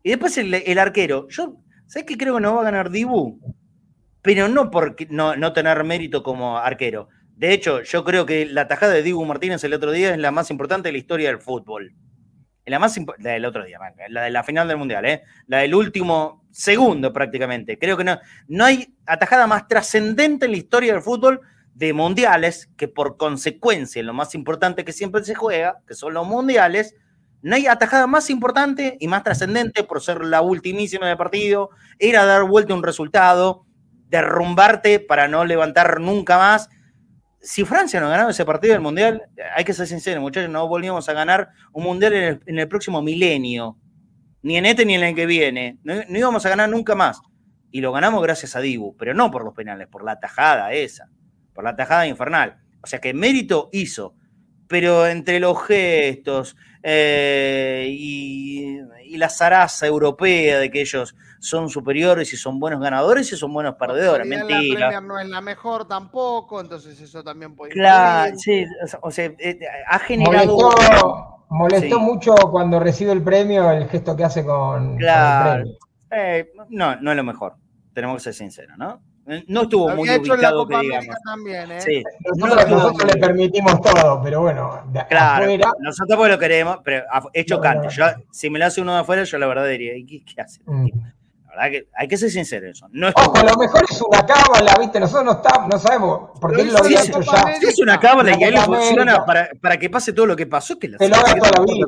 Y 0.03 0.11
después 0.11 0.37
el, 0.39 0.79
arquero. 0.79 1.27
Yo 1.29 1.57
¿Sabes 1.87 2.07
qué 2.07 2.17
creo 2.17 2.35
que 2.35 2.41
no 2.41 2.55
va 2.55 2.63
a 2.63 2.65
ganar 2.65 2.91
Dibu? 2.91 3.41
Pero 4.23 4.49
no 4.49 4.71
por 4.71 4.97
no, 5.11 5.37
no 5.37 5.53
tener 5.53 5.85
mérito 5.85 6.23
como 6.23 6.59
arquero. 6.59 7.09
De 7.37 7.53
hecho, 7.53 7.83
yo 7.83 8.05
creo 8.05 8.27
que 8.27 8.47
la 8.47 8.69
tajada 8.69 8.93
de 8.93 9.03
Dibu 9.03 9.25
Martínez 9.25 9.65
el 9.65 9.75
otro 9.75 9.93
día 9.93 10.13
es 10.13 10.19
la 10.19 10.31
más 10.31 10.51
importante 10.51 10.89
de 10.89 10.93
la 10.93 10.99
historia 10.99 11.29
del 11.29 11.41
fútbol. 11.41 11.95
La 12.67 12.79
más 12.79 12.99
la 13.19 13.33
del 13.33 13.45
otro 13.45 13.65
día, 13.65 13.79
la 14.09 14.23
de 14.23 14.31
la 14.31 14.43
final 14.43 14.67
del 14.67 14.79
Mundial, 14.79 15.05
¿eh? 15.05 15.23
la 15.49 15.59
del 15.59 15.75
último 15.75 16.47
segundo 16.51 17.13
prácticamente. 17.13 17.79
Creo 17.79 17.97
que 17.97 18.05
no, 18.05 18.19
no 18.49 18.65
hay 18.65 18.95
atajada 19.05 19.47
más 19.47 19.69
trascendente 19.69 20.47
en 20.47 20.53
la 20.53 20.57
historia 20.57 20.95
del 20.95 21.03
fútbol 21.03 21.43
de 21.75 21.93
mundiales 21.93 22.71
que 22.77 22.89
por 22.89 23.17
consecuencia, 23.17 24.03
lo 24.03 24.15
más 24.15 24.35
importante 24.35 24.85
que 24.85 24.93
siempre 24.93 25.25
se 25.25 25.35
juega, 25.35 25.81
que 25.87 25.95
son 25.95 26.15
los 26.15 26.27
mundiales, 26.27 26.95
no 27.43 27.57
hay 27.57 27.67
atajada 27.67 28.07
más 28.07 28.31
importante 28.31 28.97
y 29.01 29.09
más 29.09 29.23
trascendente 29.23 29.85
por 29.85 30.01
ser 30.01 30.25
la 30.25 30.41
ultimísima 30.41 31.07
del 31.07 31.19
partido, 31.19 31.71
era 31.99 32.25
dar 32.25 32.45
vuelta 32.45 32.73
a 32.73 32.77
un 32.77 32.83
resultado, 32.83 33.67
derrumbarte 34.09 35.01
para 35.01 35.29
no 35.29 35.45
levantar 35.45 36.01
nunca 36.01 36.39
más. 36.39 36.71
Si 37.41 37.65
Francia 37.65 38.01
no 38.01 38.09
ganaba 38.09 38.31
ese 38.31 38.47
partido 38.47 38.73
del 38.73 38.81
Mundial, 38.81 39.25
hay 39.55 39.65
que 39.65 39.75
ser 39.75 39.87
sincero, 39.87 40.21
muchachos, 40.23 40.49
no 40.49 40.67
volvíamos 40.69 41.07
a 41.09 41.13
ganar 41.13 41.51
un 41.73 41.85
Mundial 41.85 42.41
en 42.47 42.59
el, 42.59 42.69
próximo 42.69 43.03
milenio, 43.03 43.77
ni 44.41 44.57
en 44.57 44.65
este 44.65 44.87
ni 44.87 44.95
en 44.95 45.03
el 45.03 45.15
que 45.15 45.27
viene. 45.27 45.79
No, 45.83 45.97
no, 46.09 46.19
íbamos 46.19 46.47
a 46.47 46.49
ganar 46.49 46.71
nunca 46.71 46.95
más. 46.95 47.21
Y 47.71 47.81
lo 47.81 47.93
ganamos 47.93 48.23
gracias 48.23 48.57
a 48.57 48.61
Dibu, 48.61 48.97
pero 48.97 49.13
no 49.13 49.31
por 49.31 49.45
los 49.45 49.53
penales, 49.53 49.89
por 49.89 50.05
la 50.05 50.19
tajada 50.19 50.73
esa, 50.73 51.11
por 51.55 51.65
la 51.65 51.77
tajada 51.77 52.07
infernal. 52.07 52.59
O 52.83 52.87
sea 52.87 53.01
que 53.01 53.15
mérito 53.15 53.71
hizo, 53.73 54.15
pero 54.69 55.07
entre 55.07 55.41
los 55.41 55.63
gestos, 55.65 56.57
eh, 56.87 57.87
y, 57.89 58.79
la 59.17 59.29
zaraza 59.29 59.87
europea 59.87 60.59
de 60.59 60.71
que 60.73 60.81
ellos 60.81 61.15
son 61.39 61.71
superiores 61.71 62.33
y 62.33 62.37
son 62.37 62.59
buenos 62.59 62.81
ganadores 62.81 63.33
y 63.33 63.37
son 63.37 63.55
buenos 63.55 63.77
perdedores. 63.77 64.27
Mentira. 64.27 64.91
La 64.91 65.01
no 65.01 65.19
es 65.19 65.29
la 65.29 65.41
mejor 65.41 65.87
tampoco, 65.87 66.61
entonces 66.61 67.01
eso 67.01 67.23
también 67.23 67.55
puede 67.55 67.73
Claro, 67.73 68.37
sí, 68.37 68.67
o 69.01 69.11
sea, 69.11 69.27
eh, 69.39 69.61
ha 69.89 69.99
generado. 70.01 70.59
Molestó, 71.49 72.01
mucho 72.01 72.35
cuando 72.51 72.81
recibe 72.81 73.13
el 73.13 73.23
premio 73.23 73.71
el 73.71 73.89
gesto 73.89 74.17
que 74.17 74.25
hace 74.25 74.45
con, 74.45 74.97
claro. 74.97 75.63
el 75.63 75.63
premio. 75.63 75.79
Eh, 76.11 76.53
no, 76.71 76.97
no 76.97 77.13
es 77.13 77.17
lo 77.17 77.25
mejor, 77.25 77.55
tenemos 77.95 78.17
que 78.17 78.25
ser 78.25 78.35
sinceros, 78.35 78.77
¿no? 78.77 79.01
No 79.47 79.63
estuvo 79.63 79.89
muy 79.91 80.09
ubicado 80.11 80.67
que 80.67 80.79
digamos. 80.79 81.17
También, 81.25 81.71
¿eh? 81.71 81.81
sí, 81.81 82.03
nosotros, 82.37 83.05
le 83.05 83.21
permitimos 83.21 83.81
todo, 83.81 84.21
pero 84.23 84.43
bueno, 84.43 84.83
de 84.93 85.07
claro, 85.07 85.45
afuera... 85.45 85.73
nosotros 85.81 86.19
pues 86.19 86.31
lo 86.31 86.39
queremos, 86.39 86.79
pero 86.85 87.05
hecho 87.33 87.61
cante. 87.61 87.89
Yo, 87.89 88.05
si 88.31 88.51
me 88.51 88.59
lo 88.59 88.67
hace 88.67 88.83
uno 88.83 88.95
de 88.95 89.01
afuera, 89.01 89.25
yo 89.25 89.39
la 89.39 89.47
verdad 89.47 89.67
diría, 89.67 89.95
¿qué, 90.07 90.23
qué 90.25 90.41
hace? 90.41 90.61
Mm. 90.67 90.89
La 91.57 91.63
verdad 91.63 91.71
que 91.71 91.89
hay 91.97 92.09
que 92.09 92.17
ser 92.19 92.31
sincero 92.31 92.69
eso. 92.69 92.87
No 92.91 93.09
es 93.09 93.15
Ojo, 93.17 93.37
a 93.37 93.45
lo 93.45 93.57
mejor 93.57 93.85
es 93.89 94.03
una 94.03 94.27
cábala, 94.27 94.77
¿viste? 94.79 95.01
Nosotros 95.01 95.25
no, 95.25 95.33
estamos, 95.33 95.69
no 95.71 95.79
sabemos, 95.79 96.31
porque 96.41 96.63
él 96.63 96.73
lo 96.73 96.79
había 96.81 97.01
hecho 97.03 97.21
ya. 97.21 97.55
Si 97.61 97.67
es 97.67 97.79
una 97.79 97.99
cábala 97.99 98.37
y 98.37 98.45
a 98.45 98.49
él 98.49 98.55
le 98.55 98.61
funciona 98.61 99.25
para, 99.25 99.49
para, 99.61 99.79
que 99.79 99.89
pase 99.89 100.13
todo 100.13 100.27
lo 100.27 100.37
que 100.37 100.47
pasó, 100.47 100.79
que 100.79 100.89
la 100.89 100.99
Te 100.99 101.09
lo 101.09 101.17
haga 101.17 101.35
toda 101.35 101.51
la 101.51 101.61
vida. 101.61 101.87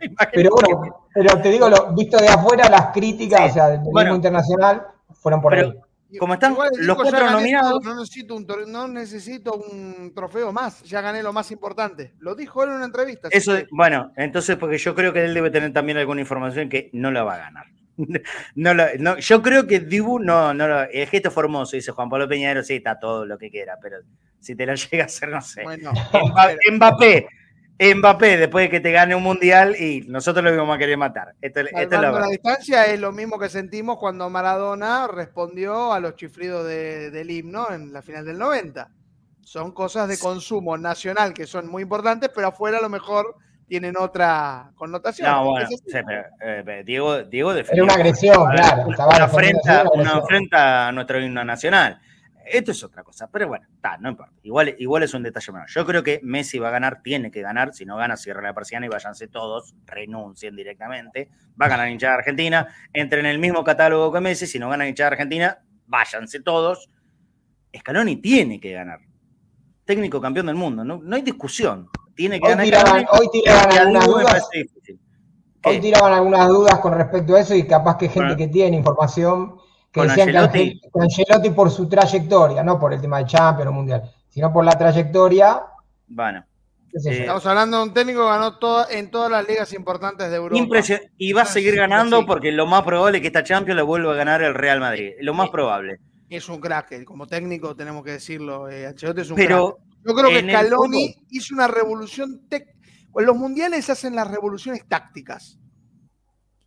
Pero 0.34 0.50
bueno, 0.50 1.06
pero 1.14 1.40
te 1.40 1.48
digo, 1.48 1.68
lo, 1.70 1.94
visto 1.94 2.18
de 2.18 2.28
afuera, 2.28 2.68
las 2.68 2.88
críticas, 2.88 3.50
o 3.50 3.54
sea, 3.54 3.68
del 3.68 3.80
bueno, 3.80 4.14
internacional, 4.14 4.82
fueron 5.14 5.40
por 5.40 5.54
ahí 5.54 5.72
como 6.18 6.34
están 6.34 6.56
los 6.78 6.96
cuatro 6.96 7.30
nominados. 7.30 7.84
no, 7.84 7.94
necesito 7.94 8.36
un, 8.36 8.46
no 8.68 8.88
necesito 8.88 9.54
un 9.54 10.12
trofeo 10.14 10.52
más, 10.52 10.82
ya 10.82 11.00
gané 11.00 11.22
lo 11.22 11.32
más 11.32 11.50
importante. 11.50 12.12
Lo 12.18 12.34
dijo 12.34 12.62
él 12.62 12.70
en 12.70 12.76
una 12.76 12.84
entrevista. 12.86 13.28
Eso, 13.30 13.54
bueno, 13.70 14.12
entonces, 14.16 14.56
porque 14.56 14.78
yo 14.78 14.94
creo 14.94 15.12
que 15.12 15.24
él 15.24 15.34
debe 15.34 15.50
tener 15.50 15.72
también 15.72 15.98
alguna 15.98 16.20
información 16.20 16.68
que 16.68 16.90
no 16.92 17.10
la 17.10 17.24
va 17.24 17.34
a 17.34 17.38
ganar. 17.38 17.66
no, 18.54 19.18
yo 19.18 19.42
creo 19.42 19.66
que 19.66 19.80
Dibu 19.80 20.18
no, 20.18 20.52
no 20.52 20.82
el 20.82 21.06
gesto 21.06 21.30
formoso, 21.30 21.76
dice 21.76 21.92
Juan 21.92 22.08
Pablo 22.08 22.28
Peñadero, 22.28 22.62
sí, 22.62 22.74
está 22.74 22.98
todo 22.98 23.24
lo 23.24 23.38
que 23.38 23.50
quiera, 23.50 23.78
pero 23.80 23.98
si 24.40 24.54
te 24.54 24.66
lo 24.66 24.74
llega 24.90 25.04
a 25.04 25.06
hacer, 25.06 25.28
no 25.28 25.40
sé. 25.40 25.62
Bueno, 25.62 25.92
Mbappé, 26.72 27.26
Mbappé 27.78 28.36
después 28.36 28.66
de 28.66 28.70
que 28.70 28.80
te 28.80 28.92
gane 28.92 29.14
un 29.14 29.22
mundial 29.22 29.74
y 29.76 30.02
nosotros 30.06 30.44
lo 30.44 30.54
íbamos 30.54 30.76
a 30.76 30.78
querer 30.78 30.96
matar. 30.96 31.34
Esto, 31.40 31.60
esto 31.60 32.00
la, 32.00 32.12
la, 32.12 32.28
distancia 32.28 32.86
es 32.86 33.00
lo 33.00 33.10
mismo 33.10 33.38
que 33.38 33.48
sentimos 33.48 33.98
cuando 33.98 34.30
Maradona 34.30 35.08
respondió 35.08 35.92
a 35.92 35.98
los 35.98 36.14
chifridos 36.14 36.66
del 36.66 37.30
himno 37.30 37.70
en 37.72 37.92
la 37.92 38.02
final 38.02 38.24
del 38.24 38.38
90. 38.38 38.88
Son 39.42 39.72
cosas 39.72 40.08
de 40.08 40.18
consumo 40.18 40.78
nacional 40.78 41.34
que 41.34 41.46
son 41.46 41.68
muy 41.68 41.82
importantes, 41.82 42.30
pero 42.32 42.48
afuera 42.48 42.78
a 42.78 42.82
lo 42.82 42.88
mejor 42.88 43.36
tienen 43.66 43.96
otra 43.96 44.70
connotación. 44.76 45.30
No, 45.30 45.50
bueno, 45.50 45.68
sí, 45.68 45.76
pero, 45.90 46.24
eh, 46.40 46.82
Diego, 46.84 47.22
Diego 47.24 47.54
defendió. 47.54 47.84
Era 47.84 47.92
una 47.92 48.02
agresión, 48.02 48.50
claro. 48.50 48.86
Una, 49.94 50.22
una 50.22 50.88
a 50.88 50.92
nuestro 50.92 51.20
himno 51.20 51.44
nacional. 51.44 52.00
Esto 52.46 52.72
es 52.72 52.84
otra 52.84 53.02
cosa, 53.02 53.28
pero 53.30 53.48
bueno, 53.48 53.66
está, 53.74 53.96
no 53.98 54.10
importa. 54.10 54.34
Igual, 54.42 54.74
igual 54.78 55.02
es 55.02 55.14
un 55.14 55.22
detalle 55.22 55.52
menor. 55.52 55.68
Yo 55.68 55.84
creo 55.86 56.02
que 56.02 56.20
Messi 56.22 56.58
va 56.58 56.68
a 56.68 56.70
ganar, 56.70 57.02
tiene 57.02 57.30
que 57.30 57.42
ganar. 57.42 57.74
Si 57.74 57.84
no 57.84 57.96
gana, 57.96 58.16
cierra 58.16 58.42
la 58.42 58.54
persiana 58.54 58.86
y 58.86 58.88
váyanse 58.88 59.28
todos, 59.28 59.74
renuncien 59.86 60.54
directamente. 60.54 61.30
Va 61.60 61.66
a 61.66 61.68
ganar 61.68 61.88
hinchada 61.88 62.14
Argentina, 62.14 62.68
entren 62.92 63.26
en 63.26 63.32
el 63.32 63.38
mismo 63.38 63.64
catálogo 63.64 64.12
que 64.12 64.20
Messi. 64.20 64.46
Si 64.46 64.58
no 64.58 64.68
gana 64.68 64.86
hinchada 64.86 65.12
Argentina, 65.12 65.58
váyanse 65.86 66.40
todos. 66.40 66.88
Scaloni 67.76 68.16
tiene 68.16 68.60
que 68.60 68.72
ganar. 68.72 69.00
Técnico 69.84 70.20
campeón 70.20 70.46
del 70.46 70.56
mundo, 70.56 70.84
no, 70.84 71.00
no 71.02 71.16
hay 71.16 71.22
discusión. 71.22 71.88
Tiene 72.14 72.40
que 72.40 72.46
hoy 72.46 72.70
ganar. 72.70 73.06
hoy 73.12 73.28
tiraban 73.32 73.78
algunas 73.78 74.06
dudas. 74.06 74.48
Hoy 75.66 75.80
tiraban 75.80 76.12
algunas 76.12 76.48
dudas 76.48 76.78
con 76.78 76.94
respecto 76.94 77.34
a 77.34 77.40
eso 77.40 77.54
y 77.54 77.66
capaz 77.66 77.96
que 77.96 78.08
gente 78.08 78.36
que 78.36 78.48
tiene 78.48 78.76
información 78.76 79.56
que 79.94 80.02
decían 80.02 80.50
que 80.50 80.80
Angelotti 80.92 81.50
por 81.50 81.70
su 81.70 81.88
trayectoria, 81.88 82.64
no 82.64 82.80
por 82.80 82.92
el 82.92 83.00
tema 83.00 83.18
de 83.18 83.26
Champions 83.26 83.70
o 83.70 83.72
Mundial, 83.72 84.02
sino 84.28 84.52
por 84.52 84.64
la 84.64 84.76
trayectoria. 84.76 85.62
Bueno. 86.08 86.44
Eh, 86.92 87.20
Estamos 87.20 87.46
hablando 87.46 87.78
de 87.78 87.82
un 87.84 87.94
técnico 87.94 88.22
que 88.22 88.26
ganó 88.26 88.88
en 88.90 89.10
todas 89.10 89.30
las 89.30 89.48
ligas 89.48 89.72
importantes 89.72 90.30
de 90.30 90.36
Europa. 90.36 90.60
Y 91.16 91.32
va 91.32 91.42
a 91.42 91.46
seguir 91.46 91.76
ganando 91.76 92.26
porque 92.26 92.50
lo 92.50 92.66
más 92.66 92.82
probable 92.82 93.18
es 93.18 93.22
que 93.22 93.28
esta 93.28 93.44
Champions 93.44 93.76
la 93.76 93.82
vuelva 93.84 94.12
a 94.12 94.16
ganar 94.16 94.42
el 94.42 94.54
Real 94.54 94.80
Madrid. 94.80 95.12
Lo 95.20 95.32
más 95.32 95.50
probable. 95.50 95.98
Es 96.28 96.48
un 96.48 96.60
crack, 96.60 97.04
como 97.04 97.26
técnico 97.28 97.76
tenemos 97.76 98.04
que 98.04 98.12
decirlo. 98.12 98.68
Eh, 98.68 98.86
Ancelotti 98.86 99.20
es 99.20 99.30
un 99.30 99.36
Pero 99.36 99.76
crack. 99.76 100.04
Yo 100.06 100.14
creo 100.14 100.28
que 100.28 100.50
Scaloni 100.50 101.16
hizo 101.30 101.54
una 101.54 101.68
revolución. 101.68 102.42
Los 103.14 103.36
mundiales 103.36 103.88
hacen 103.90 104.16
las 104.16 104.28
revoluciones 104.28 104.86
tácticas 104.88 105.58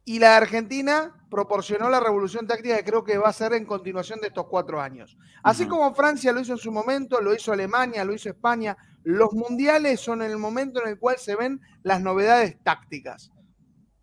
y 0.07 0.19
la 0.19 0.37
Argentina 0.37 1.13
proporcionó 1.29 1.89
la 1.89 1.99
revolución 1.99 2.47
táctica 2.47 2.77
que 2.77 2.85
creo 2.85 3.03
que 3.03 3.17
va 3.17 3.27
a 3.27 3.33
ser 3.33 3.51
en 3.51 3.65
continuación 3.65 4.21
de 4.21 4.27
estos 4.27 4.47
cuatro 4.47 4.79
años. 4.79 5.17
Así 5.43 5.67
como 5.67 5.93
Francia 5.93 6.31
lo 6.31 6.39
hizo 6.39 6.53
en 6.53 6.59
su 6.59 6.71
momento, 6.71 7.19
lo 7.19 7.35
hizo 7.35 7.51
Alemania, 7.51 8.05
lo 8.05 8.13
hizo 8.13 8.29
España, 8.29 8.77
los 9.03 9.33
mundiales 9.33 9.99
son 9.99 10.21
el 10.21 10.37
momento 10.37 10.81
en 10.81 10.87
el 10.87 10.97
cual 10.97 11.17
se 11.17 11.35
ven 11.35 11.59
las 11.83 11.99
novedades 11.99 12.55
tácticas. 12.63 13.33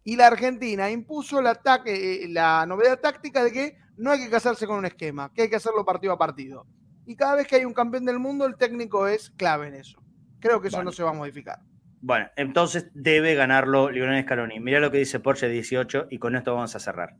Y 0.02 0.16
la 0.16 0.26
Argentina 0.26 0.90
impuso 0.90 1.40
la, 1.40 1.58
eh, 1.86 2.26
la 2.28 2.66
novedad 2.66 3.00
táctica 3.00 3.42
de 3.42 3.50
que 3.50 3.78
no 3.96 4.10
hay 4.10 4.20
que 4.24 4.30
casarse 4.30 4.66
con 4.66 4.76
un 4.76 4.84
esquema, 4.84 5.32
que 5.32 5.40
hay 5.40 5.48
que 5.48 5.56
hacerlo 5.56 5.86
partido 5.86 6.12
a 6.12 6.18
partido. 6.18 6.66
Y 7.06 7.16
cada 7.16 7.36
vez 7.36 7.46
que 7.46 7.56
hay 7.56 7.64
un 7.64 7.72
campeón 7.72 8.04
del 8.04 8.18
mundo, 8.18 8.44
el 8.44 8.56
técnico 8.56 9.08
es 9.08 9.30
clave 9.30 9.68
en 9.68 9.76
eso. 9.76 10.02
Creo 10.38 10.60
que 10.60 10.68
eso 10.68 10.84
no 10.84 10.92
se 10.92 11.02
va 11.02 11.12
a 11.12 11.14
modificar. 11.14 11.60
Bueno, 12.06 12.26
entonces 12.36 12.90
debe 12.92 13.34
ganarlo 13.34 13.90
Lionel 13.90 14.24
Scaloni. 14.24 14.60
Mira 14.60 14.78
lo 14.78 14.90
que 14.90 14.98
dice 14.98 15.20
Porsche 15.20 15.48
18 15.48 16.08
y 16.10 16.18
con 16.18 16.36
esto 16.36 16.54
vamos 16.54 16.76
a 16.76 16.78
cerrar. 16.78 17.16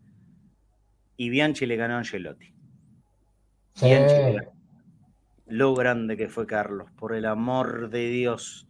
Y 1.17 1.31
Bianchi 1.31 1.65
le 1.65 1.77
ganó 1.77 1.95
a 1.95 1.99
Angelotti. 1.99 2.55
Bianchi 3.81 4.47
Lo 5.47 5.75
grande 5.75 6.19
que 6.19 6.29
fue 6.29 6.47
Carlos, 6.47 6.91
por 6.99 7.15
el 7.15 7.25
amor 7.25 7.89
de 7.89 8.11
Dios. 8.11 8.69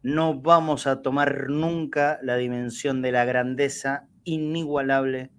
No 0.00 0.40
vamos 0.40 0.86
a 0.86 1.02
tomar 1.02 1.48
nunca 1.48 2.20
la 2.22 2.36
dimensión 2.36 3.02
de 3.02 3.10
la 3.10 3.24
grandeza 3.24 4.06
inigualable 4.22 5.32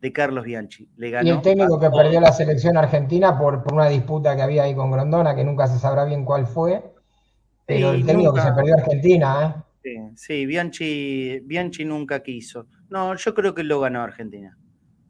de 0.00 0.12
Carlos 0.14 0.44
Bianchi. 0.44 0.88
Le 0.96 1.10
ganó 1.10 1.28
y 1.28 1.32
el 1.32 1.42
técnico 1.42 1.78
que 1.78 1.90
perdió 1.90 2.18
la 2.22 2.32
selección 2.32 2.78
argentina 2.78 3.38
por, 3.38 3.62
por, 3.62 3.74
una 3.74 3.90
disputa 3.90 4.34
que 4.34 4.40
había 4.40 4.62
ahí 4.62 4.74
con 4.74 4.90
Grondona, 4.90 5.36
que 5.36 5.44
nunca 5.44 5.66
se 5.66 5.78
sabrá 5.78 6.06
bien 6.06 6.24
cuál 6.24 6.46
fue. 6.46 6.82
Pero 7.74 7.90
el 7.92 8.04
técnico 8.04 8.34
que 8.34 8.40
se 8.40 8.52
perdió 8.52 8.74
Argentina, 8.74 9.64
¿eh? 9.84 10.10
Sí, 10.16 10.46
Bianchi, 10.46 11.40
Bianchi 11.40 11.84
nunca 11.84 12.22
quiso. 12.22 12.66
No, 12.88 13.14
yo 13.14 13.34
creo 13.34 13.54
que 13.54 13.62
lo 13.62 13.80
ganó 13.80 14.02
Argentina. 14.02 14.56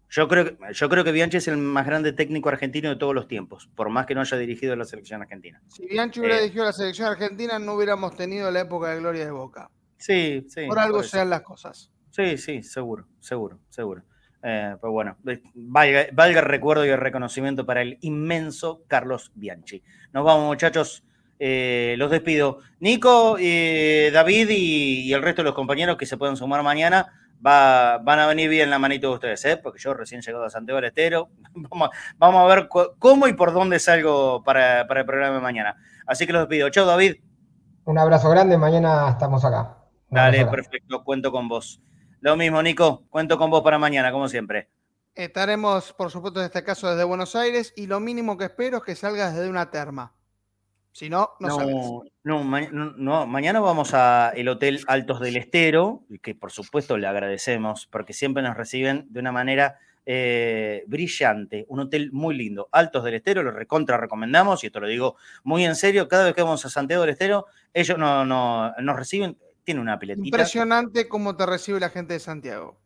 Yo 0.09 0.27
creo, 0.27 0.45
que, 0.45 0.59
yo 0.73 0.89
creo 0.89 1.05
que 1.05 1.13
Bianchi 1.13 1.37
es 1.37 1.47
el 1.49 1.57
más 1.57 1.87
grande 1.87 2.13
técnico 2.13 2.49
argentino 2.49 2.89
de 2.89 2.97
todos 2.97 3.15
los 3.15 3.29
tiempos, 3.29 3.71
por 3.77 3.91
más 3.91 4.07
que 4.07 4.15
no 4.15 4.21
haya 4.21 4.37
dirigido 4.37 4.75
la 4.75 4.85
selección 4.85 5.23
argentina. 5.23 5.63
Si 5.69 5.87
Bianchi 5.87 6.19
hubiera 6.19 6.39
eh, 6.39 6.43
dirigido 6.43 6.65
la 6.65 6.73
selección 6.73 7.09
argentina, 7.09 7.59
no 7.61 7.75
hubiéramos 7.75 8.17
tenido 8.17 8.51
la 8.51 8.61
época 8.61 8.91
de 8.91 8.99
gloria 8.99 9.25
de 9.25 9.31
Boca. 9.31 9.71
Sí, 9.97 10.47
sí. 10.49 10.67
Por 10.67 10.81
algo 10.81 11.03
sean 11.05 11.31
las 11.31 11.43
cosas. 11.43 11.93
Sí, 12.11 12.37
sí, 12.39 12.63
seguro, 12.65 13.07
seguro, 13.21 13.61
seguro. 13.69 14.03
Eh, 14.43 14.75
pues 14.81 14.91
bueno, 14.91 15.17
valga, 15.55 16.07
valga, 16.13 16.41
el 16.41 16.47
recuerdo 16.47 16.85
y 16.85 16.89
el 16.89 16.99
reconocimiento 16.99 17.65
para 17.65 17.83
el 17.83 17.99
inmenso 18.01 18.83
Carlos 18.89 19.31
Bianchi. 19.35 19.83
Nos 20.13 20.25
vamos, 20.25 20.47
muchachos. 20.47 21.05
Eh, 21.43 21.95
los 21.97 22.11
despido. 22.11 22.59
Nico, 22.81 23.39
eh, 23.41 24.11
David 24.13 24.51
y, 24.51 25.11
el 25.11 25.23
resto 25.23 25.41
de 25.41 25.47
los 25.47 25.55
compañeros 25.55 25.97
que 25.97 26.05
se 26.05 26.19
puedan 26.19 26.37
sumar 26.37 26.63
mañana 26.63 27.15
va, 27.45 27.97
van 27.97 28.19
a 28.19 28.27
venir 28.27 28.51
bien 28.51 28.69
la 28.69 28.79
manito 28.79 29.09
de 29.09 29.15
ustedes, 29.15 29.43
¿eh? 29.47 29.57
porque 29.57 29.79
yo 29.79 29.95
recién 29.95 30.21
llegado 30.21 30.45
a 30.45 30.51
Santiago 30.51 30.77
del 30.77 30.91
Estero. 30.91 31.31
Vamos, 32.19 32.43
a 32.43 32.55
ver 32.55 32.69
cómo 32.99 33.27
y 33.27 33.33
por 33.33 33.55
dónde 33.55 33.79
salgo 33.79 34.43
para, 34.45 34.87
para, 34.87 35.01
el 35.01 35.07
programa 35.07 35.37
de 35.37 35.41
mañana. 35.41 35.77
Así 36.07 36.27
que 36.27 36.35
los 36.35 36.47
despido. 36.47 36.69
Chao, 36.69 36.85
David. 36.85 37.17
Un 37.85 37.97
abrazo 37.97 38.29
grande. 38.29 38.59
Mañana 38.59 39.09
estamos 39.09 39.43
acá. 39.43 39.79
Dale, 40.11 40.45
perfecto. 40.45 41.03
Cuento 41.03 41.33
con 41.33 41.49
vos. 41.49 41.81
Lo 42.21 42.37
mismo, 42.37 42.63
Nico. 42.63 43.05
Cuento 43.09 43.39
con 43.39 43.49
vos 43.49 43.63
para 43.63 43.79
mañana, 43.79 44.13
como 44.13 44.29
siempre. 44.29 44.69
Estaremos, 45.15 45.95
por 45.95 46.11
supuesto, 46.11 46.41
en 46.41 46.47
este 46.47 46.63
caso 46.63 46.91
desde 46.91 47.05
Buenos 47.05 47.35
Aires 47.35 47.73
y 47.77 47.87
lo 47.87 47.99
mínimo 47.99 48.37
que 48.37 48.45
espero 48.45 48.79
es 48.79 48.83
que 48.85 48.95
salgas 48.95 49.35
desde 49.35 49.49
una 49.49 49.71
terma. 49.71 50.13
Si 50.93 51.09
no, 51.09 51.31
no, 51.39 52.03
no, 52.25 52.43
no, 52.73 53.27
mañana 53.27 53.61
vamos 53.61 53.95
al 53.95 54.49
Hotel 54.49 54.81
Altos 54.89 55.21
del 55.21 55.37
Estero, 55.37 56.03
que 56.21 56.35
por 56.35 56.51
supuesto 56.51 56.99
le 56.99 57.07
agradecemos, 57.07 57.87
porque 57.87 58.13
siempre 58.13 58.43
nos 58.43 58.57
reciben 58.57 59.07
de 59.09 59.21
una 59.21 59.31
manera 59.31 59.79
eh, 60.05 60.83
brillante, 60.89 61.67
un 61.69 61.81
hotel 61.81 62.11
muy 62.13 62.37
lindo. 62.37 62.69
Altos 62.73 63.05
del 63.05 63.15
Estero, 63.15 63.45
lo 63.45 63.53
recontra 63.53 63.97
recomendamos, 63.99 64.65
y 64.65 64.67
esto 64.67 64.81
lo 64.81 64.89
digo 64.89 65.17
muy 65.45 65.65
en 65.65 65.77
serio, 65.77 66.09
cada 66.09 66.25
vez 66.25 66.35
que 66.35 66.43
vamos 66.43 66.65
a 66.67 66.71
Santiago 66.71 67.03
del 67.03 67.11
Estero, 67.11 67.47
ellos 67.73 67.97
no, 67.97 68.25
nos 68.25 68.97
reciben, 68.97 69.39
tiene 69.63 69.81
una 69.81 69.99
piletita. 69.99 70.27
Impresionante 70.27 71.09
cómo 71.09 71.37
te 71.37 71.47
recibe 71.47 71.79
la 71.79 71.91
gente 71.91 72.15
de 72.15 72.21
Santiago. 72.21 72.81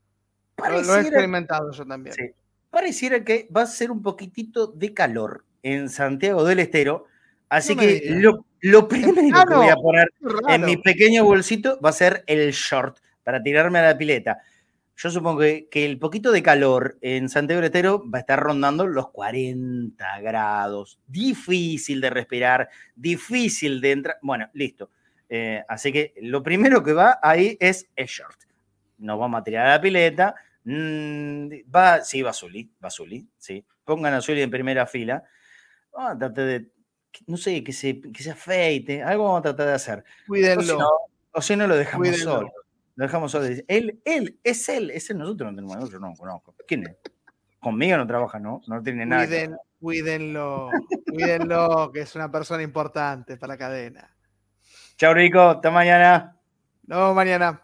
lo 0.59 0.97
he 0.97 1.01
experimentado 1.01 1.72
yo 1.72 1.86
también. 1.86 2.14
pareciera 2.68 3.24
que 3.24 3.48
va 3.55 3.62
a 3.62 3.66
ser 3.66 3.90
un 3.90 4.02
poquitito 4.02 4.66
de 4.66 4.93
calor 4.93 5.47
en 5.62 5.89
Santiago 5.89 6.44
del 6.44 6.59
Estero, 6.59 7.06
Así 7.49 7.77
que 7.77 8.03
lo, 8.61 8.89
primero 8.89 9.45
que 9.47 9.55
voy 9.55 9.69
a 9.69 9.77
poner 9.77 10.09
en 10.49 10.65
mi 10.65 10.77
pequeño 10.77 11.25
bolsito 11.25 11.79
va 11.85 11.91
a 11.91 11.93
ser 11.93 12.25
el 12.27 12.53
short 12.53 12.99
para 13.23 13.43
tirarme 13.43 13.79
a 13.79 13.83
la 13.83 13.99
pileta. 13.99 14.39
Yo 14.97 15.11
supongo 15.11 15.41
que, 15.41 15.69
el 15.73 15.99
poquito 15.99 16.31
de 16.31 16.43
calor 16.43 16.99
en 17.01 17.29
Santiago 17.29 17.61
del 17.61 17.66
Estero 17.66 18.09
va 18.09 18.19
a 18.19 18.21
estar 18.21 18.39
rondando 18.39 18.87
los 18.87 19.11
40 19.11 20.21
grados. 20.21 21.01
Difícil 21.07 22.01
de 22.01 22.11
respirar, 22.11 22.69
difícil 22.95 23.81
de 23.81 23.91
entrar. 23.91 24.19
Bueno, 24.23 24.49
listo. 24.53 24.91
Eh, 25.29 25.65
así 25.69 25.91
que 25.91 26.15
lo 26.23 26.43
primero 26.43 26.83
que 26.85 26.93
va 26.93 27.19
ahí 27.21 27.57
es 27.59 27.89
el 27.97 28.07
short. 28.07 28.39
Nos 28.99 29.19
vamos 29.19 29.41
a 29.41 29.45
tirar 29.45 29.66
a 29.66 29.71
la 29.71 29.81
pileta. 29.81 30.35
Mm, 30.62 31.49
va, 31.75 32.03
sí, 32.03 32.23
va 32.23 32.33
Zuli, 32.33 32.71
va 32.83 32.91
Zuli, 32.91 33.27
sí. 33.37 33.65
Pongan 33.85 34.15
a 34.15 34.21
Zuli 34.21 34.43
en 34.43 34.51
primera 34.51 34.87
fila. 34.87 35.25
Vamos 35.93 36.12
a 36.12 36.19
tratar 36.19 36.45
de 36.45 36.66
no 37.27 37.36
sé, 37.36 37.62
que 37.62 37.73
se, 37.73 38.01
que 38.01 38.23
se 38.23 38.31
afeite, 38.31 39.03
algo 39.03 39.24
vamos 39.24 39.41
a 39.41 39.43
tratar 39.43 39.66
de 39.66 39.73
hacer. 39.74 40.05
Cuídenlo. 40.27 40.78
O 41.32 41.43
si 41.43 41.57
no, 41.57 41.66
lo 41.66 41.77
dejamos 41.77 42.16
solo. 42.19 42.53
Lo 42.97 43.05
dejamos 43.05 43.32
solo. 43.32 43.47
Él, 43.47 44.01
él, 44.05 44.39
es 44.45 44.69
él, 44.69 44.91
es 44.91 45.11
él, 45.11 45.19
nosotros 45.19 45.51
no 45.51 45.57
tenemos, 45.57 45.91
yo 45.91 45.99
no 45.99 46.11
lo 46.11 46.15
conozco. 46.15 46.55
¿Quién 46.66 46.86
es? 46.86 46.97
Conmigo 47.59 47.97
no 47.97 48.07
trabaja, 48.07 48.39
¿no? 48.39 48.61
No 48.66 48.82
tiene 48.82 49.07
nada. 49.07 49.27
cuídenlo, 49.81 50.70
cuídenlo, 51.11 51.91
que 51.93 52.01
es 52.01 52.15
una 52.15 52.31
persona 52.31 52.62
importante 52.62 53.36
para 53.36 53.55
la 53.55 53.59
cadena. 53.59 54.16
Chao, 54.97 55.12
Rico, 55.12 55.41
hasta 55.41 55.70
mañana. 55.70 56.39
No, 56.86 57.15
mañana. 57.15 57.64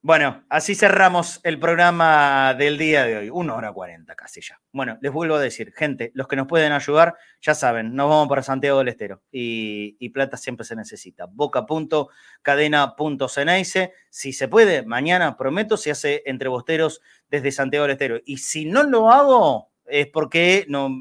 Bueno, 0.00 0.44
así 0.48 0.76
cerramos 0.76 1.40
el 1.42 1.58
programa 1.58 2.54
del 2.54 2.78
día 2.78 3.04
de 3.04 3.16
hoy. 3.16 3.30
Una 3.30 3.56
hora 3.56 3.72
cuarenta 3.72 4.14
casi 4.14 4.40
ya. 4.40 4.60
Bueno, 4.72 4.96
les 5.00 5.12
vuelvo 5.12 5.34
a 5.34 5.40
decir, 5.40 5.72
gente, 5.74 6.12
los 6.14 6.28
que 6.28 6.36
nos 6.36 6.46
pueden 6.46 6.70
ayudar, 6.70 7.16
ya 7.40 7.52
saben, 7.52 7.96
nos 7.96 8.08
vamos 8.08 8.28
para 8.28 8.44
Santiago 8.44 8.78
del 8.78 8.86
Estero 8.88 9.24
y, 9.32 9.96
y 9.98 10.10
plata 10.10 10.36
siempre 10.36 10.64
se 10.64 10.76
necesita. 10.76 11.26
Boca.cadena.ceneice. 11.28 13.92
Si 14.08 14.32
se 14.32 14.46
puede, 14.46 14.84
mañana, 14.84 15.36
prometo, 15.36 15.76
se 15.76 15.90
hace 15.90 16.22
entre 16.26 16.48
bosteros 16.48 17.00
desde 17.28 17.50
Santiago 17.50 17.82
del 17.82 17.92
Estero. 17.92 18.20
Y 18.24 18.36
si 18.36 18.66
no 18.66 18.84
lo 18.84 19.10
hago, 19.10 19.72
es 19.88 20.06
porque 20.06 20.64
no, 20.68 20.96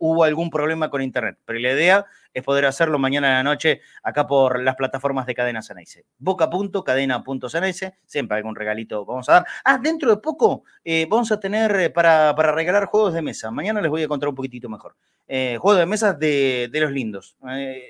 hubo 0.00 0.24
algún 0.24 0.50
problema 0.50 0.90
con 0.90 1.00
internet. 1.00 1.38
Pero 1.46 1.60
la 1.60 1.72
idea 1.72 2.04
es 2.34 2.42
poder 2.42 2.66
hacerlo 2.66 2.98
mañana 2.98 3.28
en 3.28 3.34
la 3.34 3.42
noche 3.44 3.80
acá 4.02 4.26
por 4.26 4.60
las 4.60 4.74
plataformas 4.74 5.24
de 5.24 5.34
Cadena 5.34 5.62
Ceneice. 5.62 6.04
Boca.cadena.ceneice, 6.18 7.98
siempre 8.04 8.36
algún 8.36 8.56
regalito 8.56 9.06
vamos 9.06 9.28
a 9.28 9.34
dar. 9.34 9.46
Ah, 9.64 9.78
dentro 9.78 10.10
de 10.10 10.16
poco 10.18 10.64
eh, 10.84 11.06
vamos 11.08 11.30
a 11.30 11.38
tener 11.38 11.74
eh, 11.76 11.90
para, 11.90 12.34
regalar 12.34 12.86
juegos 12.86 13.14
de 13.14 13.22
mesa. 13.22 13.50
Mañana 13.50 13.80
les 13.80 13.90
voy 13.90 14.02
a 14.02 14.08
contar 14.08 14.28
un 14.28 14.34
poquitito 14.34 14.68
mejor. 14.68 14.96
Eh, 15.26 15.56
juegos 15.60 15.78
de 15.78 15.86
mesa 15.86 16.12
de, 16.12 16.68
los 16.72 16.90
lindos. 16.90 17.36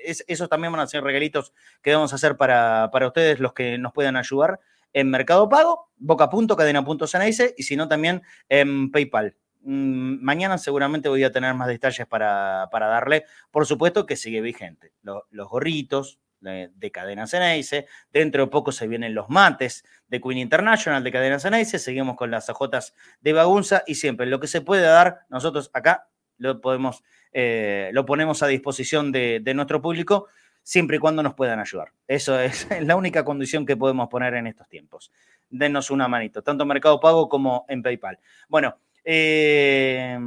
esos 0.05 0.47
también 0.47 0.71
van 0.71 0.81
a 0.81 0.87
ser 0.87 1.03
regalitos 1.03 1.51
que 1.81 1.93
vamos 1.93 2.13
a 2.13 2.15
hacer 2.15 2.37
para, 2.37 2.89
para 2.93 3.07
ustedes, 3.07 3.39
los 3.39 3.51
que 3.53 3.77
nos 3.77 3.91
puedan 3.91 4.15
ayudar 4.15 4.59
en 4.93 5.09
Mercado 5.09 5.49
Pago, 5.49 5.89
boca.cadena.ceneice 5.97 7.53
y 7.57 7.63
si 7.63 7.75
no 7.75 7.89
también 7.89 8.21
en 8.47 8.91
PayPal. 8.91 9.35
Mm, 9.67 10.23
mañana 10.23 10.59
seguramente 10.59 11.09
voy 11.09 11.23
a 11.23 11.31
tener 11.31 11.55
más 11.55 11.67
detalles 11.67 12.05
para, 12.05 12.69
darle. 12.71 13.25
Por 13.49 13.65
supuesto 13.65 14.05
que 14.05 14.15
sigue 14.15 14.39
vigente. 14.41 14.93
Los, 15.01 15.23
gorritos 15.49 16.19
de, 16.39 16.91
Cadena 16.91 17.25
Ceneice. 17.25 17.87
Dentro 18.13 18.45
de 18.45 18.51
poco 18.51 18.71
se 18.71 18.87
vienen 18.87 19.15
los 19.15 19.27
mates 19.29 19.83
de 20.07 20.21
Queen 20.21 20.37
International 20.37 21.03
de 21.03 21.11
Cadena 21.11 21.39
Ceneice. 21.39 21.79
Seguimos 21.79 22.15
con 22.15 22.29
las 22.29 22.47
ajotas 22.47 22.93
de 23.21 23.33
Bagunza 23.33 23.83
y 23.87 23.95
siempre 23.95 24.27
lo 24.27 24.39
que 24.39 24.45
se 24.45 24.61
puede 24.61 24.83
dar, 24.83 25.21
nosotros 25.29 25.71
acá 25.73 26.09
lo 26.37 26.61
podemos, 26.61 27.03
eh, 27.33 27.89
lo 27.93 28.05
ponemos 28.05 28.43
a 28.43 28.47
disposición 28.47 29.11
de, 29.11 29.39
de 29.41 29.53
nuestro 29.55 29.81
público 29.81 30.27
siempre 30.61 30.97
y 30.97 30.99
cuando 30.99 31.23
nos 31.23 31.33
puedan 31.33 31.59
ayudar. 31.59 31.91
Eso 32.07 32.39
es 32.39 32.67
la 32.81 32.95
única 32.95 33.25
condición 33.25 33.65
que 33.65 33.77
podemos 33.77 34.09
poner 34.09 34.35
en 34.35 34.45
estos 34.45 34.67
tiempos. 34.69 35.11
Denos 35.49 35.89
una 35.89 36.07
manito, 36.07 36.43
tanto 36.43 36.65
Mercado 36.65 36.99
Pago 36.99 37.29
como 37.29 37.65
en 37.67 37.81
PayPal. 37.81 38.19
Bueno, 38.47 38.77
eh, 39.05 40.19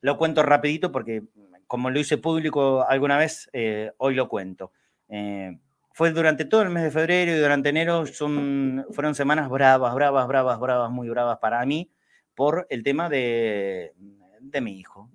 lo 0.00 0.18
cuento 0.18 0.42
rapidito 0.42 0.92
porque 0.92 1.22
como 1.66 1.90
lo 1.90 1.98
hice 1.98 2.18
público 2.18 2.86
alguna 2.88 3.18
vez, 3.18 3.48
eh, 3.52 3.92
hoy 3.96 4.14
lo 4.14 4.28
cuento. 4.28 4.72
Eh, 5.08 5.58
fue 5.92 6.10
durante 6.10 6.44
todo 6.44 6.62
el 6.62 6.70
mes 6.70 6.82
de 6.82 6.90
febrero 6.90 7.32
y 7.32 7.38
durante 7.38 7.68
enero 7.68 8.06
son, 8.06 8.84
fueron 8.90 9.14
semanas 9.14 9.48
bravas, 9.48 9.94
bravas, 9.94 10.28
bravas, 10.28 10.60
bravas, 10.60 10.90
muy 10.90 11.08
bravas 11.08 11.38
para 11.38 11.64
mí 11.64 11.90
por 12.34 12.66
el 12.68 12.82
tema 12.82 13.08
de, 13.08 13.92
de 14.40 14.60
mi 14.60 14.78
hijo. 14.78 15.10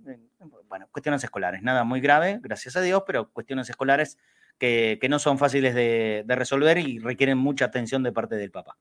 Bueno, 0.68 0.88
cuestiones 0.92 1.24
escolares, 1.24 1.62
nada 1.62 1.84
muy 1.84 2.00
grave, 2.02 2.40
gracias 2.42 2.76
a 2.76 2.82
Dios, 2.82 3.04
pero 3.06 3.30
cuestiones 3.32 3.70
escolares 3.70 4.18
que, 4.58 4.98
que 5.02 5.10
no 5.10 5.20
son 5.20 5.38
fáciles 5.38 5.76
de, 5.76 6.24
de 6.26 6.36
resolver 6.36 6.78
y 6.78 7.00
requieren 7.00 7.38
mucha 7.38 7.66
atención 7.66 8.04
de 8.04 8.12
parte 8.12 8.36
del 8.36 8.52
papá. 8.52 8.78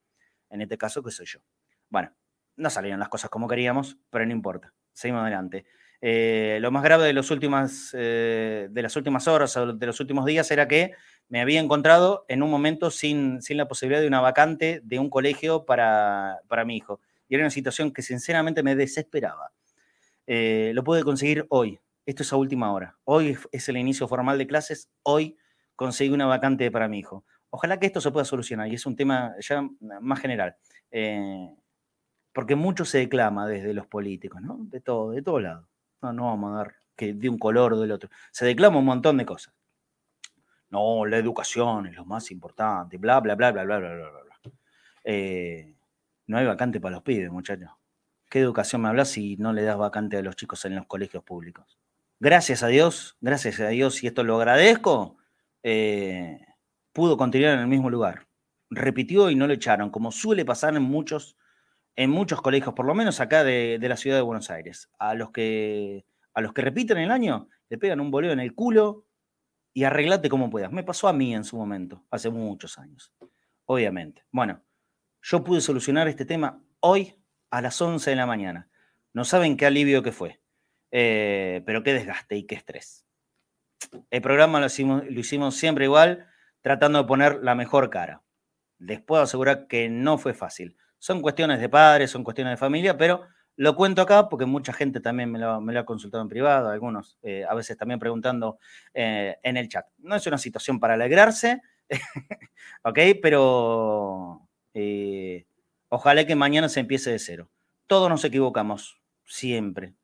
En 0.50 0.60
este 0.62 0.78
caso, 0.78 1.02
que 1.02 1.10
soy 1.10 1.26
yo. 1.26 1.40
Bueno, 1.90 2.12
no 2.58 2.70
salieron 2.70 3.00
las 3.00 3.08
cosas 3.08 3.30
como 3.30 3.48
queríamos, 3.48 3.96
pero 4.10 4.26
no 4.26 4.32
importa. 4.32 4.74
Seguimos 4.92 5.22
adelante. 5.22 5.64
Eh, 6.00 6.58
lo 6.60 6.70
más 6.70 6.82
grave 6.82 7.06
de, 7.06 7.12
los 7.12 7.30
últimas, 7.30 7.90
eh, 7.96 8.68
de 8.70 8.82
las 8.82 8.94
últimas 8.96 9.26
horas 9.26 9.56
o 9.56 9.72
de 9.72 9.86
los 9.86 9.98
últimos 9.98 10.26
días 10.26 10.48
era 10.50 10.68
que 10.68 10.92
me 11.28 11.40
había 11.40 11.60
encontrado 11.60 12.24
en 12.28 12.42
un 12.42 12.50
momento 12.50 12.90
sin, 12.90 13.42
sin 13.42 13.56
la 13.56 13.66
posibilidad 13.66 14.00
de 14.00 14.06
una 14.06 14.20
vacante 14.20 14.80
de 14.84 14.98
un 14.98 15.10
colegio 15.10 15.64
para, 15.64 16.38
para 16.48 16.64
mi 16.64 16.76
hijo. 16.76 17.00
Y 17.28 17.34
era 17.34 17.44
una 17.44 17.50
situación 17.50 17.92
que 17.92 18.02
sinceramente 18.02 18.62
me 18.62 18.74
desesperaba. 18.76 19.52
Eh, 20.26 20.72
lo 20.74 20.84
pude 20.84 21.02
conseguir 21.02 21.46
hoy. 21.48 21.80
Esto 22.06 22.22
es 22.22 22.32
a 22.32 22.36
última 22.36 22.72
hora. 22.72 22.96
Hoy 23.04 23.36
es 23.52 23.68
el 23.68 23.76
inicio 23.76 24.08
formal 24.08 24.38
de 24.38 24.46
clases. 24.46 24.90
Hoy 25.02 25.36
conseguí 25.76 26.10
una 26.10 26.26
vacante 26.26 26.70
para 26.70 26.88
mi 26.88 26.98
hijo. 26.98 27.24
Ojalá 27.50 27.78
que 27.78 27.86
esto 27.86 28.00
se 28.00 28.10
pueda 28.10 28.24
solucionar 28.24 28.68
y 28.68 28.74
es 28.74 28.86
un 28.86 28.96
tema 28.96 29.34
ya 29.40 29.66
más 30.00 30.20
general. 30.20 30.56
Porque 32.32 32.54
mucho 32.56 32.84
se 32.84 32.98
declama 32.98 33.46
desde 33.46 33.74
los 33.74 33.86
políticos, 33.86 34.40
¿no? 34.42 34.58
De 34.60 34.80
todo, 34.80 35.10
de 35.10 35.22
todo 35.22 35.40
lado. 35.40 35.68
No, 36.02 36.12
no 36.12 36.24
vamos 36.26 36.52
a 36.52 36.56
dar 36.58 36.74
que 36.96 37.14
de 37.14 37.28
un 37.28 37.38
color 37.38 37.74
o 37.74 37.80
del 37.80 37.92
otro. 37.92 38.10
Se 38.30 38.44
declama 38.44 38.78
un 38.78 38.84
montón 38.84 39.16
de 39.16 39.26
cosas. 39.26 39.54
No, 40.70 41.06
la 41.06 41.16
educación 41.16 41.86
es 41.86 41.96
lo 41.96 42.04
más 42.04 42.30
importante, 42.30 42.98
bla, 42.98 43.20
bla, 43.20 43.34
bla, 43.34 43.52
bla, 43.52 43.64
bla, 43.64 43.78
bla, 43.78 43.94
bla, 43.94 44.10
bla. 44.10 44.52
Eh, 45.04 45.74
no 46.26 46.36
hay 46.36 46.44
vacante 46.44 46.80
para 46.80 46.96
los 46.96 47.02
pibes, 47.02 47.30
muchachos. 47.30 47.70
¿Qué 48.28 48.40
educación 48.40 48.82
me 48.82 48.88
hablas 48.88 49.08
si 49.08 49.36
no 49.38 49.54
le 49.54 49.62
das 49.62 49.78
vacante 49.78 50.18
a 50.18 50.22
los 50.22 50.36
chicos 50.36 50.64
en 50.66 50.76
los 50.76 50.86
colegios 50.86 51.24
públicos? 51.24 51.78
Gracias 52.20 52.62
a 52.62 52.66
Dios, 52.66 53.16
gracias 53.20 53.60
a 53.60 53.68
Dios, 53.68 54.02
y 54.02 54.08
esto 54.08 54.24
lo 54.24 54.36
agradezco, 54.36 55.16
eh, 55.62 56.38
pudo 56.92 57.16
continuar 57.16 57.54
en 57.54 57.60
el 57.60 57.66
mismo 57.68 57.88
lugar. 57.88 58.26
Repitió 58.68 59.30
y 59.30 59.36
no 59.36 59.46
lo 59.46 59.54
echaron, 59.54 59.88
como 59.90 60.12
suele 60.12 60.44
pasar 60.44 60.76
en 60.76 60.82
muchos, 60.82 61.36
en 61.98 62.10
muchos 62.10 62.40
colegios, 62.40 62.74
por 62.74 62.86
lo 62.86 62.94
menos 62.94 63.18
acá 63.18 63.42
de, 63.42 63.76
la 63.82 63.96
ciudad 63.96 64.16
de 64.16 64.22
Buenos 64.22 64.52
Aires. 64.52 64.88
A 65.00 65.14
los 65.14 65.32
que 65.32 66.06
a 66.32 66.40
los 66.40 66.52
que 66.52 66.62
repiten 66.62 66.96
el 66.98 67.10
año, 67.10 67.48
le 67.68 67.76
pegan 67.76 67.98
un 67.98 68.12
boleo 68.12 68.30
en 68.30 68.38
el 68.38 68.54
culo 68.54 69.04
y 69.74 69.82
arreglate 69.82 70.28
como 70.28 70.48
puedas. 70.48 70.70
Me 70.70 70.84
pasó 70.84 71.08
a 71.08 71.12
mí 71.12 71.34
en 71.34 71.42
su 71.42 71.56
momento, 71.56 72.04
hace 72.12 72.30
muchos 72.30 72.78
años, 72.78 73.12
obviamente. 73.64 74.24
Bueno, 74.30 74.62
yo 75.22 75.42
pude 75.42 75.60
solucionar 75.60 76.06
este 76.06 76.24
tema 76.24 76.62
hoy 76.78 77.16
a 77.50 77.60
las 77.60 77.82
11 77.82 78.10
de 78.10 78.16
la 78.16 78.26
mañana. 78.26 78.68
No 79.12 79.24
saben 79.24 79.56
qué 79.56 79.66
alivio 79.66 80.04
que 80.04 80.12
fue, 80.12 80.40
eh, 80.92 81.62
pero 81.66 81.82
qué 81.82 81.94
desgaste 81.94 82.36
y 82.36 82.44
qué 82.44 82.54
estrés. 82.54 83.04
El 84.10 84.22
programa 84.22 84.60
lo 84.60 84.66
hicimos, 84.66 85.02
lo 85.04 85.18
hicimos 85.18 85.56
siempre 85.56 85.86
igual, 85.86 86.28
tratando 86.60 87.00
de 87.00 87.08
poner 87.08 87.40
la 87.42 87.56
mejor 87.56 87.90
cara. 87.90 88.22
Les 88.78 89.00
puedo 89.00 89.20
asegurar 89.20 89.66
que 89.66 89.88
no 89.88 90.16
fue 90.16 90.32
fácil. 90.32 90.76
Son 90.98 91.20
cuestiones 91.20 91.60
de 91.60 91.68
padres, 91.68 92.10
son 92.10 92.24
cuestiones 92.24 92.52
de 92.52 92.56
familia, 92.56 92.96
pero 92.96 93.22
lo 93.58 93.74
cuento 93.74 94.02
acá 94.02 94.28
porque 94.28 94.46
mucha 94.46 94.72
gente 94.72 95.00
también 95.00 95.32
me 95.32 95.38
lo, 95.40 95.80
ha 95.80 95.84
consultado 95.84 96.22
en 96.22 96.28
privado, 96.28 96.68
algunos 96.68 97.18
eh, 97.22 97.44
a 97.44 97.54
veces 97.54 97.76
también 97.76 97.98
preguntando 97.98 98.60
eh, 98.94 99.36
en 99.42 99.56
el 99.56 99.68
chat. 99.68 99.84
No 99.98 100.14
es 100.14 100.24
una 100.28 100.38
situación 100.38 100.78
para 100.78 100.94
alegrarse, 100.94 101.60
¿ok? 102.84 102.98
Pero 103.20 104.48
eh, 104.74 105.44
ojalá 105.88 106.24
que 106.24 106.36
mañana 106.36 106.68
se 106.68 106.78
empiece 106.78 107.10
de 107.10 107.18
cero. 107.18 107.50
Todos 107.88 108.08
nos 108.08 108.24
equivocamos, 108.24 109.00
siempre. 109.24 109.94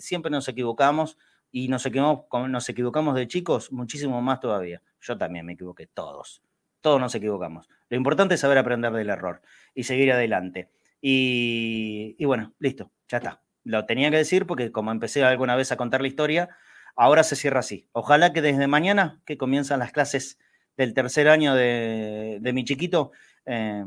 Siempre 0.00 0.32
nos 0.32 0.48
equivocamos 0.48 1.18
y 1.52 1.68
nos 1.68 1.86
equivocamos, 1.86 2.50
nos 2.50 2.68
equivocamos 2.68 3.14
de 3.14 3.28
chicos 3.28 3.70
muchísimo 3.70 4.20
más 4.22 4.40
todavía. 4.40 4.82
Yo 5.00 5.16
también 5.16 5.46
me 5.46 5.52
equivoqué, 5.52 5.86
todos. 5.86 6.42
Todos 6.80 7.00
nos 7.00 7.14
equivocamos. 7.14 7.68
Lo 7.88 7.96
importante 7.96 8.34
es 8.34 8.40
saber 8.40 8.58
aprender 8.58 8.92
del 8.92 9.10
error 9.10 9.42
y 9.74 9.84
seguir 9.84 10.12
adelante. 10.12 10.70
Y, 11.00 12.24
bueno, 12.24 12.54
listo, 12.58 12.90
ya 13.08 13.18
está. 13.18 13.42
Lo 13.64 13.86
tenía 13.86 14.10
que 14.10 14.16
decir 14.16 14.46
porque 14.46 14.72
como 14.72 14.90
empecé 14.90 15.24
alguna 15.24 15.56
vez 15.56 15.72
a 15.72 15.76
contar 15.76 16.00
la 16.00 16.08
historia, 16.08 16.48
ahora 16.96 17.22
se 17.22 17.36
cierra 17.36 17.60
así. 17.60 17.88
Ojalá 17.92 18.32
que 18.32 18.42
desde 18.42 18.66
mañana, 18.66 19.20
que 19.24 19.36
comienzan 19.36 19.80
las 19.80 19.92
clases 19.92 20.38
del 20.76 20.94
tercer 20.94 21.28
año 21.28 21.54
de, 21.54 22.40
mi 22.54 22.64
chiquito, 22.64 23.12
eh, 23.46 23.84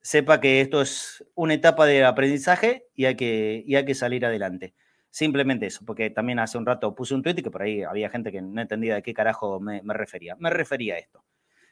sepa 0.00 0.40
que 0.40 0.60
esto 0.60 0.82
es 0.82 1.24
una 1.34 1.54
etapa 1.54 1.86
de 1.86 2.04
aprendizaje 2.04 2.86
y 2.94 3.06
hay 3.06 3.16
que, 3.16 3.64
y 3.66 3.76
hay 3.76 3.84
que 3.84 3.94
salir 3.94 4.24
adelante. 4.24 4.74
Simplemente 5.16 5.64
eso, 5.64 5.82
porque 5.86 6.10
también 6.10 6.38
hace 6.38 6.58
un 6.58 6.66
rato 6.66 6.94
puse 6.94 7.14
un 7.14 7.22
tweet 7.22 7.36
y 7.38 7.42
que 7.42 7.50
por 7.50 7.62
ahí 7.62 7.82
había 7.82 8.10
gente 8.10 8.30
que 8.30 8.42
no 8.42 8.60
entendía 8.60 8.96
de 8.96 9.02
qué 9.02 9.14
carajo 9.14 9.58
me, 9.60 9.80
refería. 9.94 10.36
Me 10.38 10.50
refería 10.50 10.96
a 10.96 10.98
esto, 10.98 11.24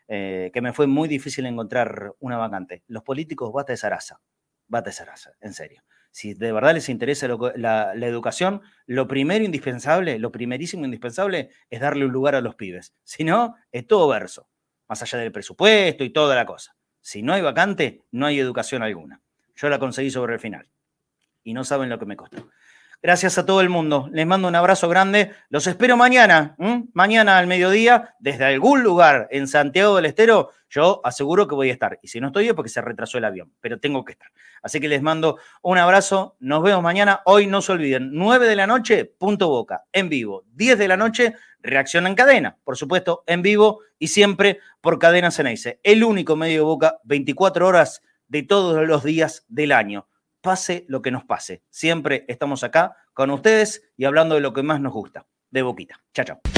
eh, 0.08 0.50
que 0.52 0.60
me 0.60 0.72
fue 0.72 0.86
muy 0.86 1.08
difícil 1.08 1.46
encontrar 1.46 2.14
una 2.20 2.36
vacante. 2.36 2.82
Los 2.88 3.02
políticos 3.02 3.52
bata 3.52 3.72
de 3.72 3.76
zaraza 3.76 4.20
bate 4.68 4.92
Sarasa, 4.92 5.32
en 5.40 5.52
serio. 5.52 5.82
Si 6.10 6.34
de 6.34 6.52
verdad 6.52 6.74
les 6.74 6.88
interesa 6.88 7.26
la, 7.56 7.92
educación, 7.94 8.62
lo 8.86 9.08
primero 9.08 9.44
indispensable, 9.44 10.18
lo 10.18 10.30
primerísimo 10.30 10.84
indispensable 10.84 11.50
es 11.70 11.80
darle 11.80 12.04
un 12.04 12.12
lugar 12.12 12.36
a 12.36 12.40
los 12.40 12.54
pibes. 12.54 12.94
Si 13.02 13.24
no, 13.24 13.56
es 13.72 13.86
todo 13.86 14.06
verso, 14.08 14.48
más 14.88 15.02
allá 15.02 15.18
del 15.18 15.32
presupuesto 15.32 16.04
y 16.04 16.10
toda 16.10 16.36
la 16.36 16.46
cosa. 16.46 16.76
Si 17.00 17.22
no 17.22 17.32
hay 17.32 17.42
vacante, 17.42 18.02
no 18.12 18.26
hay 18.26 18.38
educación 18.38 18.82
alguna. 18.82 19.20
Yo 19.56 19.68
la 19.68 19.78
conseguí 19.78 20.10
sobre 20.10 20.34
el 20.34 20.40
final. 20.40 20.68
Y 21.42 21.52
no 21.52 21.64
saben 21.64 21.88
lo 21.88 21.98
que 21.98 22.06
me 22.06 22.16
costó. 22.16 22.48
Gracias 23.04 23.36
a 23.36 23.44
todo 23.44 23.60
el 23.60 23.68
mundo. 23.68 24.08
Les 24.12 24.26
mando 24.26 24.48
un 24.48 24.54
abrazo 24.54 24.88
grande. 24.88 25.30
Los 25.50 25.66
espero 25.66 25.94
mañana, 25.94 26.56
mañana 26.94 27.36
al 27.36 27.46
mediodía, 27.46 28.14
desde 28.18 28.46
algún 28.46 28.82
lugar 28.82 29.28
en 29.30 29.46
Santiago 29.46 29.96
del 29.96 30.06
Estero. 30.06 30.52
Yo 30.70 31.02
aseguro 31.04 31.46
que 31.46 31.54
voy 31.54 31.68
a 31.68 31.74
estar. 31.74 31.98
Y 32.00 32.08
si 32.08 32.18
no 32.18 32.28
estoy 32.28 32.48
es 32.48 32.54
porque 32.54 32.70
se 32.70 32.80
retrasó 32.80 33.18
el 33.18 33.26
avión, 33.26 33.52
pero 33.60 33.78
tengo 33.78 34.06
que 34.06 34.12
estar. 34.12 34.30
Así 34.62 34.80
que 34.80 34.88
les 34.88 35.02
mando 35.02 35.36
un 35.60 35.76
abrazo. 35.76 36.38
Nos 36.40 36.62
vemos 36.62 36.82
mañana. 36.82 37.20
Hoy 37.26 37.46
no 37.46 37.60
se 37.60 37.72
olviden, 37.72 38.08
9 38.10 38.48
de 38.48 38.56
la 38.56 38.66
noche, 38.66 39.04
punto 39.04 39.50
boca, 39.50 39.84
en 39.92 40.08
vivo. 40.08 40.44
10 40.54 40.78
de 40.78 40.88
la 40.88 40.96
noche, 40.96 41.34
reacción 41.60 42.06
en 42.06 42.14
cadena. 42.14 42.56
Por 42.64 42.78
supuesto, 42.78 43.22
en 43.26 43.42
vivo 43.42 43.80
y 43.98 44.08
siempre 44.08 44.60
por 44.80 44.98
Cadena 44.98 45.30
Ceneice. 45.30 45.78
El 45.82 46.04
único 46.04 46.36
medio 46.36 46.60
de 46.60 46.64
boca, 46.64 47.00
24 47.04 47.68
horas 47.68 48.00
de 48.28 48.44
todos 48.44 48.88
los 48.88 49.04
días 49.04 49.44
del 49.48 49.72
año 49.72 50.08
pase 50.44 50.84
lo 50.88 51.02
que 51.02 51.10
nos 51.10 51.24
pase. 51.24 51.64
Siempre 51.70 52.24
estamos 52.28 52.62
acá 52.62 52.96
con 53.14 53.30
ustedes 53.30 53.90
y 53.96 54.04
hablando 54.04 54.36
de 54.36 54.42
lo 54.42 54.52
que 54.52 54.62
más 54.62 54.80
nos 54.80 54.92
gusta, 54.92 55.26
de 55.50 55.62
boquita. 55.62 56.00
Chao, 56.12 56.24
chao. 56.24 56.53